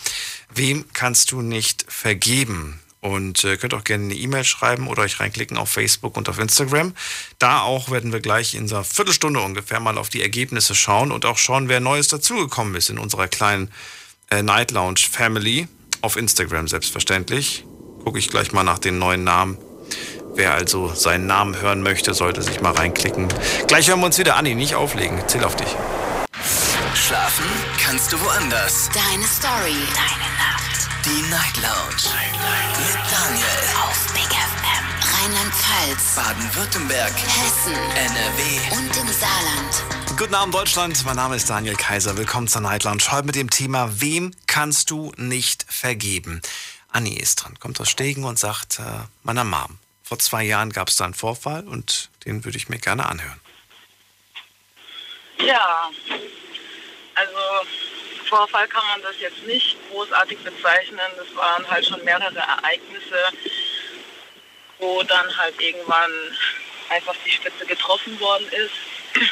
wem 0.50 0.86
kannst 0.94 1.32
du 1.32 1.42
nicht 1.42 1.86
vergeben? 1.88 2.83
Und 3.04 3.44
äh, 3.44 3.58
könnt 3.58 3.74
auch 3.74 3.84
gerne 3.84 4.06
eine 4.06 4.14
E-Mail 4.14 4.46
schreiben 4.46 4.88
oder 4.88 5.02
euch 5.02 5.20
reinklicken 5.20 5.58
auf 5.58 5.70
Facebook 5.70 6.16
und 6.16 6.30
auf 6.30 6.40
Instagram. 6.40 6.94
Da 7.38 7.60
auch 7.60 7.92
werden 7.92 8.14
wir 8.14 8.22
gleich 8.22 8.56
in 8.56 8.72
einer 8.72 8.86
Viertelstunde 8.86 9.42
ungefähr 9.42 9.82
mal 9.82 9.98
auf 9.98 10.08
die 10.08 10.22
Ergebnisse 10.22 10.74
schauen 10.74 11.12
und 11.12 11.26
auch 11.26 11.38
schauen, 11.38 11.68
wer 11.68 11.82
Neues 11.82 12.08
dazugekommen 12.08 12.76
ist 12.76 12.90
in 12.90 12.98
unserer 12.98 13.28
kleinen 13.28 13.70
äh, 14.30 14.42
Night 14.42 14.72
Lounge 14.72 15.02
Family. 15.12 15.68
Auf 16.00 16.16
Instagram 16.16 16.70
selbstverständlich. 16.70 17.66
Gucke 18.06 18.20
ich 18.20 18.30
gleich 18.30 18.54
mal 18.54 18.64
nach 18.64 18.80
den 18.80 19.00
neuen 19.00 19.26
Namen. 19.26 19.58
Wer 20.36 20.54
also 20.54 20.88
seinen 20.96 21.28
Namen 21.28 21.60
hören 21.60 21.84
möchte, 21.84 22.14
sollte 22.14 22.42
sich 22.42 22.62
mal 22.62 22.72
reinklicken. 22.72 23.28
Gleich 23.68 23.90
hören 23.90 24.00
wir 24.00 24.06
uns 24.06 24.18
wieder 24.18 24.38
an, 24.38 24.46
nicht 24.46 24.76
auflegen. 24.76 25.22
Zähl 25.28 25.44
auf 25.44 25.58
dich. 25.58 25.76
Schlafen 26.96 27.46
kannst 27.84 28.14
du 28.14 28.22
woanders. 28.22 28.90
Deine 28.94 29.28
Story. 29.28 29.76
Deine 29.94 30.38
Nacht. 30.38 30.63
Die 31.06 31.22
Night 31.30 31.58
Lounge. 31.58 32.16
Night, 32.16 32.32
Night. 32.40 32.80
Mit 32.80 33.12
Daniel. 33.12 33.46
Auf 33.84 34.14
Big 34.14 34.24
FM. 34.24 34.86
Rheinland-Pfalz. 35.14 36.16
Baden-Württemberg. 36.16 37.12
Hessen. 37.12 37.74
NRW. 37.74 38.78
Und 38.78 38.96
im 38.96 39.08
Saarland. 39.12 40.18
Guten 40.18 40.34
Abend, 40.34 40.56
Deutschland. 40.56 41.04
Mein 41.04 41.18
Name 41.18 41.36
ist 41.36 41.50
Daniel 41.50 41.76
Kaiser. 41.76 42.16
Willkommen 42.16 42.48
zur 42.48 42.62
Night 42.62 42.86
Lounge. 42.86 43.04
Heute 43.12 43.26
mit 43.26 43.36
dem 43.36 43.50
Thema, 43.50 44.00
wem 44.00 44.34
kannst 44.48 44.92
du 44.92 45.12
nicht 45.18 45.66
vergeben? 45.68 46.42
Anni 46.90 47.16
ist 47.16 47.36
dran, 47.36 47.60
kommt 47.60 47.82
aus 47.82 47.90
Stegen 47.90 48.24
und 48.24 48.40
sagt, 48.40 48.80
äh, 48.80 48.84
meiner 49.24 49.44
Mom. 49.44 49.80
Vor 50.04 50.20
zwei 50.20 50.44
Jahren 50.44 50.72
gab 50.72 50.88
es 50.88 50.96
da 50.96 51.04
einen 51.04 51.16
Vorfall 51.16 51.68
und 51.68 52.12
den 52.24 52.46
würde 52.46 52.58
ich 52.58 52.70
mir 52.70 52.80
gerne 52.80 53.08
anhören. 53.10 53.42
Ja, 55.40 55.90
also 57.16 57.68
Vorfall 58.34 58.68
kann 58.68 58.84
man 58.88 59.00
das 59.04 59.14
jetzt 59.20 59.44
nicht 59.44 59.78
großartig 59.92 60.40
bezeichnen. 60.40 61.00
Das 61.18 61.36
waren 61.36 61.70
halt 61.70 61.86
schon 61.86 62.04
mehrere 62.04 62.40
Ereignisse, 62.40 63.28
wo 64.80 65.04
dann 65.04 65.38
halt 65.38 65.62
irgendwann 65.62 66.12
einfach 66.90 67.14
die 67.24 67.30
Spitze 67.30 67.64
getroffen 67.68 68.20
worden 68.20 68.48
ist. 68.50 69.30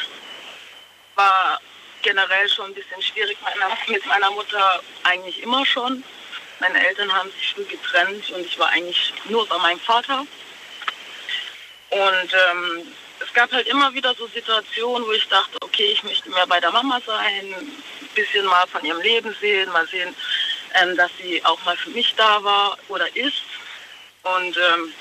War 1.16 1.60
generell 2.02 2.48
schon 2.48 2.66
ein 2.66 2.74
bisschen 2.74 3.02
schwierig 3.02 3.36
mit 3.88 4.06
meiner 4.06 4.30
Mutter, 4.30 4.80
eigentlich 5.02 5.42
immer 5.42 5.66
schon. 5.66 6.04
Meine 6.60 6.86
Eltern 6.86 7.12
haben 7.12 7.32
sich 7.32 7.54
früh 7.54 7.64
getrennt 7.64 8.30
und 8.30 8.46
ich 8.46 8.56
war 8.56 8.68
eigentlich 8.68 9.12
nur 9.24 9.48
bei 9.48 9.58
meinem 9.58 9.80
Vater. 9.80 10.24
Und 11.90 12.34
ähm, 12.50 12.94
es 13.18 13.32
gab 13.34 13.50
halt 13.50 13.66
immer 13.66 13.92
wieder 13.94 14.14
so 14.14 14.28
Situationen, 14.28 15.08
wo 15.08 15.10
ich 15.10 15.26
dachte, 15.26 15.58
okay, 15.60 15.90
ich 15.92 16.04
möchte 16.04 16.30
mehr 16.30 16.46
bei 16.46 16.60
der 16.60 16.70
Mama 16.70 17.00
sein, 17.04 17.52
ein 17.52 18.01
bisschen 18.14 18.46
mal 18.46 18.66
von 18.66 18.84
ihrem 18.84 19.00
Leben 19.00 19.34
sehen, 19.40 19.70
mal 19.72 19.86
sehen, 19.88 20.14
ähm, 20.74 20.96
dass 20.96 21.10
sie 21.20 21.44
auch 21.44 21.62
mal 21.64 21.76
für 21.76 21.90
mich 21.90 22.14
da 22.16 22.42
war 22.42 22.78
oder 22.88 23.14
ist. 23.16 23.42
Und 24.22 24.56
ähm, 24.56 24.92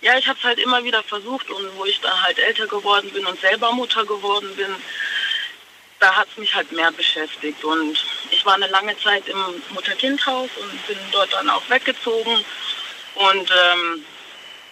ja, 0.00 0.18
ich 0.18 0.26
habe 0.26 0.38
es 0.38 0.44
halt 0.44 0.58
immer 0.58 0.82
wieder 0.84 1.02
versucht 1.02 1.48
und 1.50 1.76
wo 1.76 1.84
ich 1.84 2.00
dann 2.00 2.22
halt 2.22 2.38
älter 2.38 2.66
geworden 2.66 3.10
bin 3.10 3.24
und 3.26 3.40
selber 3.40 3.72
Mutter 3.72 4.04
geworden 4.04 4.54
bin, 4.56 4.74
da 6.00 6.16
hat 6.16 6.28
es 6.32 6.36
mich 6.36 6.54
halt 6.54 6.72
mehr 6.72 6.90
beschäftigt. 6.90 7.64
Und 7.64 8.04
ich 8.30 8.44
war 8.44 8.54
eine 8.54 8.66
lange 8.66 8.98
Zeit 8.98 9.28
im 9.28 9.62
Mutter-Kind-Haus 9.70 10.50
und 10.60 10.86
bin 10.88 10.98
dort 11.12 11.32
dann 11.32 11.48
auch 11.48 11.62
weggezogen. 11.68 12.44
Und 13.14 13.50
ähm, 13.50 14.04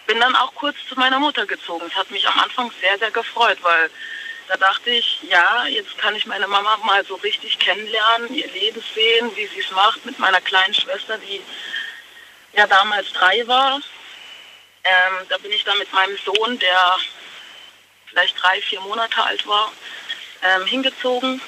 bin 0.07 0.19
dann 0.19 0.35
auch 0.35 0.53
kurz 0.55 0.75
zu 0.89 0.95
meiner 0.95 1.19
Mutter 1.19 1.45
gezogen. 1.45 1.85
Es 1.87 1.95
hat 1.95 2.11
mich 2.11 2.27
am 2.27 2.37
Anfang 2.37 2.69
sehr, 2.81 2.97
sehr 2.97 3.11
gefreut, 3.11 3.57
weil 3.61 3.89
da 4.51 4.57
dachte 4.57 4.89
ich, 4.89 5.19
ja, 5.29 5.65
jetzt 5.67 5.97
kann 5.97 6.13
ich 6.13 6.25
meine 6.25 6.45
Mama 6.45 6.75
mal 6.83 7.05
so 7.05 7.15
richtig 7.15 7.57
kennenlernen, 7.57 8.33
ihr 8.33 8.51
Leben 8.51 8.83
sehen, 8.93 9.31
wie 9.35 9.47
sie 9.47 9.61
es 9.61 9.71
macht 9.71 10.05
mit 10.05 10.19
meiner 10.19 10.41
kleinen 10.41 10.73
Schwester, 10.73 11.17
die 11.17 11.41
ja 12.51 12.67
damals 12.67 13.13
drei 13.13 13.47
war. 13.47 13.75
Ähm, 14.83 15.25
da 15.29 15.37
bin 15.37 15.53
ich 15.53 15.63
dann 15.63 15.77
mit 15.77 15.93
meinem 15.93 16.17
Sohn, 16.25 16.59
der 16.59 16.97
vielleicht 18.07 18.43
drei, 18.43 18.61
vier 18.63 18.81
Monate 18.81 19.23
alt 19.23 19.47
war, 19.47 19.71
ähm, 20.43 20.65
hingezogen. 20.65 21.41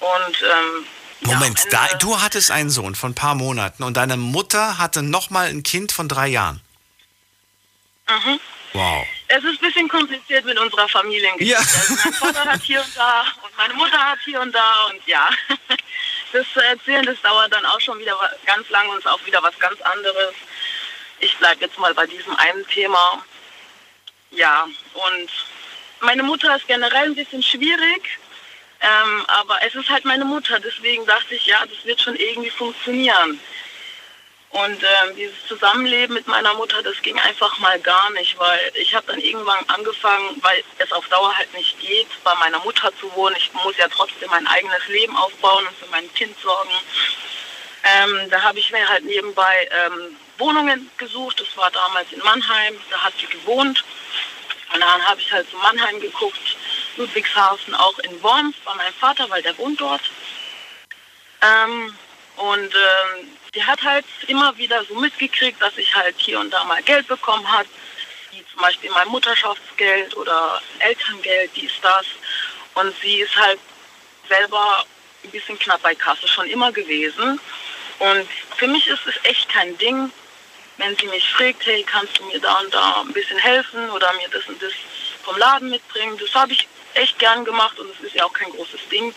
Und 0.00 0.42
ähm, 0.42 0.86
Moment, 1.20 1.64
ja, 1.72 1.88
da, 1.88 1.96
du 1.96 2.20
hattest 2.20 2.50
einen 2.50 2.68
Sohn 2.68 2.94
von 2.94 3.12
ein 3.12 3.14
paar 3.14 3.34
Monaten 3.34 3.82
und 3.82 3.96
deine 3.96 4.18
Mutter 4.18 4.76
hatte 4.76 5.02
nochmal 5.02 5.48
ein 5.48 5.62
Kind 5.62 5.90
von 5.90 6.06
drei 6.06 6.26
Jahren. 6.26 6.60
Mhm. 8.06 8.40
Wow. 8.72 9.06
Es 9.28 9.42
ist 9.42 9.62
ein 9.62 9.66
bisschen 9.66 9.88
kompliziert 9.88 10.44
mit 10.44 10.58
unserer 10.58 10.88
Familiengeschichte. 10.88 11.52
Ja. 11.52 11.58
Also 11.58 11.94
mein 12.04 12.12
Vater 12.12 12.44
hat 12.44 12.62
hier 12.62 12.80
und 12.80 12.96
da 12.96 13.20
und 13.42 13.56
meine 13.56 13.74
Mutter 13.74 13.98
hat 13.98 14.18
hier 14.24 14.40
und 14.40 14.54
da 14.54 14.84
und 14.90 15.06
ja. 15.06 15.28
Das 16.32 16.44
zu 16.52 16.60
erzählen, 16.60 17.06
das 17.06 17.20
dauert 17.22 17.52
dann 17.52 17.64
auch 17.64 17.80
schon 17.80 17.98
wieder 17.98 18.18
ganz 18.44 18.68
lang 18.68 18.88
und 18.88 18.98
ist 18.98 19.06
auch 19.06 19.24
wieder 19.24 19.42
was 19.42 19.58
ganz 19.58 19.80
anderes. 19.80 20.34
Ich 21.20 21.36
bleibe 21.38 21.64
jetzt 21.64 21.78
mal 21.78 21.94
bei 21.94 22.06
diesem 22.06 22.36
einen 22.36 22.66
Thema. 22.66 23.24
Ja, 24.32 24.64
und 24.92 25.30
meine 26.00 26.22
Mutter 26.22 26.54
ist 26.56 26.66
generell 26.66 27.04
ein 27.04 27.14
bisschen 27.14 27.42
schwierig, 27.42 28.18
ähm, 28.80 29.24
aber 29.28 29.62
es 29.62 29.74
ist 29.74 29.88
halt 29.88 30.04
meine 30.04 30.24
Mutter. 30.24 30.58
Deswegen 30.60 31.06
dachte 31.06 31.36
ich, 31.36 31.46
ja, 31.46 31.64
das 31.64 31.84
wird 31.84 32.02
schon 32.02 32.16
irgendwie 32.16 32.50
funktionieren. 32.50 33.40
Und 34.50 34.82
ähm, 34.82 35.16
dieses 35.16 35.46
Zusammenleben 35.48 36.14
mit 36.14 36.26
meiner 36.28 36.54
Mutter, 36.54 36.82
das 36.82 37.00
ging 37.02 37.18
einfach 37.18 37.58
mal 37.58 37.78
gar 37.80 38.10
nicht, 38.10 38.38
weil 38.38 38.72
ich 38.74 38.94
habe 38.94 39.06
dann 39.08 39.20
irgendwann 39.20 39.68
angefangen, 39.68 40.40
weil 40.42 40.62
es 40.78 40.92
auf 40.92 41.06
Dauer 41.08 41.36
halt 41.36 41.52
nicht 41.52 41.78
geht, 41.80 42.08
bei 42.24 42.34
meiner 42.36 42.60
Mutter 42.60 42.90
zu 42.98 43.14
wohnen. 43.14 43.36
Ich 43.36 43.52
muss 43.52 43.76
ja 43.76 43.88
trotzdem 43.88 44.30
mein 44.30 44.46
eigenes 44.46 44.86
Leben 44.88 45.16
aufbauen 45.16 45.66
und 45.66 45.76
für 45.76 45.90
mein 45.90 46.12
Kind 46.14 46.38
sorgen. 46.40 46.70
Ähm, 47.82 48.30
da 48.30 48.42
habe 48.42 48.58
ich 48.58 48.70
mir 48.72 48.88
halt 48.88 49.04
nebenbei 49.04 49.68
ähm, 49.70 50.16
Wohnungen 50.38 50.90
gesucht. 50.96 51.40
Das 51.40 51.56
war 51.56 51.70
damals 51.70 52.10
in 52.12 52.20
Mannheim, 52.20 52.80
da 52.90 52.98
hat 52.98 53.14
sie 53.20 53.26
gewohnt. 53.26 53.84
Und 54.72 54.80
dann 54.80 55.08
habe 55.08 55.20
ich 55.20 55.32
halt 55.32 55.48
zu 55.50 55.56
Mannheim 55.58 56.00
geguckt, 56.00 56.56
Ludwigshafen, 56.96 57.74
auch 57.74 57.98
in 58.00 58.22
Worms 58.22 58.56
bei 58.64 58.74
meinem 58.74 58.94
Vater, 58.94 59.28
weil 59.30 59.42
der 59.42 59.56
wohnt 59.58 59.80
dort. 59.80 60.02
Ähm, 61.42 61.96
und 62.36 62.74
ähm, 62.74 63.35
die 63.56 63.64
hat 63.64 63.82
halt 63.82 64.04
immer 64.26 64.56
wieder 64.58 64.84
so 64.84 64.94
mitgekriegt, 64.94 65.60
dass 65.60 65.76
ich 65.78 65.94
halt 65.94 66.14
hier 66.18 66.38
und 66.38 66.50
da 66.50 66.62
mal 66.64 66.82
Geld 66.82 67.08
bekommen 67.08 67.50
hat, 67.50 67.66
wie 68.30 68.44
zum 68.52 68.60
Beispiel 68.60 68.90
mein 68.90 69.08
Mutterschaftsgeld 69.08 70.14
oder 70.16 70.60
Elterngeld, 70.78 71.50
dies, 71.56 71.72
das. 71.80 72.04
Und 72.74 72.94
sie 73.00 73.20
ist 73.20 73.34
halt 73.34 73.58
selber 74.28 74.84
ein 75.24 75.30
bisschen 75.30 75.58
knapp 75.58 75.82
bei 75.82 75.94
Kasse 75.94 76.28
schon 76.28 76.46
immer 76.48 76.70
gewesen. 76.70 77.40
Und 77.98 78.28
für 78.56 78.68
mich 78.68 78.86
ist 78.88 79.06
es 79.06 79.14
echt 79.24 79.48
kein 79.48 79.76
Ding, 79.78 80.12
wenn 80.76 80.94
sie 80.98 81.06
mich 81.06 81.26
fragt, 81.32 81.64
hey, 81.64 81.82
kannst 81.84 82.18
du 82.18 82.24
mir 82.24 82.38
da 82.38 82.58
und 82.58 82.74
da 82.74 83.00
ein 83.00 83.12
bisschen 83.14 83.38
helfen 83.38 83.88
oder 83.90 84.12
mir 84.14 84.28
das 84.28 84.46
und 84.48 84.60
das 84.62 84.72
vom 85.22 85.38
Laden 85.38 85.70
mitbringen. 85.70 86.18
Das 86.18 86.34
habe 86.34 86.52
ich 86.52 86.68
echt 86.92 87.18
gern 87.18 87.46
gemacht 87.46 87.78
und 87.78 87.90
es 87.90 88.00
ist 88.00 88.14
ja 88.14 88.24
auch 88.24 88.32
kein 88.34 88.50
großes 88.50 88.86
Ding. 88.90 89.14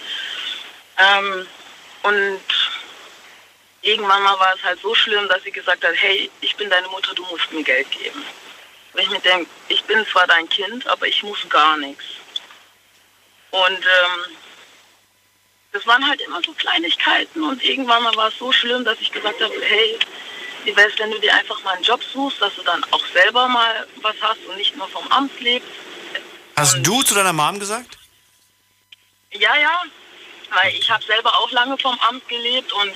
Ähm, 0.98 1.46
und 2.04 2.42
irgendwann 3.82 4.24
mal 4.24 4.40
war 4.40 4.54
es 4.56 4.64
halt 4.64 4.80
so 4.82 4.94
schlimm, 4.94 5.28
dass 5.28 5.44
sie 5.44 5.52
gesagt 5.52 5.84
hat, 5.84 5.96
hey, 5.96 6.30
ich 6.42 6.56
bin 6.56 6.70
deine 6.70 6.88
Mutter, 6.90 7.14
du 7.16 7.24
musst 7.26 7.52
mir 7.52 7.64
Geld 7.64 7.90
geben. 7.92 8.24
Und 8.94 9.02
ich 9.02 9.10
mir 9.10 9.20
denke, 9.20 9.50
ich 9.68 9.84
bin 9.84 10.06
zwar 10.08 10.28
dein 10.28 10.50
Kind, 10.50 10.88
aber 10.88 11.08
ich 11.08 11.24
muss 11.24 11.48
gar 11.50 11.78
nichts. 11.78 12.04
Und 13.52 13.80
ähm, 13.80 14.38
das 15.72 15.86
waren 15.86 16.08
halt 16.08 16.22
immer 16.22 16.42
so 16.44 16.52
Kleinigkeiten 16.54 17.44
und 17.44 17.64
irgendwann 17.64 18.04
mal 18.04 18.16
war 18.16 18.30
es 18.30 18.38
so 18.38 18.52
schlimm, 18.52 18.84
dass 18.84 19.00
ich 19.00 19.12
gesagt 19.12 19.42
habe, 19.42 19.54
hey, 19.62 20.00
wie 20.64 20.76
wäre 20.76 20.90
es, 20.90 21.00
wenn 21.00 21.12
du 21.12 21.20
dir 21.20 21.34
einfach 21.34 21.62
mal 21.64 21.76
einen 21.76 21.84
Job 21.84 22.02
suchst, 22.04 22.42
dass 22.42 22.54
du 22.56 22.64
dann 22.64 22.84
auch 22.92 23.06
selber 23.14 23.48
mal 23.48 23.88
was 24.02 24.16
hast 24.22 24.44
und 24.48 24.58
nicht 24.58 24.76
nur 24.76 24.88
vom 24.90 25.08
Amt 25.10 25.40
lebst. 25.40 25.70
Hast 26.56 26.78
du 26.82 27.02
zu 27.04 27.16
deiner 27.16 27.34
Mom 27.34 27.60
gesagt? 27.60 27.98
Ja, 29.32 29.56
ja, 29.56 29.82
weil 30.50 30.76
ich 30.76 30.90
habe 30.90 31.04
selber 31.04 31.34
auch 31.40 31.52
lange 31.52 31.78
vom 31.78 31.98
Amt 32.00 32.28
gelebt 32.28 32.74
und 32.74 32.94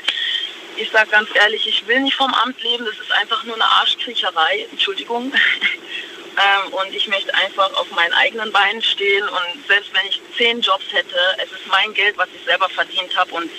ich 0.77 0.89
sage 0.91 1.09
ganz 1.09 1.29
ehrlich, 1.33 1.67
ich 1.67 1.85
will 1.87 1.99
nicht 2.01 2.15
vom 2.15 2.33
Amt 2.33 2.61
leben, 2.61 2.85
das 2.85 2.99
ist 2.99 3.11
einfach 3.11 3.43
nur 3.43 3.55
eine 3.55 3.65
Arschkriecherei, 3.65 4.67
Entschuldigung. 4.71 5.33
ähm, 6.37 6.73
und 6.73 6.93
ich 6.93 7.07
möchte 7.07 7.33
einfach 7.35 7.73
auf 7.73 7.89
meinen 7.91 8.13
eigenen 8.13 8.51
Beinen 8.51 8.81
stehen 8.81 9.27
und 9.27 9.67
selbst 9.67 9.93
wenn 9.93 10.07
ich 10.07 10.21
zehn 10.37 10.61
Jobs 10.61 10.85
hätte, 10.91 11.17
es 11.37 11.51
ist 11.51 11.67
mein 11.67 11.93
Geld, 11.93 12.17
was 12.17 12.29
ich 12.35 12.43
selber 12.43 12.69
verdient 12.69 13.15
habe 13.15 13.33
und 13.35 13.49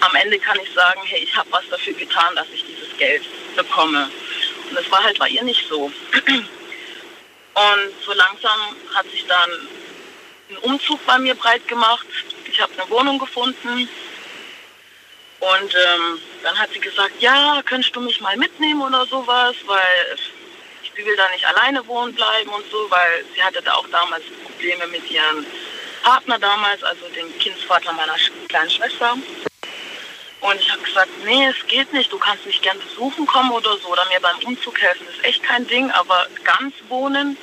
am 0.00 0.14
Ende 0.14 0.38
kann 0.38 0.58
ich 0.62 0.72
sagen, 0.72 1.00
hey, 1.04 1.20
ich 1.22 1.36
habe 1.36 1.50
was 1.52 1.68
dafür 1.68 1.92
getan, 1.94 2.34
dass 2.34 2.48
ich 2.52 2.64
dieses 2.64 2.96
Geld 2.96 3.22
bekomme. 3.56 4.10
Und 4.68 4.76
das 4.76 4.90
war 4.90 5.02
halt 5.02 5.18
bei 5.18 5.28
ihr 5.28 5.42
nicht 5.42 5.68
so. 5.68 5.92
Und 7.52 8.04
so 8.06 8.12
langsam 8.12 8.76
hat 8.94 9.10
sich 9.10 9.26
dann 9.26 9.50
ein 10.50 10.56
Umzug 10.58 11.04
bei 11.04 11.18
mir 11.18 11.34
breit 11.34 11.66
gemacht. 11.68 12.06
Ich 12.46 12.60
habe 12.60 12.72
eine 12.80 12.88
Wohnung 12.88 13.18
gefunden. 13.18 13.88
Und 15.40 15.74
ähm, 15.74 16.20
dann 16.42 16.58
hat 16.58 16.72
sie 16.72 16.80
gesagt, 16.80 17.12
ja, 17.20 17.62
könntest 17.64 17.94
du 17.94 18.00
mich 18.00 18.20
mal 18.20 18.36
mitnehmen 18.36 18.82
oder 18.82 19.06
sowas, 19.06 19.54
weil 19.66 20.16
sie 20.96 21.04
will 21.04 21.16
da 21.16 21.28
nicht 21.30 21.46
alleine 21.46 21.86
wohnen 21.86 22.14
bleiben 22.14 22.50
und 22.50 22.64
so, 22.70 22.90
weil 22.90 23.24
sie 23.34 23.42
hatte 23.42 23.62
da 23.62 23.74
auch 23.74 23.86
damals 23.88 24.24
Probleme 24.44 24.86
mit 24.88 25.10
ihrem 25.10 25.46
Partner 26.02 26.38
damals, 26.38 26.82
also 26.82 27.06
dem 27.08 27.38
Kindsvater 27.38 27.92
meiner 27.92 28.16
kleinen 28.48 28.70
Schwester. 28.70 29.14
Und 30.40 30.58
ich 30.58 30.70
habe 30.72 30.82
gesagt, 30.82 31.10
nee, 31.24 31.46
es 31.46 31.66
geht 31.66 31.92
nicht, 31.92 32.10
du 32.10 32.18
kannst 32.18 32.46
mich 32.46 32.62
gern 32.62 32.78
besuchen 32.78 33.26
kommen 33.26 33.50
oder 33.50 33.76
so 33.76 33.88
oder 33.88 34.06
mir 34.06 34.20
beim 34.20 34.38
Umzug 34.38 34.80
helfen, 34.80 35.06
das 35.06 35.16
ist 35.16 35.24
echt 35.24 35.42
kein 35.42 35.66
Ding, 35.66 35.90
aber 35.90 36.26
ganz 36.44 36.74
wohnen, 36.88 37.36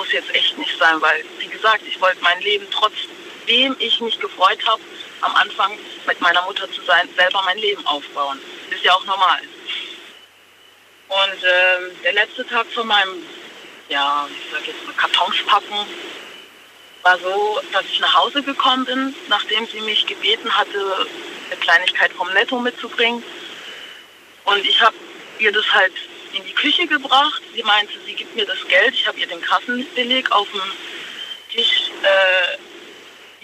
muss 0.00 0.12
jetzt 0.12 0.34
echt 0.34 0.56
nicht 0.56 0.78
sein, 0.78 1.00
weil, 1.00 1.22
wie 1.38 1.48
gesagt, 1.48 1.82
ich 1.86 2.00
wollte 2.00 2.22
mein 2.22 2.40
Leben 2.40 2.66
trotzdem 2.70 3.76
ich 3.78 4.00
mich 4.00 4.18
gefreut 4.18 4.64
habe, 4.66 4.80
am 5.20 5.34
Anfang 5.36 5.78
mit 6.06 6.20
meiner 6.20 6.42
Mutter 6.42 6.70
zu 6.72 6.82
sein, 6.82 7.08
selber 7.16 7.42
mein 7.44 7.58
Leben 7.58 7.84
aufbauen. 7.86 8.40
Ist 8.70 8.84
ja 8.84 8.94
auch 8.94 9.04
normal. 9.04 9.40
Und 11.08 11.42
ähm, 11.42 11.90
der 12.04 12.12
letzte 12.12 12.46
Tag 12.46 12.66
von 12.72 12.86
meinem, 12.86 13.22
ja, 13.88 14.28
ich 14.30 14.52
sag 14.52 14.66
jetzt 14.66 14.86
mal 14.86 14.94
Kartons 14.94 15.36
packen, 15.46 15.86
war 17.02 17.18
so, 17.18 17.60
dass 17.72 17.84
ich 17.86 17.98
nach 18.00 18.14
Hause 18.14 18.42
gekommen 18.42 18.84
bin, 18.84 19.14
nachdem 19.28 19.66
sie 19.66 19.80
mich 19.80 20.06
gebeten 20.06 20.56
hatte, 20.56 21.06
eine 21.46 21.60
Kleinigkeit 21.60 22.12
vom 22.12 22.32
Netto 22.32 22.58
mitzubringen. 22.60 23.22
Und 24.44 24.64
ich 24.64 24.80
habe 24.80 24.96
ihr 25.38 25.52
das 25.52 25.64
halt 25.72 25.92
in 26.32 26.44
die 26.44 26.52
Küche 26.52 26.86
gebracht. 26.86 27.42
Sie 27.54 27.62
meinte, 27.62 27.94
sie 28.06 28.14
gibt 28.14 28.36
mir 28.36 28.46
das 28.46 28.58
Geld. 28.68 28.94
Ich 28.94 29.06
habe 29.06 29.18
ihr 29.18 29.26
den 29.26 29.40
Kassenbeleg 29.40 30.30
auf 30.30 30.48
dem 30.52 30.72
Tisch 31.50 31.90
äh, 32.02 32.58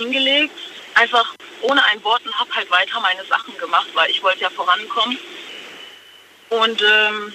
hingelegt. 0.02 0.58
Einfach 0.96 1.34
ohne 1.60 1.84
ein 1.84 2.02
Wort 2.04 2.24
und 2.24 2.38
habe 2.38 2.54
halt 2.54 2.70
weiter 2.70 3.00
meine 3.00 3.22
Sachen 3.26 3.56
gemacht, 3.58 3.88
weil 3.92 4.10
ich 4.10 4.22
wollte 4.22 4.40
ja 4.40 4.50
vorankommen. 4.50 5.18
Und 6.48 6.82
ähm, 6.82 7.34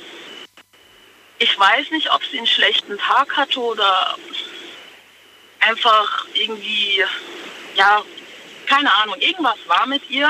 ich 1.38 1.59
weiß 1.59 1.91
nicht, 1.91 2.12
ob 2.12 2.24
sie 2.26 2.39
einen 2.39 2.47
schlechten 2.47 2.97
Tag 2.97 3.38
hatte 3.38 3.59
oder 3.59 4.18
einfach 5.59 6.26
irgendwie, 6.34 7.03
ja, 7.76 8.03
keine 8.66 8.91
Ahnung, 8.95 9.16
irgendwas 9.20 9.59
war 9.68 9.86
mit 9.86 10.09
ihr. 10.09 10.28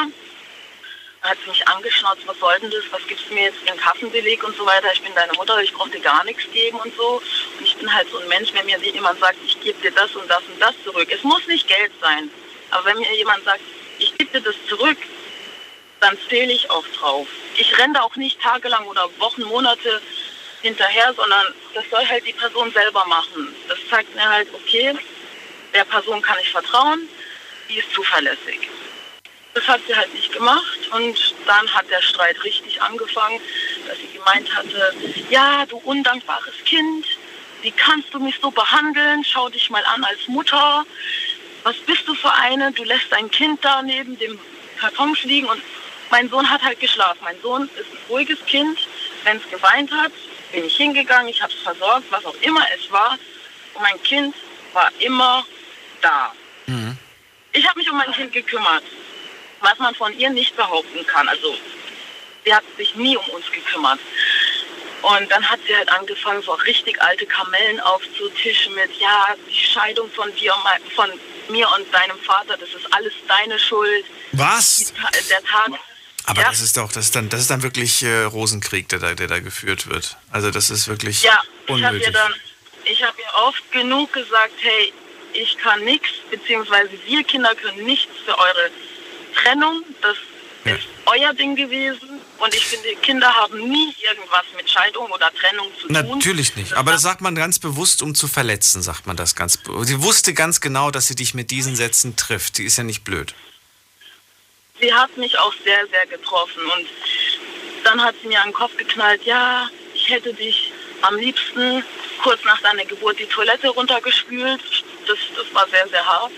Dann 1.21 1.31
hat 1.31 1.37
sie 1.45 1.51
mich 1.51 1.65
angeschnauzt, 1.69 2.25
was 2.25 2.37
soll 2.37 2.59
denn 2.59 2.71
das, 2.71 2.83
was 2.91 3.07
gibst 3.07 3.29
du 3.29 3.33
mir 3.33 3.43
jetzt 3.43 3.59
für 3.59 3.69
einen 3.69 3.79
Kassenbeleg 3.79 4.43
und 4.43 4.57
so 4.57 4.65
weiter, 4.65 4.91
ich 4.91 5.03
bin 5.03 5.15
deine 5.15 5.31
Mutter, 5.33 5.61
ich 5.61 5.71
brauche 5.71 5.91
dir 5.91 6.01
gar 6.01 6.25
nichts 6.25 6.43
geben 6.51 6.79
und 6.79 6.93
so. 6.97 7.21
Und 7.57 7.65
ich 7.65 7.77
bin 7.77 7.93
halt 7.93 8.09
so 8.09 8.17
ein 8.17 8.27
Mensch, 8.27 8.51
wenn 8.51 8.65
mir 8.65 8.77
jemand 8.79 9.21
sagt, 9.21 9.37
ich 9.45 9.57
gebe 9.61 9.79
dir 9.81 9.91
das 9.91 10.13
und 10.17 10.29
das 10.29 10.43
und 10.51 10.59
das 10.59 10.75
zurück. 10.83 11.07
Es 11.09 11.23
muss 11.23 11.47
nicht 11.47 11.67
Geld 11.67 11.93
sein, 12.01 12.29
aber 12.71 12.85
wenn 12.85 12.99
mir 12.99 13.15
jemand 13.15 13.43
sagt, 13.43 13.61
ich 13.99 14.17
gebe 14.17 14.31
dir 14.31 14.41
das 14.41 14.55
zurück, 14.67 14.97
dann 15.99 16.17
zähle 16.29 16.51
ich 16.51 16.69
auch 16.69 16.85
drauf. 16.97 17.27
Ich 17.57 17.77
renne 17.77 18.03
auch 18.03 18.15
nicht 18.15 18.41
tagelang 18.41 18.85
oder 18.87 19.07
Wochen, 19.19 19.43
Monate 19.43 20.01
hinterher, 20.61 21.13
sondern 21.13 21.53
das 21.73 21.83
soll 21.89 22.05
halt 22.07 22.25
die 22.25 22.33
Person 22.33 22.71
selber 22.71 23.05
machen. 23.05 23.55
Das 23.67 23.77
zeigt 23.89 24.13
mir 24.15 24.27
halt, 24.27 24.47
okay, 24.53 24.95
der 25.73 25.85
Person 25.85 26.21
kann 26.21 26.37
ich 26.41 26.49
vertrauen, 26.49 27.07
die 27.69 27.77
ist 27.77 27.91
zuverlässig. 27.93 28.69
Das 29.53 29.67
hat 29.67 29.81
sie 29.85 29.95
halt 29.95 30.13
nicht 30.13 30.31
gemacht 30.31 30.79
und 30.91 31.35
dann 31.45 31.73
hat 31.73 31.89
der 31.89 32.01
Streit 32.01 32.41
richtig 32.43 32.81
angefangen, 32.81 33.39
dass 33.87 33.97
sie 33.97 34.17
gemeint 34.17 34.53
hatte, 34.55 34.95
ja, 35.29 35.65
du 35.65 35.77
undankbares 35.77 36.55
Kind, 36.65 37.05
wie 37.61 37.71
kannst 37.71 38.13
du 38.13 38.19
mich 38.19 38.39
so 38.41 38.49
behandeln? 38.49 39.23
Schau 39.23 39.49
dich 39.49 39.69
mal 39.69 39.83
an 39.85 40.03
als 40.03 40.27
Mutter. 40.27 40.85
Was 41.63 41.75
bist 41.77 42.07
du 42.07 42.15
für 42.15 42.33
eine? 42.33 42.71
Du 42.71 42.83
lässt 42.83 43.11
dein 43.11 43.29
Kind 43.29 43.63
da 43.63 43.81
neben 43.81 44.17
dem 44.17 44.39
Karton 44.79 45.15
liegen 45.23 45.47
und 45.47 45.61
mein 46.09 46.29
Sohn 46.29 46.49
hat 46.49 46.61
halt 46.61 46.79
geschlafen. 46.79 47.19
Mein 47.23 47.39
Sohn 47.41 47.69
ist 47.77 47.91
ein 47.91 47.97
ruhiges 48.09 48.39
Kind. 48.45 48.79
Wenn 49.23 49.37
es 49.37 49.49
geweint 49.49 49.91
hat, 49.91 50.11
bin 50.51 50.65
ich 50.65 50.75
hingegangen, 50.75 51.29
ich 51.29 51.41
habe 51.41 51.53
es 51.53 51.59
versorgt, 51.59 52.05
was 52.09 52.25
auch 52.25 52.35
immer 52.41 52.65
es 52.75 52.91
war. 52.91 53.17
Und 53.73 53.81
mein 53.81 54.01
Kind 54.03 54.35
war 54.73 54.91
immer 54.99 55.45
da. 56.01 56.33
Mhm. 56.65 56.97
Ich 57.53 57.67
habe 57.67 57.79
mich 57.79 57.89
um 57.89 57.97
mein 57.97 58.11
Kind 58.11 58.33
gekümmert, 58.33 58.83
was 59.61 59.77
man 59.79 59.95
von 59.95 60.17
ihr 60.17 60.29
nicht 60.29 60.55
behaupten 60.55 61.05
kann. 61.05 61.27
Also 61.29 61.55
sie 62.43 62.53
hat 62.53 62.63
sich 62.77 62.95
nie 62.95 63.15
um 63.15 63.25
uns 63.29 63.49
gekümmert. 63.51 63.99
Und 65.01 65.31
dann 65.31 65.49
hat 65.49 65.59
sie 65.65 65.75
halt 65.75 65.89
angefangen, 65.89 66.43
so 66.43 66.51
richtig 66.53 67.01
alte 67.01 67.25
Kamellen 67.25 67.79
aufzutischen 67.79 68.75
mit, 68.75 68.91
ja, 68.99 69.33
die 69.49 69.55
Scheidung 69.55 70.11
von 70.11 70.33
dir, 70.35 70.53
von 70.95 71.09
mir 71.49 71.67
und 71.77 71.91
deinem 71.93 72.17
Vater, 72.19 72.57
das 72.57 72.69
ist 72.69 72.91
alles 72.93 73.13
deine 73.27 73.59
Schuld. 73.59 74.05
Was? 74.33 74.77
Die, 74.77 75.27
der 75.29 75.43
Tag. 75.43 75.71
Aber 76.25 76.41
Ja. 76.41 76.49
das 76.49 76.61
ist 76.61 76.77
doch, 76.77 76.91
das 76.91 77.05
ist 77.05 77.15
dann, 77.15 77.29
das 77.29 77.41
ist 77.41 77.49
dann 77.49 77.63
wirklich 77.63 78.03
äh, 78.03 78.23
Rosenkrieg, 78.23 78.87
der 78.89 78.99
da, 78.99 79.13
der 79.15 79.27
da 79.27 79.39
geführt 79.39 79.87
wird. 79.89 80.17
Also 80.31 80.51
das 80.51 80.69
ist 80.69 80.87
wirklich 80.87 81.23
Ja, 81.23 81.41
ich 81.65 81.71
habe 81.83 81.95
unnötig. 81.97 82.13
ihr 82.13 82.29
ich 82.85 83.03
habe 83.03 83.15
ihr 83.19 83.47
oft 83.47 83.71
genug 83.71 84.11
gesagt, 84.13 84.53
hey, 84.61 84.93
ich 85.33 85.57
kann 85.57 85.83
nichts, 85.83 86.09
beziehungsweise 86.29 86.89
wir 87.05 87.23
Kinder 87.23 87.53
können 87.55 87.85
nichts 87.85 88.11
für 88.25 88.37
eure 88.37 88.69
Trennung. 89.35 89.83
Das 90.01 90.17
Ja. 90.65 90.75
ist 90.75 90.87
euer 91.05 91.33
Ding 91.33 91.55
gewesen. 91.55 92.21
Und 92.37 92.55
ich 92.55 92.65
finde, 92.65 92.89
Kinder 93.01 93.33
haben 93.33 93.59
nie 93.69 93.93
irgendwas 94.01 94.43
mit 94.55 94.69
Scheidung 94.69 95.09
oder 95.11 95.31
Trennung 95.33 95.67
zu 95.79 95.87
tun. 95.87 95.93
Natürlich 95.93 96.55
nicht. 96.55 96.73
Aber 96.73 96.91
das 96.91 97.01
sagt 97.01 97.21
man 97.21 97.35
ganz 97.35 97.59
bewusst, 97.59 98.01
um 98.01 98.15
zu 98.15 98.27
verletzen, 98.27 98.81
sagt 98.81 99.07
man 99.07 99.15
das 99.15 99.35
ganz. 99.35 99.59
Sie 99.83 100.01
wusste 100.01 100.33
ganz 100.33 100.61
genau, 100.61 100.91
dass 100.91 101.07
sie 101.07 101.15
dich 101.15 101.33
mit 101.33 101.51
diesen 101.51 101.75
Sätzen 101.75 102.15
trifft. 102.15 102.55
Sie 102.55 102.65
ist 102.65 102.77
ja 102.77 102.83
nicht 102.83 103.03
blöd. 103.03 103.33
sie 104.79 104.93
hat 104.93 105.15
mich 105.17 105.37
auch 105.37 105.53
sehr, 105.63 105.87
sehr 105.87 106.07
getroffen. 106.07 106.63
Und 106.75 106.87
dann 107.83 108.01
hat 108.03 108.15
sie 108.21 108.27
mir 108.27 108.41
an 108.41 108.49
den 108.49 108.53
Kopf 108.53 108.75
geknallt, 108.77 109.23
ja, 109.25 109.69
ich 109.93 110.09
hätte 110.09 110.33
dich 110.33 110.71
am 111.01 111.15
liebsten 111.15 111.83
kurz 112.21 112.43
nach 112.43 112.61
deiner 112.61 112.85
Geburt 112.85 113.19
die 113.19 113.25
Toilette 113.25 113.69
runtergespült. 113.69 114.61
Das, 115.07 115.17
das 115.35 115.53
war 115.53 115.67
sehr, 115.69 115.87
sehr 115.87 116.05
hart. 116.05 116.31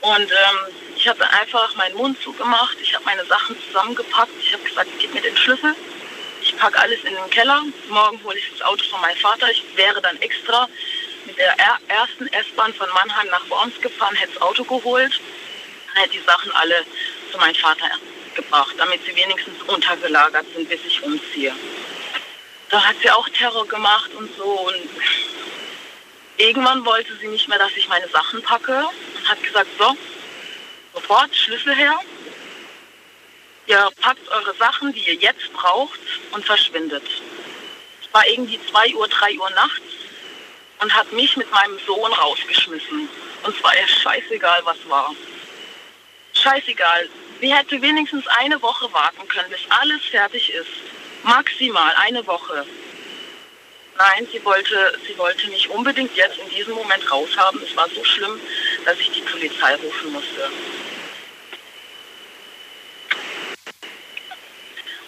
Und 0.00 0.30
ähm, 0.30 0.74
ich 1.00 1.08
habe 1.08 1.26
einfach 1.30 1.74
meinen 1.76 1.96
Mund 1.96 2.20
zugemacht, 2.22 2.76
ich 2.82 2.94
habe 2.94 3.06
meine 3.06 3.24
Sachen 3.24 3.56
zusammengepackt, 3.66 4.32
ich 4.38 4.52
habe 4.52 4.62
gesagt, 4.62 4.90
gib 4.98 5.14
mir 5.14 5.22
den 5.22 5.34
Schlüssel, 5.34 5.74
ich 6.42 6.54
packe 6.58 6.78
alles 6.78 7.02
in 7.04 7.14
den 7.14 7.30
Keller, 7.30 7.62
morgen 7.88 8.22
hole 8.22 8.36
ich 8.36 8.50
das 8.52 8.60
Auto 8.60 8.84
von 8.84 9.00
meinem 9.00 9.16
Vater, 9.16 9.50
ich 9.50 9.64
wäre 9.76 10.02
dann 10.02 10.20
extra 10.20 10.68
mit 11.24 11.38
der 11.38 11.58
er 11.58 11.78
ersten 11.88 12.26
S-Bahn 12.26 12.74
von 12.74 12.86
Mannheim 12.90 13.28
nach 13.28 13.48
Worms 13.48 13.80
gefahren, 13.80 14.14
hätte 14.14 14.34
das 14.34 14.42
Auto 14.42 14.62
geholt, 14.64 15.18
hätte 15.94 16.10
die 16.10 16.22
Sachen 16.26 16.52
alle 16.52 16.84
zu 17.32 17.38
meinem 17.38 17.54
Vater 17.54 17.86
gebracht, 18.34 18.74
damit 18.76 19.00
sie 19.06 19.16
wenigstens 19.16 19.62
untergelagert 19.68 20.44
sind, 20.54 20.68
bis 20.68 20.80
ich 20.86 21.02
umziehe. 21.02 21.54
Da 22.68 22.84
hat 22.84 22.96
sie 23.02 23.10
auch 23.10 23.28
Terror 23.30 23.66
gemacht 23.66 24.10
und 24.18 24.36
so 24.36 24.44
und 24.44 24.90
irgendwann 26.36 26.84
wollte 26.84 27.16
sie 27.16 27.28
nicht 27.28 27.48
mehr, 27.48 27.58
dass 27.58 27.72
ich 27.74 27.88
meine 27.88 28.08
Sachen 28.08 28.42
packe 28.42 28.84
und 29.16 29.28
hat 29.28 29.42
gesagt, 29.42 29.68
so, 29.78 29.96
sofort 30.94 31.34
Schlüssel 31.34 31.74
her. 31.74 31.98
Ihr 33.66 33.90
packt 34.00 34.28
eure 34.28 34.54
Sachen, 34.54 34.92
die 34.92 35.00
ihr 35.00 35.14
jetzt 35.14 35.52
braucht 35.52 36.00
und 36.32 36.44
verschwindet. 36.44 37.04
Es 38.02 38.12
war 38.12 38.26
irgendwie 38.26 38.58
2 38.70 38.94
Uhr, 38.94 39.06
3 39.06 39.38
Uhr 39.38 39.50
nachts 39.50 39.82
und 40.80 40.94
hat 40.94 41.12
mich 41.12 41.36
mit 41.36 41.50
meinem 41.52 41.78
Sohn 41.86 42.12
rausgeschmissen. 42.12 43.08
Und 43.44 43.58
zwar 43.58 43.76
ihr 43.76 43.86
scheißegal, 43.86 44.60
was 44.64 44.76
war. 44.88 45.14
Scheißegal. 46.32 47.08
Sie 47.40 47.54
hätte 47.54 47.80
wenigstens 47.80 48.26
eine 48.26 48.60
Woche 48.60 48.92
warten 48.92 49.26
können, 49.28 49.50
bis 49.50 49.60
alles 49.68 50.02
fertig 50.10 50.52
ist. 50.52 50.70
Maximal 51.22 51.94
eine 51.96 52.26
Woche. 52.26 52.66
Nein, 54.00 54.26
sie 54.32 54.42
wollte, 54.46 54.98
sie 55.06 55.18
wollte 55.18 55.46
mich 55.48 55.68
unbedingt 55.68 56.16
jetzt 56.16 56.38
in 56.38 56.48
diesem 56.48 56.72
Moment 56.72 57.12
raushaben. 57.12 57.60
Es 57.62 57.76
war 57.76 57.86
so 57.90 58.02
schlimm, 58.02 58.40
dass 58.86 58.98
ich 58.98 59.10
die 59.10 59.20
Polizei 59.20 59.74
rufen 59.74 60.10
musste. 60.10 60.50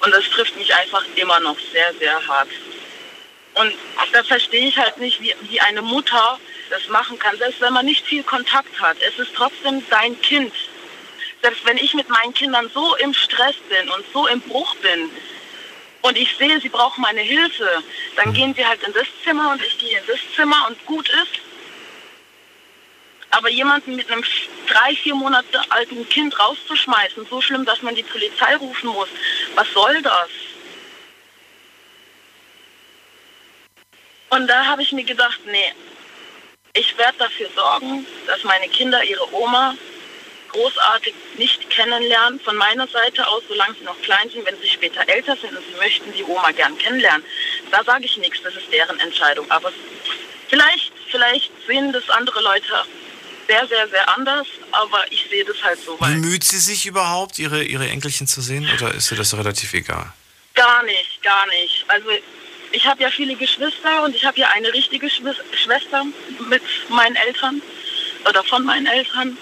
Und 0.01 0.14
das 0.14 0.28
trifft 0.28 0.55
mich 0.59 0.74
einfach 0.74 1.07
immer 1.16 1.40
noch 1.40 1.57
sehr, 1.72 1.95
sehr 1.95 2.26
hart. 2.26 2.51
Und 3.55 3.72
da 4.12 4.22
verstehe 4.24 4.68
ich 4.68 4.76
halt 4.76 4.99
nicht, 4.99 5.22
wie, 5.22 5.34
wie 5.40 5.61
eine 5.62 5.80
Mutter 5.80 6.38
das 6.68 6.86
machen 6.88 7.18
kann, 7.18 7.38
selbst 7.38 7.62
wenn 7.62 7.72
man 7.72 7.86
nicht 7.86 8.05
viel 8.05 8.22
Kontakt 8.22 8.78
hat. 8.78 8.99
Es 9.01 9.18
ist 9.18 9.34
trotzdem 9.34 9.82
dein 9.88 10.20
Kind. 10.20 10.53
Selbst 11.40 11.64
wenn 11.64 11.78
ich 11.78 11.95
mit 11.95 12.11
meinen 12.11 12.34
Kindern 12.34 12.70
so 12.74 12.95
im 12.97 13.14
Stress 13.14 13.57
bin 13.70 13.88
und 13.88 14.05
so 14.12 14.26
im 14.26 14.43
Bruch 14.43 14.74
bin 14.76 15.09
und 16.03 16.18
ich 16.18 16.36
sehe, 16.36 16.61
sie 16.61 16.68
brauchen 16.68 17.00
meine 17.00 17.20
Hilfe, 17.20 17.82
dann 18.16 18.32
gehen 18.32 18.55
sie 18.55 18.66
halt 18.66 18.82
in 18.82 18.92
das 18.92 19.07
Zimmer 19.24 19.53
und 19.53 19.62
ich 19.62 19.78
gehe 19.78 19.98
in 19.98 20.07
das 20.07 20.18
Zimmer 20.34 20.66
und 20.68 20.84
gut 20.84 21.09
ist. 21.09 21.40
Aber 23.30 23.48
jemanden 23.48 23.96
mit 23.96 24.11
einem 24.11 24.22
drei, 24.66 24.94
vier 24.94 25.14
Monate 25.14 25.61
alten 25.70 26.07
Kind 26.09 26.38
rauszuschmeißen, 26.38 27.26
so 27.30 27.40
schlimm, 27.40 27.64
dass 27.64 27.80
man 27.80 27.94
die 27.94 28.03
Polizei 28.03 28.57
rufen 28.57 28.90
muss, 28.90 29.09
was 29.55 29.66
soll 29.72 30.03
das? 30.03 30.28
Und 34.28 34.46
da 34.48 34.66
habe 34.66 34.82
ich 34.82 34.92
mir 34.92 35.05
gedacht, 35.05 35.40
nee, 35.46 35.72
ich 36.74 36.96
werde 36.98 37.18
dafür 37.18 37.48
sorgen, 37.55 38.07
dass 38.26 38.44
meine 38.44 38.68
Kinder 38.68 39.03
ihre 39.05 39.32
Oma 39.34 39.76
großartig 40.53 41.14
nicht 41.36 41.68
kennenlernen. 41.70 42.40
Von 42.40 42.57
meiner 42.57 42.86
Seite 42.86 43.26
aus, 43.26 43.42
solange 43.48 43.74
sie 43.74 43.84
noch 43.84 44.00
klein 44.03 44.30
sind, 44.30 44.46
wenn 44.46 44.59
sie 44.61 44.68
später 44.68 45.07
älter 45.09 45.36
sind 45.36 45.57
und 45.57 45.64
sie 45.70 45.76
möchten 45.78 46.12
die 46.12 46.24
Oma 46.24 46.50
gern 46.53 46.76
kennenlernen, 46.78 47.24
da 47.70 47.82
sage 47.84 48.05
ich 48.05 48.16
nichts, 48.18 48.42
das 48.42 48.55
ist 48.55 48.72
deren 48.72 48.98
Entscheidung. 49.00 49.50
Aber 49.50 49.72
vielleicht, 50.48 50.92
vielleicht 51.11 51.50
sehen 51.66 51.92
das 51.92 52.09
andere 52.11 52.40
Leute 52.42 52.84
sehr, 53.48 53.66
sehr, 53.66 53.88
sehr 53.88 54.16
anders, 54.16 54.46
aber 54.70 55.05
ich 55.11 55.26
sehe 55.28 55.44
das 55.44 55.62
halt 55.62 55.78
so, 55.84 55.96
Bemüht 55.96 56.44
sie 56.44 56.59
sich 56.59 56.86
überhaupt, 56.86 57.38
ihre, 57.38 57.62
ihre 57.64 57.88
Enkelchen 57.88 58.26
zu 58.26 58.40
sehen 58.40 58.68
oder 58.74 58.94
ist 58.94 59.11
ihr 59.11 59.16
das 59.16 59.34
relativ 59.36 59.74
egal? 59.74 60.12
Gar 60.55 60.82
nicht, 60.84 61.22
gar 61.22 61.46
nicht. 61.48 61.84
Also 61.88 62.09
ich 62.72 62.86
habe 62.86 63.03
ja 63.03 63.11
viele 63.11 63.34
Geschwister 63.34 64.05
und 64.05 64.14
ich 64.14 64.24
habe 64.24 64.38
ja 64.38 64.48
eine 64.48 64.72
richtige 64.72 65.09
Schwester 65.11 66.05
mit 66.48 66.62
meinen 66.88 67.16
Eltern 67.16 67.62
oder 68.28 68.44
von 68.44 68.64
meinen 68.64 68.86
Eltern. 68.86 69.36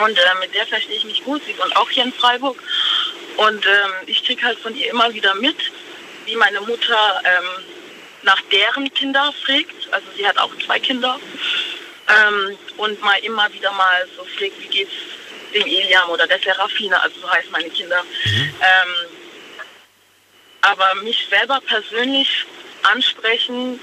Und 0.00 0.18
äh, 0.18 0.22
mit 0.40 0.54
der 0.54 0.66
verstehe 0.66 0.96
ich 0.96 1.04
mich 1.04 1.24
gut. 1.24 1.42
Sie 1.46 1.56
wohnt 1.58 1.76
auch 1.76 1.90
hier 1.90 2.04
in 2.04 2.12
Freiburg. 2.12 2.62
Und 3.36 3.66
ähm, 3.66 3.92
ich 4.06 4.24
kriege 4.24 4.42
halt 4.42 4.58
von 4.58 4.74
ihr 4.74 4.90
immer 4.90 5.12
wieder 5.12 5.34
mit, 5.34 5.56
wie 6.24 6.36
meine 6.36 6.60
Mutter 6.60 7.22
ähm, 7.24 7.64
nach 8.22 8.40
deren 8.52 8.92
Kinder 8.92 9.32
fragt. 9.44 9.74
Also 9.90 10.06
sie 10.16 10.26
hat 10.26 10.38
auch 10.38 10.52
zwei 10.64 10.78
Kinder. 10.78 11.18
Ähm, 12.08 12.58
und 12.78 13.00
mal 13.02 13.18
immer 13.22 13.52
wieder 13.52 13.72
mal 13.72 14.08
so 14.16 14.24
fragt, 14.24 14.60
wie 14.60 14.68
geht's 14.68 14.92
dem 15.54 15.66
Eliam 15.66 16.08
oder 16.08 16.26
der 16.26 16.38
Serafina, 16.38 16.96
also 16.98 17.20
so 17.20 17.30
heißen 17.30 17.50
meine 17.50 17.70
Kinder. 17.70 18.02
Ähm, 18.24 19.08
aber 20.62 20.94
mich 21.02 21.26
selber 21.28 21.60
persönlich 21.66 22.46
ansprechen, 22.82 23.78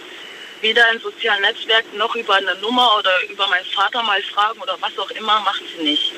weder 0.62 0.92
in 0.92 1.00
sozialen 1.00 1.42
Netzwerken 1.42 1.98
noch 1.98 2.16
über 2.16 2.36
eine 2.36 2.56
Nummer 2.56 2.98
oder 2.98 3.12
über 3.30 3.48
meinen 3.48 3.66
Vater 3.66 4.04
mal 4.04 4.22
fragen 4.24 4.60
oder 4.62 4.78
was 4.82 4.98
auch 4.98 5.10
immer, 5.12 5.40
macht 5.42 5.62
sie 5.76 5.84
nicht. 5.84 6.14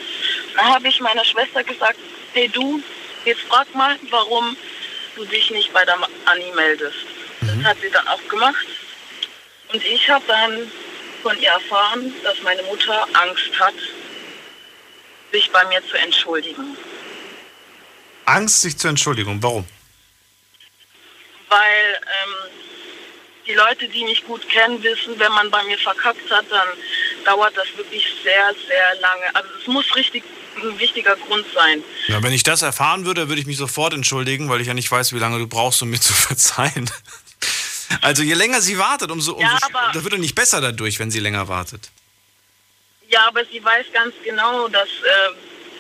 Da 0.55 0.63
habe 0.63 0.88
ich 0.88 0.99
meiner 0.99 1.26
Schwester 1.26 1.63
gesagt, 1.63 1.99
hey 2.34 2.47
du, 2.49 2.81
jetzt 3.26 3.41
frag 3.41 3.73
mal, 3.76 3.97
warum 4.09 4.55
du 5.15 5.26
dich 5.26 5.51
nicht 5.51 5.73
bei 5.73 5.85
der 5.85 5.97
Anni 6.26 6.51
meldest. 6.55 7.05
Das 7.41 7.63
hat 7.65 7.77
sie 7.81 7.89
dann 7.89 8.07
auch 8.07 8.27
gemacht. 8.27 8.65
Und 9.73 9.84
ich 9.84 10.09
habe 10.09 10.23
dann 10.27 10.72
von 11.22 11.39
ihr 11.39 11.49
erfahren, 11.49 12.13
dass 12.23 12.41
meine 12.41 12.63
Mutter 12.63 13.07
Angst 13.13 13.59
hat, 13.59 13.76
sich 15.31 15.49
bei 15.51 15.63
mir 15.65 15.81
zu 15.88 15.97
entschuldigen. 15.97 16.76
Angst, 18.26 18.61
sich 18.61 18.77
zu 18.77 18.88
entschuldigen. 18.88 19.41
Warum? 19.41 19.65
weil 21.51 21.99
ähm, 22.23 22.34
die 23.52 23.57
Leute, 23.57 23.88
die 23.90 24.03
mich 24.06 24.23
gut 24.23 24.48
kennen, 24.48 24.82
wissen, 24.82 25.19
wenn 25.19 25.32
man 25.34 25.52
bei 25.52 25.61
mir 25.64 25.78
verkackt 25.78 26.30
hat, 26.32 26.45
dann 26.49 26.68
dauert 27.26 27.56
das 27.57 27.68
wirklich 27.76 28.06
sehr, 28.23 28.53
sehr 28.68 28.95
lange. 29.02 29.36
Also 29.36 29.49
es 29.60 29.68
muss 29.68 29.94
richtig 29.95 30.23
ein 30.61 30.78
wichtiger 30.80 31.15
Grund 31.15 31.45
sein. 31.53 31.84
Ja, 32.07 32.22
wenn 32.23 32.34
ich 32.34 32.44
das 32.44 32.61
erfahren 32.61 33.06
würde, 33.06 33.28
würde 33.30 33.41
ich 33.41 33.48
mich 33.48 33.57
sofort 33.57 33.94
entschuldigen, 33.94 34.49
weil 34.49 34.61
ich 34.61 34.68
ja 34.68 34.73
nicht 34.73 34.90
weiß, 34.91 35.14
wie 35.14 35.19
lange 35.19 35.38
du 35.40 35.48
brauchst, 35.48 35.82
um 35.82 35.90
mir 35.90 35.99
zu 35.99 36.14
verzeihen. 36.30 36.90
Also 38.02 38.23
je 38.23 38.34
länger 38.36 38.61
sie 38.61 38.78
wartet, 38.78 39.11
umso, 39.11 39.34
umso 39.34 39.44
Ja, 39.45 39.57
aber- 39.61 39.91
das 39.94 40.03
wird 40.03 40.14
doch 40.14 40.18
nicht 40.18 40.36
besser 40.36 40.61
dadurch, 40.61 40.98
wenn 40.99 41.11
sie 41.11 41.19
länger 41.19 41.48
wartet. 41.48 41.90
Ja, 43.10 43.28
aber 43.28 43.44
sie 43.45 43.61
weiß 43.64 43.88
ganz 43.91 44.14
genau, 44.23 44.69
dass 44.69 44.88
äh, 44.88 45.34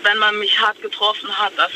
wenn 0.03 0.17
man 0.17 0.37
mich 0.39 0.59
hart 0.59 0.81
getroffen 0.81 1.29
hat, 1.37 1.53
dass, 1.57 1.71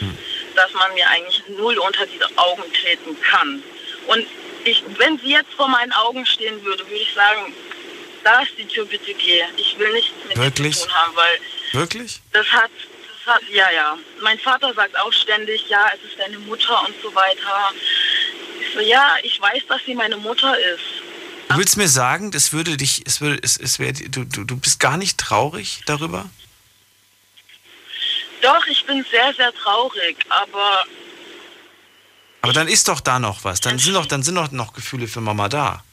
dass 0.56 0.74
man 0.74 0.94
mir 0.94 1.08
eigentlich 1.10 1.42
null 1.58 1.78
unter 1.78 2.06
die 2.06 2.20
Augen 2.38 2.64
treten 2.82 3.16
kann. 3.22 3.64
Und 4.08 4.26
ich, 4.66 4.84
wenn 4.98 5.18
sie 5.20 5.32
jetzt 5.32 5.54
vor 5.54 5.68
meinen 5.68 5.92
Augen 5.94 6.26
stehen 6.26 6.64
würde, 6.64 6.84
würde 6.84 6.96
ich 6.96 7.14
sagen, 7.14 7.54
da 8.24 8.42
ist 8.42 8.52
die 8.58 8.66
Tür, 8.66 8.86
bitte 8.86 9.14
geh. 9.14 9.44
Ich 9.58 9.78
will 9.78 9.92
nichts 9.94 10.12
mit 10.28 10.38
Wirklich? 10.38 10.78
zu 10.80 10.88
tun 10.88 10.94
haben, 10.94 11.16
weil 11.16 11.40
Wirklich? 11.72 12.22
das 12.34 12.48
hat, 12.48 12.72
das 13.26 13.36
hat, 13.36 13.44
ja, 13.50 13.70
ja. 13.72 13.98
Mein 14.22 14.40
Vater 14.40 14.74
sagt 14.74 15.00
auch 15.00 15.14
ständig, 15.14 15.70
ja, 15.70 15.92
es 15.96 16.10
ist 16.10 16.20
deine 16.20 16.40
Mutter 16.40 16.84
und 16.86 16.96
so 17.02 17.14
weiter. 17.14 17.72
Ich 18.60 18.74
so, 18.74 18.80
ja, 18.80 19.16
ich 19.22 19.40
weiß, 19.40 19.64
dass 19.70 19.82
sie 19.86 19.94
meine 19.94 20.18
Mutter 20.18 20.58
ist. 20.58 21.04
Du 21.50 21.58
willst 21.58 21.78
mir 21.78 21.88
sagen, 21.88 22.32
das 22.32 22.52
würde 22.52 22.76
dich, 22.76 23.04
es 23.06 23.22
würde, 23.22 23.40
es, 23.44 23.58
es 23.58 23.78
wäre, 23.78 23.94
du, 23.94 24.26
du, 24.26 24.44
du 24.44 24.58
bist 24.58 24.80
gar 24.80 24.98
nicht 24.98 25.20
traurig 25.20 25.82
darüber? 25.86 26.28
Doch, 28.42 28.66
ich 28.68 28.84
bin 28.86 29.06
sehr, 29.12 29.34
sehr 29.36 29.54
traurig, 29.54 30.18
aber 30.30 30.86
Aber 32.46 32.54
dann 32.54 32.68
ist 32.68 32.88
doch 32.88 33.00
da 33.00 33.18
noch 33.18 33.44
was. 33.44 33.60
Dann 33.60 33.80
sind 33.80 33.96
doch, 33.96 34.06
dann 34.06 34.22
sind 34.22 34.36
doch 34.36 34.52
noch 34.52 34.74
Gefühle 34.74 35.08
für 35.08 35.20
Mama 35.20 35.50
da. 35.50 35.84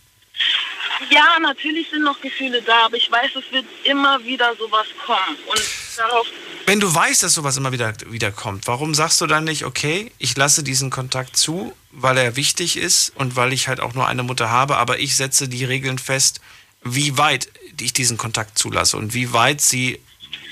ja, 1.10 1.38
natürlich 1.40 1.88
sind 1.88 2.02
noch 2.02 2.20
Gefühle 2.20 2.60
da, 2.60 2.84
aber 2.84 2.96
ich 2.98 3.10
weiß, 3.10 3.30
es 3.36 3.50
wird 3.52 3.64
immer 3.84 4.22
wieder 4.22 4.54
sowas 4.58 4.86
kommen. 5.06 5.36
Und 5.46 5.62
darauf, 5.96 6.26
Wenn 6.66 6.78
du 6.78 6.94
weißt, 6.94 7.22
dass 7.22 7.32
sowas 7.32 7.56
immer 7.56 7.72
wieder, 7.72 7.94
wieder 8.06 8.30
kommt, 8.30 8.66
warum 8.66 8.94
sagst 8.94 9.18
du 9.22 9.26
dann 9.26 9.44
nicht, 9.44 9.64
okay, 9.64 10.12
ich 10.18 10.36
lasse 10.36 10.62
diesen 10.62 10.90
Kontakt 10.90 11.38
zu, 11.38 11.74
weil 11.90 12.18
er 12.18 12.36
wichtig 12.36 12.76
ist 12.76 13.14
und 13.16 13.34
weil 13.34 13.54
ich 13.54 13.68
halt 13.68 13.80
auch 13.80 13.94
nur 13.94 14.06
eine 14.06 14.22
Mutter 14.22 14.50
habe, 14.50 14.76
aber 14.76 14.98
ich 14.98 15.16
setze 15.16 15.48
die 15.48 15.64
Regeln 15.64 15.98
fest, 15.98 16.42
wie 16.82 17.16
weit 17.16 17.48
ich 17.80 17.94
diesen 17.94 18.18
Kontakt 18.18 18.58
zulasse 18.58 18.98
und 18.98 19.14
wie 19.14 19.32
weit 19.32 19.62
sie 19.62 20.00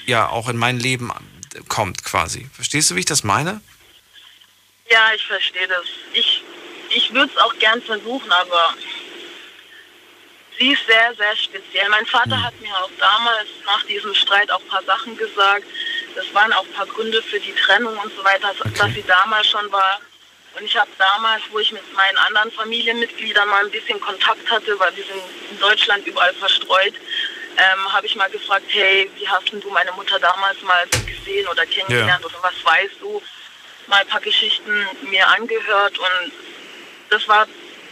ja 0.06 0.30
auch 0.30 0.48
in 0.48 0.56
mein 0.56 0.78
Leben 0.78 1.12
kommt 1.68 2.04
quasi. 2.04 2.48
Verstehst 2.54 2.90
du, 2.90 2.94
wie 2.94 3.00
ich 3.00 3.06
das 3.06 3.22
meine? 3.22 3.60
Ja, 4.90 5.12
ich 5.14 5.26
verstehe 5.26 5.68
das. 5.68 5.84
Ich, 6.12 6.42
ich 6.90 7.12
würde 7.12 7.30
es 7.34 7.42
auch 7.42 7.56
gern 7.58 7.80
versuchen, 7.82 8.30
aber 8.32 8.74
sie 10.58 10.72
ist 10.72 10.86
sehr, 10.86 11.14
sehr 11.14 11.36
speziell. 11.36 11.88
Mein 11.88 12.06
Vater 12.06 12.42
hat 12.42 12.58
mir 12.60 12.74
auch 12.76 12.90
damals 12.98 13.48
nach 13.64 13.82
diesem 13.84 14.14
Streit 14.14 14.50
auch 14.50 14.60
ein 14.60 14.68
paar 14.68 14.82
Sachen 14.84 15.16
gesagt. 15.16 15.64
Das 16.14 16.32
waren 16.34 16.52
auch 16.52 16.64
ein 16.64 16.72
paar 16.72 16.86
Gründe 16.86 17.22
für 17.22 17.38
die 17.38 17.54
Trennung 17.54 17.96
und 17.96 18.12
so 18.16 18.24
weiter, 18.24 18.52
dass 18.76 18.92
sie 18.92 19.04
damals 19.06 19.46
schon 19.48 19.70
war. 19.70 20.00
Und 20.58 20.64
ich 20.64 20.76
habe 20.76 20.90
damals, 20.98 21.42
wo 21.50 21.60
ich 21.60 21.70
mit 21.70 21.92
meinen 21.94 22.16
anderen 22.18 22.50
Familienmitgliedern 22.50 23.48
mal 23.48 23.64
ein 23.64 23.70
bisschen 23.70 24.00
Kontakt 24.00 24.50
hatte, 24.50 24.76
weil 24.80 24.94
wir 24.96 25.04
sind 25.04 25.22
in 25.52 25.58
Deutschland 25.60 26.04
überall 26.06 26.34
verstreut, 26.34 26.94
ähm, 27.56 27.92
habe 27.92 28.06
ich 28.06 28.16
mal 28.16 28.28
gefragt, 28.30 28.64
hey, 28.68 29.08
wie 29.16 29.28
hast 29.28 29.52
denn 29.52 29.60
du 29.60 29.70
meine 29.70 29.92
Mutter 29.92 30.18
damals 30.18 30.60
mal 30.62 30.84
gesehen 31.06 31.46
oder 31.46 31.64
kennengelernt 31.66 32.22
Ja. 32.22 32.26
oder 32.26 32.42
was 32.42 32.64
weißt 32.64 32.94
du? 33.00 33.22
Mal 33.90 34.02
ein 34.02 34.06
paar 34.06 34.20
Geschichten 34.20 34.72
mir 35.10 35.26
angehört 35.28 35.98
und 35.98 36.32
das 37.10 37.26
war 37.26 37.48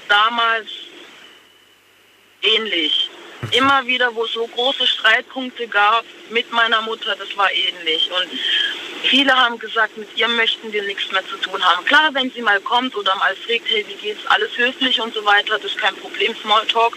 damals 0.08 0.68
ähnlich. 2.40 3.10
Immer 3.50 3.84
wieder, 3.84 4.14
wo 4.14 4.24
es 4.24 4.32
so 4.32 4.46
große 4.46 4.86
Streitpunkte 4.86 5.66
gab 5.66 6.04
mit 6.30 6.52
meiner 6.52 6.82
Mutter, 6.82 7.16
das 7.16 7.36
war 7.36 7.50
ähnlich. 7.52 8.08
Und 8.12 8.28
viele 9.02 9.36
haben 9.36 9.58
gesagt, 9.58 9.96
mit 9.96 10.08
ihr 10.16 10.28
möchten 10.28 10.72
wir 10.72 10.84
nichts 10.84 11.10
mehr 11.10 11.26
zu 11.26 11.36
tun 11.36 11.60
haben. 11.64 11.84
Klar, 11.84 12.14
wenn 12.14 12.30
sie 12.30 12.42
mal 12.42 12.60
kommt 12.60 12.94
oder 12.94 13.16
mal 13.16 13.34
fragt, 13.34 13.68
hey, 13.68 13.84
wie 13.88 13.94
geht's, 13.94 14.24
alles 14.26 14.56
höflich 14.56 15.00
und 15.00 15.12
so 15.14 15.24
weiter, 15.24 15.58
das 15.58 15.72
ist 15.72 15.78
kein 15.78 15.96
Problem, 15.96 16.32
Smalltalk. 16.40 16.96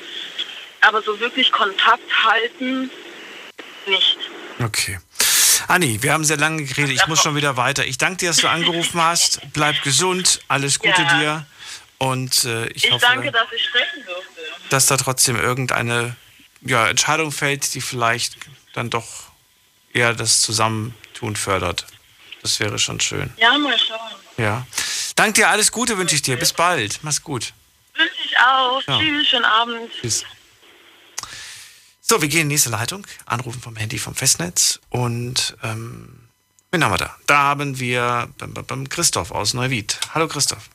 Aber 0.81 1.01
so 1.01 1.19
wirklich 1.19 1.51
Kontakt 1.51 2.23
halten, 2.23 2.91
nicht. 3.87 4.19
Okay. 4.63 4.99
Anni, 5.67 6.01
wir 6.01 6.13
haben 6.13 6.23
sehr 6.23 6.37
lange 6.37 6.63
geredet. 6.63 6.91
Ich 6.91 7.07
muss 7.07 7.21
schon 7.21 7.35
wieder 7.35 7.57
weiter. 7.57 7.85
Ich 7.85 7.97
danke 7.97 8.17
dir, 8.17 8.29
dass 8.29 8.37
du 8.37 8.47
angerufen 8.49 9.01
hast. 9.01 9.41
Bleib 9.53 9.81
gesund. 9.83 10.41
Alles 10.47 10.79
Gute 10.79 11.01
Ja. 11.01 11.19
dir. 11.19 11.45
Und 11.97 12.45
äh, 12.45 12.67
ich, 12.69 12.85
Ich, 12.85 12.91
hoffe, 12.91 13.05
danke, 13.07 13.31
dass 13.31 13.47
ich 13.55 13.63
sprechen 13.65 14.03
durfte. 14.05 14.41
dass 14.69 14.87
da 14.87 14.97
trotzdem 14.97 15.35
irgendeine 15.39 16.15
ja, 16.61 16.87
Entscheidung 16.87 17.31
fällt, 17.31 17.73
die 17.75 17.81
vielleicht 17.81 18.37
dann 18.73 18.89
doch 18.89 19.05
eher 19.93 20.13
das 20.13 20.41
Zusammentun 20.41 21.35
fördert. 21.35 21.85
Das 22.41 22.59
wäre 22.59 22.79
schon 22.79 22.99
schön. 22.99 23.31
Ja, 23.37 23.55
mal 23.57 23.77
schauen. 23.77 23.99
Ja. 24.37 24.65
Danke 25.15 25.33
dir, 25.33 25.49
alles 25.49 25.71
Gute 25.71 25.97
wünsche 25.97 26.15
ich 26.15 26.23
dir. 26.23 26.37
Bis 26.37 26.53
bald. 26.53 26.99
Mach's 27.03 27.21
gut. 27.21 27.53
Wünsche 27.95 28.13
ich 28.25 28.37
auch. 28.39 28.81
Ja. 28.87 28.97
Tschüss, 28.97 29.27
schönen 29.27 29.45
Abend. 29.45 29.91
Tschüss. 30.01 30.23
So, 32.11 32.21
wir 32.21 32.27
gehen 32.27 32.41
in 32.41 32.49
die 32.49 32.55
nächste 32.55 32.71
Leitung. 32.71 33.07
Anrufen 33.25 33.61
vom 33.61 33.77
Handy 33.77 33.97
vom 33.97 34.13
Festnetz. 34.13 34.81
Und 34.89 35.55
ähm, 35.63 36.27
wen 36.69 36.83
haben 36.83 36.91
wir 36.91 36.97
da? 36.97 37.15
Da 37.25 37.37
haben 37.37 37.79
wir 37.79 38.27
bam, 38.35 38.89
Christoph 38.89 39.31
aus 39.31 39.53
Neuwied. 39.53 39.97
Hallo 40.13 40.27
Christoph. 40.27 40.69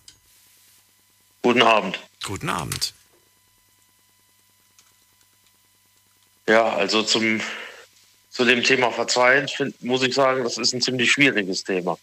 Guten 1.42 1.60
Abend. 1.60 2.00
Guten 2.24 2.48
Abend. 2.48 2.94
Ja, 6.48 6.70
also 6.70 7.02
zum, 7.02 7.42
zu 8.30 8.46
dem 8.46 8.64
Thema 8.64 8.90
Verzeihen 8.90 9.46
find, 9.46 9.82
muss 9.84 10.02
ich 10.04 10.14
sagen, 10.14 10.42
das 10.42 10.56
ist 10.56 10.72
ein 10.72 10.80
ziemlich 10.80 11.12
schwieriges 11.12 11.64
Thema. 11.64 11.98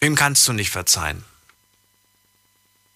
Wem 0.00 0.14
kannst 0.14 0.48
du 0.48 0.54
nicht 0.54 0.70
verzeihen? 0.70 1.22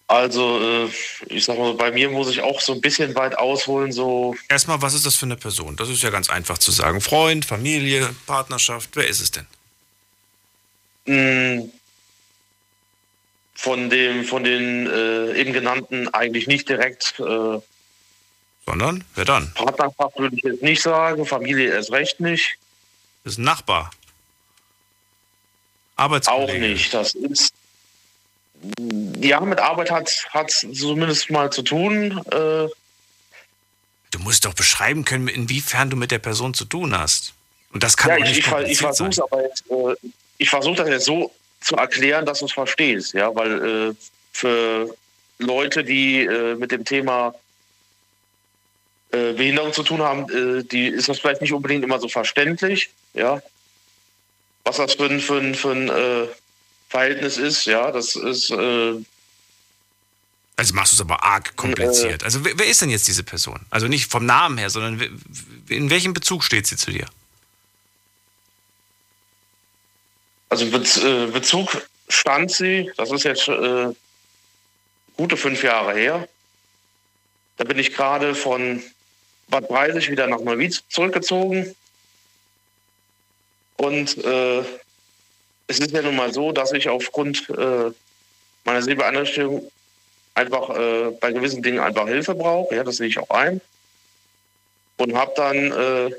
Also, 0.09 0.61
äh, 0.61 0.91
ich 1.27 1.45
sag 1.45 1.59
mal, 1.59 1.75
bei 1.75 1.93
mir 1.93 2.09
muss 2.11 2.31
ich 2.31 2.41
auch 2.41 2.61
so 2.61 2.73
ein 2.73 2.81
bisschen 2.81 3.15
weit 3.15 3.39
ausholen, 3.39 3.93
so. 3.93 4.35
Erstmal, 4.49 4.83
was 4.83 4.95
ist 4.95 5.07
das 5.07 5.15
für 5.15 5.27
eine 5.27 5.37
Person? 5.37 5.77
Das 5.77 5.89
ist 5.89 6.03
ja 6.03 6.11
ganz 6.11 6.31
einfach 6.31 6.59
zu 6.59 6.71
sagen. 6.71 7.01
Freund, 7.01 7.45
Familie, 7.45 8.09
Partnerschaft, 8.27 8.91
wer 8.95 9.07
ist 9.07 9.21
es 9.21 9.31
denn? 9.31 9.47
mh, 11.09 11.65
von 13.55 13.91
dem, 13.91 14.25
von 14.25 14.45
den 14.45 14.87
äh, 14.87 15.33
eben 15.35 15.53
genannten 15.53 16.09
eigentlich 16.15 16.47
nicht 16.47 16.69
direkt. 16.69 17.19
Äh, 17.19 17.59
Sondern? 18.67 19.05
Wer 19.15 19.25
dann? 19.25 19.53
Partnerschaft 19.55 20.19
würde 20.19 20.37
ich 20.37 20.43
jetzt 20.43 20.63
nicht 20.63 20.83
sagen, 20.83 21.27
Familie 21.27 21.73
erst 21.73 21.91
recht 21.91 22.21
nicht. 22.21 22.57
Das 23.25 23.33
ist 23.33 23.39
ein 23.39 23.45
Nachbar. 23.45 23.91
Arbeitskollege. 25.97 26.53
Auch 26.53 26.59
nicht. 26.59 26.95
Das 26.95 27.15
ist. 27.15 27.53
Ja, 29.21 29.41
mit 29.41 29.59
Arbeit 29.61 29.91
hat 29.91 30.27
hat 30.31 30.51
zumindest 30.51 31.31
mal 31.31 31.51
zu 31.51 31.63
tun. 31.63 32.21
Äh, 32.31 32.69
Du 34.11 34.19
musst 34.21 34.47
doch 34.47 34.55
beschreiben 34.55 35.05
können, 35.05 35.29
inwiefern 35.29 35.91
du 35.91 35.97
mit 35.97 36.11
der 36.11 36.19
Person 36.19 36.55
zu 36.55 36.65
tun 36.65 36.99
hast. 36.99 37.35
Und 37.73 37.83
das 37.83 37.97
kann 37.97 38.11
ja, 38.11 38.17
ich, 38.25 38.37
nicht 38.37 38.39
ich, 38.39 38.71
ich 38.71 38.79
versuche 38.79 39.23
aber 39.23 39.43
jetzt, 39.43 39.65
äh, 39.71 40.09
ich 40.39 40.49
versuche 40.49 40.77
das 40.77 40.89
jetzt 40.89 41.05
so 41.05 41.31
zu 41.61 41.77
erklären, 41.77 42.25
dass 42.25 42.39
du 42.39 42.47
es 42.47 42.53
verstehst, 42.53 43.13
ja, 43.13 43.35
weil 43.35 43.91
äh, 43.91 43.95
für 44.33 44.95
Leute, 45.39 45.85
die 45.85 46.25
äh, 46.25 46.55
mit 46.55 46.73
dem 46.73 46.85
Thema 46.85 47.35
äh, 49.11 49.35
Behinderung 49.35 49.73
zu 49.73 49.83
tun 49.83 50.01
haben, 50.01 50.25
äh, 50.31 50.65
die 50.65 50.87
ist 50.87 51.09
das 51.09 51.19
vielleicht 51.19 51.43
nicht 51.43 51.53
unbedingt 51.53 51.85
immer 51.85 52.01
so 52.01 52.09
verständlich, 52.09 52.91
ja. 53.13 53.43
Was 54.65 54.77
das 54.77 54.95
für 54.95 55.07
ein, 55.07 55.21
für 55.21 55.39
ein, 55.39 55.55
für 55.55 55.73
ein 55.73 55.89
äh, 55.89 56.29
Verhältnis 56.89 57.37
ist, 57.37 57.67
ja, 57.67 57.91
das 57.93 58.17
ist 58.17 58.51
äh, 58.51 58.95
Also 60.57 60.75
machst 60.75 60.93
du 60.93 60.97
es 60.97 61.01
aber 61.01 61.23
arg 61.23 61.55
kompliziert. 61.57 62.25
Also 62.25 62.45
wer, 62.45 62.59
wer 62.59 62.67
ist 62.67 62.81
denn 62.81 62.91
jetzt 62.91 63.07
diese 63.09 63.23
Person? 63.23 63.61
Also 63.71 63.89
nicht 63.89 64.11
vom 64.11 64.25
Namen 64.25 64.59
her, 64.59 64.71
sondern 64.71 65.21
in 65.69 65.91
welchem 65.91 66.15
Bezug 66.15 66.45
steht 66.45 66.67
sie 66.67 66.77
zu 66.77 66.91
dir? 66.91 67.07
Also 70.49 70.67
Bez 70.71 70.97
äh, 70.97 71.27
Bezug 71.27 71.87
stand 72.09 72.51
sie, 72.51 72.91
das 72.97 73.11
ist 73.11 73.25
jetzt 73.25 73.49
äh, 73.49 73.89
gute 75.17 75.37
fünf 75.37 75.63
Jahre 75.63 75.95
her. 75.95 76.29
Da 77.59 77.65
bin 77.65 77.79
ich 77.79 77.93
gerade 77.95 78.35
von 78.35 78.83
Bad 79.49 79.69
Breisig 79.69 80.11
wieder 80.11 80.27
nach 80.27 80.41
Neuwied 80.41 80.83
zurückgezogen. 80.89 81.75
Und 83.77 84.17
äh, 84.25 84.65
es 85.69 85.79
ist 85.79 85.93
ja 85.93 86.03
nun 86.03 86.17
mal 86.17 86.33
so, 86.33 86.51
dass 86.51 86.73
ich 86.73 86.89
aufgrund 86.89 87.49
äh, 87.51 87.91
meiner 88.65 88.83
Sehbeeinträchtigung 88.83 89.71
einfach 90.35 90.71
äh, 90.71 91.11
bei 91.21 91.33
gewissen 91.33 91.63
Dingen 91.63 91.79
einfach 91.79 92.07
Hilfe 92.09 92.35
brauche. 92.35 92.75
Ja, 92.75 92.85
das 92.85 92.97
sehe 92.97 93.09
ich 93.09 93.19
auch 93.19 93.31
ein. 93.31 93.61
Und 94.97 95.15
habe 95.15 95.33
dann 95.37 95.57
äh, 95.57 96.11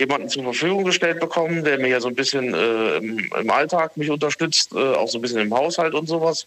jemanden 0.00 0.28
zur 0.28 0.44
Verfügung 0.44 0.84
gestellt 0.84 1.20
bekommen, 1.20 1.64
der 1.64 1.78
mir 1.78 1.88
ja 1.88 2.00
so 2.00 2.08
ein 2.08 2.14
bisschen 2.14 2.54
äh, 2.54 2.96
im, 2.96 3.18
im 3.18 3.50
Alltag 3.50 3.96
mich 3.96 4.10
unterstützt, 4.10 4.72
äh, 4.72 4.94
auch 4.94 5.08
so 5.08 5.18
ein 5.18 5.22
bisschen 5.22 5.40
im 5.40 5.54
Haushalt 5.54 5.94
und 5.94 6.06
sowas. 6.06 6.46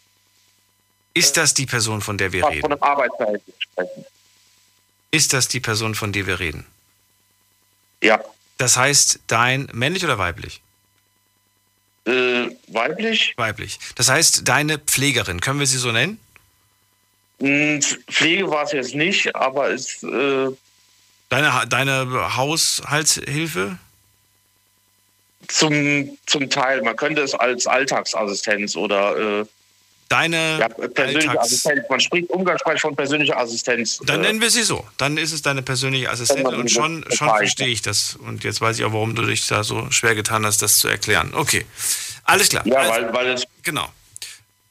Ist 1.13 1.37
das 1.37 1.53
die 1.53 1.65
Person, 1.65 2.01
von 2.01 2.17
der 2.17 2.31
wir 2.31 2.41
Von 2.41 2.53
reden? 2.53 2.65
einem 2.65 2.81
Arbeitsverhältnis 2.81 3.55
sprechen. 3.59 4.05
Ist 5.11 5.33
das 5.33 5.47
die 5.49 5.59
Person, 5.59 5.93
von 5.93 6.13
der 6.13 6.25
wir 6.25 6.39
reden? 6.39 6.65
Ja. 8.01 8.23
Das 8.57 8.77
heißt, 8.77 9.19
dein 9.27 9.69
männlich 9.73 10.03
oder 10.05 10.17
weiblich? 10.17 10.61
Äh, 12.05 12.49
weiblich. 12.67 13.33
Weiblich. 13.37 13.79
Das 13.95 14.09
heißt, 14.09 14.47
deine 14.47 14.79
Pflegerin, 14.79 15.39
können 15.39 15.59
wir 15.59 15.67
sie 15.67 15.77
so 15.77 15.91
nennen? 15.91 16.19
Hm, 17.39 17.81
Pflege 18.09 18.49
war 18.49 18.63
es 18.63 18.71
jetzt 18.71 18.95
nicht, 18.95 19.35
aber 19.35 19.71
es. 19.71 20.03
Äh, 20.03 20.49
Deine, 21.29 21.65
deine 21.67 22.35
Haushaltshilfe? 22.35 23.77
zum, 25.47 26.17
zum 26.25 26.49
Teil, 26.49 26.81
man 26.81 26.95
könnte 26.95 27.21
es 27.21 27.33
als 27.33 27.67
Alltagsassistenz 27.67 28.75
oder. 28.75 29.41
Äh, 29.41 29.45
Deine 30.11 30.59
ja, 30.59 30.67
persönliche 30.67 31.29
Alltags- 31.29 31.45
Assistenz. 31.45 31.89
Man 31.89 31.99
spricht 32.01 32.29
umgangssprachlich 32.29 32.81
von 32.81 32.93
persönlicher 32.97 33.37
Assistenz. 33.37 33.97
Dann 34.05 34.19
Äh, 34.19 34.23
nennen 34.23 34.41
wir 34.41 34.49
sie 34.49 34.63
so. 34.63 34.85
Dann 34.97 35.17
ist 35.17 35.31
es 35.31 35.41
deine 35.41 35.61
persönliche 35.61 36.09
man 36.43 36.53
und 36.53 36.69
schon, 36.69 37.05
schon 37.13 37.29
verstehe 37.29 37.69
ich 37.69 37.81
das. 37.81 38.17
Und 38.17 38.43
jetzt 38.43 38.59
weiß 38.59 38.77
ich 38.77 38.83
auch, 38.83 38.91
warum 38.91 39.15
du 39.15 39.25
dich 39.25 39.47
da 39.47 39.63
so 39.63 39.89
schwer 39.89 40.13
getan 40.13 40.45
hast, 40.45 40.61
das 40.61 40.79
zu 40.79 40.89
erklären. 40.89 41.33
Okay. 41.33 41.65
Alles 42.25 42.49
klar. 42.49 42.67
Ja, 42.67 42.79
also, 42.79 42.91
weil, 42.91 43.13
weil 43.13 43.27
es 43.29 43.45
Genau. 43.63 43.87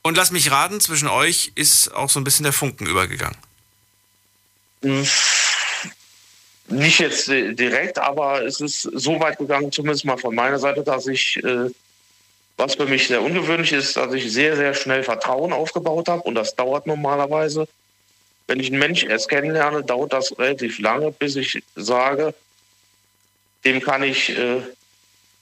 Und 0.03 0.19
lass 0.19 0.31
mich 0.31 0.51
raten, 0.51 0.79
zwischen 0.81 1.09
euch 1.09 1.53
ist 1.55 1.95
auch 1.95 2.11
so 2.11 2.21
ein 2.21 2.25
bisschen 2.25 2.45
der 2.45 2.53
Funken 2.53 2.87
übergegangen. 2.87 3.37
nicht 6.69 7.01
jetzt 7.01 7.29
direkt, 7.29 7.99
aber 7.99 8.45
es 8.45 8.61
ist 8.61 8.83
so 8.83 9.19
weit 9.21 9.39
gegangen, 9.39 9.73
zumindest 9.73 10.05
mal 10.05 10.17
von 10.19 10.35
meiner 10.35 10.59
Seite, 10.59 10.83
dass 10.83 11.07
ich, 11.07 11.37
äh, 11.45 11.71
was 12.61 12.75
für 12.75 12.85
mich 12.85 13.09
sehr 13.09 13.23
ungewöhnlich 13.23 13.73
ist, 13.73 13.97
dass 13.97 14.13
ich 14.13 14.31
sehr, 14.31 14.55
sehr 14.55 14.75
schnell 14.75 15.03
Vertrauen 15.03 15.53
aufgebaut 15.53 16.09
habe 16.09 16.23
und 16.23 16.35
das 16.35 16.55
dauert 16.55 16.87
normalerweise. 16.87 17.67
Wenn 18.47 18.61
ich 18.61 18.67
einen 18.67 18.79
Mensch 18.79 19.03
erst 19.03 19.31
kennenlerne, 19.31 19.83
dauert 19.83 20.13
das 20.13 20.39
relativ 20.39 20.79
lange, 20.79 21.11
bis 21.11 21.37
ich 21.37 21.63
sage, 21.75 22.35
dem 23.65 23.81
kann 23.81 24.03
ich 24.03 24.37
äh, 24.37 24.61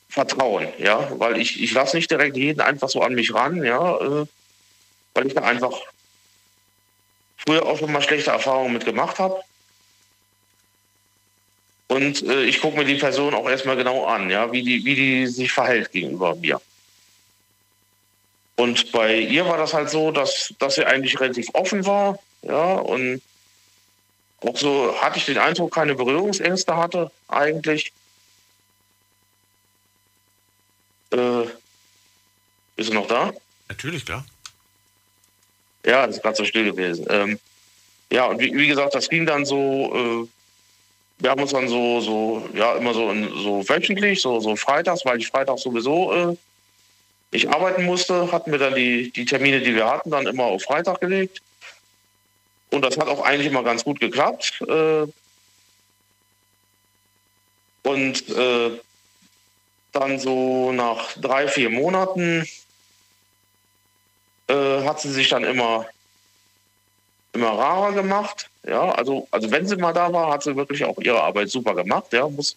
vertrauen, 0.08 0.68
ja, 0.78 1.10
weil 1.18 1.40
ich, 1.40 1.60
ich 1.60 1.72
lasse 1.72 1.96
nicht 1.96 2.08
direkt 2.10 2.36
jeden 2.36 2.60
einfach 2.60 2.88
so 2.88 3.02
an 3.02 3.14
mich 3.14 3.34
ran, 3.34 3.64
ja, 3.64 3.96
äh, 3.96 4.26
weil 5.14 5.26
ich 5.26 5.34
da 5.34 5.42
einfach 5.42 5.76
früher 7.36 7.66
auch 7.66 7.78
schon 7.78 7.90
mal 7.90 8.02
schlechte 8.02 8.30
Erfahrungen 8.30 8.74
mit 8.74 8.84
gemacht 8.84 9.18
habe. 9.18 9.40
Und 11.88 12.22
äh, 12.22 12.44
ich 12.44 12.60
gucke 12.60 12.76
mir 12.76 12.84
die 12.84 12.94
Person 12.94 13.34
auch 13.34 13.48
erstmal 13.48 13.76
genau 13.76 14.04
an, 14.04 14.30
ja, 14.30 14.52
wie 14.52 14.62
die, 14.62 14.84
wie 14.84 14.94
die 14.94 15.26
sich 15.26 15.50
verhält 15.50 15.90
gegenüber 15.90 16.36
mir. 16.36 16.60
Und 18.58 18.90
bei 18.90 19.16
ihr 19.16 19.46
war 19.46 19.56
das 19.56 19.72
halt 19.72 19.88
so, 19.88 20.10
dass, 20.10 20.52
dass 20.58 20.74
sie 20.74 20.84
eigentlich 20.84 21.20
relativ 21.20 21.46
offen 21.52 21.86
war, 21.86 22.18
ja, 22.42 22.74
und 22.74 23.22
auch 24.44 24.56
so 24.56 25.00
hatte 25.00 25.18
ich 25.18 25.26
den 25.26 25.38
Eindruck, 25.38 25.72
keine 25.72 25.94
Berührungsängste 25.94 26.76
hatte 26.76 27.12
eigentlich. 27.28 27.92
Äh, 31.12 31.44
bist 32.74 32.90
du 32.90 32.94
noch 32.94 33.06
da? 33.06 33.32
Natürlich, 33.68 34.04
klar. 34.04 34.24
Ja, 35.86 36.08
das 36.08 36.16
ist 36.16 36.22
gerade 36.22 36.36
so 36.36 36.44
still 36.44 36.64
gewesen. 36.64 37.06
Ähm, 37.10 37.38
ja, 38.10 38.26
und 38.26 38.40
wie, 38.40 38.52
wie 38.52 38.66
gesagt, 38.66 38.92
das 38.92 39.08
ging 39.08 39.24
dann 39.24 39.44
so, 39.46 40.26
äh, 40.26 41.22
wir 41.22 41.30
haben 41.30 41.42
uns 41.42 41.52
dann 41.52 41.68
so, 41.68 42.00
so, 42.00 42.48
ja, 42.54 42.74
immer 42.74 42.92
so, 42.92 43.08
in, 43.12 43.28
so 43.40 43.68
wöchentlich, 43.68 44.20
so, 44.20 44.40
so 44.40 44.56
freitags, 44.56 45.04
weil 45.04 45.18
ich 45.18 45.28
freitags 45.28 45.62
sowieso 45.62 46.12
äh, 46.12 46.36
nicht 47.32 47.48
arbeiten 47.48 47.84
musste, 47.84 48.32
hatten 48.32 48.52
wir 48.52 48.58
dann 48.58 48.74
die, 48.74 49.10
die 49.12 49.24
Termine, 49.24 49.60
die 49.60 49.74
wir 49.74 49.86
hatten, 49.86 50.10
dann 50.10 50.26
immer 50.26 50.44
auf 50.44 50.62
Freitag 50.62 51.00
gelegt. 51.00 51.40
Und 52.70 52.82
das 52.82 52.96
hat 52.98 53.08
auch 53.08 53.22
eigentlich 53.22 53.46
immer 53.46 53.62
ganz 53.62 53.84
gut 53.84 54.00
geklappt. 54.00 54.62
Äh, 54.66 55.06
und 57.82 58.28
äh, 58.28 58.70
dann 59.92 60.18
so 60.18 60.72
nach 60.72 61.12
drei, 61.14 61.48
vier 61.48 61.70
Monaten 61.70 62.46
äh, 64.48 64.84
hat 64.84 65.00
sie 65.00 65.10
sich 65.10 65.28
dann 65.28 65.44
immer, 65.44 65.86
immer 67.32 67.50
rarer 67.50 67.92
gemacht. 67.92 68.50
Ja, 68.66 68.90
also, 68.92 69.28
also 69.30 69.50
wenn 69.50 69.66
sie 69.66 69.76
mal 69.76 69.94
da 69.94 70.12
war, 70.12 70.32
hat 70.32 70.42
sie 70.42 70.56
wirklich 70.56 70.84
auch 70.84 70.98
ihre 70.98 71.22
Arbeit 71.22 71.50
super 71.50 71.74
gemacht. 71.74 72.12
Ja, 72.12 72.28
muss, 72.28 72.56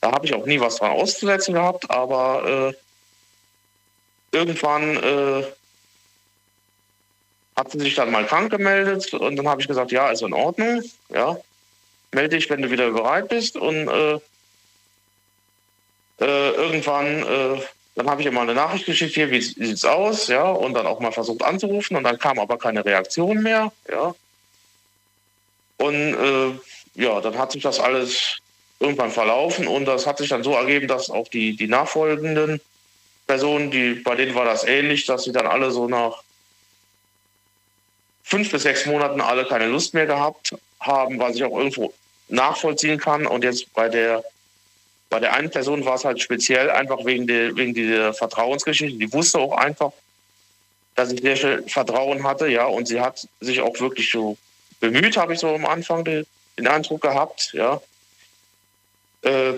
da 0.00 0.10
habe 0.10 0.26
ich 0.26 0.34
auch 0.34 0.46
nie 0.46 0.60
was 0.60 0.76
dran 0.76 0.92
auszusetzen 0.92 1.54
gehabt, 1.54 1.88
aber 1.90 2.74
irgendwann 4.34 4.96
äh, 4.96 5.44
hat 7.56 7.70
sie 7.70 7.78
sich 7.78 7.94
dann 7.94 8.10
mal 8.10 8.26
krank 8.26 8.50
gemeldet 8.50 9.14
und 9.14 9.36
dann 9.36 9.48
habe 9.48 9.60
ich 9.60 9.68
gesagt, 9.68 9.92
ja, 9.92 10.10
ist 10.10 10.22
in 10.22 10.32
Ordnung, 10.32 10.82
ja, 11.08 11.36
melde 12.12 12.36
dich, 12.36 12.50
wenn 12.50 12.62
du 12.62 12.70
wieder 12.70 12.90
bereit 12.90 13.28
bist 13.28 13.56
und 13.56 13.88
äh, 13.88 14.14
äh, 16.20 16.50
irgendwann, 16.50 17.22
äh, 17.22 17.60
dann 17.94 18.10
habe 18.10 18.20
ich 18.20 18.26
ihr 18.26 18.32
mal 18.32 18.42
eine 18.42 18.54
Nachricht 18.54 18.86
geschickt, 18.86 19.14
hier, 19.14 19.30
wie 19.30 19.40
sieht's 19.40 19.84
aus, 19.84 20.26
ja, 20.28 20.44
und 20.44 20.74
dann 20.74 20.86
auch 20.86 21.00
mal 21.00 21.12
versucht 21.12 21.42
anzurufen 21.42 21.96
und 21.96 22.04
dann 22.04 22.18
kam 22.18 22.38
aber 22.38 22.58
keine 22.58 22.84
Reaktion 22.84 23.42
mehr, 23.42 23.72
ja. 23.88 24.14
Und 25.76 25.94
äh, 25.94 26.58
ja, 26.94 27.20
dann 27.20 27.38
hat 27.38 27.52
sich 27.52 27.62
das 27.62 27.80
alles 27.80 28.38
irgendwann 28.80 29.10
verlaufen 29.10 29.66
und 29.66 29.84
das 29.84 30.06
hat 30.06 30.18
sich 30.18 30.28
dann 30.28 30.42
so 30.42 30.52
ergeben, 30.52 30.88
dass 30.88 31.10
auch 31.10 31.28
die, 31.28 31.56
die 31.56 31.66
nachfolgenden 31.66 32.60
Personen, 33.26 33.70
die, 33.70 33.94
bei 33.94 34.14
denen 34.14 34.34
war 34.34 34.44
das 34.44 34.64
ähnlich, 34.64 35.06
dass 35.06 35.24
sie 35.24 35.32
dann 35.32 35.46
alle 35.46 35.70
so 35.70 35.88
nach 35.88 36.22
fünf 38.22 38.50
bis 38.50 38.62
sechs 38.62 38.86
Monaten 38.86 39.20
alle 39.20 39.46
keine 39.46 39.66
Lust 39.66 39.94
mehr 39.94 40.06
gehabt 40.06 40.54
haben, 40.80 41.18
was 41.18 41.36
ich 41.36 41.44
auch 41.44 41.56
irgendwo 41.56 41.92
nachvollziehen 42.28 42.98
kann. 42.98 43.26
Und 43.26 43.44
jetzt 43.44 43.72
bei 43.74 43.88
der 43.88 44.22
bei 45.14 45.20
der 45.20 45.32
einen 45.32 45.48
Person 45.50 45.84
war 45.84 45.94
es 45.94 46.04
halt 46.04 46.20
speziell 46.20 46.70
einfach 46.70 47.04
wegen 47.04 47.28
der, 47.28 47.54
wegen 47.54 47.72
dieser 47.72 48.12
Vertrauensgeschichte. 48.14 48.98
Die 48.98 49.12
wusste 49.12 49.38
auch 49.38 49.56
einfach, 49.56 49.92
dass 50.96 51.12
ich 51.12 51.20
sehr 51.20 51.36
schnell 51.36 51.62
Vertrauen 51.68 52.24
hatte, 52.24 52.48
ja, 52.48 52.66
und 52.66 52.88
sie 52.88 53.00
hat 53.00 53.28
sich 53.40 53.60
auch 53.60 53.78
wirklich 53.78 54.10
so 54.10 54.36
bemüht, 54.80 55.16
habe 55.16 55.34
ich 55.34 55.38
so 55.38 55.54
am 55.54 55.66
Anfang 55.66 56.04
den, 56.04 56.26
den 56.58 56.66
Eindruck 56.66 57.02
gehabt, 57.02 57.50
ja. 57.52 57.80
Äh, 59.22 59.54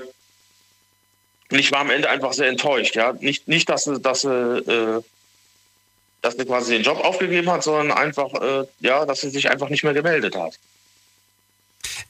und 1.51 1.59
ich 1.59 1.71
war 1.73 1.81
am 1.81 1.91
Ende 1.91 2.11
einfach 2.11 2.33
sehr 2.33 2.49
enttäuscht, 2.49 2.97
ja. 2.97 3.13
Nicht, 3.13 3.49
nicht 3.49 3.69
dass 3.69 3.85
sie, 3.85 4.01
dass 4.01 4.23
sie, 4.23 4.29
äh, 4.29 5.03
dass 6.23 6.37
sie 6.37 6.45
quasi 6.45 6.73
den 6.73 6.83
Job 6.83 6.99
aufgegeben 7.05 7.51
hat, 7.51 7.63
sondern 7.63 7.97
einfach, 7.97 8.33
äh, 8.35 8.65
ja, 8.81 9.07
dass 9.07 9.21
sie 9.21 9.31
sich 9.31 9.51
einfach 9.51 9.69
nicht 9.69 9.85
mehr 9.85 9.95
gemeldet 9.95 10.35
hat. 10.37 10.59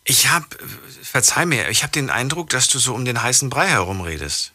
Ich 0.04 0.28
habe, 0.28 0.46
verzeih 1.02 1.44
mir, 1.44 1.68
ich 1.68 1.82
habe 1.82 1.92
den 1.92 2.10
Eindruck, 2.10 2.50
dass 2.50 2.68
du 2.68 2.78
so 2.78 2.94
um 2.94 3.04
den 3.04 3.22
heißen 3.22 3.50
Brei 3.50 3.66
herumredest. 3.66 4.52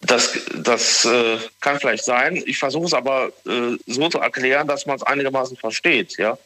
Das, 0.00 0.38
das 0.54 1.04
äh, 1.06 1.38
kann 1.60 1.80
vielleicht 1.80 2.04
sein. 2.04 2.40
Ich 2.46 2.58
versuche 2.58 2.86
es 2.86 2.94
aber 2.94 3.32
äh, 3.46 3.76
so 3.86 4.08
zu 4.08 4.18
erklären, 4.18 4.68
dass 4.68 4.86
man 4.86 4.96
es 4.96 5.02
einigermaßen 5.02 5.56
versteht, 5.56 6.18
ja. 6.18 6.38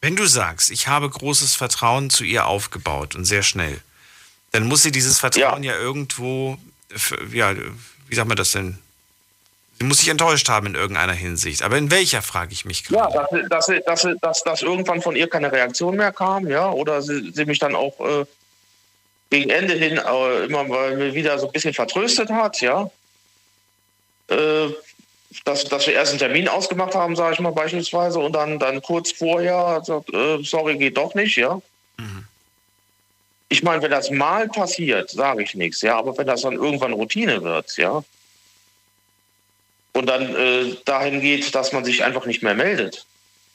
Wenn 0.00 0.16
du 0.16 0.26
sagst, 0.26 0.70
ich 0.70 0.88
habe 0.88 1.08
großes 1.08 1.54
Vertrauen 1.54 2.10
zu 2.10 2.24
ihr 2.24 2.46
aufgebaut 2.46 3.14
und 3.14 3.24
sehr 3.24 3.44
schnell, 3.44 3.80
dann 4.52 4.68
muss 4.68 4.82
sie 4.82 4.92
dieses 4.92 5.18
Vertrauen 5.18 5.62
ja, 5.62 5.76
irgendwo, 5.76 6.56
f- 6.94 7.16
ja, 7.32 7.54
wie 8.08 8.14
sagt 8.14 8.28
man 8.28 8.36
das 8.36 8.52
denn? 8.52 8.78
Sie 9.78 9.84
muss 9.84 9.98
sich 9.98 10.08
enttäuscht 10.08 10.48
haben 10.48 10.68
in 10.68 10.74
irgendeiner 10.74 11.14
Hinsicht. 11.14 11.62
Aber 11.62 11.76
in 11.76 11.90
welcher, 11.90 12.22
frage 12.22 12.52
ich 12.52 12.64
mich 12.64 12.84
gerade. 12.84 13.14
Ja, 13.14 13.26
dass, 13.48 13.66
dass, 13.66 13.84
dass, 13.84 14.06
dass, 14.20 14.42
dass 14.44 14.62
irgendwann 14.62 15.02
von 15.02 15.16
ihr 15.16 15.28
keine 15.28 15.50
Reaktion 15.50 15.96
mehr 15.96 16.12
kam, 16.12 16.46
ja, 16.46 16.70
oder 16.70 17.02
sie, 17.02 17.32
sie 17.34 17.46
mich 17.46 17.58
dann 17.58 17.74
auch 17.74 17.98
äh, 18.00 18.24
gegen 19.30 19.50
Ende 19.50 19.74
hin 19.74 19.96
äh, 19.96 20.44
immer 20.44 20.64
mal 20.64 21.14
wieder 21.14 21.38
so 21.38 21.46
ein 21.46 21.52
bisschen 21.52 21.74
vertröstet 21.74 22.28
hat, 22.28 22.60
ja. 22.60 22.90
Äh, 24.28 24.68
dass, 25.44 25.64
dass 25.64 25.86
wir 25.86 25.94
erst 25.94 26.10
einen 26.10 26.18
Termin 26.18 26.46
ausgemacht 26.46 26.94
haben, 26.94 27.16
sage 27.16 27.34
ich 27.34 27.40
mal 27.40 27.52
beispielsweise, 27.52 28.18
und 28.18 28.34
dann, 28.34 28.58
dann 28.58 28.82
kurz 28.82 29.10
vorher 29.12 29.82
sagt, 29.82 30.12
äh, 30.12 30.44
sorry, 30.44 30.76
geht 30.76 30.98
doch 30.98 31.14
nicht, 31.14 31.36
ja. 31.36 31.60
Ich 33.52 33.62
meine, 33.62 33.82
wenn 33.82 33.90
das 33.90 34.10
mal 34.10 34.48
passiert, 34.48 35.10
sage 35.10 35.42
ich 35.42 35.54
nichts, 35.54 35.82
ja, 35.82 35.98
aber 35.98 36.16
wenn 36.16 36.26
das 36.26 36.40
dann 36.40 36.54
irgendwann 36.54 36.94
Routine 36.94 37.42
wird, 37.42 37.76
ja, 37.76 38.02
und 39.92 40.06
dann 40.06 40.34
äh, 40.34 40.74
dahin 40.86 41.20
geht, 41.20 41.54
dass 41.54 41.70
man 41.70 41.84
sich 41.84 42.02
einfach 42.02 42.24
nicht 42.24 42.42
mehr 42.42 42.54
meldet, 42.54 43.04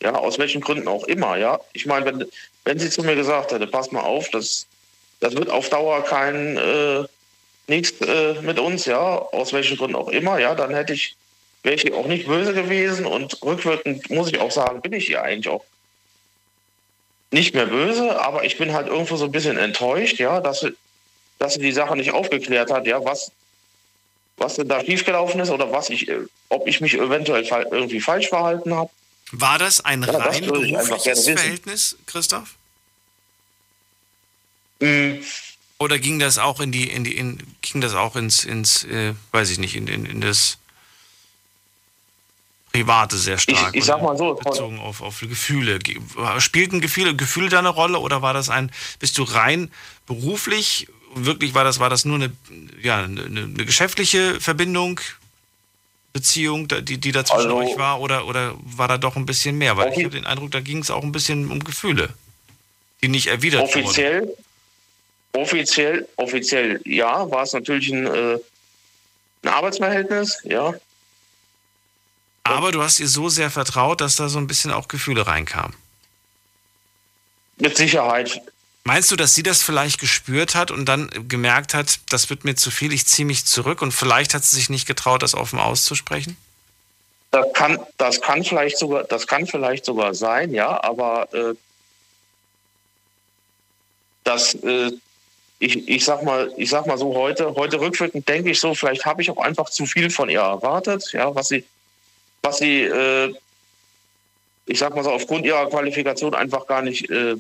ja, 0.03 0.13
aus 0.13 0.37
welchen 0.37 0.61
Gründen 0.61 0.87
auch 0.87 1.05
immer, 1.05 1.37
ja. 1.37 1.59
Ich 1.73 1.87
meine, 1.87 2.05
wenn, 2.05 2.25
wenn 2.63 2.77
sie 2.77 2.91
zu 2.91 3.01
mir 3.01 3.15
gesagt 3.15 3.51
hätte, 3.51 3.65
pass 3.65 3.91
mal 3.91 4.01
auf, 4.01 4.29
das, 4.29 4.67
das 5.19 5.35
wird 5.35 5.49
auf 5.49 5.67
Dauer 5.69 6.03
kein 6.03 6.57
äh, 6.57 7.05
nichts 7.65 7.99
äh, 8.01 8.35
mit 8.43 8.59
uns, 8.59 8.85
ja, 8.85 8.99
aus 8.99 9.51
welchen 9.51 9.77
Gründen 9.77 9.95
auch 9.95 10.09
immer, 10.09 10.37
ja, 10.37 10.53
dann 10.53 10.75
hätte 10.75 10.93
ich, 10.93 11.15
wäre 11.63 11.73
ich 11.73 11.91
auch 11.91 12.05
nicht 12.05 12.27
böse 12.27 12.53
gewesen 12.53 13.07
und 13.07 13.41
rückwirkend 13.41 14.11
muss 14.11 14.27
ich 14.27 14.39
auch 14.39 14.51
sagen, 14.51 14.79
bin 14.79 14.93
ich 14.93 15.09
ihr 15.09 15.23
eigentlich 15.23 15.49
auch 15.49 15.65
nicht 17.31 17.53
mehr 17.53 17.65
böse, 17.65 18.21
aber 18.21 18.43
ich 18.43 18.57
bin 18.57 18.73
halt 18.73 18.87
irgendwo 18.87 19.17
so 19.17 19.25
ein 19.25 19.31
bisschen 19.31 19.57
enttäuscht, 19.57 20.19
ja, 20.19 20.39
dass 20.39 20.61
sie, 20.61 20.75
dass 21.39 21.55
sie 21.55 21.59
die 21.59 21.71
Sache 21.71 21.95
nicht 21.95 22.11
aufgeklärt 22.11 22.71
hat, 22.71 22.87
ja, 22.87 23.03
was, 23.03 23.31
was 24.37 24.55
denn 24.55 24.67
da 24.67 24.83
schiefgelaufen 24.83 25.39
ist 25.41 25.49
oder 25.49 25.71
was 25.71 25.89
ich, 25.89 26.07
äh, 26.07 26.19
ob 26.49 26.67
ich 26.67 26.79
mich 26.79 26.93
eventuell 26.93 27.43
irgendwie 27.43 27.99
falsch 27.99 28.29
verhalten 28.29 28.73
habe. 28.73 28.89
War 29.31 29.59
das 29.59 29.83
ein 29.83 30.03
Ja, 30.03 30.13
das 30.13 30.25
rein 30.25 30.41
gerne 30.41 30.47
berufliches. 30.47 31.25
Verhältnis, 31.25 31.97
Christoph? 32.05 32.55
Mm. 34.79 35.15
Oder 35.79 35.99
ging 35.99 36.19
das 36.19 36.37
auch 36.37 36.59
in 36.59 36.71
die, 36.71 36.89
in 36.89 37.03
die, 37.03 37.17
in, 37.17 37.39
ging 37.61 37.81
das 37.81 37.93
auch 37.93 38.15
ins, 38.15 38.45
ins, 38.45 38.83
äh, 38.85 39.13
weiß 39.31 39.49
ich 39.49 39.59
nicht, 39.59 39.75
in, 39.75 39.87
in, 39.87 40.05
in 40.05 40.21
das 40.21 40.57
Private 42.73 43.17
sehr 43.17 43.37
stark? 43.37 43.75
ich 43.75 43.83
sag 43.85 43.97
oder 44.01 44.05
mal 44.13 44.17
so, 44.17 44.35
Bezogen 44.35 44.79
auf, 44.79 45.01
auf 45.01 45.19
Gefühle. 45.21 45.79
Ge- 45.79 45.99
Spielten 46.39 46.79
Gefühle, 46.81 47.15
Gefühle 47.15 47.49
da 47.49 47.59
eine 47.59 47.69
Rolle 47.69 47.99
oder 47.99 48.21
war 48.21 48.33
das 48.33 48.49
ein, 48.49 48.71
bist 48.99 49.17
du 49.17 49.23
rein 49.23 49.71
beruflich, 50.05 50.87
wirklich 51.15 51.53
war 51.53 51.63
das, 51.63 51.79
war 51.79 51.89
das 51.89 52.05
nur 52.05 52.15
eine, 52.15 52.31
ja, 52.81 53.03
eine, 53.03 53.23
eine 53.23 53.65
geschäftliche 53.65 54.39
Verbindung? 54.39 54.99
Beziehung, 56.13 56.67
die, 56.67 56.97
die 56.97 57.11
da 57.11 57.23
zwischen 57.25 57.51
Also- 57.51 57.57
euch 57.57 57.77
war, 57.77 58.01
oder, 58.01 58.25
oder 58.25 58.55
war 58.63 58.87
da 58.87 58.97
doch 58.97 59.15
ein 59.17 59.25
bisschen 59.27 59.57
mehr? 59.57 59.77
Weil 59.77 59.91
ich 59.91 59.99
habe 59.99 60.09
den 60.09 60.25
Eindruck, 60.25 60.49
da 60.51 60.61
ging 60.61 60.79
es 60.79 60.89
auch 60.89 61.03
ein 61.03 61.11
bisschen 61.11 61.51
um 61.51 61.63
Gefühle, 61.63 62.09
die 63.03 63.07
nicht 63.07 63.27
erwidert 63.27 63.67
wurden. 63.75 63.85
Offiziell, 63.85 64.33
offiziell, 65.33 66.07
offiziell, 66.15 66.81
ja, 66.85 67.29
war 67.29 67.43
es 67.43 67.53
natürlich 67.53 67.89
ein, 67.89 68.07
äh, 68.07 68.37
ein 69.43 69.49
Arbeitsverhältnis, 69.49 70.39
ja. 70.43 70.73
Aber 72.47 72.71
du 72.71 72.81
hast 72.81 72.99
ihr 72.99 73.07
so 73.07 73.29
sehr 73.29 73.51
vertraut, 73.51 74.01
dass 74.01 74.15
da 74.15 74.29
so 74.29 74.37
ein 74.37 74.47
bisschen 74.47 74.71
auch 74.71 74.87
Gefühle 74.87 75.27
reinkamen. 75.27 75.75
Mit 77.57 77.75
Sicherheit. 77.75 78.41
Meinst 78.83 79.11
du, 79.11 79.17
dass 79.17 79.35
sie 79.35 79.43
das 79.43 79.63
vielleicht 79.63 79.99
gespürt 79.99 80.55
hat 80.55 80.71
und 80.71 80.85
dann 80.85 81.09
gemerkt 81.27 81.73
hat, 81.73 81.99
das 82.09 82.29
wird 82.29 82.45
mir 82.45 82.55
zu 82.55 82.71
viel, 82.71 82.93
ich 82.93 83.05
ziehe 83.05 83.25
mich 83.25 83.45
zurück 83.45 83.81
und 83.81 83.91
vielleicht 83.91 84.33
hat 84.33 84.45
sie 84.45 84.55
sich 84.55 84.69
nicht 84.69 84.87
getraut, 84.87 85.23
das 85.23 85.33
offen 85.33 85.59
auszusprechen? 85.59 86.37
Das 87.31 87.45
kann, 87.53 87.79
das 87.97 88.21
kann 88.21 88.45
vielleicht 88.45 88.77
sogar, 88.77 89.03
das 89.03 89.27
kann 89.27 89.45
vielleicht 89.45 89.83
sogar 89.83 90.13
sein, 90.13 90.53
ja, 90.53 90.81
aber 90.81 91.27
äh, 91.33 91.53
das, 94.23 94.53
äh, 94.55 94.91
ich, 95.59 95.87
ich 95.89 96.05
sag 96.05 96.23
mal, 96.23 96.53
ich 96.55 96.69
sag 96.69 96.87
mal 96.87 96.97
so 96.97 97.13
heute, 97.13 97.55
heute 97.55 97.81
rückwirkend 97.81 98.27
denke 98.29 98.51
ich 98.51 98.59
so, 98.61 98.73
vielleicht 98.73 99.05
habe 99.05 99.21
ich 99.21 99.29
auch 99.29 99.39
einfach 99.39 99.69
zu 99.69 99.85
viel 99.85 100.09
von 100.09 100.29
ihr 100.29 100.39
erwartet, 100.39 101.11
ja, 101.11 101.35
was 101.35 101.49
sie, 101.49 101.65
was 102.47 102.59
sie, 102.59 102.83
äh, 102.83 103.33
ich 104.65 104.79
sag 104.79 104.95
mal 104.95 105.03
so, 105.03 105.11
aufgrund 105.11 105.45
ihrer 105.45 105.69
Qualifikation 105.69 106.33
einfach 106.33 106.65
gar 106.65 106.81
nicht, 106.81 107.09
äh, 107.09 107.35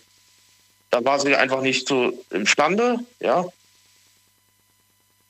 da 0.89 1.03
war 1.03 1.19
sie 1.19 1.35
einfach 1.35 1.61
nicht 1.61 1.87
so 1.87 2.11
imstande, 2.29 2.99
ja. 3.19 3.45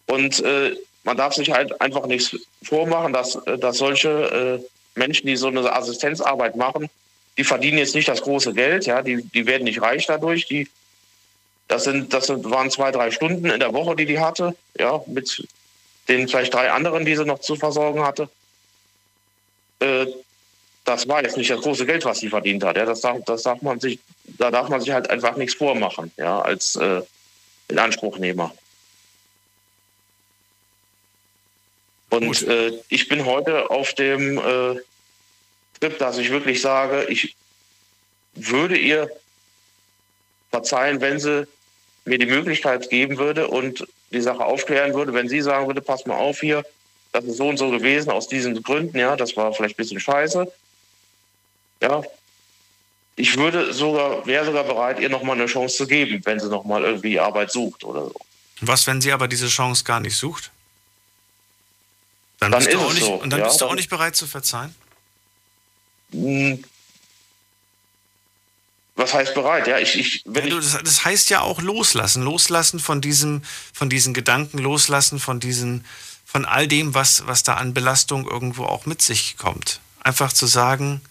Und 0.07 0.39
äh, 0.39 0.75
man 1.03 1.17
darf 1.17 1.33
sich 1.33 1.51
halt 1.51 1.79
einfach 1.81 2.07
nichts 2.07 2.35
vormachen, 2.63 3.13
dass, 3.13 3.35
äh, 3.35 3.57
dass 3.57 3.77
solche 3.77 4.09
äh, 4.63 4.99
Menschen, 4.99 5.27
die 5.27 5.35
so 5.35 5.47
eine 5.47 5.71
Assistenzarbeit 5.71 6.55
machen, 6.55 6.89
die 7.37 7.43
verdienen 7.43 7.77
jetzt 7.77 7.93
nicht 7.93 8.07
das 8.07 8.21
große 8.23 8.53
Geld, 8.53 8.87
ja, 8.87 9.03
die, 9.03 9.21
die 9.21 9.45
werden 9.45 9.65
nicht 9.65 9.81
reich 9.81 10.07
dadurch, 10.07 10.47
die 10.47 10.67
das 11.67 11.83
sind, 11.83 12.13
das 12.13 12.27
sind, 12.27 12.49
waren 12.49 12.71
zwei, 12.71 12.91
drei 12.91 13.11
Stunden 13.11 13.45
in 13.45 13.59
der 13.59 13.73
Woche, 13.73 13.95
die 13.95 14.05
die 14.05 14.19
hatte, 14.19 14.55
ja, 14.79 15.01
mit 15.05 15.45
den 16.07 16.27
vielleicht 16.29 16.53
drei 16.53 16.71
anderen, 16.71 17.05
die 17.05 17.15
sie 17.15 17.25
noch 17.25 17.39
zu 17.39 17.57
versorgen 17.57 18.03
hatte. 18.03 18.29
Äh, 19.79 20.07
das 20.85 21.07
war 21.07 21.21
jetzt 21.21 21.35
nicht 21.35 21.49
das 21.49 21.61
große 21.61 21.85
Geld, 21.85 22.05
was 22.05 22.19
sie 22.19 22.29
verdient 22.29 22.63
hat. 22.63 22.77
Ja, 22.77 22.85
das 22.85 23.01
darf, 23.01 23.17
das 23.25 23.43
darf 23.43 23.61
man 23.61 23.79
sich, 23.79 23.99
da 24.23 24.51
darf 24.51 24.69
man 24.69 24.79
sich 24.79 24.91
halt 24.91 25.09
einfach 25.09 25.35
nichts 25.35 25.55
vormachen, 25.55 26.11
ja, 26.15 26.39
als 26.41 26.77
äh, 26.77 27.01
Inanspruchnehmer. 27.67 28.53
Und 32.09 32.41
äh, 32.43 32.71
ich 32.87 33.09
bin 33.09 33.25
heute 33.25 33.69
auf 33.69 33.93
dem 33.93 34.37
äh, 34.37 34.79
Trip, 35.79 35.97
dass 35.99 36.17
ich 36.17 36.31
wirklich 36.31 36.61
sage, 36.61 37.05
ich 37.09 37.35
würde 38.33 38.77
ihr 38.77 39.11
verzeihen, 40.51 41.01
wenn 41.01 41.19
sie 41.19 41.47
mir 42.05 42.17
die 42.17 42.25
Möglichkeit 42.25 42.89
geben 42.89 43.17
würde 43.17 43.49
und 43.49 43.85
die 44.11 44.21
Sache 44.21 44.45
aufklären 44.45 44.93
würde, 44.93 45.13
wenn 45.13 45.27
sie 45.27 45.41
sagen 45.41 45.67
würde, 45.67 45.81
pass 45.81 46.05
mal 46.05 46.15
auf 46.15 46.39
hier, 46.39 46.63
das 47.17 47.25
ist 47.25 47.37
so 47.37 47.47
und 47.49 47.57
so 47.57 47.69
gewesen 47.71 48.11
aus 48.11 48.27
diesen 48.27 48.61
Gründen, 48.61 48.97
ja, 48.97 49.15
das 49.15 49.35
war 49.35 49.51
vielleicht 49.53 49.75
ein 49.75 49.83
bisschen 49.83 49.99
scheiße. 49.99 50.51
Ja. 51.81 52.03
Ich 53.15 53.35
würde 53.37 53.73
sogar, 53.73 54.25
wäre 54.27 54.45
sogar 54.45 54.63
bereit, 54.63 54.99
ihr 54.99 55.09
nochmal 55.09 55.35
eine 55.35 55.47
Chance 55.47 55.77
zu 55.77 55.87
geben, 55.87 56.21
wenn 56.25 56.39
sie 56.39 56.47
nochmal 56.47 56.83
irgendwie 56.83 57.19
Arbeit 57.19 57.51
sucht 57.51 57.83
oder 57.83 58.05
so. 58.05 58.15
Was, 58.61 58.85
wenn 58.85 59.01
sie 59.01 59.11
aber 59.11 59.27
diese 59.27 59.47
Chance 59.47 59.83
gar 59.83 59.99
nicht 59.99 60.15
sucht? 60.15 60.51
Dann, 62.39 62.51
Dann 62.51 62.59
bist, 62.59 62.73
du 62.73 62.79
auch 62.79 62.93
nicht, 62.93 63.03
so, 63.03 63.13
und 63.15 63.31
dann 63.31 63.39
ja, 63.39 63.47
bist 63.47 63.61
du 63.61 63.65
auch 63.65 63.73
nicht 63.73 63.89
bereit 63.89 64.15
zu 64.15 64.27
verzeihen? 64.27 64.75
Hm. 66.11 66.63
Was 68.95 69.13
heißt 69.13 69.33
bereit? 69.33 69.67
Ja, 69.67 69.79
ich, 69.79 69.97
ich, 69.97 70.21
wenn 70.25 70.43
Ja, 70.43 70.49
du, 70.51 70.55
das, 70.57 70.77
das 70.83 71.05
heißt 71.05 71.31
ja 71.31 71.41
auch 71.41 71.61
loslassen. 71.61 72.21
Loslassen 72.23 72.79
von 72.79 73.01
diesem, 73.01 73.43
von 73.73 73.89
diesen 73.89 74.13
Gedanken, 74.13 74.59
loslassen 74.59 75.19
von 75.19 75.39
diesen, 75.39 75.85
von 76.27 76.43
all 76.43 76.67
dem, 76.67 76.93
was, 76.93 77.25
was 77.25 77.43
da 77.43 77.53
an 77.53 77.73
Belastung 77.73 78.29
irgendwo 78.29 78.65
auch 78.65 78.85
mit 78.85 79.01
sich 79.01 79.37
kommt. 79.37 79.79
Einfach 80.01 80.33
zu 80.33 80.45
sagen, 80.45 81.01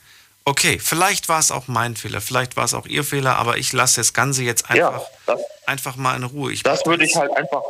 okay, 0.44 0.78
vielleicht 0.78 1.30
war 1.30 1.40
es 1.40 1.51
auch 1.51 1.68
mein 1.68 1.97
Fehler, 1.97 2.20
vielleicht 2.20 2.56
war 2.56 2.64
es 2.64 2.74
auch 2.74 2.84
ihr 2.84 3.02
Fehler, 3.02 3.36
aber 3.36 3.56
ich 3.56 3.72
lasse 3.72 4.01
das 4.01 4.12
Ganze 4.12 4.43
jetzt 4.43 4.68
einfach, 4.68 5.02
das, 5.24 5.40
einfach 5.64 5.97
mal 5.97 6.14
in 6.16 6.22
Ruhe. 6.22 6.52
Ich 6.52 6.62
das 6.62 6.84
würde 6.84 7.06
ich 7.06 7.16
halt 7.16 7.34
einfach, 7.34 7.62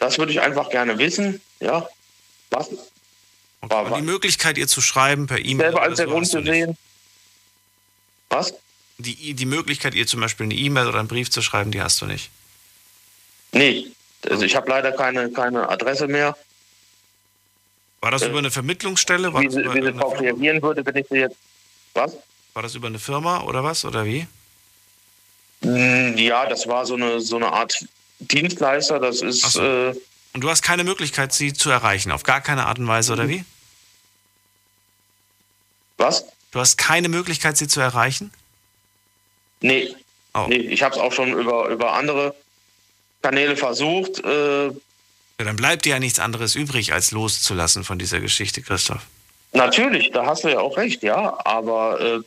das 0.00 0.18
würde 0.18 0.32
ich 0.32 0.40
einfach 0.40 0.70
gerne 0.70 0.98
wissen, 0.98 1.40
ja. 1.60 1.88
Was? 2.50 2.68
War, 3.60 3.84
Und 3.86 3.96
die 3.98 4.02
Möglichkeit, 4.02 4.58
ihr 4.58 4.66
zu 4.66 4.80
schreiben 4.80 5.28
per 5.28 5.38
E-Mail. 5.38 5.66
selber 5.66 5.82
als 5.82 5.96
der 5.96 6.06
so 6.06 6.12
Grund 6.12 6.26
zu 6.26 6.42
sehen. 6.42 6.76
Was? 8.28 8.54
Die, 8.98 9.34
die 9.34 9.46
Möglichkeit, 9.46 9.94
ihr 9.94 10.08
zum 10.08 10.20
Beispiel 10.20 10.44
eine 10.44 10.54
E-Mail 10.54 10.88
oder 10.88 10.98
einen 10.98 11.08
Brief 11.08 11.30
zu 11.30 11.42
schreiben, 11.42 11.70
die 11.70 11.80
hast 11.80 12.00
du 12.00 12.06
nicht. 12.06 12.30
Nee, 13.52 13.92
also 14.28 14.44
ich 14.44 14.56
habe 14.56 14.68
leider 14.68 14.92
keine, 14.92 15.30
keine 15.30 15.68
Adresse 15.68 16.08
mehr. 16.08 16.36
War 18.00 18.10
das 18.10 18.22
über 18.22 18.38
eine 18.38 18.50
Vermittlungsstelle? 18.50 19.32
War 19.32 19.40
Wie 19.40 19.46
das 19.46 19.54
sie, 19.54 19.64
wie 19.64 19.82
sie 19.82 19.92
darauf 19.92 20.20
reagieren 20.20 20.62
würde, 20.62 20.84
wenn 20.86 20.96
ich 20.96 21.06
sie 21.08 21.18
jetzt. 21.18 21.36
Was? 21.94 22.16
War 22.54 22.62
das 22.62 22.74
über 22.74 22.86
eine 22.86 22.98
Firma 22.98 23.42
oder 23.42 23.64
was? 23.64 23.84
Oder 23.84 24.04
wie? 24.04 24.26
Mm, 25.62 26.16
Ja, 26.16 26.46
das 26.46 26.66
war 26.68 26.86
so 26.86 26.94
eine, 26.94 27.20
so 27.20 27.36
eine 27.36 27.52
Art 27.52 27.84
Dienstleister. 28.20 29.00
Das 29.00 29.20
ist. 29.20 29.56
Äh, 29.56 29.94
Und 30.32 30.40
du 30.42 30.48
hast 30.50 30.62
keine 30.62 30.84
Möglichkeit, 30.84 31.32
sie 31.32 31.52
zu 31.52 31.70
erreichen, 31.70 32.12
auf 32.12 32.22
gar 32.22 32.40
keine 32.40 32.66
Art 32.66 32.78
und 32.78 32.86
Weise, 32.86 33.12
oder 33.12 33.28
wie? 33.28 33.44
Was? 35.96 36.24
Du 36.52 36.60
hast 36.60 36.78
keine 36.78 37.08
Möglichkeit, 37.08 37.56
sie 37.56 37.68
zu 37.68 37.80
erreichen? 37.80 38.32
nee. 39.60 39.94
Oh. 40.34 40.44
nee. 40.48 40.56
Ich 40.56 40.82
habe 40.82 40.94
es 40.94 41.00
auch 41.00 41.12
schon 41.12 41.32
über, 41.32 41.68
über 41.68 41.94
andere 41.94 42.34
Kanäle 43.22 43.56
versucht. 43.56 44.24
Äh, 44.24 44.66
Ja, 44.66 45.44
dann 45.44 45.56
bleibt 45.56 45.84
dir 45.84 45.90
ja 45.90 45.98
nichts 45.98 46.18
anderes 46.18 46.54
übrig, 46.54 46.92
als 46.92 47.10
loszulassen 47.12 47.84
von 47.84 47.98
dieser 47.98 48.20
Geschichte, 48.20 48.60
Christoph. 48.62 49.02
Natürlich, 49.52 50.10
da 50.10 50.26
hast 50.26 50.44
du 50.44 50.48
ja 50.48 50.60
auch 50.60 50.76
recht, 50.76 51.02
ja. 51.02 51.38
Aber 51.44 52.00
äh, 52.00 52.20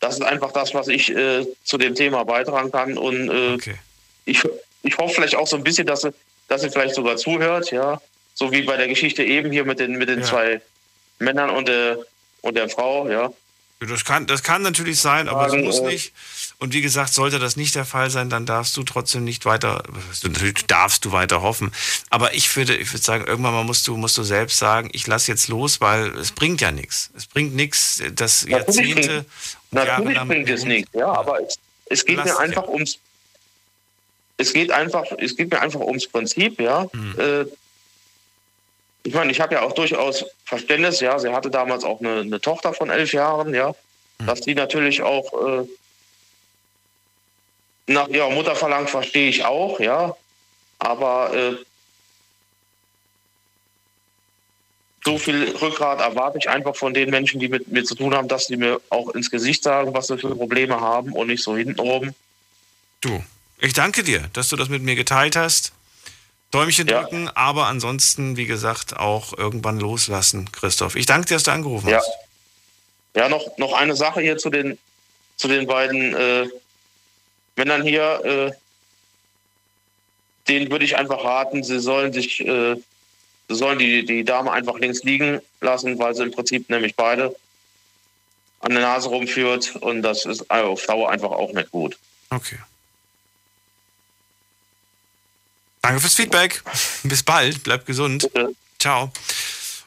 das 0.00 0.14
ist 0.14 0.22
einfach 0.22 0.52
das, 0.52 0.74
was 0.74 0.88
ich 0.88 1.10
äh, 1.14 1.46
zu 1.64 1.78
dem 1.78 1.94
Thema 1.94 2.24
beitragen 2.24 2.72
kann. 2.72 2.98
Und 2.98 3.28
äh, 3.30 3.58
ich, 4.24 4.42
ich 4.82 4.98
hoffe 4.98 5.14
vielleicht 5.14 5.36
auch 5.36 5.46
so 5.46 5.56
ein 5.56 5.62
bisschen, 5.64 5.86
dass 5.86 6.00
sie, 6.02 6.10
dass 6.48 6.62
sie 6.62 6.70
vielleicht 6.70 6.94
sogar 6.94 7.16
zuhört, 7.16 7.70
ja. 7.70 8.00
So 8.34 8.50
wie 8.50 8.62
bei 8.62 8.76
der 8.76 8.88
Geschichte 8.88 9.22
eben 9.22 9.50
hier 9.52 9.64
mit 9.64 9.78
den, 9.78 9.92
mit 9.98 10.08
den 10.08 10.20
Ja. 10.20 10.24
zwei 10.26 10.60
Männern 11.18 11.50
und 11.50 11.68
der, 11.68 11.98
und 12.40 12.56
der 12.56 12.68
Frau, 12.70 13.08
ja. 13.08 13.30
Das 13.80 14.04
kann, 14.04 14.26
das 14.26 14.42
kann 14.42 14.62
natürlich 14.62 15.00
sein, 15.00 15.28
aber 15.28 15.46
es 15.46 15.54
muss 15.54 15.78
äh, 15.80 15.86
nicht. 15.86 16.12
Und 16.60 16.74
wie 16.74 16.82
gesagt, 16.82 17.14
sollte 17.14 17.38
das 17.38 17.56
nicht 17.56 17.74
der 17.74 17.86
Fall 17.86 18.10
sein, 18.10 18.28
dann 18.28 18.44
darfst 18.44 18.76
du 18.76 18.82
trotzdem 18.82 19.24
nicht 19.24 19.46
weiter, 19.46 19.82
natürlich 20.22 20.66
darfst 20.66 21.04
du 21.06 21.10
weiter 21.12 21.40
hoffen. 21.40 21.72
Aber 22.10 22.34
ich 22.34 22.54
würde, 22.54 22.76
ich 22.76 22.92
würde 22.92 23.02
sagen, 23.02 23.24
irgendwann 23.26 23.54
mal 23.54 23.64
musst 23.64 23.88
du, 23.88 23.96
musst 23.96 24.16
du 24.18 24.22
selbst 24.22 24.58
sagen, 24.58 24.90
ich 24.92 25.06
lasse 25.06 25.30
jetzt 25.32 25.48
los, 25.48 25.80
weil 25.80 26.08
es 26.18 26.32
bringt 26.32 26.60
ja 26.60 26.70
nichts. 26.70 27.10
Es 27.16 27.26
bringt 27.26 27.54
nichts, 27.54 28.02
das 28.12 28.46
Natürlich 28.46 28.94
Jahrzehnte 28.96 29.24
bringt- 29.72 29.86
Natürlich 29.88 30.20
bringt 30.20 30.48
es 30.50 30.64
nichts, 30.64 30.90
ja, 30.92 31.06
aber 31.06 31.40
es, 31.40 31.58
es 31.86 32.04
geht 32.04 32.18
Lass 32.18 32.26
mir 32.26 32.38
einfach 32.38 32.68
ums 32.68 32.98
es 34.36 34.52
geht 34.52 34.70
einfach, 34.70 35.04
es 35.18 35.36
geht 35.36 35.50
mir 35.50 35.60
einfach 35.60 35.80
ums 35.80 36.06
Prinzip, 36.06 36.60
ja. 36.60 36.86
Hm. 36.92 37.14
Äh, 37.18 37.44
ich 39.02 39.14
meine, 39.14 39.32
ich 39.32 39.40
habe 39.40 39.54
ja 39.54 39.62
auch 39.62 39.72
durchaus 39.72 40.24
Verständnis, 40.44 41.00
ja. 41.00 41.18
Sie 41.18 41.28
hatte 41.30 41.50
damals 41.50 41.84
auch 41.84 42.00
eine, 42.00 42.20
eine 42.20 42.40
Tochter 42.40 42.74
von 42.74 42.90
elf 42.90 43.12
Jahren, 43.12 43.54
ja, 43.54 43.74
Hm. 44.18 44.26
dass 44.26 44.40
die 44.42 44.54
natürlich 44.54 45.02
auch 45.02 45.62
äh, 45.62 45.66
nach 47.90 48.08
ihrer 48.08 48.30
Mutter 48.30 48.54
verlangt, 48.54 48.88
verstehe 48.90 49.28
ich 49.28 49.44
auch, 49.44 49.80
ja. 49.80 50.16
Aber 50.78 51.34
äh, 51.34 51.56
so 55.04 55.18
viel 55.18 55.56
Rückgrat 55.56 56.00
erwarte 56.00 56.38
ich 56.38 56.48
einfach 56.48 56.76
von 56.76 56.94
den 56.94 57.10
Menschen, 57.10 57.40
die 57.40 57.48
mit 57.48 57.68
mir 57.68 57.84
zu 57.84 57.94
tun 57.94 58.14
haben, 58.14 58.28
dass 58.28 58.46
sie 58.46 58.56
mir 58.56 58.80
auch 58.90 59.10
ins 59.10 59.30
Gesicht 59.30 59.62
sagen, 59.62 59.92
was 59.92 60.06
sie 60.06 60.18
für 60.18 60.34
Probleme 60.34 60.80
haben 60.80 61.12
und 61.12 61.28
nicht 61.28 61.42
so 61.42 61.56
hintenrum. 61.56 62.14
Du, 63.00 63.22
ich 63.58 63.72
danke 63.72 64.02
dir, 64.02 64.28
dass 64.32 64.48
du 64.48 64.56
das 64.56 64.68
mit 64.68 64.82
mir 64.82 64.94
geteilt 64.94 65.36
hast. 65.36 65.72
Däumchen 66.50 66.86
drücken, 66.86 67.28
aber 67.28 67.66
ansonsten, 67.66 68.36
wie 68.36 68.46
gesagt, 68.46 68.96
auch 68.96 69.36
irgendwann 69.38 69.78
loslassen, 69.78 70.50
Christoph. 70.50 70.96
Ich 70.96 71.06
danke 71.06 71.28
dir, 71.28 71.34
dass 71.34 71.44
du 71.44 71.52
angerufen 71.52 71.88
Ja. 71.88 71.98
hast. 71.98 72.10
Ja, 73.14 73.28
noch, 73.28 73.56
noch 73.56 73.72
eine 73.72 73.96
Sache 73.96 74.20
hier 74.20 74.36
zu 74.36 74.50
den, 74.50 74.78
zu 75.36 75.48
den 75.48 75.66
beiden 75.66 76.14
äh, 76.14 76.48
Männern 77.56 77.82
hier. 77.82 78.24
Äh, 78.24 78.52
denen 80.48 80.70
würde 80.70 80.84
ich 80.84 80.96
einfach 80.96 81.24
raten, 81.24 81.62
sie 81.62 81.80
sollen 81.80 82.12
sich, 82.12 82.40
äh, 82.40 82.74
sie 83.48 83.54
sollen 83.54 83.78
die, 83.78 84.04
die 84.04 84.24
Dame 84.24 84.50
einfach 84.50 84.78
links 84.78 85.02
liegen 85.04 85.40
lassen, 85.60 85.98
weil 85.98 86.14
sie 86.14 86.24
im 86.24 86.32
Prinzip 86.32 86.68
nämlich 86.68 86.96
beide 86.96 87.34
an 88.60 88.72
der 88.72 88.82
Nase 88.82 89.08
rumführt 89.08 89.76
und 89.76 90.02
das 90.02 90.26
ist 90.26 90.50
auf 90.50 90.84
Dauer 90.86 91.10
einfach 91.10 91.30
auch 91.30 91.52
nicht 91.52 91.70
gut. 91.70 91.96
Okay. 92.30 92.58
Danke 95.82 96.00
fürs 96.00 96.14
Feedback. 96.14 96.62
Bis 97.04 97.22
bald. 97.22 97.62
Bleib 97.62 97.86
gesund. 97.86 98.28
Ciao. 98.78 99.10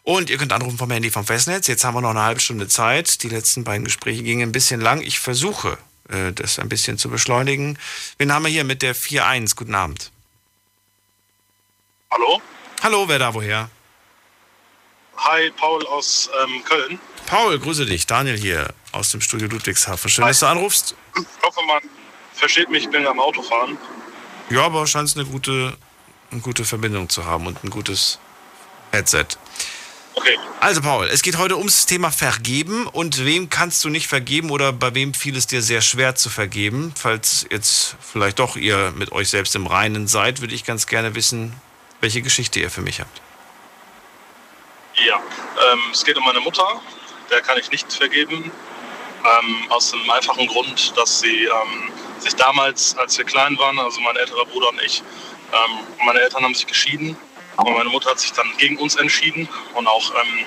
Und 0.03 0.29
ihr 0.29 0.37
könnt 0.37 0.51
anrufen 0.51 0.77
vom 0.77 0.91
Handy 0.91 1.11
vom 1.11 1.25
Festnetz. 1.25 1.67
Jetzt 1.67 1.83
haben 1.83 1.93
wir 1.93 2.01
noch 2.01 2.09
eine 2.09 2.23
halbe 2.23 2.39
Stunde 2.39 2.67
Zeit. 2.67 3.21
Die 3.23 3.29
letzten 3.29 3.63
beiden 3.63 3.85
Gespräche 3.85 4.23
gingen 4.23 4.49
ein 4.49 4.51
bisschen 4.51 4.81
lang. 4.81 5.01
Ich 5.01 5.19
versuche, 5.19 5.77
äh, 6.09 6.31
das 6.33 6.59
ein 6.59 6.69
bisschen 6.69 6.97
zu 6.97 7.09
beschleunigen. 7.09 7.77
Wen 8.17 8.33
haben 8.33 8.43
wir 8.43 8.51
hier 8.51 8.63
mit 8.63 8.81
der 8.81 8.95
4.1? 8.95 9.55
Guten 9.55 9.75
Abend. 9.75 10.11
Hallo? 12.11 12.41
Hallo, 12.81 13.07
wer 13.07 13.19
da 13.19 13.33
woher? 13.33 13.69
Hi, 15.17 15.49
Paul 15.51 15.85
aus 15.87 16.29
ähm, 16.43 16.63
Köln. 16.63 16.99
Paul, 17.25 17.57
grüße 17.57 17.85
dich. 17.85 18.05
Daniel 18.05 18.37
hier 18.37 18.73
aus 18.91 19.11
dem 19.11 19.21
Studio 19.21 19.47
Ludwigshafen. 19.47 20.09
Schön, 20.09 20.25
dass 20.25 20.39
du 20.39 20.47
anrufst. 20.47 20.95
Ich 21.15 21.25
hoffe, 21.41 21.61
man 21.65 21.81
versteht 22.33 22.69
mich, 22.69 22.83
ich 22.83 22.89
bin 22.89 23.07
am 23.07 23.19
Autofahren. 23.19 23.77
Ja, 24.49 24.65
aber 24.65 24.85
scheint 24.85 25.15
eine 25.15 25.25
gute, 25.25 25.77
eine 26.31 26.41
gute 26.41 26.65
Verbindung 26.65 27.09
zu 27.09 27.25
haben 27.25 27.47
und 27.47 27.63
ein 27.63 27.69
gutes 27.69 28.19
Headset. 28.91 29.25
Okay. 30.15 30.37
Also 30.59 30.81
Paul, 30.81 31.07
es 31.07 31.21
geht 31.21 31.37
heute 31.37 31.57
ums 31.57 31.85
Thema 31.85 32.11
Vergeben 32.11 32.87
und 32.87 33.25
wem 33.25 33.49
kannst 33.49 33.83
du 33.83 33.89
nicht 33.89 34.07
vergeben 34.07 34.51
oder 34.51 34.71
bei 34.71 34.93
wem 34.93 35.13
fiel 35.13 35.35
es 35.35 35.47
dir 35.47 35.61
sehr 35.61 35.81
schwer 35.81 36.15
zu 36.15 36.29
vergeben? 36.29 36.93
Falls 36.97 37.45
jetzt 37.49 37.95
vielleicht 37.99 38.39
doch 38.39 38.55
ihr 38.55 38.93
mit 38.95 39.11
euch 39.11 39.29
selbst 39.29 39.55
im 39.55 39.67
Reinen 39.67 40.07
seid, 40.07 40.41
würde 40.41 40.53
ich 40.53 40.65
ganz 40.65 40.87
gerne 40.87 41.15
wissen, 41.15 41.53
welche 42.01 42.21
Geschichte 42.21 42.59
ihr 42.59 42.69
für 42.69 42.81
mich 42.81 42.99
habt. 42.99 43.21
Ja, 45.05 45.15
ähm, 45.17 45.79
es 45.91 46.03
geht 46.05 46.15
um 46.17 46.23
meine 46.23 46.39
Mutter. 46.39 46.81
Der 47.31 47.41
kann 47.41 47.57
ich 47.57 47.71
nicht 47.71 47.91
vergeben. 47.91 48.51
Ähm, 49.25 49.71
aus 49.71 49.91
dem 49.91 50.09
einfachen 50.09 50.45
Grund, 50.47 50.95
dass 50.97 51.21
sie 51.21 51.45
ähm, 51.45 51.91
sich 52.19 52.35
damals, 52.35 52.95
als 52.97 53.17
wir 53.17 53.25
klein 53.25 53.57
waren, 53.57 53.79
also 53.79 54.01
mein 54.01 54.15
älterer 54.17 54.45
Bruder 54.45 54.69
und 54.69 54.81
ich, 54.81 55.01
ähm, 55.51 56.05
meine 56.05 56.19
Eltern 56.19 56.43
haben 56.43 56.53
sich 56.53 56.67
geschieden. 56.67 57.17
Aber 57.57 57.71
meine 57.71 57.89
Mutter 57.89 58.09
hat 58.09 58.19
sich 58.19 58.33
dann 58.33 58.51
gegen 58.57 58.77
uns 58.77 58.95
entschieden 58.95 59.47
und 59.75 59.87
auch 59.87 60.11
ähm, 60.15 60.45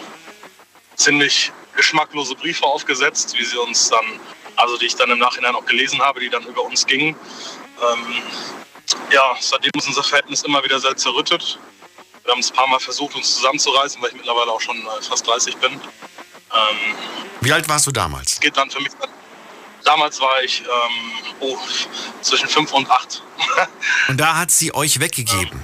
ziemlich 0.96 1.52
geschmacklose 1.76 2.34
Briefe 2.34 2.64
aufgesetzt, 2.64 3.34
wie 3.38 3.44
sie 3.44 3.58
uns 3.58 3.88
dann, 3.90 4.04
also 4.56 4.76
die 4.78 4.86
ich 4.86 4.96
dann 4.96 5.10
im 5.10 5.18
Nachhinein 5.18 5.54
auch 5.54 5.64
gelesen 5.64 6.00
habe, 6.00 6.20
die 6.20 6.30
dann 6.30 6.44
über 6.44 6.62
uns 6.62 6.86
gingen. 6.86 7.14
Ähm, 7.14 8.22
ja, 9.12 9.36
seitdem 9.38 9.70
ist 9.76 9.88
unser 9.88 10.02
Verhältnis 10.02 10.42
immer 10.42 10.64
wieder 10.64 10.80
sehr 10.80 10.96
zerrüttet. 10.96 11.58
Wir 12.24 12.32
haben 12.32 12.40
es 12.40 12.50
ein 12.50 12.56
paar 12.56 12.66
Mal 12.66 12.80
versucht, 12.80 13.14
uns 13.14 13.36
zusammenzureißen, 13.36 14.02
weil 14.02 14.10
ich 14.10 14.16
mittlerweile 14.16 14.50
auch 14.50 14.60
schon 14.60 14.76
äh, 14.78 15.02
fast 15.02 15.26
30 15.26 15.56
bin. 15.58 15.72
Ähm, 15.72 16.94
Wie 17.40 17.52
alt 17.52 17.68
warst 17.68 17.86
du 17.86 17.92
damals? 17.92 18.32
es 18.34 18.40
geht 18.40 18.56
dann 18.56 18.70
für 18.70 18.80
mich. 18.80 18.92
Damals 19.84 20.20
war 20.20 20.42
ich 20.42 20.62
ähm, 20.62 21.34
oh, 21.38 21.56
zwischen 22.20 22.48
5 22.48 22.72
und 22.72 22.90
8. 22.90 23.22
Und 24.08 24.18
da 24.18 24.36
hat 24.36 24.50
sie 24.50 24.74
euch 24.74 24.98
weggegeben. 24.98 25.62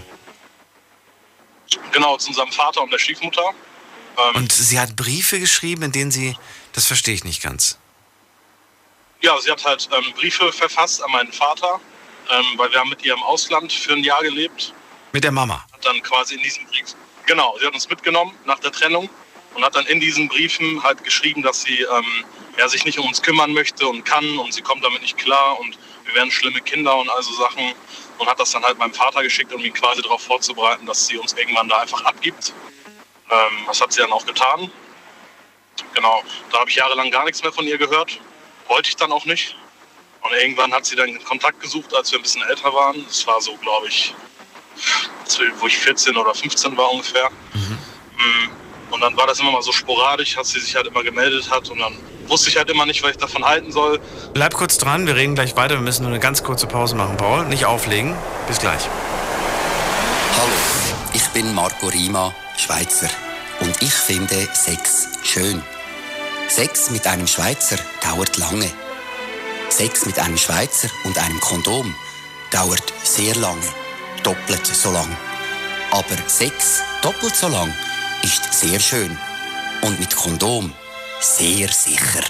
Genau, 1.93 2.17
zu 2.17 2.29
unserem 2.29 2.53
Vater 2.53 2.83
und 2.83 2.91
der 2.93 2.99
Stiefmutter. 2.99 3.43
Ähm, 4.19 4.37
Und 4.37 4.53
sie 4.53 4.79
hat 4.79 4.97
Briefe 4.97 5.41
geschrieben, 5.41 5.83
in 5.83 5.93
denen 5.93 6.11
sie, 6.11 6.37
das 6.73 6.87
verstehe 6.87 7.15
ich 7.15 7.25
nicht 7.25 7.43
ganz. 7.43 7.79
Ja, 9.21 9.39
sie 9.41 9.51
hat 9.51 9.65
halt 9.65 9.89
ähm, 9.93 10.13
Briefe 10.15 10.53
verfasst 10.53 11.03
an 11.03 11.11
meinen 11.13 11.33
Vater, 11.33 11.81
ähm, 12.31 12.45
weil 12.57 12.71
wir 12.73 12.81
haben 12.81 12.91
mit 12.91 13.05
ihr 13.05 13.15
im 13.15 13.23
Ausland 13.23 13.73
für 13.73 13.93
ein 13.93 14.03
Jahr 14.03 14.21
gelebt. 14.23 14.75
Mit 15.13 15.25
der 15.25 15.33
Mama. 15.33 15.65
Hat 15.73 15.85
dann 15.85 16.03
quasi 16.03 16.35
in 16.35 16.43
diesem 16.43 16.67
Brief, 16.67 16.95
genau, 17.27 17.57
sie 17.61 17.67
hat 17.67 17.75
uns 17.75 17.89
mitgenommen 17.89 18.35
nach 18.45 18.59
der 18.59 18.73
Trennung 18.73 19.09
und 19.55 19.65
hat 19.65 19.75
dann 19.77 19.87
in 19.87 20.01
diesen 20.01 20.29
Briefen 20.29 20.83
halt 20.83 21.05
geschrieben, 21.05 21.43
dass 21.43 21.63
sie 21.63 21.83
ähm, 21.83 22.25
ja, 22.59 22.69
sich 22.69 22.85
nicht 22.85 22.99
um 22.99 23.07
uns 23.07 23.23
kümmern 23.23 23.53
möchte 23.53 23.87
und 23.87 24.05
kann 24.05 24.39
und 24.39 24.53
sie 24.53 24.63
kommt 24.63 24.85
damit 24.85 25.03
nicht 25.03 25.17
klar 25.19 25.59
und 25.61 25.79
wir 26.05 26.15
wären 26.15 26.31
schlimme 26.31 26.61
Kinder 26.61 26.97
und 26.97 27.09
all 27.11 27.23
so 27.23 27.33
Sachen 27.35 27.73
und 28.23 28.29
hat 28.29 28.39
das 28.39 28.53
dann 28.53 28.63
halt 28.63 28.79
meinem 28.79 28.95
Vater 28.95 29.23
geschickt, 29.23 29.53
um 29.53 29.61
ihn 29.61 29.73
quasi 29.73 30.01
darauf 30.01 30.23
vorzubereiten, 30.23 30.87
dass 30.87 31.09
sie 31.09 31.19
uns 31.19 31.33
irgendwann 31.33 31.69
da 31.69 31.79
einfach 31.79 32.05
abgibt. 32.05 32.55
Ähm, 33.29 33.65
das 33.67 33.81
hat 33.81 33.93
sie 33.93 34.01
dann 34.01 34.13
auch 34.13 34.25
getan. 34.25 34.71
Genau, 35.93 36.23
da 36.53 36.61
habe 36.61 36.71
ich 36.71 36.77
jahrelang 36.77 37.11
gar 37.11 37.25
nichts 37.25 37.43
mehr 37.43 37.53
von 37.53 37.67
ihr 37.67 37.79
gehört. 37.79 38.21
Wollte 38.69 38.91
ich 38.91 38.97
dann 38.97 39.11
auch 39.11 39.25
nicht. 39.25 39.57
Und 40.21 40.33
irgendwann 40.35 40.73
hat 40.73 40.87
sie 40.87 40.95
dann 40.95 41.23
Kontakt 41.25 41.61
gesucht, 41.61 41.93
als 41.97 42.13
wir 42.13 42.21
ein 42.21 42.23
bisschen 42.23 42.43
älter 42.43 42.73
waren. 42.73 43.05
Das 43.07 43.27
war 43.27 43.41
so, 43.41 43.57
glaube 43.57 43.89
ich, 43.89 44.15
wo 45.59 45.67
ich 45.67 45.77
14 45.77 46.17
oder 46.17 46.33
15 46.33 46.77
war 46.77 46.93
ungefähr. 46.93 47.29
Mm, 47.29 48.51
Und 48.93 49.01
dann 49.01 49.17
war 49.17 49.27
das 49.27 49.41
immer 49.41 49.51
mal 49.51 49.63
so 49.63 49.73
sporadisch, 49.73 50.35
dass 50.35 50.51
sie 50.51 50.61
sich 50.61 50.77
halt 50.77 50.87
immer 50.87 51.03
gemeldet 51.03 51.51
hat. 51.51 51.71
Und 51.71 51.79
dann 51.79 51.97
wusste 52.27 52.51
ich 52.51 52.59
halt 52.59 52.69
immer 52.69 52.85
nicht, 52.85 53.03
was 53.03 53.13
ich 53.13 53.17
davon 53.17 53.43
halten 53.43 53.73
soll. 53.73 53.99
Bleib 54.35 54.53
kurz 54.53 54.77
dran, 54.77 55.07
wir 55.07 55.17
reden 55.17 55.35
gleich 55.35 55.57
weiter. 55.57 55.75
Wir 55.77 55.81
müssen 55.81 56.03
nur 56.03 56.11
eine 56.11 56.21
ganz 56.21 56.45
kurze 56.45 56.67
Pause 56.67 56.95
machen, 56.95 57.17
Paul. 57.17 57.47
Nicht 57.47 57.65
auflegen. 57.65 58.15
Bis 58.47 58.59
gleich. 58.59 58.83
Hallo, 60.39 60.53
ich 61.15 61.27
bin 61.29 61.55
Marco 61.55 61.87
Rima, 61.87 62.35
Schweizer. 62.59 63.09
Und 63.61 63.81
ich 63.81 63.93
finde 63.93 64.47
Sex 64.53 65.09
schön. 65.23 65.63
Sex 66.49 66.91
mit 66.91 67.07
einem 67.07 67.27
Schweizer 67.27 67.77
dauert 68.03 68.37
lange. 68.37 68.71
Sex 69.71 70.05
mit 70.05 70.19
einem 70.19 70.37
Schweizer 70.37 70.89
und 71.05 71.17
einem 71.17 71.41
Kondom 71.41 71.95
dauert 72.51 72.93
sehr 73.05 73.35
lange. 73.37 73.67
Doppelt 74.23 74.67
so 74.67 74.93
lang. 74.93 75.17
Aber 75.93 76.17
Sex 76.29 76.83
doppelt 77.01 77.35
so 77.35 77.49
lang 77.49 77.73
ist 78.23 78.53
sehr 78.53 78.81
schön. 78.81 79.17
Und 79.83 79.99
mit 80.01 80.15
Kondom 80.17 80.73
sehr 81.21 81.69
sicher. 81.69 82.25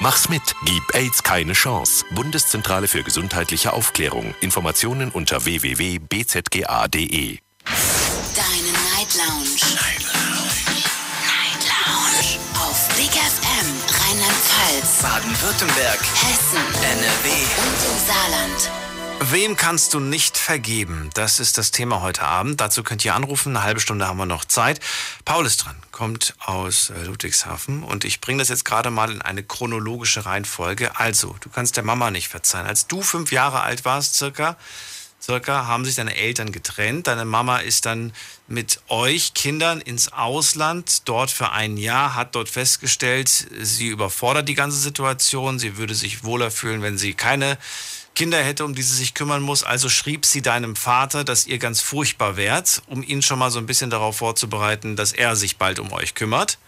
Mach's 0.00 0.28
mit. 0.28 0.42
Gib 0.64 0.94
AIDS 0.94 1.22
keine 1.22 1.52
Chance. 1.52 2.04
Bundeszentrale 2.10 2.88
für 2.88 3.02
gesundheitliche 3.02 3.72
Aufklärung. 3.72 4.34
Informationen 4.40 5.10
unter 5.10 5.44
www.bzga.de. 5.44 7.38
Deine 8.34 8.72
Night 8.92 9.14
Lounge. 9.14 9.60
Night 9.74 10.02
Lounge. 10.02 10.64
Night 11.24 11.62
Lounge. 11.70 12.38
Auf 12.58 12.88
Big 12.96 13.10
FM 13.10 13.84
Rheinland-Pfalz, 14.14 15.02
Baden-Württemberg, 15.02 16.00
Hessen, 16.00 16.64
NRW. 16.82 17.28
und 17.62 17.78
im 17.90 17.98
Saarland. 18.06 18.70
Wem 19.20 19.56
kannst 19.56 19.94
du 19.94 20.00
nicht 20.00 20.36
vergeben? 20.36 21.10
Das 21.14 21.40
ist 21.40 21.56
das 21.58 21.70
Thema 21.70 22.02
heute 22.02 22.22
Abend. 22.22 22.60
Dazu 22.60 22.82
könnt 22.82 23.04
ihr 23.04 23.14
anrufen. 23.14 23.56
Eine 23.56 23.64
halbe 23.64 23.80
Stunde 23.80 24.06
haben 24.06 24.16
wir 24.16 24.26
noch 24.26 24.44
Zeit. 24.44 24.80
Paul 25.24 25.46
ist 25.46 25.64
dran, 25.64 25.76
kommt 25.92 26.34
aus 26.40 26.90
äh, 26.90 27.04
Ludwigshafen 27.04 27.82
und 27.82 28.04
ich 28.04 28.20
bringe 28.20 28.38
das 28.38 28.48
jetzt 28.48 28.64
gerade 28.64 28.90
mal 28.90 29.10
in 29.10 29.22
eine 29.22 29.42
chronologische 29.42 30.26
Reihenfolge. 30.26 30.98
Also, 30.98 31.36
du 31.40 31.48
kannst 31.48 31.76
der 31.76 31.84
Mama 31.84 32.10
nicht 32.10 32.28
verzeihen. 32.28 32.66
Als 32.66 32.86
du 32.86 33.02
fünf 33.02 33.32
Jahre 33.32 33.62
alt 33.62 33.84
warst, 33.84 34.14
circa, 34.14 34.56
circa, 35.22 35.66
haben 35.66 35.84
sich 35.84 35.94
deine 35.94 36.16
Eltern 36.16 36.52
getrennt. 36.52 37.06
Deine 37.06 37.24
Mama 37.24 37.58
ist 37.58 37.86
dann 37.86 38.12
mit 38.46 38.80
euch 38.88 39.34
Kindern 39.34 39.80
ins 39.80 40.12
Ausland, 40.12 41.08
dort 41.08 41.30
für 41.30 41.50
ein 41.50 41.76
Jahr, 41.76 42.14
hat 42.14 42.34
dort 42.34 42.48
festgestellt, 42.48 43.28
sie 43.60 43.88
überfordert 43.88 44.48
die 44.48 44.54
ganze 44.54 44.78
Situation. 44.78 45.58
Sie 45.58 45.76
würde 45.76 45.94
sich 45.94 46.24
wohler 46.24 46.50
fühlen, 46.50 46.82
wenn 46.82 46.98
sie 46.98 47.14
keine 47.14 47.58
Kinder 48.14 48.42
hätte, 48.42 48.64
um 48.64 48.74
die 48.74 48.82
sie 48.82 48.94
sich 48.94 49.14
kümmern 49.14 49.42
muss. 49.42 49.64
Also 49.64 49.88
schrieb 49.88 50.24
sie 50.24 50.40
deinem 50.42 50.76
Vater, 50.76 51.24
dass 51.24 51.46
ihr 51.46 51.58
ganz 51.58 51.80
furchtbar 51.80 52.36
wärt, 52.36 52.82
um 52.86 53.02
ihn 53.02 53.22
schon 53.22 53.38
mal 53.38 53.50
so 53.50 53.58
ein 53.58 53.66
bisschen 53.66 53.90
darauf 53.90 54.18
vorzubereiten, 54.18 54.96
dass 54.96 55.12
er 55.12 55.36
sich 55.36 55.56
bald 55.56 55.78
um 55.78 55.92
euch 55.92 56.14
kümmert. 56.14 56.58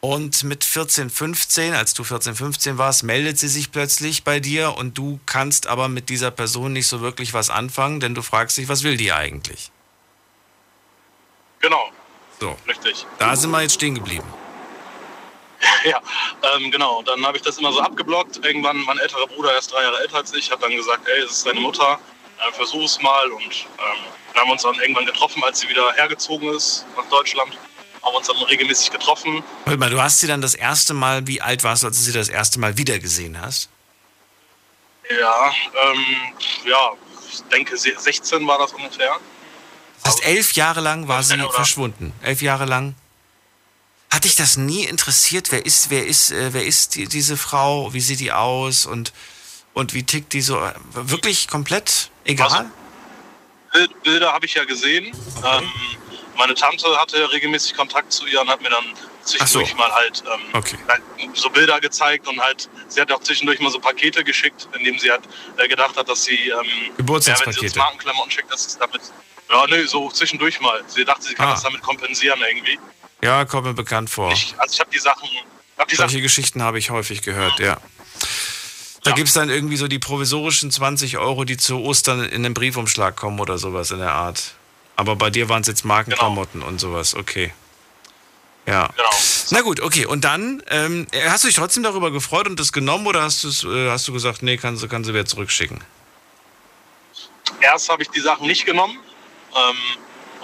Und 0.00 0.44
mit 0.44 0.62
14, 0.62 1.10
15, 1.10 1.74
als 1.74 1.94
du 1.94 2.04
14, 2.04 2.36
15 2.36 2.78
warst, 2.78 3.02
meldet 3.02 3.38
sie 3.38 3.48
sich 3.48 3.72
plötzlich 3.72 4.22
bei 4.22 4.38
dir 4.38 4.76
und 4.76 4.96
du 4.96 5.18
kannst 5.26 5.66
aber 5.66 5.88
mit 5.88 6.10
dieser 6.10 6.30
Person 6.30 6.72
nicht 6.74 6.86
so 6.86 7.00
wirklich 7.00 7.34
was 7.34 7.50
anfangen, 7.50 7.98
denn 7.98 8.14
du 8.14 8.22
fragst 8.22 8.56
dich, 8.56 8.68
was 8.68 8.84
will 8.84 8.96
die 8.96 9.12
eigentlich? 9.12 9.72
Genau, 11.60 11.90
So, 12.38 12.56
richtig. 12.68 13.04
da 13.18 13.34
sind 13.34 13.50
wir 13.50 13.62
jetzt 13.62 13.74
stehen 13.74 13.96
geblieben. 13.96 14.26
Ja, 15.84 16.00
ähm, 16.56 16.70
genau. 16.70 17.02
Dann 17.02 17.24
habe 17.26 17.36
ich 17.36 17.42
das 17.42 17.58
immer 17.58 17.72
so 17.72 17.80
abgeblockt. 17.80 18.44
Irgendwann, 18.44 18.78
mein 18.78 18.98
älterer 18.98 19.26
Bruder, 19.26 19.52
er 19.52 19.58
ist 19.58 19.72
drei 19.72 19.82
Jahre 19.82 20.00
älter 20.00 20.16
als 20.16 20.32
ich, 20.34 20.50
hat 20.50 20.62
dann 20.62 20.74
gesagt, 20.74 21.06
ey, 21.08 21.22
es 21.22 21.30
ist 21.32 21.46
deine 21.46 21.60
Mutter, 21.60 21.98
äh, 22.38 22.52
versuch 22.52 22.84
es 22.84 23.00
mal. 23.02 23.30
Und 23.30 23.42
ähm, 23.44 24.02
wir 24.32 24.40
haben 24.42 24.50
uns 24.50 24.62
dann 24.62 24.74
irgendwann 24.76 25.06
getroffen, 25.06 25.42
als 25.44 25.60
sie 25.60 25.68
wieder 25.68 25.92
hergezogen 25.94 26.52
ist 26.54 26.84
nach 26.96 27.06
Deutschland. 27.06 27.52
Haben 28.02 28.16
uns 28.16 28.26
dann 28.26 28.36
regelmäßig 28.36 28.90
getroffen. 28.90 29.42
Hör 29.64 29.76
mal, 29.76 29.90
du 29.90 30.00
hast 30.00 30.20
sie 30.20 30.26
dann 30.26 30.40
das 30.40 30.54
erste 30.54 30.94
Mal, 30.94 31.26
wie 31.26 31.40
alt 31.40 31.64
warst 31.64 31.82
du, 31.82 31.88
als 31.88 31.96
du 31.98 32.02
sie 32.04 32.12
das 32.12 32.28
erste 32.28 32.58
Mal 32.60 32.76
wiedergesehen 32.78 33.40
hast? 33.40 33.68
Ja, 35.08 35.52
ähm, 35.90 36.04
ja, 36.64 36.92
ich 37.32 37.40
denke, 37.52 37.76
se- 37.76 37.94
16 37.96 38.46
war 38.46 38.58
das 38.58 38.72
ungefähr. 38.72 39.16
Das 40.02 40.14
heißt, 40.14 40.24
elf 40.24 40.52
Jahre 40.52 40.80
lang 40.80 41.08
war 41.08 41.22
sie 41.22 41.38
verschwunden. 41.52 42.12
Elf 42.22 42.42
Jahre 42.42 42.64
lang. 42.64 42.94
Hat 44.10 44.24
dich 44.24 44.34
das 44.36 44.56
nie 44.56 44.84
interessiert? 44.84 45.52
Wer 45.52 45.64
ist, 45.66 45.90
wer 45.90 46.06
ist, 46.06 46.30
äh, 46.30 46.52
wer 46.52 46.64
ist 46.64 46.94
die, 46.94 47.06
diese 47.06 47.36
Frau? 47.36 47.92
Wie 47.92 48.00
sieht 48.00 48.20
die 48.20 48.32
aus? 48.32 48.86
Und, 48.86 49.12
und 49.74 49.94
wie 49.94 50.04
tickt 50.04 50.32
die 50.32 50.40
so? 50.42 50.60
Wirklich 50.92 51.48
komplett 51.48 52.10
egal? 52.24 52.70
Bild, 53.72 54.02
Bilder 54.04 54.32
habe 54.32 54.46
ich 54.46 54.54
ja 54.54 54.64
gesehen. 54.64 55.06
Ähm, 55.44 55.70
meine 56.38 56.54
Tante 56.54 56.86
hatte 56.98 57.30
regelmäßig 57.32 57.74
Kontakt 57.74 58.12
zu 58.12 58.26
ihr 58.26 58.40
und 58.40 58.48
hat 58.48 58.62
mir 58.62 58.70
dann 58.70 58.84
zwischendurch 59.24 59.70
so. 59.70 59.76
mal 59.76 59.90
halt 59.92 60.22
ähm, 60.32 60.40
Okay. 60.54 60.76
so 61.34 61.50
Bilder 61.50 61.80
gezeigt 61.80 62.28
und 62.28 62.40
halt, 62.40 62.68
sie 62.88 63.00
hat 63.00 63.10
auch 63.10 63.20
zwischendurch 63.20 63.58
mal 63.60 63.70
so 63.70 63.80
Pakete 63.80 64.22
geschickt, 64.22 64.68
in 64.78 64.84
dem 64.84 64.98
sie 64.98 65.10
hat 65.10 65.22
äh, 65.58 65.66
gedacht 65.68 65.96
hat, 65.96 66.08
dass 66.08 66.24
sie, 66.24 66.36
ähm, 66.48 66.48
ja, 66.48 66.60
wenn 66.60 66.64
sie 66.64 66.80
uns 66.80 66.96
Geburtstagspakete. 66.98 67.78
Markenklamotten 67.78 68.30
schickt, 68.30 68.52
dass 68.52 68.62
sie 68.62 68.68
es 68.68 68.78
damit, 68.78 69.00
ja, 69.50 69.66
nö, 69.68 69.86
so 69.86 70.10
zwischendurch 70.10 70.60
mal. 70.60 70.82
Sie 70.86 71.04
dachte, 71.04 71.22
sie 71.24 71.34
kann 71.34 71.48
Ah. 71.48 71.52
das 71.52 71.62
damit 71.64 71.82
kompensieren 71.82 72.40
irgendwie. 72.48 72.78
Ja, 73.22 73.44
kommt 73.44 73.66
mir 73.66 73.74
bekannt 73.74 74.10
vor. 74.10 74.32
Ich, 74.32 74.54
also 74.58 74.72
ich 74.74 74.80
habe 74.80 74.90
die 74.90 74.98
Sachen. 74.98 75.28
Hab 75.78 75.88
die 75.88 75.96
Solche 75.96 76.12
Sachen 76.14 76.22
Geschichten 76.22 76.62
habe 76.62 76.78
ich 76.78 76.90
häufig 76.90 77.22
gehört, 77.22 77.58
ja. 77.58 77.78
Da 79.04 79.12
gibt 79.12 79.28
es 79.28 79.34
dann 79.34 79.50
irgendwie 79.50 79.76
so 79.76 79.86
die 79.88 79.98
provisorischen 79.98 80.70
20 80.70 81.18
Euro, 81.18 81.44
die 81.44 81.56
zu 81.56 81.78
Ostern 81.80 82.24
in 82.24 82.42
den 82.42 82.54
Briefumschlag 82.54 83.14
kommen 83.14 83.38
oder 83.38 83.56
sowas 83.58 83.90
in 83.92 83.98
der 83.98 84.12
Art. 84.12 84.54
Aber 84.96 85.14
bei 85.16 85.30
dir 85.30 85.48
waren 85.48 85.60
es 85.60 85.68
jetzt 85.68 85.84
Markenklamotten 85.84 86.62
und 86.62 86.80
sowas, 86.80 87.14
okay. 87.14 87.52
Ja. 88.66 88.88
Genau. 88.96 89.10
Na 89.50 89.60
gut, 89.60 89.78
okay. 89.80 90.06
Und 90.06 90.24
dann, 90.24 90.60
ähm, 90.70 91.06
hast 91.28 91.44
du 91.44 91.48
dich 91.48 91.56
trotzdem 91.56 91.84
darüber 91.84 92.10
gefreut 92.10 92.48
und 92.48 92.58
das 92.58 92.72
genommen 92.72 93.06
oder 93.06 93.22
hast, 93.22 93.44
äh, 93.64 93.90
hast 93.90 94.08
du 94.08 94.12
gesagt, 94.12 94.42
nee, 94.42 94.56
kannst, 94.56 94.82
du- 94.82 94.88
kannst 94.88 95.08
du 95.08 95.14
wieder 95.14 95.26
zurückschicken? 95.26 95.80
erst 97.60 97.88
habe 97.88 98.02
ich 98.02 98.10
die 98.10 98.20
Sachen 98.20 98.46
nicht 98.46 98.66
genommen. 98.66 98.98
Ähm, 99.54 99.76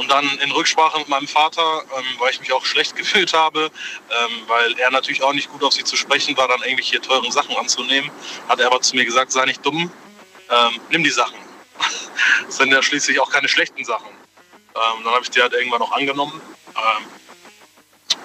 und 0.02 0.10
dann 0.10 0.26
in 0.38 0.50
Rücksprache 0.50 0.98
mit 0.98 1.08
meinem 1.08 1.28
Vater, 1.28 1.82
ähm, 1.96 2.04
weil 2.18 2.30
ich 2.32 2.40
mich 2.40 2.52
auch 2.52 2.64
schlecht 2.64 2.96
gefühlt 3.02 3.32
habe, 3.32 3.70
ähm, 4.10 4.42
weil 4.48 4.78
er 4.78 4.90
natürlich 4.90 5.22
auch 5.22 5.32
nicht 5.32 5.48
gut 5.48 5.62
auf 5.62 5.72
sie 5.72 5.84
zu 5.84 5.96
sprechen 5.96 6.36
war, 6.36 6.48
dann 6.48 6.60
irgendwelche 6.62 7.00
teuren 7.00 7.30
Sachen 7.30 7.56
anzunehmen, 7.56 8.10
hat 8.48 8.58
er 8.58 8.66
aber 8.66 8.80
zu 8.80 8.96
mir 8.96 9.04
gesagt, 9.04 9.30
sei 9.30 9.44
nicht 9.44 9.64
dumm, 9.64 9.90
ähm, 10.50 10.80
nimm 10.90 11.04
die 11.04 11.10
Sachen. 11.10 11.38
Das 12.46 12.56
sind 12.58 12.70
ja 12.70 12.82
schließlich 12.82 13.18
auch 13.20 13.30
keine 13.30 13.48
schlechten 13.48 13.84
Sachen. 13.84 14.08
Ähm, 14.08 15.04
dann 15.04 15.12
habe 15.12 15.22
ich 15.22 15.30
die 15.30 15.40
halt 15.40 15.54
irgendwann 15.54 15.80
noch 15.80 15.92
angenommen. 15.92 16.40
Ähm, 16.68 17.04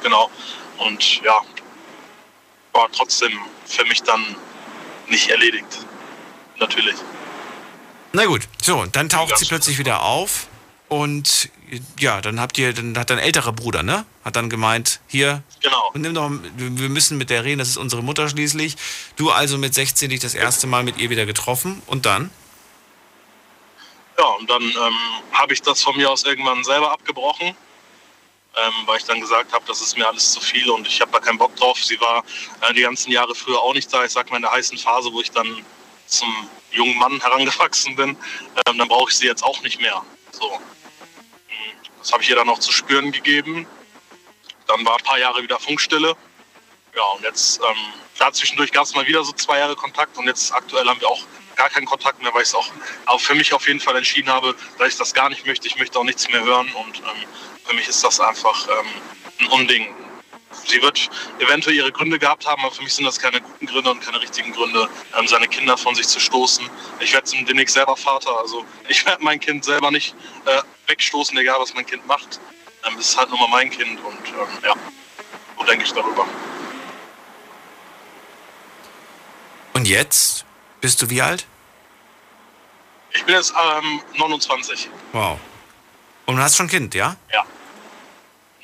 genau. 0.03 0.29
Und 0.77 1.21
ja, 1.21 1.41
war 2.73 2.91
trotzdem 2.91 3.31
für 3.65 3.85
mich 3.85 4.03
dann 4.03 4.35
nicht 5.07 5.29
erledigt. 5.29 5.79
Natürlich. 6.57 6.95
Na 8.11 8.25
gut, 8.25 8.43
so, 8.61 8.79
und 8.79 8.95
dann 8.95 9.09
taucht 9.09 9.37
sie 9.37 9.45
plötzlich 9.45 9.77
wieder 9.77 10.01
auf 10.01 10.47
und 10.89 11.49
ja, 11.99 12.21
dann 12.21 12.39
habt 12.39 12.57
ihr, 12.57 12.73
dann 12.73 12.97
hat 12.97 13.09
dein 13.09 13.19
älterer 13.19 13.51
Bruder, 13.51 13.83
ne? 13.83 14.05
Hat 14.23 14.37
dann 14.37 14.49
gemeint, 14.49 15.01
hier, 15.07 15.43
genau. 15.61 15.91
nimm 15.93 16.13
doch, 16.13 16.29
wir 16.55 16.89
müssen 16.89 17.17
mit 17.17 17.29
der 17.29 17.43
reden, 17.43 17.59
das 17.59 17.69
ist 17.69 17.77
unsere 17.77 18.01
Mutter 18.01 18.29
schließlich. 18.29 18.77
Du 19.17 19.31
also 19.31 19.57
mit 19.57 19.73
16 19.73 20.09
dich 20.09 20.21
das 20.21 20.33
erste 20.33 20.65
Mal 20.65 20.83
mit 20.83 20.97
ihr 20.97 21.09
wieder 21.09 21.25
getroffen 21.25 21.81
und 21.87 22.05
dann? 22.05 22.31
Ja, 24.17 24.25
und 24.39 24.49
dann 24.49 24.63
ähm, 24.63 24.95
habe 25.33 25.53
ich 25.53 25.61
das 25.61 25.83
von 25.83 25.95
mir 25.97 26.09
aus 26.09 26.23
irgendwann 26.23 26.63
selber 26.63 26.91
abgebrochen, 26.91 27.47
ähm, 27.47 28.73
weil 28.85 28.97
ich 28.97 29.03
dann 29.03 29.19
gesagt 29.19 29.51
habe, 29.51 29.65
das 29.67 29.81
ist 29.81 29.97
mir 29.97 30.07
alles 30.07 30.31
zu 30.31 30.39
viel 30.39 30.69
und 30.69 30.87
ich 30.87 31.01
habe 31.01 31.11
da 31.11 31.19
keinen 31.19 31.37
Bock 31.37 31.55
drauf. 31.57 31.83
Sie 31.83 31.99
war 31.99 32.23
äh, 32.61 32.73
die 32.73 32.81
ganzen 32.81 33.11
Jahre 33.11 33.35
früher 33.35 33.61
auch 33.61 33.73
nicht 33.73 33.93
da. 33.93 34.05
Ich 34.05 34.11
sag 34.11 34.29
mal 34.29 34.37
in 34.37 34.43
der 34.43 34.51
heißen 34.53 34.77
Phase, 34.77 35.11
wo 35.11 35.19
ich 35.19 35.31
dann 35.31 35.63
zum 36.07 36.33
jungen 36.71 36.97
Mann 36.97 37.19
herangewachsen 37.19 37.95
bin, 37.95 38.17
ähm, 38.65 38.77
dann 38.77 38.87
brauche 38.87 39.11
ich 39.11 39.17
sie 39.17 39.27
jetzt 39.27 39.43
auch 39.43 39.61
nicht 39.61 39.81
mehr. 39.81 40.01
So. 40.31 40.59
Das 42.07 42.13
habe 42.13 42.23
ich 42.23 42.29
ihr 42.29 42.37
dann 42.37 42.47
auch 42.47 42.59
zu 42.59 42.71
spüren 42.71 43.11
gegeben. 43.11 43.67
Dann 44.65 44.85
war 44.85 44.95
ein 44.95 45.03
paar 45.03 45.19
Jahre 45.19 45.43
wieder 45.43 45.59
Funkstille. 45.59 46.15
Ja, 46.95 47.03
und 47.13 47.23
jetzt, 47.23 47.59
ähm, 47.59 47.75
da 48.17 48.31
zwischendurch 48.31 48.71
gab 48.71 48.85
es 48.85 48.95
mal 48.95 49.05
wieder 49.07 49.25
so 49.25 49.33
zwei 49.33 49.59
Jahre 49.59 49.75
Kontakt 49.75 50.17
und 50.17 50.25
jetzt 50.25 50.53
aktuell 50.53 50.87
haben 50.87 51.01
wir 51.01 51.09
auch 51.09 51.19
gar 51.57 51.69
keinen 51.69 51.85
Kontakt 51.85 52.21
mehr, 52.21 52.33
weil 52.33 52.43
ich 52.43 52.47
es 52.47 52.55
auch, 52.55 52.69
auch 53.07 53.19
für 53.19 53.35
mich 53.35 53.51
auf 53.51 53.67
jeden 53.67 53.81
Fall 53.81 53.97
entschieden 53.97 54.29
habe, 54.29 54.55
dass 54.77 54.87
ich 54.87 54.95
das 54.95 55.13
gar 55.13 55.27
nicht 55.27 55.45
möchte. 55.45 55.67
Ich 55.67 55.75
möchte 55.75 55.99
auch 55.99 56.05
nichts 56.05 56.29
mehr 56.29 56.41
hören 56.41 56.71
und 56.75 56.97
ähm, 56.99 57.27
für 57.65 57.75
mich 57.75 57.89
ist 57.89 58.01
das 58.01 58.21
einfach 58.21 58.69
ähm, 58.69 58.87
ein 59.39 59.47
Unding. 59.47 59.93
Sie 60.65 60.81
wird 60.81 61.09
eventuell 61.39 61.75
ihre 61.75 61.91
Gründe 61.91 62.19
gehabt 62.19 62.45
haben, 62.45 62.61
aber 62.63 62.73
für 62.73 62.83
mich 62.83 62.93
sind 62.93 63.05
das 63.05 63.19
keine 63.19 63.41
guten 63.41 63.65
Gründe 63.65 63.91
und 63.91 64.01
keine 64.01 64.21
richtigen 64.21 64.51
Gründe, 64.51 64.89
ähm, 65.17 65.27
seine 65.27 65.47
Kinder 65.47 65.77
von 65.77 65.95
sich 65.95 66.07
zu 66.07 66.19
stoßen. 66.19 66.69
Ich 66.99 67.13
werde 67.13 67.29
demnächst 67.45 67.75
selber 67.75 67.95
Vater, 67.95 68.37
also 68.39 68.65
ich 68.87 69.05
werde 69.05 69.23
mein 69.23 69.39
Kind 69.39 69.65
selber 69.65 69.91
nicht 69.91 70.15
äh, 70.45 70.61
wegstoßen, 70.87 71.37
egal 71.37 71.59
was 71.59 71.73
mein 71.73 71.85
Kind 71.85 72.05
macht. 72.07 72.39
Ähm, 72.85 72.97
es 72.99 73.09
ist 73.09 73.17
halt 73.17 73.29
nur 73.29 73.39
mal 73.39 73.49
mein 73.49 73.69
Kind 73.69 73.99
und 74.03 74.27
ähm, 74.29 74.47
ja, 74.63 74.73
so 75.57 75.63
denke 75.65 75.85
ich 75.85 75.93
darüber. 75.93 76.25
Und 79.73 79.87
jetzt? 79.87 80.45
Bist 80.79 81.01
du 81.01 81.09
wie 81.09 81.21
alt? 81.21 81.45
Ich 83.11 83.23
bin 83.25 83.35
jetzt 83.35 83.51
ähm, 83.51 84.01
29. 84.15 84.89
Wow. 85.11 85.39
Und 86.25 86.35
du 86.35 86.41
hast 86.41 86.55
schon 86.55 86.67
ein 86.67 86.69
Kind, 86.69 86.93
ja? 86.93 87.15
Ja. 87.33 87.45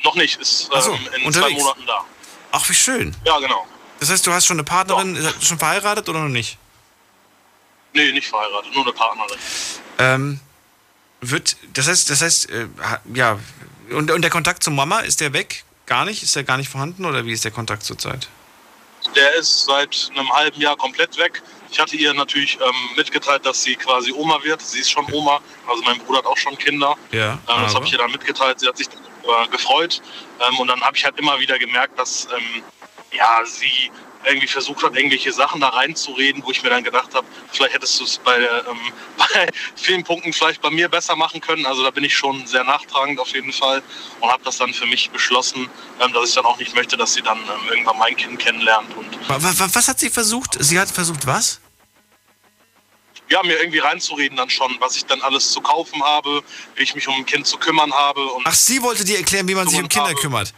Noch 0.04 0.16
nicht, 0.16 0.40
ist 0.40 0.70
Ach 0.74 0.82
so, 0.82 0.94
ähm, 0.94 1.00
in 1.16 1.26
unterwegs. 1.26 1.52
zwei 1.52 1.60
Monaten 1.64 1.86
da. 1.86 2.06
Ach, 2.52 2.70
wie 2.70 2.74
schön. 2.74 3.16
Ja, 3.26 3.40
genau. 3.40 3.66
Das 4.00 4.10
heißt, 4.10 4.28
du 4.28 4.34
hast 4.34 4.46
schon 4.46 4.58
eine 4.58 4.64
Partnerin, 4.64 5.16
ihr 5.16 5.34
schon 5.42 5.58
verheiratet 5.58 6.08
oder 6.10 6.20
noch 6.20 6.30
nicht? 6.30 6.58
Nee, 7.94 8.12
nicht 8.12 8.28
verheiratet, 8.28 8.74
nur 8.74 8.84
eine 8.84 8.94
Partnerin. 8.94 9.40
Ähm, 10.00 10.40
wird, 11.22 11.56
das 11.74 11.88
heißt, 11.88 12.10
das 12.10 12.22
heißt, 12.22 12.50
äh, 12.50 12.68
ja, 13.14 13.40
und, 13.92 14.12
und 14.12 14.22
der 14.22 14.32
Kontakt 14.32 14.64
zur 14.64 14.74
Mama, 14.74 15.00
ist 15.00 15.22
der 15.22 15.32
weg? 15.34 15.64
Gar 15.86 16.06
nicht? 16.06 16.24
Ist 16.24 16.36
der 16.36 16.44
gar 16.44 16.58
nicht 16.58 16.70
vorhanden 16.70 17.06
oder 17.06 17.26
wie 17.26 17.32
ist 17.32 17.46
der 17.46 17.52
Kontakt 17.52 17.84
zurzeit? 17.84 18.28
Der 19.16 19.36
ist 19.36 19.66
seit 19.66 20.10
einem 20.16 20.30
halben 20.32 20.60
Jahr 20.60 20.76
komplett 20.78 21.18
weg. 21.18 21.42
Ich 21.70 21.80
hatte 21.80 21.96
ihr 21.96 22.14
natürlich 22.14 22.58
ähm, 22.62 22.76
mitgeteilt, 22.96 23.46
dass 23.46 23.64
sie 23.64 23.76
quasi 23.76 24.12
Oma 24.14 24.42
wird. 24.44 24.62
Sie 24.62 24.80
ist 24.80 24.92
schon 24.92 25.06
Oma, 25.12 25.42
also 25.68 25.82
mein 25.84 25.98
Bruder 26.00 26.20
hat 26.20 26.26
auch 26.26 26.38
schon 26.38 26.58
Kinder. 26.58 26.96
Ja. 27.12 27.34
Ähm, 27.34 27.64
das 27.64 27.76
habe 27.76 27.86
ich 27.86 27.92
ihr 27.92 27.98
dann 27.98 28.12
mitgeteilt. 28.12 28.60
Sie 28.60 28.68
hat 28.68 28.78
sich 28.78 28.88
darüber 29.24 29.48
gefreut. 29.48 30.02
Ähm, 30.48 30.60
und 30.60 30.68
dann 30.68 30.82
habe 30.82 30.96
ich 30.98 31.04
halt 31.06 31.18
immer 31.20 31.40
wieder 31.40 31.58
gemerkt, 31.60 31.98
dass 31.98 32.28
ähm, 32.36 32.64
ja, 33.12 33.42
sie 33.46 33.92
irgendwie 34.26 34.48
versucht 34.48 34.82
hat, 34.84 34.96
irgendwelche 34.96 35.34
Sachen 35.34 35.60
da 35.60 35.68
reinzureden, 35.68 36.42
wo 36.46 36.52
ich 36.52 36.64
mir 36.64 36.70
dann 36.70 36.82
gedacht 36.84 37.14
habe, 37.14 37.28
vielleicht 37.52 37.74
hättest 37.74 38.00
du 38.00 38.06
es 38.06 38.18
bei, 38.20 38.38
ähm, 38.38 38.78
bei 39.18 39.48
vielen 39.76 40.04
Punkten 40.06 40.32
vielleicht 40.32 40.62
bei 40.62 40.70
mir 40.70 40.88
besser 40.88 41.16
machen 41.18 41.42
können. 41.42 41.66
Also 41.66 41.84
da 41.84 41.90
bin 41.90 42.06
ich 42.06 42.16
schon 42.16 42.48
sehr 42.48 42.64
nachtragend 42.64 43.20
auf 43.20 43.28
jeden 43.34 43.52
Fall 43.52 43.84
und 44.22 44.32
habe 44.32 44.42
das 44.46 44.58
dann 44.60 44.74
für 44.74 44.86
mich 44.86 45.10
beschlossen, 45.10 45.70
ähm, 46.00 46.14
dass 46.14 46.30
ich 46.30 46.36
dann 46.36 46.46
auch 46.46 46.58
nicht 46.58 46.74
möchte, 46.74 46.96
dass 46.96 47.14
sie 47.14 47.22
dann 47.22 47.38
ähm, 47.40 47.70
irgendwann 47.70 47.98
mein 47.98 48.16
Kind 48.16 48.40
kennenlernt 48.40 48.96
und 48.96 49.14
Wa- 49.30 49.44
wa- 49.44 49.70
Was 49.74 49.88
hat 49.90 50.00
sie 50.00 50.10
versucht? 50.10 50.56
Sie 50.60 50.80
hat 50.80 50.90
versucht 50.90 51.28
was? 51.28 51.60
Ja, 53.34 53.44
mir 53.44 53.60
irgendwie 53.60 53.80
reinzureden 53.80 54.38
dann 54.38 54.50
schon, 54.50 54.76
was 54.80 54.96
ich 54.96 55.06
dann 55.06 55.22
alles 55.22 55.52
zu 55.52 55.60
kaufen 55.62 56.02
habe, 56.04 56.42
wie 56.76 56.84
ich 56.84 56.96
mich 56.96 57.08
um 57.08 57.16
ein 57.16 57.26
Kind 57.26 57.46
zu 57.48 57.58
kümmern 57.58 57.92
habe. 57.94 58.22
Ach, 58.46 58.54
sie 58.54 58.82
wollte 58.82 59.04
dir 59.04 59.18
erklären, 59.18 59.48
wie 59.48 59.56
man 59.56 59.68
sich 59.68 59.80
um 59.80 59.90
Kinder 59.90 60.14
kümmert. 60.14 60.54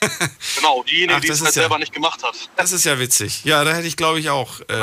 genau, 0.56 0.82
diejenige, 0.82 1.16
Ach, 1.16 1.20
die 1.20 1.28
das 1.28 1.38
es 1.38 1.44
halt 1.44 1.54
ja- 1.56 1.62
selber 1.62 1.78
nicht 1.78 1.92
gemacht 1.92 2.22
hat. 2.22 2.34
Das 2.56 2.72
ist 2.72 2.84
ja 2.84 2.98
witzig. 2.98 3.44
Ja, 3.44 3.64
da 3.64 3.72
hätte 3.72 3.86
ich, 3.86 3.96
glaube 3.96 4.18
ich, 4.20 4.30
auch. 4.30 4.60
Äh, 4.68 4.82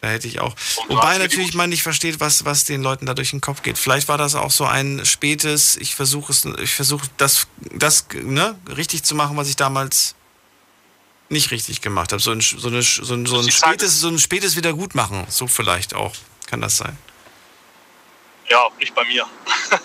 Da 0.00 0.10
hätte 0.10 0.28
ich 0.28 0.38
auch. 0.40 0.54
Und 0.88 0.96
Wobei 0.96 1.16
natürlich 1.16 1.54
man 1.54 1.70
nicht 1.70 1.82
versteht, 1.82 2.20
was, 2.20 2.44
was 2.44 2.64
den 2.66 2.82
Leuten 2.82 3.06
da 3.06 3.14
durch 3.14 3.30
den 3.30 3.40
Kopf 3.40 3.62
geht. 3.62 3.78
Vielleicht 3.78 4.06
war 4.08 4.18
das 4.18 4.34
auch 4.34 4.50
so 4.50 4.66
ein 4.66 5.00
spätes, 5.06 5.76
ich 5.76 5.94
versuche 5.94 6.30
es, 6.30 6.44
ich 6.62 6.74
versuche 6.74 7.06
das, 7.16 7.46
das 7.72 8.06
ne, 8.12 8.58
richtig 8.76 9.02
zu 9.04 9.14
machen, 9.14 9.36
was 9.38 9.48
ich 9.48 9.56
damals 9.56 10.14
nicht 11.34 11.50
richtig 11.50 11.82
gemacht 11.82 12.12
habe. 12.12 12.22
So 12.22 12.30
ein, 12.30 12.40
so 12.40 12.68
eine, 12.68 12.80
so 12.80 13.14
ein, 13.14 13.26
so 13.26 13.38
ein, 13.38 13.50
spätes, 13.50 14.00
so 14.00 14.08
ein 14.08 14.18
spätes 14.18 14.56
Wiedergutmachen. 14.56 15.26
So 15.28 15.46
vielleicht 15.46 15.94
auch. 15.94 16.14
Kann 16.46 16.62
das 16.62 16.78
sein. 16.78 16.96
Ja, 18.48 18.68
nicht 18.78 18.94
bei 18.94 19.04
mir. 19.04 19.26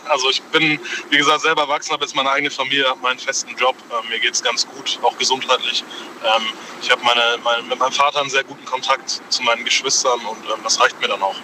Also 0.07 0.29
ich 0.29 0.41
bin, 0.41 0.79
wie 1.09 1.17
gesagt, 1.17 1.41
selber 1.41 1.63
erwachsen, 1.63 1.91
habe 1.91 2.03
jetzt 2.03 2.15
meine 2.15 2.29
eigene 2.29 2.51
Familie, 2.51 2.87
habe 2.87 2.99
meinen 2.99 3.19
festen 3.19 3.55
Job. 3.57 3.75
Ähm, 3.91 4.09
mir 4.09 4.19
geht 4.19 4.33
es 4.33 4.43
ganz 4.43 4.67
gut, 4.67 4.99
auch 5.01 5.17
gesundheitlich. 5.17 5.83
Ähm, 6.23 6.43
ich 6.81 6.91
habe 6.91 7.03
meine, 7.03 7.37
meine, 7.43 7.63
mit 7.63 7.77
meinem 7.77 7.91
Vater 7.91 8.19
einen 8.19 8.29
sehr 8.29 8.43
guten 8.43 8.65
Kontakt 8.65 9.21
zu 9.29 9.41
meinen 9.43 9.63
Geschwistern 9.65 10.19
und 10.25 10.45
ähm, 10.45 10.59
das 10.63 10.79
reicht 10.79 10.99
mir 10.99 11.07
dann 11.07 11.21
auch. 11.21 11.35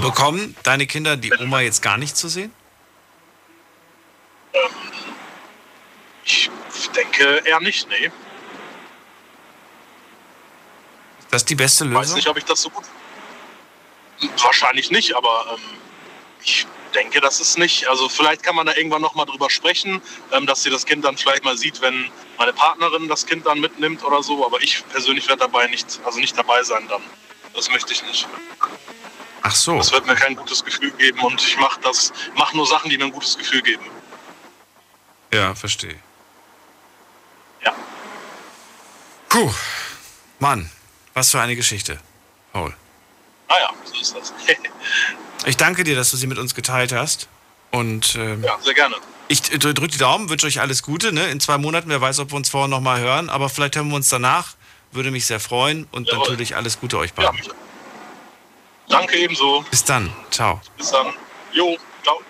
Bekommen 0.00 0.56
deine 0.62 0.86
Kinder 0.86 1.16
die 1.16 1.32
Oma 1.38 1.60
jetzt 1.60 1.82
gar 1.82 1.96
nicht 1.96 2.16
zu 2.16 2.28
sehen? 2.28 2.52
Ich 6.24 6.50
denke 6.94 7.42
eher 7.44 7.60
nicht, 7.60 7.88
nee. 7.88 8.10
Ist 11.36 11.42
das 11.42 11.48
die 11.48 11.54
beste 11.54 11.84
Ich 11.84 11.90
weiß 11.90 12.00
Lösung? 12.00 12.16
nicht, 12.16 12.28
ob 12.28 12.38
ich 12.38 12.44
das 12.44 12.62
so 12.62 12.70
gut. 12.70 12.84
Wahrscheinlich 14.42 14.90
nicht, 14.90 15.14
aber 15.14 15.44
ähm, 15.52 15.78
ich 16.42 16.66
denke, 16.94 17.20
das 17.20 17.40
ist 17.40 17.58
nicht. 17.58 17.86
Also 17.88 18.08
vielleicht 18.08 18.42
kann 18.42 18.56
man 18.56 18.64
da 18.66 18.74
irgendwann 18.74 19.02
noch 19.02 19.14
mal 19.14 19.26
drüber 19.26 19.50
sprechen, 19.50 20.00
ähm, 20.32 20.46
dass 20.46 20.62
sie 20.62 20.70
das 20.70 20.86
Kind 20.86 21.04
dann 21.04 21.18
vielleicht 21.18 21.44
mal 21.44 21.58
sieht, 21.58 21.82
wenn 21.82 22.10
meine 22.38 22.54
Partnerin 22.54 23.08
das 23.08 23.26
Kind 23.26 23.44
dann 23.44 23.60
mitnimmt 23.60 24.02
oder 24.02 24.22
so. 24.22 24.46
Aber 24.46 24.62
ich 24.62 24.82
persönlich 24.88 25.28
werde 25.28 25.40
dabei 25.40 25.66
nicht, 25.66 26.00
also 26.04 26.18
nicht 26.18 26.38
dabei 26.38 26.62
sein 26.62 26.88
dann. 26.88 27.02
Das 27.52 27.68
möchte 27.70 27.92
ich 27.92 28.02
nicht. 28.04 28.26
Ach 29.42 29.54
so. 29.54 29.76
Das 29.76 29.92
wird 29.92 30.06
mir 30.06 30.14
kein 30.14 30.36
gutes 30.36 30.64
Gefühl 30.64 30.90
geben 30.92 31.20
und 31.20 31.42
ich 31.42 31.58
mache 31.58 31.78
das, 31.82 32.14
mache 32.34 32.56
nur 32.56 32.66
Sachen, 32.66 32.88
die 32.88 32.96
mir 32.96 33.04
ein 33.04 33.12
gutes 33.12 33.36
Gefühl 33.36 33.60
geben. 33.60 33.84
Ja, 35.34 35.54
verstehe. 35.54 35.98
Ja. 37.62 37.74
Puh. 39.28 39.52
Mann, 40.38 40.70
was 41.16 41.30
für 41.30 41.40
eine 41.40 41.56
Geschichte, 41.56 41.98
Paul. 42.52 42.74
Naja, 43.48 43.70
so 43.84 44.00
ist 44.00 44.14
das. 44.14 44.32
Ich 45.44 45.56
danke 45.56 45.84
dir, 45.84 45.94
dass 45.94 46.10
du 46.10 46.16
sie 46.16 46.26
mit 46.26 46.38
uns 46.38 46.56
geteilt 46.56 46.92
hast. 46.92 47.28
Und 47.70 48.16
ähm, 48.16 48.42
ja, 48.42 48.58
sehr 48.60 48.74
gerne. 48.74 48.96
ich 49.28 49.42
drücke 49.42 49.86
die 49.86 49.98
Daumen, 49.98 50.28
wünsche 50.28 50.46
euch 50.46 50.60
alles 50.60 50.82
Gute. 50.82 51.12
Ne? 51.12 51.28
In 51.30 51.38
zwei 51.38 51.56
Monaten, 51.56 51.88
wer 51.88 52.00
weiß, 52.00 52.18
ob 52.18 52.32
wir 52.32 52.36
uns 52.36 52.48
vorher 52.48 52.66
nochmal 52.66 53.00
hören. 53.00 53.28
Aber 53.28 53.48
vielleicht 53.48 53.76
hören 53.76 53.88
wir 53.88 53.96
uns 53.96 54.08
danach. 54.08 54.56
Würde 54.90 55.12
mich 55.12 55.26
sehr 55.26 55.38
freuen. 55.38 55.86
Und 55.92 56.08
Jawohl. 56.08 56.20
natürlich 56.20 56.56
alles 56.56 56.80
Gute 56.80 56.98
euch 56.98 57.12
beiden. 57.12 57.38
Danke 58.88 59.18
ebenso. 59.18 59.64
Bis 59.70 59.84
dann. 59.84 60.12
Ciao. 60.30 60.60
Bis 60.78 60.90
dann. 60.90 61.12
Jo, 61.52 61.76
ciao. 62.02 62.20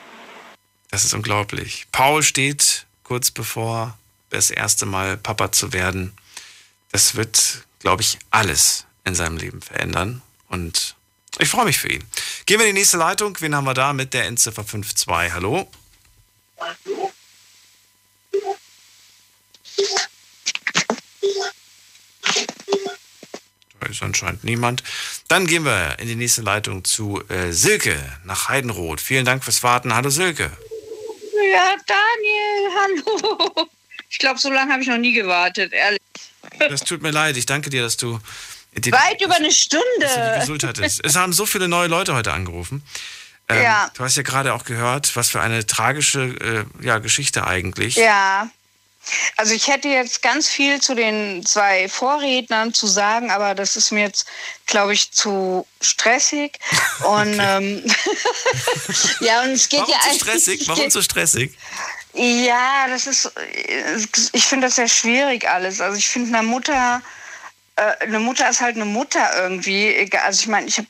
Das 0.90 1.04
ist 1.04 1.14
unglaublich. 1.14 1.86
Paul 1.92 2.22
steht 2.22 2.86
kurz 3.02 3.30
bevor 3.30 3.96
das 4.30 4.50
erste 4.50 4.84
Mal 4.84 5.16
Papa 5.16 5.52
zu 5.52 5.72
werden, 5.72 6.12
das 6.92 7.14
wird, 7.14 7.65
glaube 7.80 8.02
ich, 8.02 8.18
alles 8.30 8.86
in 9.04 9.14
seinem 9.14 9.36
Leben 9.36 9.62
verändern. 9.62 10.22
Und 10.48 10.96
ich 11.38 11.48
freue 11.48 11.66
mich 11.66 11.78
für 11.78 11.88
ihn. 11.88 12.04
Gehen 12.46 12.58
wir 12.58 12.66
in 12.66 12.74
die 12.74 12.80
nächste 12.80 12.96
Leitung. 12.96 13.36
Wen 13.40 13.54
haben 13.54 13.64
wir 13.64 13.74
da 13.74 13.92
mit 13.92 14.14
der 14.14 14.26
Endziffer 14.26 14.66
52? 14.66 15.32
Hallo? 15.32 15.70
Hallo? 16.58 17.12
Da 23.80 23.86
ist 23.86 24.02
anscheinend 24.02 24.44
niemand. 24.44 24.82
Dann 25.28 25.46
gehen 25.46 25.64
wir 25.64 25.98
in 25.98 26.08
die 26.08 26.14
nächste 26.14 26.42
Leitung 26.42 26.84
zu 26.84 27.22
äh, 27.28 27.52
Silke 27.52 27.96
nach 28.24 28.48
Heidenroth. 28.48 29.00
Vielen 29.00 29.24
Dank 29.24 29.44
fürs 29.44 29.62
Warten. 29.62 29.94
Hallo 29.94 30.10
Silke. 30.10 30.50
Ja, 31.52 31.76
Daniel, 31.86 33.04
hallo. 33.54 33.68
Ich 34.10 34.18
glaube, 34.18 34.38
so 34.38 34.50
lange 34.50 34.72
habe 34.72 34.82
ich 34.82 34.88
noch 34.88 34.98
nie 34.98 35.12
gewartet, 35.12 35.72
ehrlich. 35.72 36.00
Das 36.58 36.80
tut 36.82 37.02
mir 37.02 37.10
leid. 37.10 37.36
Ich 37.36 37.46
danke 37.46 37.70
dir, 37.70 37.82
dass 37.82 37.96
du. 37.96 38.20
Die, 38.76 38.92
Weit 38.92 39.22
über 39.22 39.36
eine 39.36 39.50
Stunde. 39.52 39.84
Dass 40.00 40.14
du 40.14 40.52
die 40.52 40.58
Geduld 40.58 40.64
hattest. 40.64 41.04
Es 41.04 41.16
haben 41.16 41.32
so 41.32 41.46
viele 41.46 41.66
neue 41.66 41.88
Leute 41.88 42.14
heute 42.14 42.32
angerufen. 42.32 42.82
Ähm, 43.48 43.62
Ja. 43.62 43.90
Du 43.94 44.04
hast 44.04 44.16
ja 44.16 44.22
gerade 44.22 44.52
auch 44.54 44.64
gehört, 44.64 45.16
was 45.16 45.30
für 45.30 45.40
eine 45.40 45.66
tragische 45.66 46.66
äh, 46.80 46.84
ja, 46.84 46.98
Geschichte 46.98 47.46
eigentlich. 47.46 47.96
Ja. 47.96 48.50
Also 49.36 49.54
ich 49.54 49.68
hätte 49.68 49.88
jetzt 49.88 50.20
ganz 50.20 50.48
viel 50.48 50.80
zu 50.80 50.94
den 50.96 51.46
zwei 51.46 51.88
Vorrednern 51.88 52.74
zu 52.74 52.86
sagen, 52.88 53.30
aber 53.30 53.54
das 53.54 53.76
ist 53.76 53.92
mir 53.92 54.00
jetzt, 54.02 54.26
glaube 54.66 54.92
ich, 54.94 55.12
zu 55.12 55.66
stressig. 55.80 56.58
Und 57.04 57.38
ähm, 57.40 57.84
ja, 59.20 59.42
und 59.42 59.50
es 59.50 59.68
geht 59.68 59.80
Warum 59.80 59.92
ja 59.92 60.00
so 60.02 60.08
eigentlich- 60.08 60.20
stressig? 60.22 60.68
Warum 60.68 60.90
so 60.90 61.02
stressig? 61.02 61.56
Ja, 62.16 62.86
das 62.88 63.06
ist, 63.06 63.30
ich 64.32 64.44
finde 64.44 64.68
das 64.68 64.76
sehr 64.76 64.88
schwierig 64.88 65.48
alles. 65.48 65.80
Also 65.80 65.98
ich 65.98 66.08
finde 66.08 66.36
eine 66.36 66.46
Mutter, 66.46 67.02
äh, 67.76 67.82
eine 68.00 68.20
Mutter 68.20 68.48
ist 68.48 68.60
halt 68.60 68.76
eine 68.76 68.86
Mutter 68.86 69.36
irgendwie. 69.36 70.10
Also 70.24 70.40
ich 70.40 70.48
meine, 70.48 70.66
ich 70.66 70.78
habe 70.78 70.88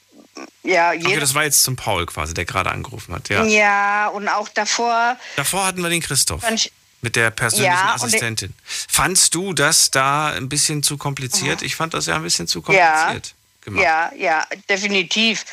ja 0.63 0.93
Okay, 0.93 1.19
das 1.19 1.35
war 1.35 1.45
jetzt 1.45 1.63
zum 1.63 1.75
Paul 1.75 2.07
quasi, 2.07 2.33
der 2.35 2.45
gerade 2.45 2.71
angerufen 2.71 3.15
hat. 3.15 3.29
Ja. 3.29 3.45
ja. 3.45 4.09
und 4.09 4.29
auch 4.29 4.49
davor 4.49 5.17
Davor 5.37 5.67
hatten 5.67 5.83
wir 5.83 5.91
den 5.91 6.01
Christoph 6.03 6.49
ich, 6.51 6.73
mit 7.01 7.17
der 7.17 7.31
persönlichen 7.31 7.73
Ja, 7.73 7.95
Assistentin. 7.95 8.55
Fandst 8.65 9.35
du 9.35 9.53
das 9.53 9.91
da 9.91 10.29
ein 10.29 10.49
bisschen 10.49 10.83
zu 10.83 10.97
kompliziert? 10.97 11.63
Ich 11.63 11.75
fand 11.75 11.95
das 11.95 12.07
ja 12.07 12.17
ein 12.17 12.23
bisschen 12.23 12.47
zu 12.47 12.61
Ja. 12.69 13.05
kompliziert 13.07 13.36
gemacht. 13.67 13.85
Ja, 13.85 14.11
ja, 14.17 14.47
definitiv. 14.69 15.45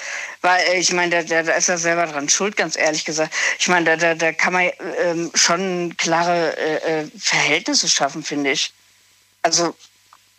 Weil 0.42 0.66
äh, 0.68 0.80
ich 0.80 0.94
meine, 0.94 1.24
da, 1.24 1.44
da, 1.44 1.54
ist 1.54 1.70
er 1.70 1.78
selber 1.78 2.06
dran 2.06 2.30
schuld, 2.30 2.56
ganz 2.56 2.78
ehrlich 2.78 3.04
gesagt. 3.04 3.34
Ich 3.60 3.68
meine, 3.68 3.86
da, 3.86 3.96
da, 3.98 4.16
da 4.16 4.32
kann 4.32 4.54
man 4.54 4.72
ähm, 5.00 5.32
schon 5.36 5.96
klare 5.98 6.58
äh, 6.58 7.02
äh, 7.02 7.08
Verhältnisse 7.20 7.90
schaffen, 7.90 8.24
finde 8.24 8.52
ich. 8.52 8.72
Also, 9.42 9.76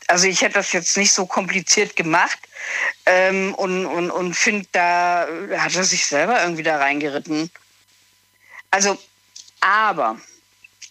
also 0.07 0.27
ich 0.27 0.41
hätte 0.41 0.55
das 0.55 0.73
jetzt 0.73 0.97
nicht 0.97 1.13
so 1.13 1.27
kompliziert 1.27 1.97
gemacht 1.97 2.39
ähm, 3.07 3.55
und, 3.55 3.87
und, 3.87 4.11
und 4.11 4.35
finde, 4.35 4.67
da 4.73 5.27
hat 5.57 5.75
er 5.75 5.85
sich 5.85 6.07
selber 6.07 6.43
irgendwie 6.43 6.63
da 6.63 6.79
reingeritten. 6.79 7.51
Also, 8.71 8.99
aber 9.61 10.19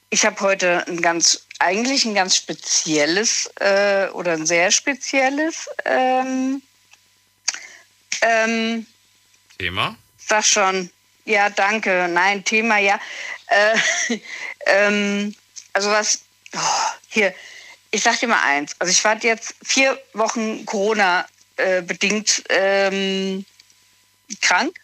ich 0.09 0.25
habe 0.25 0.39
heute 0.41 0.85
ein 0.87 1.01
ganz, 1.01 1.47
eigentlich 1.59 2.05
ein 2.05 2.13
ganz 2.13 2.35
spezielles 2.35 3.47
äh, 3.59 4.07
oder 4.09 4.33
ein 4.33 4.45
sehr 4.45 4.69
spezielles 4.69 5.67
ähm, 5.85 6.61
ähm, 8.23 8.85
Thema? 9.57 9.95
Sag 10.17 10.45
schon. 10.45 10.89
Ja, 11.25 11.49
danke. 11.49 12.07
Nein, 12.09 12.43
Thema, 12.43 12.77
ja. 12.77 12.99
Äh, 13.47 13.77
ähm, 14.65 15.35
also 15.73 15.89
was, 15.89 16.19
oh, 16.53 16.59
hier, 17.09 17.33
ich 17.91 18.01
sag 18.01 18.19
dir 18.19 18.27
mal 18.27 18.41
eins. 18.41 18.75
Also 18.79 18.91
ich 18.91 19.03
war 19.03 19.17
jetzt 19.17 19.55
vier 19.63 20.01
Wochen 20.13 20.65
Corona-bedingt 20.65 22.43
ähm, 22.49 23.45
krank 24.41 24.79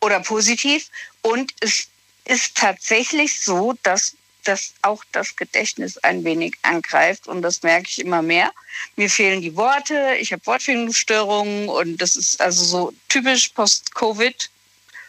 oder 0.00 0.20
positiv 0.20 0.88
und 1.22 1.52
es 1.60 1.88
ist 2.24 2.56
tatsächlich 2.56 3.40
so, 3.40 3.74
dass 3.82 4.16
dass 4.44 4.74
auch 4.82 5.04
das 5.12 5.36
Gedächtnis 5.36 5.98
ein 5.98 6.24
wenig 6.24 6.54
angreift 6.62 7.28
und 7.28 7.42
das 7.42 7.62
merke 7.62 7.88
ich 7.88 8.00
immer 8.00 8.22
mehr. 8.22 8.52
Mir 8.96 9.10
fehlen 9.10 9.40
die 9.40 9.56
Worte, 9.56 10.16
ich 10.18 10.32
habe 10.32 10.44
Wortfindungsstörungen 10.46 11.68
und 11.68 11.96
das 11.98 12.16
ist 12.16 12.40
also 12.40 12.64
so 12.64 12.92
typisch 13.08 13.48
Post-Covid 13.50 14.50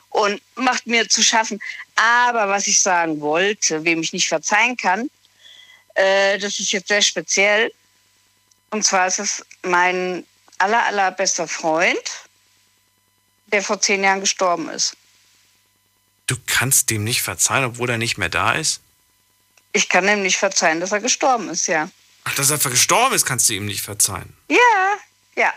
und 0.10 0.42
macht 0.56 0.88
mir 0.88 1.08
zu 1.10 1.24
schaffen. 1.24 1.60
Aber 1.96 2.50
was 2.50 2.68
ich 2.68 2.82
sagen 2.82 3.22
wollte, 3.22 3.84
wem 3.84 4.02
ich 4.02 4.14
nicht 4.14 4.28
verzeihen 4.28 4.78
kann, 4.78 5.10
äh, 5.96 6.38
das 6.40 6.60
ist 6.60 6.72
jetzt 6.72 6.88
sehr 6.88 7.02
speziell. 7.02 7.74
Und 8.70 8.84
zwar 8.84 9.08
ist 9.08 9.20
es 9.20 9.46
mein 9.64 10.26
aller, 10.58 10.86
allerbester 10.86 11.48
Freund, 11.48 12.28
der 13.48 13.64
vor 13.64 13.82
zehn 13.82 14.04
Jahren 14.04 14.22
gestorben 14.22 14.70
ist. 14.70 14.96
Du 16.28 16.38
kannst 16.46 16.90
dem 16.90 17.04
nicht 17.04 17.22
verzeihen, 17.22 17.66
obwohl 17.66 17.90
er 17.90 17.98
nicht 17.98 18.18
mehr 18.18 18.30
da 18.30 18.54
ist? 18.54 18.81
Ich 19.74 19.90
kann 19.90 20.08
ihm 20.08 20.22
nicht 20.22 20.38
verzeihen, 20.38 20.80
dass 20.80 20.92
er 20.92 21.00
gestorben 21.00 21.50
ist, 21.50 21.68
ja. 21.68 21.90
Ach, 22.24 22.36
dass 22.36 22.50
er 22.50 22.58
gestorben 22.58 23.16
ist, 23.16 23.26
kannst 23.26 23.50
du 23.50 23.54
ihm 23.54 23.66
nicht 23.66 23.82
verzeihen. 23.82 24.36
Ja, 24.50 24.58
ja. 25.36 25.54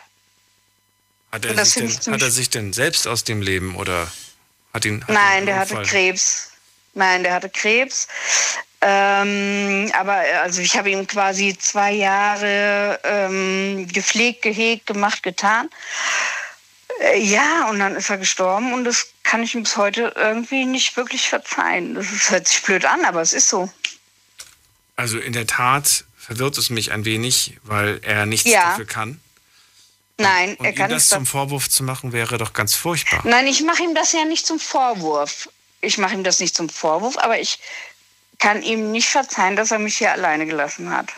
Hat 1.33 1.45
er, 1.45 1.55
das 1.55 1.73
sich 1.73 1.99
denn, 1.99 2.15
hat 2.15 2.23
er 2.23 2.31
sich 2.31 2.51
denn 2.51 2.73
selbst 2.73 3.09
aus 3.09 3.25
dem 3.25 3.43
Leben 3.43 3.77
oder 3.77 4.11
hat 4.73 4.85
ihn. 4.85 5.03
Hat 5.03 5.09
ihn 5.09 5.15
Nein, 5.15 5.33
einen 5.33 5.47
der 5.47 5.59
hatte? 5.59 5.83
Krebs. 5.83 6.51
Nein, 6.95 7.25
der 7.25 7.35
hatte 7.35 7.51
Krebs. 7.51 8.07
Ähm, 8.81 9.91
aber 9.95 10.13
also 10.43 10.61
ich 10.61 10.77
habe 10.77 10.91
ihm 10.91 11.07
quasi 11.07 11.57
zwei 11.59 11.93
Jahre 11.93 13.01
ähm, 13.03 13.89
gepflegt, 13.89 14.43
gehegt, 14.43 14.87
gemacht, 14.87 15.23
getan. 15.23 15.71
Äh, 17.01 17.19
ja, 17.19 17.69
und 17.71 17.79
dann 17.79 17.97
ist 17.97 18.11
er 18.11 18.19
gestorben 18.19 18.73
und 18.75 18.85
das 18.85 19.07
kann 19.23 19.43
ich 19.43 19.55
ihm 19.55 19.63
bis 19.63 19.77
heute 19.77 20.13
irgendwie 20.17 20.67
nicht 20.67 20.97
wirklich 20.97 21.29
verzeihen. 21.29 21.95
Das 21.95 22.31
hört 22.31 22.47
sich 22.47 22.63
blöd 22.63 22.85
an, 22.85 23.05
aber 23.05 23.23
es 23.23 23.33
ist 23.33 23.49
so. 23.49 23.71
Also 24.97 25.19
in 25.19 25.33
der 25.33 25.47
Tat 25.47 26.05
verwirrt 26.17 26.57
es 26.59 26.71
mich 26.71 26.93
ein 26.93 27.05
wenig, 27.05 27.59
weil 27.63 28.01
er 28.03 28.27
nichts 28.27 28.49
Ja. 28.49 28.71
dafür 28.71 28.87
kann. 28.87 29.21
Nein, 30.17 30.55
Und 30.57 30.65
er 30.65 30.73
ihm 30.73 30.77
kann 30.77 30.91
das 30.91 31.05
nicht. 31.05 31.11
zum 31.11 31.27
Vorwurf 31.27 31.69
zu 31.69 31.83
machen, 31.83 32.13
wäre 32.13 32.39
doch 32.39 32.53
ganz 32.53 32.75
furchtbar. 32.77 33.21
Nein, 33.25 33.47
ich 33.49 33.63
mache 33.65 33.83
ihm 33.83 33.95
das 33.95 34.13
ja 34.13 34.25
nicht 34.25 34.47
zum 34.47 34.61
Vorwurf. 34.61 35.49
Ich 35.81 35.99
mache 35.99 36.15
ihm 36.15 36.23
das 36.25 36.39
nicht 36.41 36.55
zum 36.55 36.69
Vorwurf, 36.69 37.19
aber 37.19 37.41
ich 37.41 37.59
kann 38.39 38.63
ihm 38.63 38.93
nicht 38.93 39.09
verzeihen, 39.09 39.57
dass 39.57 39.71
er 39.73 39.79
mich 39.81 39.99
hier 39.99 40.13
alleine 40.13 40.47
gelassen 40.47 40.91
hat. 40.91 41.09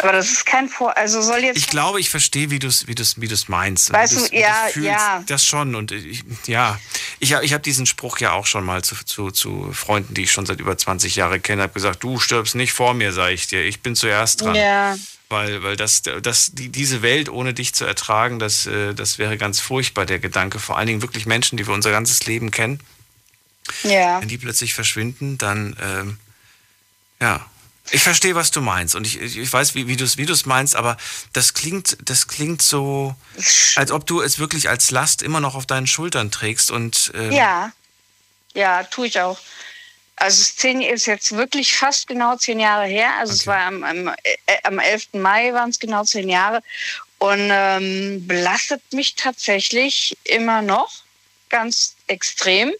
Aber 0.00 0.12
das 0.12 0.30
ist 0.30 0.46
kein 0.46 0.68
Vor... 0.68 0.96
Also 0.96 1.20
soll 1.20 1.40
jetzt... 1.40 1.58
Ich 1.58 1.68
glaube, 1.68 2.00
ich 2.00 2.08
verstehe, 2.08 2.50
wie 2.50 2.58
du 2.58 2.68
es 2.68 2.86
wie 2.86 2.94
du's, 2.94 3.20
wie 3.20 3.28
du's 3.28 3.48
meinst. 3.48 3.92
Weißt 3.92 4.16
wie 4.16 4.28
du, 4.28 4.32
wie 4.32 4.40
ja, 4.40 4.68
fühlst. 4.70 4.88
ja. 4.88 5.22
Das 5.26 5.44
schon. 5.44 5.74
Und 5.74 5.92
ich, 5.92 6.24
ja, 6.46 6.80
ich, 7.18 7.32
ich 7.32 7.52
habe 7.52 7.62
diesen 7.62 7.84
Spruch 7.84 8.18
ja 8.18 8.32
auch 8.32 8.46
schon 8.46 8.64
mal 8.64 8.82
zu, 8.82 8.96
zu, 9.04 9.30
zu 9.30 9.72
Freunden, 9.74 10.14
die 10.14 10.22
ich 10.22 10.32
schon 10.32 10.46
seit 10.46 10.58
über 10.58 10.78
20 10.78 11.16
Jahren 11.16 11.42
kenne, 11.42 11.62
habe 11.62 11.74
gesagt, 11.74 12.02
du 12.02 12.18
stirbst 12.18 12.54
nicht 12.54 12.72
vor 12.72 12.94
mir, 12.94 13.12
sage 13.12 13.34
ich 13.34 13.46
dir. 13.46 13.62
Ich 13.62 13.82
bin 13.82 13.94
zuerst 13.94 14.40
dran. 14.40 14.54
Ja. 14.54 14.96
Weil, 15.28 15.62
weil 15.62 15.76
das, 15.76 16.02
das, 16.22 16.52
die, 16.54 16.70
diese 16.70 17.02
Welt 17.02 17.28
ohne 17.28 17.52
dich 17.52 17.74
zu 17.74 17.84
ertragen, 17.84 18.38
das, 18.38 18.66
äh, 18.66 18.94
das 18.94 19.18
wäre 19.18 19.36
ganz 19.36 19.60
furchtbar, 19.60 20.06
der 20.06 20.18
Gedanke. 20.18 20.58
Vor 20.58 20.78
allen 20.78 20.86
Dingen 20.86 21.02
wirklich 21.02 21.26
Menschen, 21.26 21.56
die 21.58 21.66
wir 21.66 21.74
unser 21.74 21.90
ganzes 21.90 22.24
Leben 22.26 22.50
kennen. 22.50 22.80
Ja. 23.82 24.20
Wenn 24.20 24.28
die 24.28 24.38
plötzlich 24.38 24.72
verschwinden, 24.72 25.36
dann, 25.36 25.76
ähm, 25.80 26.18
ja. 27.20 27.46
Ich 27.92 28.02
verstehe, 28.02 28.34
was 28.34 28.50
du 28.50 28.60
meinst. 28.60 28.94
Und 28.94 29.06
ich, 29.06 29.20
ich 29.20 29.52
weiß, 29.52 29.74
wie, 29.74 29.88
wie 29.88 29.96
du 29.96 30.04
es 30.04 30.16
wie 30.16 30.26
du's 30.26 30.46
meinst, 30.46 30.76
aber 30.76 30.96
das 31.32 31.54
klingt, 31.54 31.96
das 32.04 32.28
klingt 32.28 32.62
so, 32.62 33.14
als 33.76 33.90
ob 33.90 34.06
du 34.06 34.20
es 34.20 34.38
wirklich 34.38 34.68
als 34.68 34.90
Last 34.90 35.22
immer 35.22 35.40
noch 35.40 35.54
auf 35.54 35.66
deinen 35.66 35.86
Schultern 35.86 36.30
trägst. 36.30 36.70
Und 36.70 37.12
ähm, 37.14 37.32
Ja, 37.32 37.72
ja, 38.54 38.84
tue 38.84 39.06
ich 39.06 39.20
auch. 39.20 39.38
Also 40.16 40.42
es 40.42 40.56
zehn, 40.56 40.82
ist 40.82 41.06
jetzt 41.06 41.32
wirklich 41.32 41.74
fast 41.76 42.06
genau 42.06 42.36
zehn 42.36 42.60
Jahre 42.60 42.86
her. 42.86 43.14
Also 43.18 43.32
es 43.32 43.46
war 43.46 43.60
am, 43.60 43.82
am, 43.82 44.08
äh, 44.08 44.58
am 44.64 44.78
11. 44.78 45.14
Mai 45.14 45.52
waren 45.54 45.70
es 45.70 45.78
genau 45.78 46.04
zehn 46.04 46.28
Jahre. 46.28 46.62
Und 47.18 47.50
ähm, 47.50 48.26
belastet 48.26 48.82
mich 48.92 49.14
tatsächlich 49.14 50.16
immer 50.24 50.62
noch 50.62 50.90
ganz 51.48 51.96
extrem. 52.06 52.72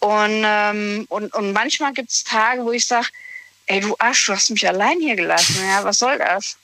Und, 0.00 0.42
ähm, 0.44 1.06
und, 1.08 1.32
und 1.34 1.52
manchmal 1.52 1.92
gibt 1.92 2.10
es 2.10 2.24
Tage, 2.24 2.64
wo 2.64 2.72
ich 2.72 2.86
sage, 2.86 3.08
ey 3.70 3.80
du 3.80 3.94
Arsch, 3.98 4.26
du 4.26 4.32
hast 4.32 4.50
mich 4.50 4.66
allein 4.66 4.98
hier 5.00 5.16
gelassen. 5.16 5.56
Ja, 5.68 5.84
was 5.84 5.98
soll 5.98 6.18
das? 6.18 6.56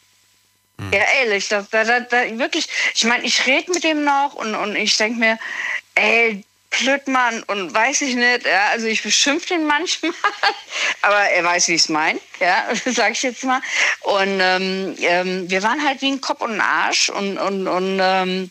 Ja, 0.92 1.04
ehrlich, 1.20 1.48
da, 1.48 1.66
da, 1.70 1.84
da, 1.84 2.00
da 2.00 2.38
wirklich, 2.38 2.68
ich 2.94 3.04
meine, 3.04 3.24
ich 3.24 3.46
rede 3.46 3.72
mit 3.72 3.82
dem 3.82 4.04
noch 4.04 4.34
und, 4.34 4.54
und 4.54 4.76
ich 4.76 4.94
denke 4.98 5.18
mir, 5.18 5.38
ey, 5.94 6.44
Blödmann 6.68 7.42
und 7.44 7.72
weiß 7.72 8.02
ich 8.02 8.14
nicht, 8.14 8.44
ja, 8.44 8.68
also 8.72 8.86
ich 8.86 9.02
beschimpfe 9.02 9.54
den 9.54 9.66
manchmal, 9.66 10.12
aber 11.02 11.20
er 11.20 11.44
weiß, 11.44 11.68
wie 11.68 11.74
ich 11.74 11.82
es 11.82 11.88
meine, 11.88 12.20
ja, 12.40 12.68
sag 12.84 13.12
ich 13.12 13.22
jetzt 13.22 13.44
mal. 13.44 13.62
Und 14.02 14.38
ähm, 14.40 14.94
ähm, 14.98 15.48
wir 15.48 15.62
waren 15.62 15.82
halt 15.82 16.02
wie 16.02 16.10
ein 16.10 16.20
Kopf 16.20 16.42
und 16.42 16.52
ein 16.52 16.60
Arsch 16.60 17.08
und, 17.08 17.38
und, 17.38 17.68
und 17.68 17.98
ähm, 18.02 18.50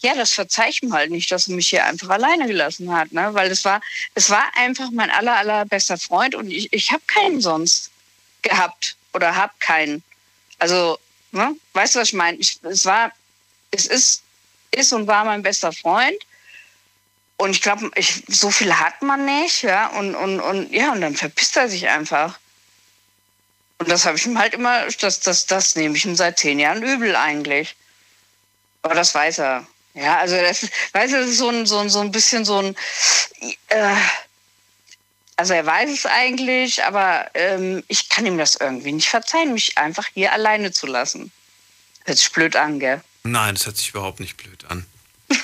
ja, 0.00 0.14
das 0.14 0.32
verzeih 0.32 0.68
ich 0.68 0.82
ihm 0.82 0.92
halt 0.92 1.10
nicht, 1.10 1.30
dass 1.30 1.48
er 1.48 1.54
mich 1.54 1.68
hier 1.68 1.84
einfach 1.84 2.10
alleine 2.10 2.46
gelassen 2.46 2.92
hat, 2.94 3.12
ne? 3.12 3.32
Weil 3.32 3.50
es 3.50 3.64
war, 3.64 3.80
es 4.14 4.28
war 4.30 4.44
einfach 4.56 4.90
mein 4.92 5.10
aller, 5.10 5.36
allerbester 5.36 5.96
Freund 5.96 6.34
und 6.34 6.50
ich, 6.50 6.72
ich 6.72 6.92
habe 6.92 7.02
keinen 7.06 7.40
sonst 7.40 7.90
gehabt 8.42 8.96
oder 9.14 9.34
hab 9.36 9.58
keinen. 9.60 10.02
Also, 10.58 10.98
ne? 11.32 11.56
weißt 11.72 11.94
du, 11.94 12.00
was 12.00 12.08
ich 12.08 12.14
meine? 12.14 12.38
Es 12.38 12.84
war, 12.84 13.10
es 13.70 13.86
ist, 13.86 14.22
ist 14.70 14.92
und 14.92 15.06
war 15.06 15.24
mein 15.24 15.42
bester 15.42 15.72
Freund. 15.72 16.18
Und 17.38 17.50
ich 17.50 17.60
glaube, 17.60 17.90
so 18.28 18.50
viel 18.50 18.78
hat 18.78 19.02
man 19.02 19.24
nicht, 19.24 19.62
ja. 19.62 19.88
Und, 19.88 20.14
und, 20.14 20.40
und 20.40 20.72
ja, 20.72 20.92
und 20.92 21.00
dann 21.02 21.14
verpisst 21.14 21.56
er 21.56 21.68
sich 21.68 21.88
einfach. 21.88 22.38
Und 23.78 23.90
das 23.90 24.06
habe 24.06 24.16
ich 24.16 24.24
ihm 24.24 24.38
halt 24.38 24.54
immer, 24.54 24.86
das, 25.00 25.20
das, 25.20 25.46
das 25.46 25.74
nehme 25.76 25.96
ich 25.96 26.04
ihm 26.06 26.16
seit 26.16 26.38
zehn 26.38 26.58
Jahren 26.58 26.82
übel 26.82 27.14
eigentlich. 27.14 27.76
Aber 28.82 28.94
das 28.94 29.14
weiß 29.14 29.38
er. 29.38 29.66
Ja, 29.96 30.18
also 30.18 30.36
das, 30.36 30.68
weißt 30.92 31.14
du, 31.14 31.18
das 31.18 31.30
ist 31.30 31.38
so 31.38 31.48
ein, 31.48 31.64
so 31.64 31.78
ein, 31.78 31.88
so 31.88 32.00
ein 32.00 32.12
bisschen 32.12 32.44
so 32.44 32.58
ein, 32.58 32.76
äh, 33.68 33.94
also 35.36 35.54
er 35.54 35.64
weiß 35.64 35.90
es 35.90 36.04
eigentlich, 36.04 36.84
aber 36.84 37.30
ähm, 37.32 37.82
ich 37.88 38.10
kann 38.10 38.26
ihm 38.26 38.36
das 38.36 38.56
irgendwie 38.56 38.92
nicht 38.92 39.08
verzeihen, 39.08 39.54
mich 39.54 39.78
einfach 39.78 40.06
hier 40.12 40.32
alleine 40.32 40.70
zu 40.70 40.86
lassen. 40.86 41.32
Hört 42.04 42.18
sich 42.18 42.30
blöd 42.30 42.56
an, 42.56 42.78
gell? 42.78 43.00
Nein, 43.22 43.54
das 43.54 43.64
hört 43.64 43.78
sich 43.78 43.88
überhaupt 43.88 44.20
nicht 44.20 44.36
blöd 44.36 44.66
an. 44.68 44.84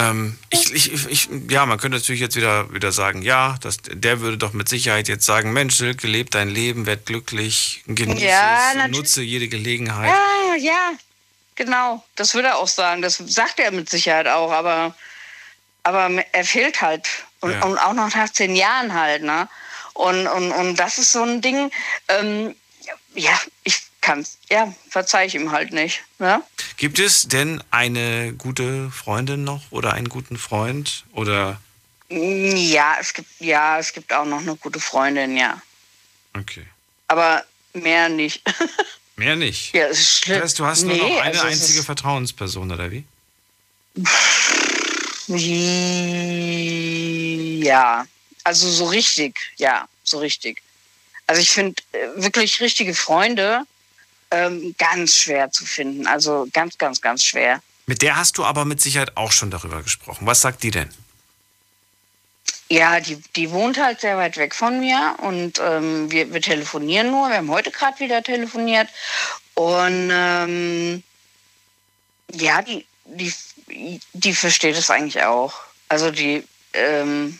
ähm, 0.00 0.38
ich, 0.50 0.72
ich, 0.72 1.06
ich, 1.06 1.28
ja, 1.48 1.64
man 1.64 1.78
könnte 1.78 1.98
natürlich 1.98 2.20
jetzt 2.20 2.34
wieder, 2.34 2.72
wieder 2.74 2.90
sagen, 2.90 3.22
ja, 3.22 3.56
das, 3.60 3.76
der 3.80 4.20
würde 4.20 4.38
doch 4.38 4.52
mit 4.52 4.68
Sicherheit 4.68 5.06
jetzt 5.06 5.24
sagen, 5.24 5.52
Mensch, 5.52 5.76
Silke, 5.76 6.08
leb 6.08 6.32
dein 6.32 6.48
Leben, 6.48 6.86
werd 6.86 7.06
glücklich, 7.06 7.84
genieße 7.86 8.26
Ja, 8.26 8.72
es, 8.86 8.90
nutze 8.90 9.22
jede 9.22 9.46
Gelegenheit. 9.46 10.10
Ja, 10.10 10.56
ja, 10.56 10.92
genau. 11.54 12.04
Das 12.16 12.34
würde 12.34 12.48
er 12.48 12.58
auch 12.58 12.68
sagen. 12.68 13.02
Das 13.02 13.16
sagt 13.16 13.58
er 13.60 13.70
mit 13.70 13.88
Sicherheit 13.90 14.26
auch, 14.28 14.52
aber, 14.52 14.94
aber 15.82 16.10
er 16.32 16.44
fehlt 16.44 16.80
halt. 16.82 17.08
Und, 17.40 17.52
Ja. 17.52 17.64
und 17.64 17.78
auch 17.78 17.92
noch 17.92 18.14
nach 18.14 18.30
zehn 18.30 18.54
Jahren 18.54 18.94
halt, 18.94 19.22
ne? 19.22 19.48
Und, 19.94 20.26
und, 20.26 20.52
und 20.52 20.76
das 20.76 20.98
ist 20.98 21.12
so 21.12 21.22
ein 21.22 21.40
Ding, 21.42 21.70
ähm, 22.08 22.54
ja, 23.14 23.38
ich 23.64 23.82
kann's, 24.00 24.38
ja, 24.50 24.72
verzeih 24.88 25.26
ich 25.26 25.34
ihm 25.34 25.52
halt 25.52 25.72
nicht. 25.72 26.02
Ne? 26.18 26.42
Gibt 26.76 26.98
es 26.98 27.28
denn 27.28 27.62
eine 27.70 28.32
gute 28.32 28.90
Freundin 28.90 29.44
noch 29.44 29.70
oder 29.70 29.92
einen 29.92 30.08
guten 30.08 30.38
Freund 30.38 31.04
oder 31.12 31.60
Ja, 32.08 32.96
es 33.00 33.12
gibt, 33.12 33.28
ja, 33.40 33.78
es 33.78 33.92
gibt 33.92 34.12
auch 34.12 34.24
noch 34.24 34.40
eine 34.40 34.56
gute 34.56 34.80
Freundin, 34.80 35.36
ja. 35.36 35.60
okay. 36.34 36.66
Aber 37.08 37.44
mehr 37.74 38.08
nicht. 38.08 38.42
Mehr 39.16 39.36
nicht. 39.36 39.74
ja, 39.74 39.86
es 39.86 40.00
ist 40.00 40.18
schlimm. 40.24 40.36
Das 40.36 40.44
heißt, 40.44 40.58
du 40.58 40.66
hast 40.66 40.82
nur 40.82 40.94
Nee, 40.94 41.00
noch 41.00 41.20
eine 41.20 41.38
also 41.38 41.46
einzige 41.46 41.82
Vertrauensperson, 41.82 42.70
oder 42.70 42.90
wie? 42.90 43.04
Ja, 47.64 48.06
also 48.44 48.70
so 48.70 48.86
richtig, 48.86 49.38
ja, 49.56 49.86
so 50.02 50.18
richtig. 50.18 50.62
Also 51.26 51.40
ich 51.40 51.50
finde 51.50 51.80
äh, 51.92 52.22
wirklich 52.22 52.60
richtige 52.60 52.94
Freunde 52.94 53.64
ähm, 54.30 54.74
ganz 54.78 55.16
schwer 55.16 55.50
zu 55.50 55.64
finden. 55.64 56.06
Also 56.06 56.48
ganz, 56.52 56.78
ganz, 56.78 57.00
ganz 57.00 57.24
schwer. 57.24 57.62
Mit 57.86 58.02
der 58.02 58.16
hast 58.16 58.38
du 58.38 58.44
aber 58.44 58.64
mit 58.64 58.80
Sicherheit 58.80 59.16
auch 59.16 59.32
schon 59.32 59.50
darüber 59.50 59.82
gesprochen. 59.82 60.26
Was 60.26 60.40
sagt 60.40 60.62
die 60.62 60.70
denn? 60.70 60.88
Ja, 62.72 63.00
die, 63.00 63.20
die 63.36 63.50
wohnt 63.50 63.78
halt 63.78 64.00
sehr 64.00 64.16
weit 64.16 64.38
weg 64.38 64.54
von 64.54 64.80
mir 64.80 65.16
und 65.18 65.60
ähm, 65.62 66.10
wir, 66.10 66.32
wir 66.32 66.40
telefonieren 66.40 67.10
nur. 67.10 67.28
Wir 67.28 67.36
haben 67.36 67.50
heute 67.50 67.70
gerade 67.70 68.00
wieder 68.00 68.22
telefoniert. 68.22 68.88
Und 69.52 70.08
ähm, 70.10 71.02
ja, 72.32 72.62
die, 72.62 72.86
die, 73.04 74.00
die 74.14 74.32
versteht 74.32 74.74
es 74.74 74.90
eigentlich 74.90 75.22
auch. 75.22 75.52
Also 75.90 76.10
die. 76.10 76.44
Ähm, 76.72 77.38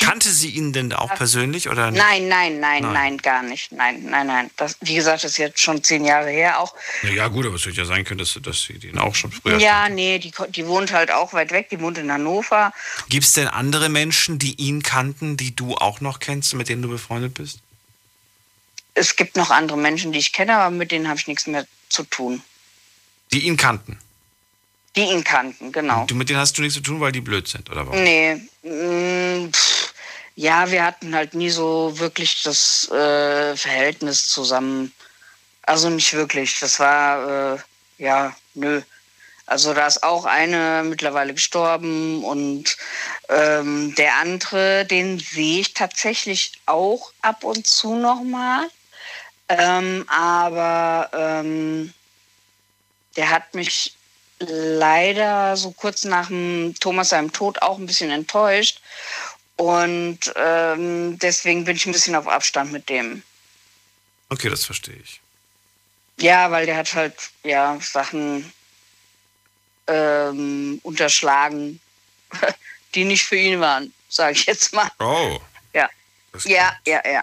Kannte 0.00 0.28
sie 0.30 0.50
ihn 0.50 0.72
denn 0.72 0.92
auch 0.92 1.14
persönlich 1.14 1.68
oder 1.68 1.90
nicht? 1.90 2.02
Nein, 2.02 2.28
nein, 2.28 2.60
nein, 2.60 2.82
Nein. 2.82 2.92
nein, 2.92 3.18
gar 3.18 3.42
nicht. 3.42 3.72
Nein, 3.72 4.04
nein, 4.04 4.26
nein. 4.26 4.50
Das, 4.56 4.76
wie 4.80 4.94
gesagt, 4.94 5.24
das 5.24 5.32
ist 5.32 5.36
jetzt 5.38 5.60
schon 5.60 5.82
zehn 5.82 6.04
Jahre 6.04 6.30
her 6.30 6.58
auch. 6.60 6.74
Na 7.02 7.10
ja, 7.10 7.28
gut, 7.28 7.46
aber 7.46 7.54
es 7.54 7.64
hätte 7.64 7.76
ja 7.76 7.84
sein 7.84 8.04
können, 8.04 8.18
dass, 8.18 8.38
dass 8.42 8.62
sie 8.62 8.78
den 8.78 8.98
auch 8.98 9.14
schon 9.14 9.32
früher. 9.32 9.58
ja, 9.58 9.88
nee, 9.88 10.18
die, 10.18 10.32
die 10.50 10.66
wohnt 10.66 10.92
halt 10.92 11.10
auch 11.10 11.32
weit 11.32 11.50
weg. 11.52 11.68
Die 11.70 11.80
wohnt 11.80 11.96
in 11.98 12.12
Hannover. 12.12 12.72
Gibt 13.08 13.24
es 13.24 13.32
denn 13.32 13.48
andere 13.48 13.88
Menschen, 13.88 14.38
die 14.38 14.54
ihn 14.54 14.82
kannten, 14.82 15.36
die 15.36 15.54
du 15.56 15.76
auch 15.76 16.00
noch 16.00 16.18
kennst, 16.18 16.54
mit 16.54 16.68
denen 16.68 16.82
du 16.82 16.88
befreundet 16.88 17.34
bist? 17.34 17.60
Es 18.94 19.16
gibt 19.16 19.36
noch 19.36 19.50
andere 19.50 19.78
Menschen, 19.78 20.12
die 20.12 20.18
ich 20.18 20.32
kenne, 20.32 20.56
aber 20.56 20.74
mit 20.74 20.92
denen 20.92 21.08
habe 21.08 21.18
ich 21.18 21.26
nichts 21.26 21.46
mehr 21.46 21.66
zu 21.88 22.02
tun. 22.04 22.42
Die 23.32 23.46
ihn 23.46 23.56
kannten? 23.56 23.98
Die 24.94 25.02
ihn 25.02 25.24
kannten, 25.24 25.72
genau. 25.72 26.04
Du, 26.06 26.14
mit 26.14 26.28
denen 26.28 26.38
hast 26.38 26.58
du 26.58 26.62
nichts 26.62 26.74
zu 26.74 26.82
tun, 26.82 27.00
weil 27.00 27.12
die 27.12 27.22
blöd 27.22 27.48
sind, 27.48 27.70
oder 27.70 27.86
warum? 27.86 28.02
Nee, 28.02 28.34
mm, 28.62 29.50
pff, 29.50 29.94
ja, 30.34 30.70
wir 30.70 30.84
hatten 30.84 31.14
halt 31.14 31.34
nie 31.34 31.50
so 31.50 31.98
wirklich 31.98 32.42
das 32.42 32.90
äh, 32.90 33.56
Verhältnis 33.56 34.28
zusammen. 34.28 34.92
Also 35.62 35.88
nicht 35.88 36.12
wirklich. 36.12 36.58
Das 36.60 36.78
war, 36.80 37.54
äh, 37.54 37.58
ja, 37.98 38.36
nö. 38.54 38.82
Also 39.46 39.74
da 39.74 39.86
ist 39.86 40.02
auch 40.02 40.24
eine 40.24 40.82
mittlerweile 40.84 41.34
gestorben 41.34 42.24
und 42.24 42.76
ähm, 43.28 43.94
der 43.96 44.16
andere, 44.16 44.86
den 44.86 45.18
sehe 45.18 45.60
ich 45.60 45.74
tatsächlich 45.74 46.52
auch 46.66 47.12
ab 47.22 47.44
und 47.44 47.66
zu 47.66 47.94
noch 47.94 48.22
mal. 48.22 48.68
Ähm, 49.48 50.06
aber 50.08 51.10
ähm, 51.12 51.92
der 53.16 53.30
hat 53.30 53.54
mich 53.54 53.94
leider 54.48 55.56
so 55.56 55.70
kurz 55.70 56.04
nach 56.04 56.28
dem 56.28 56.74
Thomas 56.80 57.10
seinem 57.10 57.32
Tod 57.32 57.62
auch 57.62 57.78
ein 57.78 57.86
bisschen 57.86 58.10
enttäuscht. 58.10 58.80
Und 59.56 60.18
ähm, 60.36 61.18
deswegen 61.18 61.64
bin 61.64 61.76
ich 61.76 61.86
ein 61.86 61.92
bisschen 61.92 62.16
auf 62.16 62.26
Abstand 62.26 62.72
mit 62.72 62.88
dem. 62.88 63.22
Okay, 64.28 64.48
das 64.48 64.64
verstehe 64.64 64.96
ich. 64.96 65.20
Ja, 66.18 66.50
weil 66.50 66.66
der 66.66 66.76
hat 66.76 66.94
halt 66.94 67.14
ja 67.44 67.78
Sachen 67.80 68.52
ähm, 69.86 70.80
unterschlagen, 70.82 71.80
die 72.94 73.04
nicht 73.04 73.24
für 73.24 73.36
ihn 73.36 73.60
waren, 73.60 73.92
sage 74.08 74.32
ich 74.32 74.46
jetzt 74.46 74.72
mal. 74.72 74.90
Oh. 75.00 75.38
Ja. 75.74 75.88
Ja, 76.44 76.76
ja, 76.86 77.02
ja. 77.04 77.22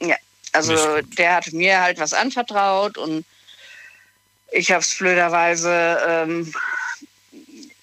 Ja. 0.00 0.16
Also 0.52 1.00
der 1.02 1.34
hat 1.34 1.52
mir 1.52 1.80
halt 1.80 1.98
was 1.98 2.12
anvertraut 2.12 2.98
und 2.98 3.24
ich 4.52 4.70
habe 4.70 4.80
es 4.80 4.96
blöderweise 4.96 5.98
ähm, 6.06 6.52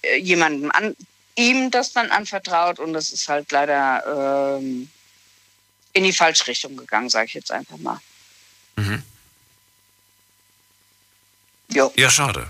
äh, 0.01 0.17
jemandem 0.17 0.71
an 0.71 0.95
ihm 1.35 1.69
das 1.71 1.93
dann 1.93 2.09
anvertraut 2.11 2.79
und 2.79 2.93
das 2.93 3.11
ist 3.11 3.29
halt 3.29 3.51
leider 3.51 4.57
ähm, 4.57 4.89
in 5.93 6.03
die 6.03 6.13
falsche 6.13 6.47
Richtung 6.47 6.75
gegangen, 6.75 7.09
sage 7.09 7.25
ich 7.27 7.33
jetzt 7.33 7.51
einfach 7.51 7.77
mal. 7.77 7.99
Mhm. 8.75 9.03
Jo. 11.69 11.91
Ja, 11.95 12.09
schade. 12.09 12.49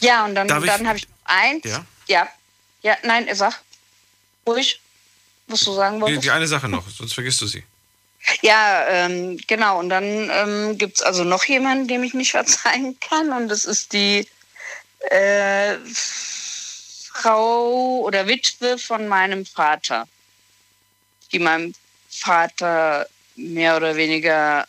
Ja, 0.00 0.24
und 0.24 0.34
dann, 0.34 0.48
Darf 0.48 0.64
dann 0.64 0.86
habe 0.86 0.98
ich 0.98 1.06
noch 1.08 1.14
eins. 1.24 1.64
Ja? 1.64 1.84
Ja. 2.06 2.28
Ja, 2.82 2.96
nein, 3.02 3.28
sag. 3.34 3.60
Ruhig. 4.46 4.80
Was 5.48 5.60
du 5.60 5.72
sagen 5.72 5.96
Die, 5.96 6.02
wolltest? 6.02 6.24
die 6.24 6.30
eine 6.30 6.46
Sache 6.46 6.68
noch, 6.68 6.88
sonst 6.88 7.14
vergisst 7.14 7.40
du 7.40 7.46
sie. 7.46 7.64
Ja, 8.42 8.86
ähm, 8.88 9.38
genau. 9.46 9.78
Und 9.78 9.88
dann 9.88 10.30
ähm, 10.30 10.78
gibt 10.78 10.96
es 10.96 11.02
also 11.02 11.24
noch 11.24 11.44
jemanden, 11.44 11.88
dem 11.88 12.02
ich 12.02 12.14
nicht 12.14 12.32
verzeihen 12.32 12.98
kann. 13.00 13.32
Und 13.32 13.48
das 13.48 13.64
ist 13.64 13.92
die 13.92 14.26
äh, 15.10 15.76
Frau 17.12 18.00
oder 18.00 18.26
Witwe 18.26 18.78
von 18.78 19.08
meinem 19.08 19.46
Vater, 19.46 20.06
die 21.32 21.38
meinem 21.38 21.74
Vater 22.10 23.06
mehr 23.36 23.76
oder 23.76 23.96
weniger 23.96 24.66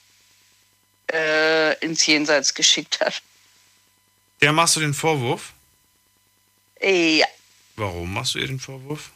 äh, 1.12 1.78
ins 1.80 2.06
Jenseits 2.06 2.54
geschickt 2.54 3.00
hat. 3.00 3.22
Der 4.42 4.52
machst 4.52 4.76
du 4.76 4.80
den 4.80 4.94
Vorwurf? 4.94 5.54
Äh, 6.80 7.20
Ja. 7.20 7.28
Warum 7.76 8.14
machst 8.14 8.36
du 8.36 8.40
ihr 8.40 8.48
den 8.48 8.60
Vorwurf? 8.60 9.12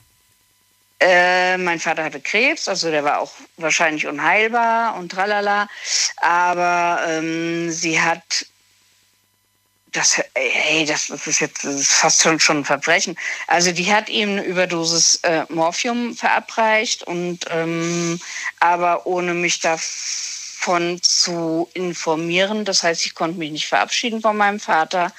Äh, 1.01 1.57
mein 1.57 1.79
Vater 1.79 2.03
hatte 2.03 2.21
Krebs, 2.21 2.67
also 2.67 2.91
der 2.91 3.03
war 3.03 3.19
auch 3.19 3.31
wahrscheinlich 3.57 4.05
unheilbar 4.05 4.95
und 4.95 5.11
tralala. 5.11 5.67
Aber 6.17 7.01
ähm, 7.07 7.71
sie 7.71 7.99
hat 7.99 8.45
das, 9.93 10.21
ey, 10.35 10.85
das, 10.85 11.09
ist 11.09 11.39
jetzt 11.41 11.63
das 11.65 11.73
ist 11.73 11.91
fast 11.91 12.21
schon, 12.21 12.39
schon 12.39 12.59
ein 12.59 12.65
Verbrechen. 12.65 13.17
Also 13.47 13.71
die 13.71 13.91
hat 13.91 14.09
ihm 14.09 14.29
eine 14.29 14.43
Überdosis 14.43 15.15
äh, 15.23 15.43
Morphium 15.49 16.15
verabreicht 16.15 17.03
und 17.03 17.39
ähm, 17.49 18.19
aber 18.59 19.07
ohne 19.07 19.33
mich 19.33 19.59
davon 19.59 21.01
zu 21.01 21.67
informieren. 21.73 22.63
Das 22.63 22.83
heißt, 22.83 23.05
ich 23.07 23.15
konnte 23.15 23.39
mich 23.39 23.51
nicht 23.51 23.67
verabschieden 23.67 24.21
von 24.21 24.37
meinem 24.37 24.59
Vater. 24.59 25.11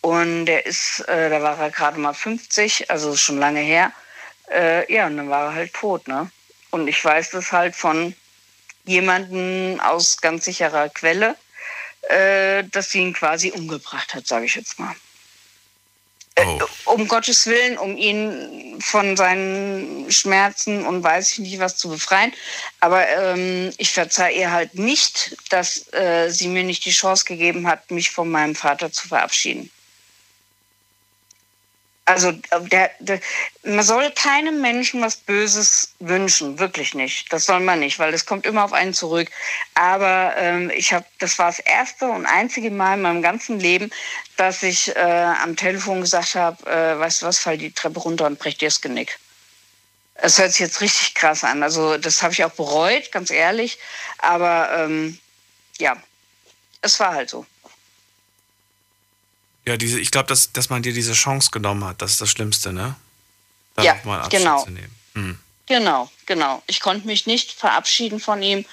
Und 0.00 0.46
der 0.46 0.66
ist, 0.66 1.00
äh, 1.08 1.30
da 1.30 1.40
war 1.40 1.58
er 1.58 1.70
gerade 1.70 2.00
mal 2.00 2.14
50, 2.14 2.90
also 2.90 3.16
schon 3.16 3.38
lange 3.38 3.60
her. 3.60 3.92
Äh, 4.50 4.92
ja, 4.92 5.06
und 5.06 5.16
dann 5.16 5.30
war 5.30 5.46
er 5.46 5.54
halt 5.54 5.74
tot, 5.74 6.08
ne? 6.08 6.30
Und 6.70 6.88
ich 6.88 7.04
weiß 7.04 7.30
das 7.30 7.52
halt 7.52 7.74
von 7.74 8.14
jemandem 8.84 9.80
aus 9.80 10.20
ganz 10.20 10.44
sicherer 10.44 10.88
Quelle, 10.88 11.36
äh, 12.02 12.64
dass 12.64 12.90
sie 12.90 13.00
ihn 13.00 13.12
quasi 13.12 13.50
umgebracht 13.50 14.14
hat, 14.14 14.26
sage 14.26 14.46
ich 14.46 14.54
jetzt 14.54 14.78
mal. 14.78 14.94
Äh, 16.36 16.58
um 16.84 17.06
Gottes 17.06 17.46
Willen, 17.46 17.76
um 17.78 17.96
ihn 17.96 18.80
von 18.80 19.16
seinen 19.16 20.10
Schmerzen 20.10 20.86
und 20.86 21.02
weiß 21.02 21.32
ich 21.32 21.38
nicht 21.40 21.58
was 21.58 21.76
zu 21.76 21.88
befreien. 21.88 22.32
Aber 22.80 23.06
ähm, 23.08 23.72
ich 23.78 23.90
verzeihe 23.90 24.36
ihr 24.36 24.50
halt 24.50 24.74
nicht, 24.74 25.36
dass 25.50 25.92
äh, 25.92 26.30
sie 26.30 26.48
mir 26.48 26.64
nicht 26.64 26.84
die 26.84 26.92
Chance 26.92 27.24
gegeben 27.24 27.66
hat, 27.66 27.90
mich 27.90 28.10
von 28.10 28.30
meinem 28.30 28.54
Vater 28.54 28.90
zu 28.90 29.08
verabschieden. 29.08 29.70
Also 32.10 32.32
der, 32.72 32.90
der, 32.98 33.20
man 33.62 33.84
soll 33.84 34.10
keinem 34.10 34.60
Menschen 34.60 35.00
was 35.00 35.16
Böses 35.16 35.94
wünschen, 36.00 36.58
wirklich 36.58 36.92
nicht. 36.92 37.32
Das 37.32 37.46
soll 37.46 37.60
man 37.60 37.78
nicht, 37.78 38.00
weil 38.00 38.12
es 38.12 38.26
kommt 38.26 38.46
immer 38.46 38.64
auf 38.64 38.72
einen 38.72 38.92
zurück. 38.94 39.30
Aber 39.74 40.34
ähm, 40.36 40.72
ich 40.74 40.92
habe, 40.92 41.04
das 41.20 41.38
war 41.38 41.46
das 41.46 41.60
erste 41.60 42.06
und 42.06 42.26
einzige 42.26 42.72
Mal 42.72 42.94
in 42.94 43.02
meinem 43.02 43.22
ganzen 43.22 43.60
Leben, 43.60 43.92
dass 44.36 44.64
ich 44.64 44.94
äh, 44.96 45.00
am 45.40 45.54
Telefon 45.54 46.00
gesagt 46.00 46.34
habe, 46.34 46.68
äh, 46.68 46.98
weißt 46.98 47.22
du 47.22 47.26
was, 47.26 47.38
fall 47.38 47.58
die 47.58 47.70
Treppe 47.70 48.00
runter 48.00 48.26
und 48.26 48.40
brech 48.40 48.58
dir 48.58 48.66
das 48.66 48.80
Genick. 48.80 49.16
Es 50.14 50.36
hört 50.38 50.50
sich 50.50 50.60
jetzt 50.60 50.80
richtig 50.80 51.14
krass 51.14 51.44
an. 51.44 51.62
Also 51.62 51.96
das 51.96 52.24
habe 52.24 52.32
ich 52.32 52.42
auch 52.42 52.50
bereut, 52.50 53.12
ganz 53.12 53.30
ehrlich. 53.30 53.78
Aber 54.18 54.68
ähm, 54.76 55.16
ja, 55.78 55.96
es 56.82 56.98
war 56.98 57.14
halt 57.14 57.30
so. 57.30 57.46
Ja, 59.66 59.76
diese, 59.76 60.00
ich 60.00 60.10
glaube, 60.10 60.28
dass, 60.28 60.52
dass 60.52 60.70
man 60.70 60.82
dir 60.82 60.92
diese 60.92 61.12
Chance 61.12 61.50
genommen 61.50 61.84
hat, 61.84 62.02
das 62.02 62.12
ist 62.12 62.20
das 62.20 62.30
Schlimmste, 62.30 62.72
ne? 62.72 62.96
Da 63.76 63.82
ja, 63.82 64.28
genau. 64.28 64.66
Hm. 65.14 65.38
Genau, 65.66 66.10
genau. 66.26 66.62
Ich 66.66 66.80
konnte 66.80 67.06
mich 67.06 67.26
nicht 67.26 67.52
verabschieden 67.52 68.18
von 68.18 68.42
ihm 68.42 68.64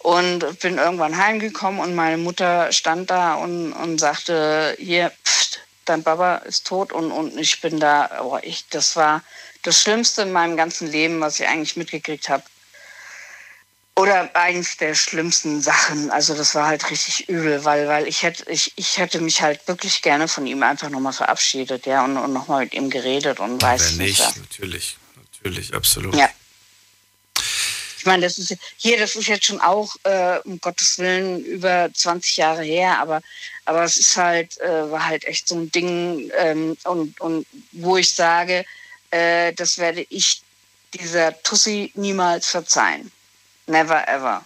und 0.00 0.58
bin 0.60 0.78
irgendwann 0.78 1.16
heimgekommen 1.16 1.78
und 1.78 1.94
meine 1.94 2.16
Mutter 2.16 2.72
stand 2.72 3.10
da 3.10 3.34
und, 3.34 3.72
und 3.72 3.98
sagte, 3.98 4.76
hier, 4.80 5.12
pst, 5.22 5.60
dein 5.84 6.02
Papa 6.02 6.38
ist 6.38 6.66
tot 6.66 6.92
und, 6.92 7.12
und 7.12 7.38
ich 7.38 7.60
bin 7.60 7.78
da, 7.78 8.20
oh, 8.22 8.38
ich, 8.42 8.68
das 8.68 8.96
war 8.96 9.22
das 9.62 9.80
Schlimmste 9.80 10.22
in 10.22 10.32
meinem 10.32 10.56
ganzen 10.56 10.90
Leben, 10.90 11.20
was 11.20 11.38
ich 11.38 11.46
eigentlich 11.46 11.76
mitgekriegt 11.76 12.28
habe. 12.28 12.42
Oder 14.00 14.34
eins 14.34 14.78
der 14.78 14.94
schlimmsten 14.94 15.60
Sachen. 15.60 16.10
Also 16.10 16.34
das 16.34 16.54
war 16.54 16.66
halt 16.66 16.90
richtig 16.90 17.28
übel, 17.28 17.64
weil, 17.66 17.86
weil 17.86 18.08
ich 18.08 18.22
hätte, 18.22 18.50
ich, 18.50 18.72
ich 18.76 18.96
hätte 18.96 19.20
mich 19.20 19.42
halt 19.42 19.68
wirklich 19.68 20.00
gerne 20.00 20.26
von 20.26 20.46
ihm 20.46 20.62
einfach 20.62 20.88
nochmal 20.88 21.12
verabschiedet, 21.12 21.84
ja, 21.84 22.02
und, 22.04 22.16
und 22.16 22.32
nochmal 22.32 22.64
mit 22.64 22.72
ihm 22.72 22.88
geredet 22.88 23.40
und 23.40 23.60
weiß 23.60 23.96
nicht. 23.96 24.18
nicht 24.18 24.36
natürlich, 24.38 24.96
natürlich, 25.16 25.74
absolut. 25.74 26.14
Ja. 26.14 26.30
Ich 27.98 28.06
meine, 28.06 28.22
das 28.22 28.38
ist 28.38 28.56
hier, 28.78 28.98
das 28.98 29.16
ist 29.16 29.26
jetzt 29.26 29.44
schon 29.44 29.60
auch, 29.60 29.94
äh, 30.04 30.38
um 30.44 30.58
Gottes 30.60 30.98
Willen, 30.98 31.44
über 31.44 31.90
20 31.92 32.38
Jahre 32.38 32.62
her, 32.62 32.98
aber, 32.98 33.20
aber 33.66 33.84
es 33.84 33.98
ist 33.98 34.16
halt, 34.16 34.58
äh, 34.60 34.90
war 34.90 35.04
halt 35.04 35.26
echt 35.26 35.46
so 35.46 35.56
ein 35.56 35.70
Ding, 35.70 36.30
ähm, 36.38 36.74
und, 36.84 37.20
und 37.20 37.46
wo 37.72 37.98
ich 37.98 38.14
sage, 38.14 38.64
äh, 39.10 39.52
das 39.52 39.76
werde 39.76 40.06
ich 40.08 40.40
dieser 40.94 41.42
Tussi 41.42 41.92
niemals 41.94 42.46
verzeihen. 42.46 43.12
Never 43.70 44.08
ever. 44.08 44.44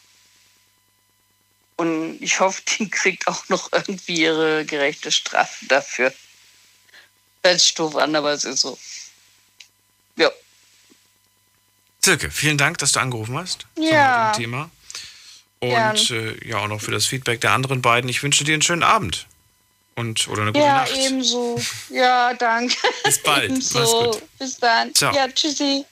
Und 1.76 2.18
ich 2.20 2.38
hoffe, 2.40 2.62
die 2.78 2.88
kriegt 2.88 3.26
auch 3.26 3.48
noch 3.48 3.72
irgendwie 3.72 4.20
ihre 4.20 4.64
gerechte 4.64 5.10
Strafe 5.10 5.66
dafür. 5.66 6.12
Hört 7.42 7.60
sich 7.60 7.74
doof 7.74 7.96
an, 7.96 8.14
aber 8.14 8.32
es 8.32 8.44
ist 8.44 8.60
so. 8.60 8.78
Ja. 10.16 10.30
Silke, 12.04 12.30
vielen 12.30 12.58
Dank, 12.58 12.78
dass 12.78 12.92
du 12.92 13.00
angerufen 13.00 13.36
hast. 13.36 13.66
Ja. 13.76 14.32
Zum 14.34 14.42
Thema. 14.42 14.70
Und 15.60 16.10
äh, 16.10 16.46
ja, 16.46 16.58
auch 16.58 16.68
noch 16.68 16.80
für 16.80 16.90
das 16.90 17.06
Feedback 17.06 17.40
der 17.40 17.52
anderen 17.52 17.80
beiden. 17.80 18.10
Ich 18.10 18.22
wünsche 18.22 18.44
dir 18.44 18.52
einen 18.52 18.62
schönen 18.62 18.82
Abend. 18.82 19.26
Und, 19.96 20.28
oder 20.28 20.42
eine 20.42 20.52
gute 20.52 20.64
ja, 20.64 20.74
Nacht. 20.76 20.94
Ja, 20.94 21.06
ebenso. 21.06 21.60
Ja, 21.88 22.34
danke. 22.34 22.76
Bis 23.04 23.22
bald. 23.22 23.44
ebenso. 23.50 24.20
Bis 24.38 24.58
dann. 24.58 24.94
Ciao. 24.94 25.14
Ja, 25.14 25.28
tschüssi. 25.28 25.86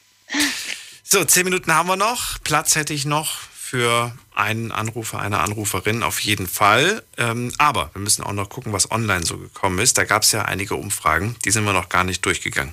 So, 1.13 1.23
zehn 1.27 1.45
Minuten 1.45 1.75
haben 1.75 1.91
wir 1.91 1.97
noch. 1.97 2.39
Platz 2.43 2.75
hätte 2.75 2.95
ich 2.95 3.05
noch 3.05 3.37
für 3.53 4.17
einen 4.35 4.73
Anrufer, 4.73 5.21
eine 5.21 5.41
Anruferin 5.41 6.03
auf 6.03 6.21
jeden 6.21 6.47
Fall. 6.47 7.05
Ähm, 7.19 7.53
aber 7.59 7.91
wir 7.93 8.01
müssen 8.01 8.25
auch 8.25 8.33
noch 8.33 8.49
gucken, 8.49 8.73
was 8.73 8.91
online 8.91 9.27
so 9.27 9.37
gekommen 9.37 9.79
ist. 9.79 9.99
Da 9.99 10.05
gab 10.05 10.23
es 10.23 10.33
ja 10.33 10.47
einige 10.47 10.75
Umfragen, 10.75 11.37
die 11.45 11.51
sind 11.51 11.65
wir 11.65 11.75
noch 11.75 11.91
gar 11.91 12.05
nicht 12.05 12.25
durchgegangen. 12.25 12.73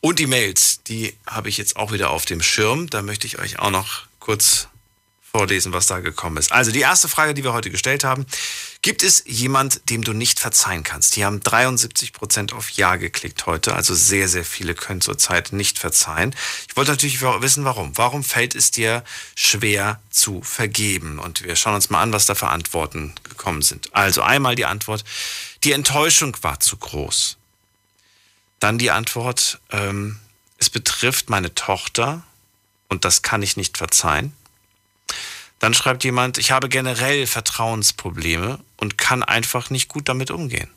Und 0.00 0.18
die 0.18 0.26
Mails, 0.26 0.82
die 0.82 1.14
habe 1.28 1.48
ich 1.48 1.58
jetzt 1.58 1.76
auch 1.76 1.92
wieder 1.92 2.10
auf 2.10 2.24
dem 2.24 2.42
Schirm. 2.42 2.90
Da 2.90 3.02
möchte 3.02 3.28
ich 3.28 3.38
euch 3.38 3.60
auch 3.60 3.70
noch 3.70 4.08
kurz 4.18 4.66
vorlesen, 5.36 5.74
was 5.74 5.86
da 5.86 6.00
gekommen 6.00 6.38
ist. 6.38 6.50
Also 6.50 6.70
die 6.70 6.80
erste 6.80 7.08
Frage, 7.08 7.34
die 7.34 7.44
wir 7.44 7.52
heute 7.52 7.70
gestellt 7.70 8.04
haben. 8.04 8.24
Gibt 8.80 9.02
es 9.02 9.22
jemand, 9.26 9.90
dem 9.90 10.02
du 10.02 10.14
nicht 10.14 10.40
verzeihen 10.40 10.82
kannst? 10.82 11.14
Die 11.14 11.26
haben 11.26 11.40
73 11.40 12.14
Prozent 12.14 12.54
auf 12.54 12.70
Ja 12.70 12.96
geklickt 12.96 13.44
heute. 13.44 13.74
Also 13.74 13.94
sehr, 13.94 14.28
sehr 14.28 14.46
viele 14.46 14.74
können 14.74 15.02
zurzeit 15.02 15.52
nicht 15.52 15.78
verzeihen. 15.78 16.34
Ich 16.68 16.76
wollte 16.76 16.92
natürlich 16.92 17.20
wissen, 17.20 17.66
warum. 17.66 17.92
Warum 17.98 18.24
fällt 18.24 18.54
es 18.54 18.70
dir 18.70 19.04
schwer 19.34 20.00
zu 20.08 20.40
vergeben? 20.40 21.18
Und 21.18 21.44
wir 21.44 21.54
schauen 21.54 21.74
uns 21.74 21.90
mal 21.90 22.00
an, 22.00 22.14
was 22.14 22.24
da 22.24 22.34
für 22.34 22.48
Antworten 22.48 23.12
gekommen 23.24 23.60
sind. 23.60 23.94
Also 23.94 24.22
einmal 24.22 24.54
die 24.54 24.64
Antwort, 24.64 25.04
die 25.64 25.72
Enttäuschung 25.72 26.34
war 26.40 26.60
zu 26.60 26.78
groß. 26.78 27.36
Dann 28.58 28.78
die 28.78 28.90
Antwort, 28.90 29.60
ähm, 29.70 30.18
es 30.56 30.70
betrifft 30.70 31.28
meine 31.28 31.54
Tochter 31.54 32.22
und 32.88 33.04
das 33.04 33.20
kann 33.20 33.42
ich 33.42 33.58
nicht 33.58 33.76
verzeihen. 33.76 34.32
Dann 35.58 35.74
schreibt 35.74 36.04
jemand, 36.04 36.38
ich 36.38 36.50
habe 36.50 36.68
generell 36.68 37.26
Vertrauensprobleme 37.26 38.60
und 38.76 38.98
kann 38.98 39.22
einfach 39.22 39.70
nicht 39.70 39.88
gut 39.88 40.08
damit 40.08 40.30
umgehen. 40.30 40.70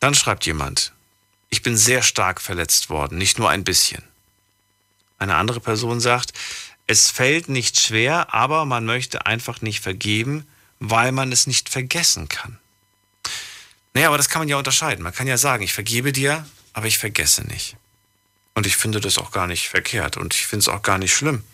Dann 0.00 0.14
schreibt 0.14 0.46
jemand, 0.46 0.92
ich 1.50 1.62
bin 1.62 1.76
sehr 1.76 2.02
stark 2.02 2.40
verletzt 2.40 2.90
worden, 2.90 3.18
nicht 3.18 3.38
nur 3.38 3.50
ein 3.50 3.64
bisschen. 3.64 4.02
Eine 5.18 5.36
andere 5.36 5.60
Person 5.60 6.00
sagt, 6.00 6.32
es 6.86 7.10
fällt 7.10 7.48
nicht 7.48 7.80
schwer, 7.80 8.34
aber 8.34 8.64
man 8.64 8.84
möchte 8.84 9.26
einfach 9.26 9.62
nicht 9.62 9.80
vergeben, 9.80 10.46
weil 10.80 11.12
man 11.12 11.32
es 11.32 11.46
nicht 11.46 11.68
vergessen 11.68 12.28
kann. 12.28 12.58
Naja, 13.94 14.08
aber 14.08 14.18
das 14.18 14.28
kann 14.28 14.40
man 14.40 14.48
ja 14.48 14.56
unterscheiden. 14.56 15.02
Man 15.02 15.14
kann 15.14 15.26
ja 15.26 15.38
sagen, 15.38 15.62
ich 15.62 15.72
vergebe 15.72 16.12
dir, 16.12 16.46
aber 16.72 16.86
ich 16.86 16.98
vergesse 16.98 17.42
nicht. 17.44 17.76
Und 18.54 18.66
ich 18.66 18.76
finde 18.76 19.00
das 19.00 19.18
auch 19.18 19.30
gar 19.30 19.46
nicht 19.46 19.68
verkehrt 19.68 20.16
und 20.16 20.34
ich 20.34 20.46
finde 20.46 20.62
es 20.62 20.68
auch 20.68 20.82
gar 20.82 20.98
nicht 20.98 21.14
schlimm. 21.14 21.44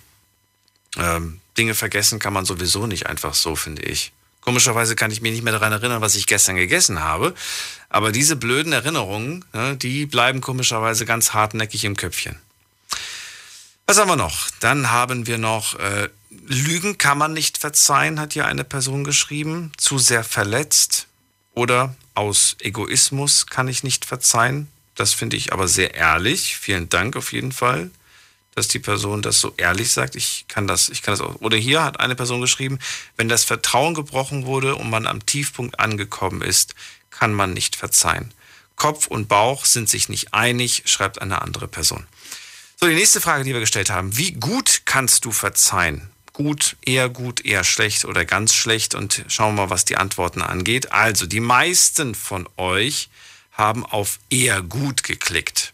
Ähm, 0.96 1.40
Dinge 1.56 1.74
vergessen 1.74 2.18
kann 2.18 2.32
man 2.32 2.44
sowieso 2.44 2.86
nicht 2.86 3.06
einfach 3.06 3.34
so, 3.34 3.56
finde 3.56 3.82
ich. 3.82 4.12
Komischerweise 4.40 4.96
kann 4.96 5.10
ich 5.10 5.20
mich 5.20 5.32
nicht 5.32 5.42
mehr 5.42 5.52
daran 5.52 5.72
erinnern, 5.72 6.00
was 6.00 6.14
ich 6.14 6.26
gestern 6.26 6.56
gegessen 6.56 7.00
habe. 7.00 7.34
Aber 7.88 8.10
diese 8.12 8.36
blöden 8.36 8.72
Erinnerungen, 8.72 9.44
ne, 9.52 9.76
die 9.76 10.06
bleiben 10.06 10.40
komischerweise 10.40 11.04
ganz 11.04 11.34
hartnäckig 11.34 11.84
im 11.84 11.96
Köpfchen. 11.96 12.36
Was 13.86 13.98
haben 13.98 14.08
wir 14.08 14.16
noch? 14.16 14.48
Dann 14.60 14.90
haben 14.90 15.26
wir 15.26 15.36
noch, 15.36 15.78
äh, 15.78 16.08
Lügen 16.46 16.96
kann 16.96 17.18
man 17.18 17.32
nicht 17.32 17.58
verzeihen, 17.58 18.20
hat 18.20 18.32
hier 18.32 18.46
eine 18.46 18.64
Person 18.64 19.04
geschrieben. 19.04 19.72
Zu 19.76 19.98
sehr 19.98 20.24
verletzt 20.24 21.06
oder 21.54 21.94
aus 22.14 22.56
Egoismus 22.60 23.46
kann 23.46 23.68
ich 23.68 23.82
nicht 23.82 24.04
verzeihen. 24.04 24.68
Das 24.94 25.12
finde 25.12 25.36
ich 25.36 25.52
aber 25.52 25.66
sehr 25.68 25.94
ehrlich. 25.94 26.56
Vielen 26.56 26.88
Dank 26.88 27.16
auf 27.16 27.32
jeden 27.32 27.52
Fall 27.52 27.90
dass 28.60 28.68
die 28.68 28.78
Person 28.78 29.22
das 29.22 29.40
so 29.40 29.54
ehrlich 29.56 29.90
sagt. 29.90 30.16
Ich 30.16 30.44
kann 30.46 30.66
das, 30.66 30.90
ich 30.90 31.00
kann 31.00 31.12
das 31.12 31.22
auch. 31.22 31.36
Oder 31.40 31.56
hier 31.56 31.82
hat 31.82 31.98
eine 31.98 32.14
Person 32.14 32.42
geschrieben, 32.42 32.78
wenn 33.16 33.30
das 33.30 33.42
Vertrauen 33.42 33.94
gebrochen 33.94 34.44
wurde 34.44 34.76
und 34.76 34.90
man 34.90 35.06
am 35.06 35.24
Tiefpunkt 35.24 35.80
angekommen 35.80 36.42
ist, 36.42 36.74
kann 37.08 37.32
man 37.32 37.54
nicht 37.54 37.74
verzeihen. 37.74 38.34
Kopf 38.76 39.06
und 39.06 39.28
Bauch 39.28 39.64
sind 39.64 39.88
sich 39.88 40.10
nicht 40.10 40.34
einig, 40.34 40.82
schreibt 40.84 41.22
eine 41.22 41.40
andere 41.40 41.68
Person. 41.68 42.06
So, 42.78 42.86
die 42.86 42.94
nächste 42.94 43.22
Frage, 43.22 43.44
die 43.44 43.54
wir 43.54 43.60
gestellt 43.60 43.88
haben. 43.88 44.18
Wie 44.18 44.32
gut 44.32 44.82
kannst 44.84 45.24
du 45.24 45.32
verzeihen? 45.32 46.10
Gut, 46.34 46.76
eher 46.84 47.08
gut, 47.08 47.42
eher 47.42 47.64
schlecht 47.64 48.04
oder 48.04 48.26
ganz 48.26 48.52
schlecht? 48.52 48.94
Und 48.94 49.24
schauen 49.28 49.54
wir 49.54 49.62
mal, 49.62 49.70
was 49.70 49.86
die 49.86 49.96
Antworten 49.96 50.42
angeht. 50.42 50.92
Also, 50.92 51.24
die 51.24 51.40
meisten 51.40 52.14
von 52.14 52.46
euch 52.58 53.08
haben 53.52 53.86
auf 53.86 54.18
eher 54.28 54.60
gut 54.60 55.02
geklickt. 55.02 55.72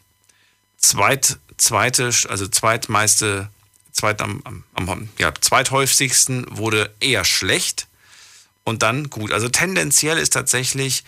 Zweit, 0.79 1.39
zweite, 1.57 2.11
also 2.29 2.49
zweitmeiste, 2.49 3.49
zweit 3.93 4.21
am, 4.21 4.43
am, 4.75 5.09
ja, 5.19 5.33
zweithäufigsten 5.35 6.47
wurde 6.51 6.95
eher 7.01 7.25
schlecht 7.25 7.87
und 8.65 8.83
dann 8.83 9.11
gut. 9.11 9.33
Also 9.33 9.49
tendenziell 9.49 10.19
ist 10.19 10.33
tatsächlich 10.33 11.05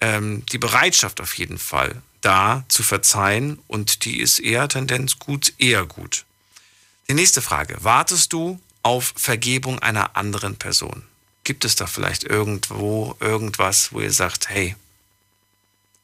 ähm, 0.00 0.44
die 0.52 0.58
Bereitschaft 0.58 1.20
auf 1.20 1.36
jeden 1.38 1.58
Fall 1.58 2.02
da 2.20 2.64
zu 2.68 2.82
verzeihen 2.82 3.58
und 3.68 4.04
die 4.04 4.20
ist 4.20 4.40
eher 4.40 4.68
Tendenz 4.68 5.18
gut, 5.18 5.54
eher 5.58 5.86
gut. 5.86 6.24
Die 7.08 7.14
nächste 7.14 7.40
Frage. 7.40 7.76
Wartest 7.82 8.32
du 8.32 8.60
auf 8.82 9.14
Vergebung 9.16 9.78
einer 9.78 10.16
anderen 10.16 10.56
Person? 10.56 11.04
Gibt 11.44 11.64
es 11.64 11.76
da 11.76 11.86
vielleicht 11.86 12.24
irgendwo 12.24 13.16
irgendwas, 13.20 13.92
wo 13.92 14.00
ihr 14.00 14.12
sagt, 14.12 14.48
hey, 14.48 14.74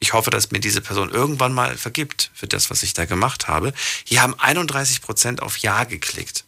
ich 0.03 0.11
hoffe, 0.11 0.31
dass 0.31 0.51
mir 0.51 0.59
diese 0.59 0.81
Person 0.81 1.09
irgendwann 1.11 1.53
mal 1.53 1.77
vergibt 1.77 2.29
für 2.33 2.45
das, 2.45 2.69
was 2.69 2.83
ich 2.83 2.93
da 2.93 3.05
gemacht 3.05 3.47
habe. 3.47 3.71
Hier 4.03 4.21
haben 4.21 4.37
31 4.37 5.01
Prozent 5.01 5.41
auf 5.41 5.57
Ja 5.57 5.85
geklickt. 5.85 6.43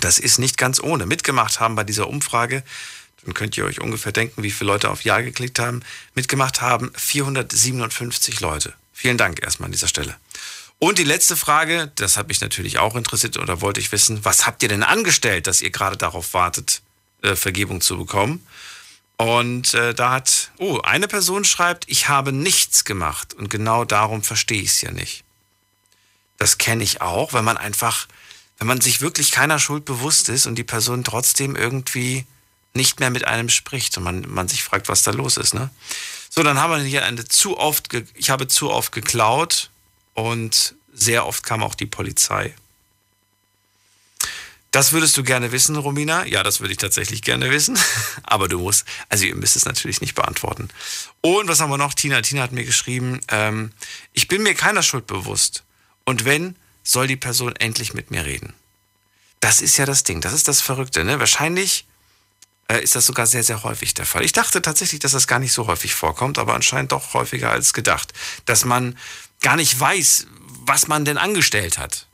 Das 0.00 0.18
ist 0.18 0.38
nicht 0.38 0.58
ganz 0.58 0.80
ohne. 0.80 1.06
Mitgemacht 1.06 1.60
haben 1.60 1.76
bei 1.76 1.84
dieser 1.84 2.08
Umfrage 2.08 2.64
Dann 3.24 3.34
könnt 3.34 3.56
ihr 3.56 3.64
euch 3.64 3.80
ungefähr 3.80 4.10
denken, 4.10 4.42
wie 4.42 4.50
viele 4.50 4.72
Leute 4.72 4.90
auf 4.90 5.02
Ja 5.02 5.20
geklickt 5.20 5.60
haben. 5.60 5.82
Mitgemacht 6.16 6.60
haben 6.60 6.90
457 6.96 8.40
Leute. 8.40 8.74
Vielen 8.92 9.16
Dank 9.16 9.42
erstmal 9.42 9.66
an 9.66 9.72
dieser 9.72 9.88
Stelle. 9.88 10.16
Und 10.80 10.98
die 10.98 11.04
letzte 11.04 11.36
Frage, 11.36 11.92
das 11.94 12.16
hat 12.16 12.26
mich 12.26 12.40
natürlich 12.40 12.78
auch 12.78 12.96
interessiert 12.96 13.36
oder 13.36 13.60
wollte 13.60 13.78
ich 13.78 13.92
wissen, 13.92 14.24
was 14.24 14.44
habt 14.44 14.64
ihr 14.64 14.68
denn 14.68 14.82
angestellt, 14.82 15.46
dass 15.46 15.60
ihr 15.60 15.70
gerade 15.70 15.96
darauf 15.96 16.34
wartet, 16.34 16.82
äh, 17.22 17.36
Vergebung 17.36 17.80
zu 17.80 17.96
bekommen? 17.96 18.44
Und 19.16 19.72
äh, 19.72 19.94
da 19.94 20.10
hat, 20.10 20.50
oh, 20.58 20.80
eine 20.82 21.08
Person 21.08 21.44
schreibt, 21.44 21.88
ich 21.88 22.08
habe 22.08 22.32
nichts 22.32 22.84
gemacht 22.84 23.32
und 23.32 23.48
genau 23.48 23.84
darum 23.84 24.22
verstehe 24.22 24.60
ich 24.60 24.70
es 24.70 24.80
ja 24.82 24.90
nicht. 24.90 25.24
Das 26.36 26.58
kenne 26.58 26.84
ich 26.84 27.00
auch, 27.00 27.32
wenn 27.32 27.44
man 27.44 27.56
einfach, 27.56 28.08
wenn 28.58 28.66
man 28.66 28.82
sich 28.82 29.00
wirklich 29.00 29.30
keiner 29.30 29.58
Schuld 29.58 29.86
bewusst 29.86 30.28
ist 30.28 30.46
und 30.46 30.56
die 30.56 30.64
Person 30.64 31.02
trotzdem 31.02 31.56
irgendwie 31.56 32.26
nicht 32.74 33.00
mehr 33.00 33.08
mit 33.08 33.24
einem 33.24 33.48
spricht 33.48 33.96
und 33.96 34.04
man, 34.04 34.26
man 34.28 34.48
sich 34.48 34.62
fragt, 34.62 34.88
was 34.88 35.02
da 35.02 35.12
los 35.12 35.38
ist. 35.38 35.54
Ne? 35.54 35.70
So, 36.28 36.42
dann 36.42 36.60
haben 36.60 36.72
wir 36.72 36.84
hier 36.84 37.06
eine 37.06 37.24
zu 37.24 37.56
oft, 37.56 37.88
ich 38.14 38.28
habe 38.28 38.48
zu 38.48 38.70
oft 38.70 38.92
geklaut 38.92 39.70
und 40.12 40.74
sehr 40.92 41.26
oft 41.26 41.42
kam 41.42 41.62
auch 41.62 41.74
die 41.74 41.86
Polizei. 41.86 42.54
Das 44.76 44.92
würdest 44.92 45.16
du 45.16 45.22
gerne 45.22 45.52
wissen, 45.52 45.74
Romina? 45.74 46.26
Ja, 46.26 46.42
das 46.42 46.60
würde 46.60 46.72
ich 46.72 46.76
tatsächlich 46.76 47.22
gerne 47.22 47.50
wissen. 47.50 47.78
Aber 48.24 48.46
du 48.46 48.58
musst, 48.58 48.84
also 49.08 49.24
ihr 49.24 49.34
müsst 49.34 49.56
es 49.56 49.64
natürlich 49.64 50.02
nicht 50.02 50.14
beantworten. 50.14 50.68
Und 51.22 51.48
was 51.48 51.60
haben 51.60 51.70
wir 51.70 51.78
noch? 51.78 51.94
Tina. 51.94 52.20
Tina 52.20 52.42
hat 52.42 52.52
mir 52.52 52.66
geschrieben, 52.66 53.22
ähm, 53.28 53.72
ich 54.12 54.28
bin 54.28 54.42
mir 54.42 54.52
keiner 54.54 54.82
Schuld 54.82 55.06
bewusst. 55.06 55.64
Und 56.04 56.26
wenn, 56.26 56.56
soll 56.82 57.06
die 57.06 57.16
Person 57.16 57.56
endlich 57.56 57.94
mit 57.94 58.10
mir 58.10 58.26
reden. 58.26 58.52
Das 59.40 59.62
ist 59.62 59.78
ja 59.78 59.86
das 59.86 60.02
Ding. 60.02 60.20
Das 60.20 60.34
ist 60.34 60.46
das 60.46 60.60
Verrückte. 60.60 61.04
Ne? 61.04 61.20
Wahrscheinlich 61.20 61.86
äh, 62.68 62.82
ist 62.82 62.94
das 62.94 63.06
sogar 63.06 63.26
sehr, 63.26 63.44
sehr 63.44 63.62
häufig 63.62 63.94
der 63.94 64.04
Fall. 64.04 64.26
Ich 64.26 64.32
dachte 64.32 64.60
tatsächlich, 64.60 65.00
dass 65.00 65.12
das 65.12 65.26
gar 65.26 65.38
nicht 65.38 65.54
so 65.54 65.68
häufig 65.68 65.94
vorkommt, 65.94 66.36
aber 66.36 66.52
anscheinend 66.52 66.92
doch 66.92 67.14
häufiger 67.14 67.50
als 67.50 67.72
gedacht. 67.72 68.12
Dass 68.44 68.66
man 68.66 68.98
gar 69.40 69.56
nicht 69.56 69.80
weiß, 69.80 70.26
was 70.66 70.86
man 70.86 71.06
denn 71.06 71.16
angestellt 71.16 71.78
hat 71.78 72.06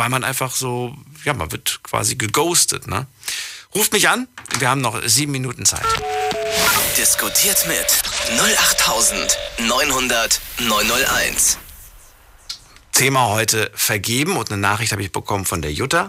weil 0.00 0.08
man 0.08 0.24
einfach 0.24 0.56
so, 0.56 0.96
ja, 1.26 1.34
man 1.34 1.52
wird 1.52 1.80
quasi 1.82 2.16
geghostet. 2.16 2.86
Ne? 2.86 3.06
Ruft 3.74 3.92
mich 3.92 4.08
an, 4.08 4.28
wir 4.58 4.70
haben 4.70 4.80
noch 4.80 4.98
sieben 5.04 5.30
Minuten 5.30 5.66
Zeit. 5.66 5.84
Diskutiert 6.96 7.66
mit 7.68 7.84
08900 8.40 10.40
901. 10.60 11.58
Thema 12.92 13.28
heute 13.28 13.70
vergeben 13.74 14.38
und 14.38 14.50
eine 14.50 14.58
Nachricht 14.58 14.92
habe 14.92 15.02
ich 15.02 15.12
bekommen 15.12 15.44
von 15.44 15.60
der 15.60 15.74
Jutta. 15.74 16.08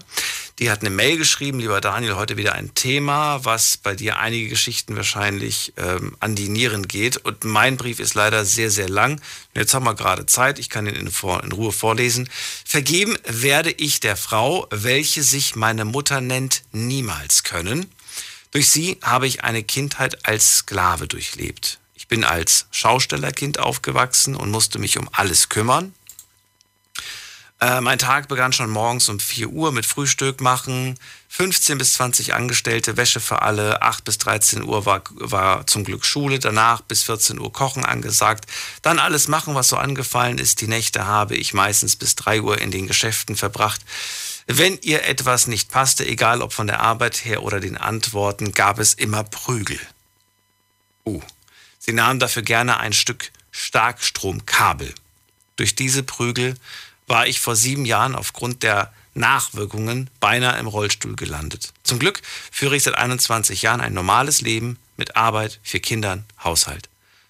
Die 0.62 0.70
hat 0.70 0.82
eine 0.82 0.92
Mail 0.92 1.18
geschrieben, 1.18 1.60
lieber 1.60 1.82
Daniel, 1.82 2.18
heute 2.18 2.38
wieder 2.38 2.54
ein 2.54 2.76
Thema, 2.76 3.44
was 3.44 3.78
bei 3.78 3.96
dir 3.96 4.20
einige 4.20 4.48
Geschichten 4.48 4.96
wahrscheinlich 4.96 5.74
ähm, 5.76 6.16
an 6.20 6.36
die 6.36 6.50
Nieren 6.50 6.88
geht. 6.88 7.18
Und 7.18 7.44
mein 7.44 7.78
Brief 7.78 8.00
ist 8.00 8.14
leider 8.14 8.46
sehr, 8.46 8.70
sehr 8.70 8.88
lang. 8.88 9.14
Und 9.14 9.22
jetzt 9.56 9.74
haben 9.74 9.86
wir 9.86 9.96
gerade 9.96 10.28
Zeit, 10.28 10.60
ich 10.60 10.70
kann 10.70 10.86
ihn 10.86 10.94
in, 10.94 11.08
in 11.08 11.52
Ruhe 11.52 11.72
vorlesen. 11.72 12.30
Vergeben 12.64 13.18
werde 13.26 13.72
ich 13.72 14.02
der 14.02 14.16
Frau, 14.16 14.68
welche 14.70 15.24
sich 15.24 15.56
meine 15.56 15.84
Mutter 15.84 16.22
nennt, 16.22 16.62
niemals 16.72 17.42
können. 17.44 17.90
Durch 18.52 18.70
sie 18.70 19.00
habe 19.02 19.26
ich 19.26 19.44
eine 19.44 19.64
Kindheit 19.64 20.28
als 20.28 20.58
Sklave 20.58 21.08
durchlebt. 21.08 21.80
Ich 21.96 22.08
bin 22.08 22.24
als 22.24 22.68
Schaustellerkind 22.70 23.58
aufgewachsen 23.58 24.36
und 24.36 24.52
musste 24.52 24.78
mich 24.78 25.00
um 25.00 25.10
alles 25.12 25.50
kümmern. 25.50 25.96
Äh, 27.62 27.80
mein 27.80 28.00
Tag 28.00 28.28
begann 28.28 28.54
schon 28.54 28.72
morgens 28.72 29.08
um 29.08 29.20
4 29.20 29.50
Uhr 29.50 29.72
mit 29.72 29.86
Frühstück 29.86 30.42
machen, 30.42 30.98
15 31.30 31.78
bis 31.78 31.94
20 31.94 32.34
Angestellte, 32.34 32.98
Wäsche 32.98 33.20
für 33.20 33.44
alle, 33.44 33.84
8 33.84 34.04
bis 34.04 34.18
13 34.18 34.64
Uhr 34.64 34.88
war, 34.88 35.04
war 35.12 35.68
zum 35.68 35.84
Glück 35.84 36.04
Schule, 36.04 36.40
danach 36.40 36.82
bis 36.82 37.04
14 37.04 37.40
Uhr 37.40 37.54
Kochen 37.54 37.86
angesagt, 37.86 38.48
dann 38.82 38.98
alles 38.98 39.28
machen, 39.28 39.54
was 39.54 39.68
so 39.68 39.78
angefallen 39.78 40.40
ist. 40.40 40.62
Die 40.62 40.68
Nächte 40.68 41.06
habe 41.06 41.36
ich 41.36 41.54
meistens 41.54 41.96
bis 41.96 42.16
3 42.16 42.42
Uhr 42.42 42.58
in 42.60 42.72
den 42.72 42.88
Geschäften 42.88 43.36
verbracht. 43.36 43.82
Wenn 44.48 44.80
ihr 44.82 45.06
etwas 45.06 45.46
nicht 45.46 45.70
passte, 45.70 46.04
egal 46.04 46.42
ob 46.42 46.54
von 46.54 46.66
der 46.66 46.80
Arbeit 46.80 47.26
her 47.26 47.44
oder 47.44 47.60
den 47.60 47.78
Antworten, 47.78 48.54
gab 48.54 48.80
es 48.80 48.96
immer 48.96 49.24
Prügel. 49.24 49.80
Uh. 51.06 51.22
Sie 51.78 51.94
nahmen 51.94 52.20
dafür 52.20 52.42
gerne 52.42 52.80
ein 52.80 52.94
Stück 52.94 53.32
Starkstromkabel. 53.52 54.94
Durch 55.58 55.76
diese 55.76 56.02
Prügel 56.02 56.56
war 57.12 57.28
ich 57.28 57.42
vor 57.42 57.58
sieben 57.58 57.84
Jahren 57.84 58.16
aufgrund 58.16 58.64
der 58.64 58.94
Nachwirkungen 59.14 60.10
beinahe 60.22 60.58
im 60.58 60.68
Rollstuhl 60.68 61.18
gelandet. 61.18 61.74
Zum 61.84 62.00
Glück 62.00 62.22
führe 62.50 62.78
ich 62.78 62.84
seit 62.84 62.98
21 62.98 63.62
Jahren 63.62 63.82
ein 63.82 63.94
normales 63.94 64.40
Leben 64.40 64.80
mit 64.96 65.18
Arbeit, 65.18 65.60
vier 65.62 65.82
Kindern, 65.82 66.24
Haushalt. 66.42 66.88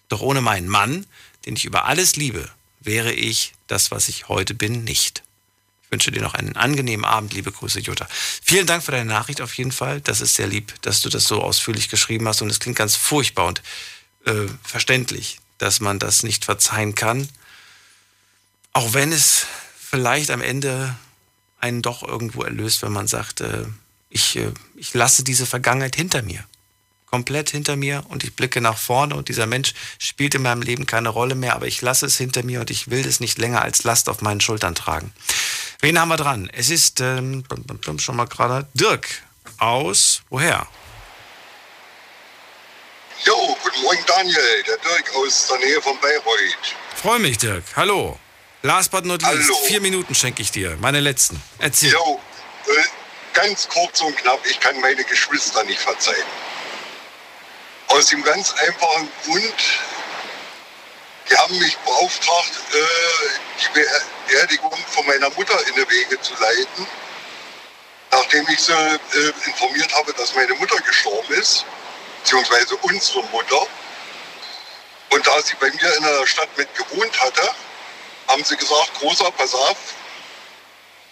Doch 0.07 0.21
ohne 0.21 0.39
meinen 0.39 0.67
Mann, 0.67 1.07
den 1.47 1.55
ich 1.55 1.65
über 1.65 1.85
alles 1.85 2.15
liebe, 2.15 2.47
wäre 2.79 3.11
ich 3.11 3.53
das, 3.65 3.89
was 3.89 4.07
ich 4.07 4.29
heute 4.29 4.53
bin, 4.53 4.83
nicht. 4.83 5.23
Ich 5.85 5.91
wünsche 5.91 6.11
dir 6.11 6.21
noch 6.21 6.35
einen 6.35 6.55
angenehmen 6.55 7.03
Abend, 7.03 7.33
liebe 7.33 7.51
Grüße, 7.51 7.79
Jutta. 7.79 8.07
Vielen 8.43 8.67
Dank 8.67 8.83
für 8.83 8.91
deine 8.91 9.09
Nachricht 9.09 9.41
auf 9.41 9.57
jeden 9.57 9.71
Fall. 9.71 9.99
Das 10.01 10.21
ist 10.21 10.35
sehr 10.35 10.47
lieb, 10.47 10.79
dass 10.83 11.01
du 11.01 11.09
das 11.09 11.23
so 11.23 11.41
ausführlich 11.41 11.89
geschrieben 11.89 12.27
hast 12.27 12.43
und 12.43 12.51
es 12.51 12.59
klingt 12.59 12.77
ganz 12.77 12.95
furchtbar 12.95 13.47
und 13.47 13.63
äh, 14.25 14.45
verständlich, 14.63 15.39
dass 15.57 15.79
man 15.79 15.97
das 15.97 16.21
nicht 16.21 16.45
verzeihen 16.45 16.93
kann. 16.93 17.27
Auch 18.73 18.93
wenn 18.93 19.11
es 19.11 19.47
vielleicht 19.91 20.31
am 20.31 20.41
Ende 20.41 20.95
einen 21.59 21.81
doch 21.81 22.01
irgendwo 22.01 22.43
erlöst, 22.43 22.81
wenn 22.81 22.93
man 22.93 23.07
sagt, 23.07 23.41
äh, 23.41 23.65
ich, 24.09 24.37
äh, 24.37 24.53
ich 24.75 24.93
lasse 24.93 25.25
diese 25.25 25.45
Vergangenheit 25.45 25.97
hinter 25.97 26.21
mir. 26.21 26.45
Komplett 27.07 27.49
hinter 27.49 27.75
mir 27.75 28.05
und 28.07 28.23
ich 28.23 28.33
blicke 28.33 28.61
nach 28.61 28.77
vorne 28.77 29.15
und 29.15 29.27
dieser 29.27 29.47
Mensch 29.47 29.73
spielt 29.99 30.33
in 30.33 30.43
meinem 30.43 30.61
Leben 30.61 30.85
keine 30.85 31.09
Rolle 31.09 31.35
mehr, 31.35 31.55
aber 31.55 31.67
ich 31.67 31.81
lasse 31.81 32.05
es 32.05 32.15
hinter 32.15 32.41
mir 32.41 32.61
und 32.61 32.69
ich 32.71 32.89
will 32.89 33.05
es 33.05 33.19
nicht 33.19 33.37
länger 33.37 33.61
als 33.61 33.83
Last 33.83 34.07
auf 34.07 34.21
meinen 34.21 34.39
Schultern 34.39 34.75
tragen. 34.75 35.11
Wen 35.81 35.99
haben 35.99 36.07
wir 36.07 36.15
dran? 36.15 36.49
Es 36.53 36.69
ist 36.69 37.01
ähm, 37.01 37.43
schon 37.97 38.15
mal 38.15 38.27
gerade 38.27 38.65
Dirk 38.73 39.23
aus, 39.57 40.21
woher? 40.29 40.65
Jo, 43.25 43.57
guten 43.61 43.81
Morgen 43.81 44.05
Daniel, 44.07 44.63
der 44.65 44.77
Dirk 44.77 45.13
aus 45.15 45.47
der 45.49 45.59
Nähe 45.59 45.81
von 45.81 45.99
Bayreuth. 45.99 46.75
Freue 46.95 47.19
mich, 47.19 47.37
Dirk. 47.37 47.65
Hallo. 47.75 48.17
Last 48.63 48.91
but 48.91 49.05
not 49.05 49.21
least, 49.23 49.49
Hallo. 49.49 49.55
vier 49.65 49.81
Minuten 49.81 50.13
schenke 50.13 50.41
ich 50.43 50.51
dir, 50.51 50.77
meine 50.79 50.99
letzten. 50.99 51.41
Erzähl. 51.57 51.91
Jo, 51.91 52.19
äh, 52.67 52.71
ganz 53.33 53.67
kurz 53.67 54.01
und 54.01 54.15
knapp, 54.17 54.39
ich 54.45 54.59
kann 54.59 54.79
meine 54.81 55.03
Geschwister 55.03 55.63
nicht 55.63 55.79
verzeihen. 55.79 56.27
Aus 57.87 58.07
dem 58.07 58.23
ganz 58.23 58.53
einfachen 58.53 59.09
Grund, 59.25 59.53
die 61.29 61.35
haben 61.37 61.57
mich 61.57 61.75
beauftragt, 61.79 62.51
äh, 62.73 62.77
die 63.75 63.85
Beerdigung 64.29 64.77
von 64.91 65.05
meiner 65.07 65.29
Mutter 65.31 65.57
in 65.67 65.73
die 65.73 65.89
Wege 65.89 66.21
zu 66.21 66.33
leiten. 66.35 66.87
Nachdem 68.11 68.47
ich 68.49 68.59
sie 68.59 68.73
äh, 68.73 69.33
informiert 69.45 69.91
habe, 69.95 70.13
dass 70.13 70.35
meine 70.35 70.53
Mutter 70.55 70.77
gestorben 70.81 71.33
ist, 71.33 71.65
beziehungsweise 72.21 72.75
unsere 72.75 73.23
Mutter. 73.23 73.65
Und 75.09 75.25
da 75.25 75.41
sie 75.41 75.55
bei 75.59 75.69
mir 75.71 75.95
in 75.97 76.03
der 76.03 76.27
Stadt 76.27 76.49
mit 76.57 76.67
gewohnt 76.75 77.19
hatte, 77.21 77.51
haben 78.31 78.43
sie 78.43 78.55
gesagt, 78.55 78.93
großer, 78.99 79.29
pass 79.31 79.53
auf, 79.53 79.77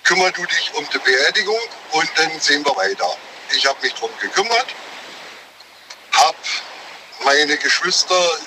kümmer 0.04 0.32
du 0.32 0.46
dich 0.46 0.72
um 0.74 0.88
die 0.90 1.00
Beerdigung 1.00 1.60
und 1.91 2.10
dann 2.16 2.40
sehen 2.40 2.66
wir 2.66 2.76
weiter. 2.76 3.16
Ich 3.56 3.66
habe 3.66 3.80
mich 3.82 3.94
darum 3.94 4.12
gekümmert, 4.20 4.68
habe 6.14 6.38
meine 7.24 7.58
Geschwister 7.58 8.40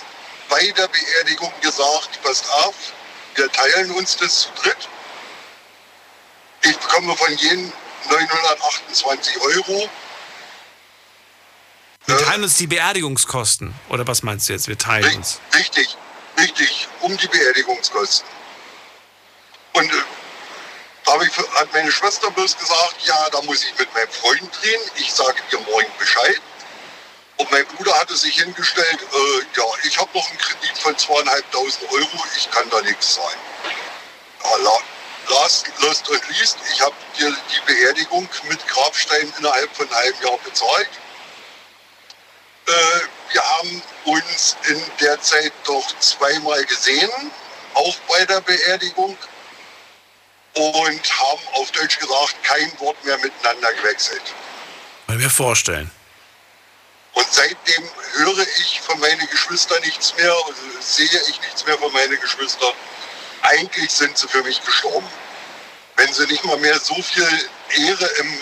bei 0.48 0.70
der 0.76 0.88
Beerdigung 0.88 1.52
gesagt, 1.60 2.22
passt 2.22 2.50
auf, 2.50 2.74
wir 3.34 3.50
teilen 3.50 3.90
uns 3.92 4.16
das 4.16 4.42
zu 4.42 4.48
dritt. 4.62 4.88
Ich 6.62 6.76
bekomme 6.76 7.16
von 7.16 7.36
jedem 7.36 7.72
928 8.08 9.40
Euro. 9.40 9.88
Wir 12.06 12.18
teilen 12.18 12.42
uns 12.44 12.56
die 12.56 12.66
Beerdigungskosten. 12.66 13.74
Oder 13.88 14.06
was 14.06 14.22
meinst 14.22 14.48
du 14.48 14.52
jetzt? 14.52 14.68
Wir 14.68 14.78
teilen 14.78 15.16
uns. 15.16 15.40
Richtig, 15.54 15.96
richtig, 16.38 16.88
um 17.00 17.16
die 17.16 17.28
Beerdigungskosten. 17.28 18.28
Und 19.72 19.92
äh, 19.92 20.02
da 21.04 21.20
ich, 21.20 21.36
hat 21.54 21.72
meine 21.72 21.90
Schwester 21.90 22.30
bloß 22.30 22.56
gesagt, 22.56 22.96
ja, 23.04 23.30
da 23.30 23.42
muss 23.42 23.64
ich 23.64 23.78
mit 23.78 23.92
meinem 23.94 24.10
Freund 24.10 24.62
reden. 24.62 24.90
Ich 24.96 25.12
sage 25.12 25.36
dir 25.50 25.58
morgen 25.60 25.92
Bescheid. 25.98 26.40
Und 27.38 27.50
mein 27.50 27.66
Bruder 27.66 27.98
hatte 27.98 28.16
sich 28.16 28.36
hingestellt, 28.36 28.98
äh, 29.00 29.58
ja, 29.58 29.64
ich 29.84 29.98
habe 29.98 30.10
noch 30.16 30.28
einen 30.28 30.38
Kredit 30.38 30.78
von 30.78 30.96
zweieinhalbtausend 30.96 31.90
Euro, 31.90 32.24
ich 32.36 32.50
kann 32.50 32.68
da 32.70 32.80
nichts 32.82 33.14
zahlen. 33.14 33.38
Ja, 34.44 34.56
last, 35.28 35.66
lost 35.80 36.08
und 36.08 36.28
least, 36.28 36.58
ich 36.72 36.80
habe 36.80 36.94
dir 37.18 37.34
die 37.50 37.72
Beerdigung 37.72 38.28
mit 38.48 38.66
Grabstein 38.68 39.32
innerhalb 39.38 39.74
von 39.74 39.86
einem 39.86 39.96
halben 39.96 40.26
Jahr 40.26 40.38
bezahlt. 40.38 40.88
Äh, 42.66 42.72
wir 43.32 43.42
haben 43.42 43.82
uns 44.04 44.56
in 44.68 44.82
der 45.00 45.20
Zeit 45.20 45.52
doch 45.64 45.98
zweimal 45.98 46.64
gesehen, 46.66 47.10
auch 47.74 47.96
bei 48.08 48.24
der 48.26 48.40
Beerdigung 48.42 49.16
und 50.54 51.20
haben 51.20 51.42
auf 51.52 51.70
Deutsch 51.72 51.98
gesagt 51.98 52.36
kein 52.42 52.72
Wort 52.80 53.02
mehr 53.04 53.18
miteinander 53.18 53.72
gewechselt. 53.74 54.22
Kann 55.06 55.16
ich 55.16 55.22
mir 55.22 55.30
vorstellen. 55.30 55.90
Und 57.14 57.26
seitdem 57.30 57.90
höre 58.14 58.46
ich 58.58 58.80
von 58.80 58.98
meinen 59.00 59.26
Geschwistern 59.28 59.80
nichts 59.82 60.14
mehr, 60.16 60.32
also 60.32 60.60
sehe 60.80 61.22
ich 61.28 61.40
nichts 61.40 61.66
mehr 61.66 61.78
von 61.78 61.92
meinen 61.92 62.18
Geschwistern. 62.20 62.72
Eigentlich 63.42 63.90
sind 63.90 64.16
sie 64.16 64.28
für 64.28 64.42
mich 64.42 64.62
gestorben. 64.64 65.06
Wenn 65.96 66.12
sie 66.12 66.26
nicht 66.26 66.44
mal 66.44 66.56
mehr 66.58 66.78
so 66.78 66.94
viel 67.02 67.50
Ehre 67.76 68.06
im 68.20 68.38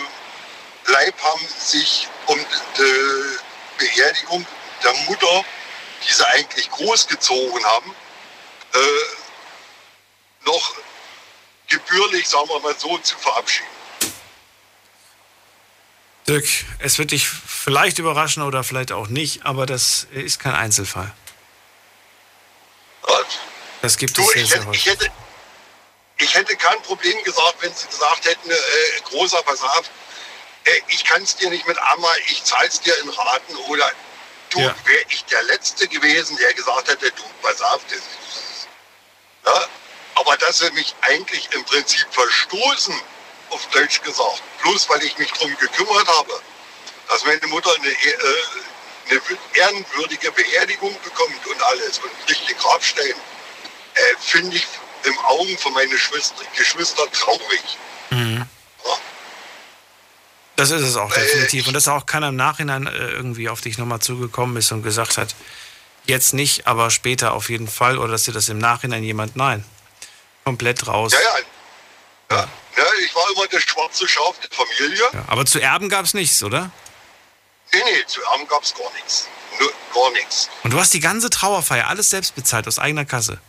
Leib 0.87 1.15
haben, 1.23 1.47
sich 1.59 2.09
um 2.27 2.39
die 2.79 3.39
Beerdigung 3.79 4.47
der 4.85 4.95
Mutter, 5.09 5.45
die 6.07 6.13
sie 6.13 6.27
eigentlich 6.29 6.71
großgezogen 6.71 7.65
haben, 7.65 7.95
äh, 8.75 8.79
noch 10.47 10.75
gebührlich, 11.71 12.29
sagen 12.29 12.49
wir 12.49 12.61
mal 12.61 12.75
so, 12.79 12.99
zu 12.99 13.17
verabschieden. 13.19 13.67
Dirk, 16.29 16.47
es 16.79 16.99
wird 16.99 17.11
dich 17.13 17.27
vielleicht 17.29 17.99
überraschen 17.99 18.43
oder 18.43 18.63
vielleicht 18.63 18.93
auch 18.93 19.09
nicht, 19.09 19.45
aber 19.47 19.65
das 19.67 20.07
ist 20.13 20.39
kein 20.39 20.55
Einzelfall. 20.55 21.13
Das 23.83 23.97
gibt 23.97 24.17
Du, 24.19 24.23
es 24.23 24.29
sehr, 24.29 24.43
ich 24.43 24.49
sehr 24.51 24.59
hätte, 24.59 24.71
ich, 24.77 24.87
häufig. 24.87 24.87
hätte, 24.87 25.13
ich 26.19 26.35
hätte 26.35 26.57
kein 26.57 26.83
Problem 26.83 27.23
gesagt, 27.25 27.57
wenn 27.61 27.75
sie 27.75 27.87
gesagt 27.87 28.27
hätten, 28.27 28.51
äh, 28.51 28.55
großer, 29.05 29.43
pass 29.43 29.63
auf, 29.63 29.85
äh, 30.65 30.81
ich 30.89 31.03
kann 31.05 31.23
es 31.23 31.35
dir 31.37 31.49
nicht 31.49 31.67
mit 31.67 31.79
Amma, 31.79 32.11
ich 32.29 32.45
zahl's 32.45 32.81
dir 32.83 32.95
in 33.01 33.09
Raten 33.09 33.57
oder 33.57 33.91
du 34.51 34.61
Ja. 34.61 34.75
wäre 34.85 35.05
ich 35.09 35.25
der 35.25 35.43
Letzte 35.45 35.89
gewesen, 35.89 36.37
der 36.37 36.53
gesagt 36.53 36.89
hätte, 36.89 37.11
du, 37.11 37.23
pass 37.41 37.63
auf, 37.63 37.81
das 37.89 37.97
ist, 37.99 38.69
ja? 39.47 39.67
Aber 40.21 40.37
dass 40.37 40.59
sie 40.59 40.71
mich 40.73 40.95
eigentlich 41.01 41.49
im 41.53 41.65
Prinzip 41.65 42.07
verstoßen, 42.11 42.95
auf 43.51 43.67
Deutsch 43.73 44.01
gesagt, 44.03 44.43
bloß 44.63 44.89
weil 44.91 45.03
ich 45.03 45.17
mich 45.19 45.31
drum 45.33 45.57
gekümmert 45.57 46.07
habe, 46.07 46.41
dass 47.09 47.25
meine 47.25 47.47
Mutter 47.49 47.71
eine, 47.75 47.89
äh, 47.89 48.17
eine 49.11 49.21
ehrenwürdige 49.55 50.31
Beerdigung 50.31 50.95
bekommt 51.03 51.47
und 51.47 51.63
alles 51.63 51.99
und 51.99 52.11
richtig 52.29 52.57
Grabstein, 52.59 53.15
äh, 53.95 54.15
finde 54.21 54.57
ich 54.57 54.67
im 55.05 55.19
Augen 55.21 55.57
von 55.59 55.73
meinen 55.73 55.99
Schwester, 55.99 56.45
Geschwistern 56.57 57.09
traurig. 57.13 57.79
Mhm. 58.11 58.47
Das 60.57 60.71
ist 60.71 60.83
es 60.83 60.97
auch 60.97 61.11
definitiv. 61.11 61.67
Und 61.69 61.73
dass 61.73 61.89
auch 61.89 62.05
keiner 62.05 62.29
im 62.29 62.37
Nachhinein 62.37 62.87
äh, 62.87 62.91
irgendwie 62.91 63.49
auf 63.49 63.63
dich 63.63 63.79
nochmal 63.79 64.01
zugekommen 64.01 64.59
ist 64.59 64.71
und 64.73 64.83
gesagt 64.83 65.17
hat, 65.17 65.35
jetzt 66.05 66.35
nicht, 66.35 66.67
aber 66.67 66.91
später 66.91 67.33
auf 67.33 67.49
jeden 67.49 67.67
Fall. 67.67 67.97
Oder 67.97 68.13
dass 68.13 68.25
dir 68.25 68.33
das 68.33 68.51
im 68.51 68.59
Nachhinein 68.59 69.03
jemand, 69.03 69.37
nein, 69.37 69.65
komplett 70.45 70.87
raus. 70.87 71.13
Ja, 71.13 71.19
ja. 71.21 71.37
Ja, 72.31 72.49
ja, 72.77 72.85
ich 73.05 73.15
war 73.15 73.25
immer 73.35 73.47
der 73.49 73.61
schwarze 73.61 74.07
Schaf 74.07 74.37
der 74.39 74.51
Familie. 74.57 75.03
Ja, 75.13 75.25
aber 75.27 75.45
zu 75.47 75.59
erben 75.61 75.89
gab 75.89 76.05
es 76.05 76.15
nichts, 76.15 76.43
oder? 76.43 76.71
Nee, 77.73 77.81
nee, 77.85 78.07
zu 78.07 78.21
Erben 78.23 78.47
gab 78.49 78.63
es 78.63 78.75
gar 78.75 78.93
nichts. 78.95 79.29
Nur, 79.61 79.73
gar 79.95 80.11
nichts. 80.13 80.49
Und 80.65 80.73
du 80.73 80.79
hast 80.81 80.93
die 80.93 81.01
ganze 81.01 81.31
Trauerfeier, 81.31 81.87
alles 81.89 82.11
selbst 82.11 82.35
bezahlt, 82.35 82.67
aus 82.67 82.79
eigener 82.79 83.05
Kasse. 83.05 83.41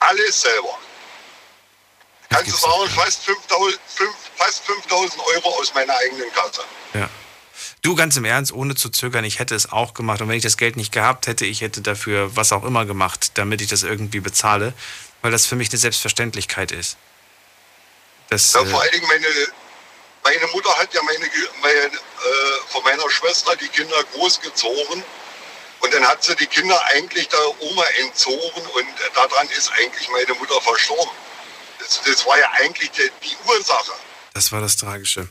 Alles 0.00 0.40
selber. 0.42 0.78
Kannst 2.28 2.52
du 2.52 2.56
sagen, 2.56 2.90
fast 2.94 3.24
5000 3.24 3.80
fünf- 3.86 4.14
fast 4.36 4.64
5000 4.66 5.22
Euro 5.34 5.48
aus 5.58 5.72
meiner 5.74 5.96
eigenen 5.96 6.30
Kasse. 6.32 6.62
Ja. 6.94 7.08
Du, 7.82 7.94
ganz 7.94 8.16
im 8.16 8.24
Ernst, 8.24 8.52
ohne 8.52 8.74
zu 8.74 8.90
zögern, 8.90 9.24
ich 9.24 9.38
hätte 9.38 9.54
es 9.54 9.70
auch 9.72 9.94
gemacht. 9.94 10.20
Und 10.20 10.28
wenn 10.28 10.36
ich 10.36 10.42
das 10.42 10.56
Geld 10.56 10.76
nicht 10.76 10.92
gehabt 10.92 11.26
hätte, 11.26 11.46
ich 11.46 11.60
hätte 11.62 11.80
dafür 11.80 12.36
was 12.36 12.52
auch 12.52 12.64
immer 12.64 12.84
gemacht, 12.84 13.30
damit 13.38 13.60
ich 13.60 13.68
das 13.68 13.82
irgendwie 13.82 14.20
bezahle, 14.20 14.74
weil 15.26 15.32
das 15.32 15.44
für 15.44 15.56
mich 15.56 15.70
eine 15.70 15.78
Selbstverständlichkeit 15.78 16.70
ist. 16.70 16.96
Das, 18.28 18.52
Ja, 18.52 18.62
äh, 18.62 18.66
vor 18.66 18.80
allen 18.80 18.92
Dingen 18.92 19.08
meine, 19.08 19.26
meine 20.22 20.46
Mutter 20.52 20.70
hat 20.78 20.94
ja 20.94 21.02
meine, 21.02 21.28
meine, 21.60 21.78
äh, 21.78 21.90
von 22.68 22.84
meiner 22.84 23.10
Schwester 23.10 23.56
die 23.56 23.66
Kinder 23.66 24.04
großgezogen. 24.12 25.02
Und 25.80 25.94
dann 25.94 26.06
hat 26.06 26.22
sie 26.22 26.36
die 26.36 26.46
Kinder 26.46 26.80
eigentlich 26.94 27.26
der 27.26 27.60
Oma 27.60 27.82
entzogen 27.98 28.66
und 28.74 28.86
daran 29.16 29.48
ist 29.48 29.72
eigentlich 29.72 30.08
meine 30.10 30.32
Mutter 30.34 30.60
verstorben. 30.60 31.10
Das, 31.80 32.00
das 32.06 32.24
war 32.24 32.38
ja 32.38 32.48
eigentlich 32.52 32.92
die, 32.92 33.10
die 33.24 33.36
Ursache. 33.48 33.94
Das 34.32 34.52
war 34.52 34.60
das 34.60 34.76
Tragische. 34.76 35.28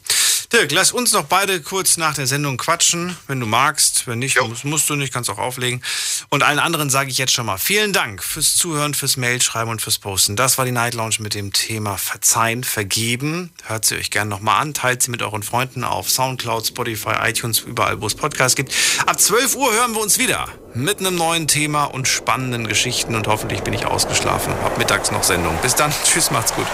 Dirk, 0.55 0.71
lass 0.71 0.93
uns 0.93 1.11
noch 1.11 1.25
beide 1.25 1.59
kurz 1.59 1.97
nach 1.97 2.13
der 2.13 2.27
Sendung 2.27 2.55
quatschen, 2.55 3.17
wenn 3.27 3.41
du 3.41 3.45
magst. 3.45 4.07
Wenn 4.07 4.19
nicht, 4.19 4.39
musst, 4.41 4.63
musst 4.63 4.89
du 4.89 4.95
nicht, 4.95 5.11
kannst 5.11 5.29
auch 5.29 5.37
auflegen. 5.37 5.83
Und 6.29 6.43
allen 6.43 6.59
anderen 6.59 6.89
sage 6.89 7.09
ich 7.09 7.17
jetzt 7.17 7.33
schon 7.33 7.45
mal 7.45 7.57
vielen 7.57 7.91
Dank 7.91 8.23
fürs 8.23 8.55
Zuhören, 8.55 8.93
fürs 8.93 9.17
Mailschreiben 9.17 9.69
und 9.69 9.81
fürs 9.81 9.97
Posten. 9.97 10.37
Das 10.37 10.57
war 10.57 10.63
die 10.63 10.71
Night 10.71 10.93
Lounge 10.93 11.17
mit 11.19 11.33
dem 11.33 11.51
Thema 11.51 11.97
Verzeihen, 11.97 12.63
Vergeben. 12.63 13.51
Hört 13.65 13.83
sie 13.83 13.97
euch 13.97 14.11
gerne 14.11 14.29
nochmal 14.29 14.61
an, 14.61 14.73
teilt 14.73 15.03
sie 15.03 15.11
mit 15.11 15.21
euren 15.21 15.43
Freunden 15.43 15.83
auf 15.83 16.09
Soundcloud, 16.09 16.67
Spotify, 16.67 17.15
iTunes, 17.23 17.59
überall, 17.59 17.99
wo 17.99 18.07
es 18.07 18.15
Podcasts 18.15 18.55
gibt. 18.55 18.73
Ab 19.05 19.19
12 19.19 19.55
Uhr 19.55 19.73
hören 19.73 19.93
wir 19.93 19.99
uns 19.99 20.19
wieder 20.19 20.47
mit 20.73 20.99
einem 20.99 21.15
neuen 21.15 21.49
Thema 21.49 21.83
und 21.83 22.07
spannenden 22.07 22.65
Geschichten. 22.65 23.15
Und 23.15 23.27
hoffentlich 23.27 23.59
bin 23.59 23.73
ich 23.73 23.85
ausgeschlafen 23.85 24.53
habe 24.63 24.77
mittags 24.77 25.11
noch 25.11 25.23
Sendung. 25.23 25.57
Bis 25.61 25.75
dann, 25.75 25.93
tschüss, 26.05 26.31
macht's 26.31 26.53
gut. 26.53 26.67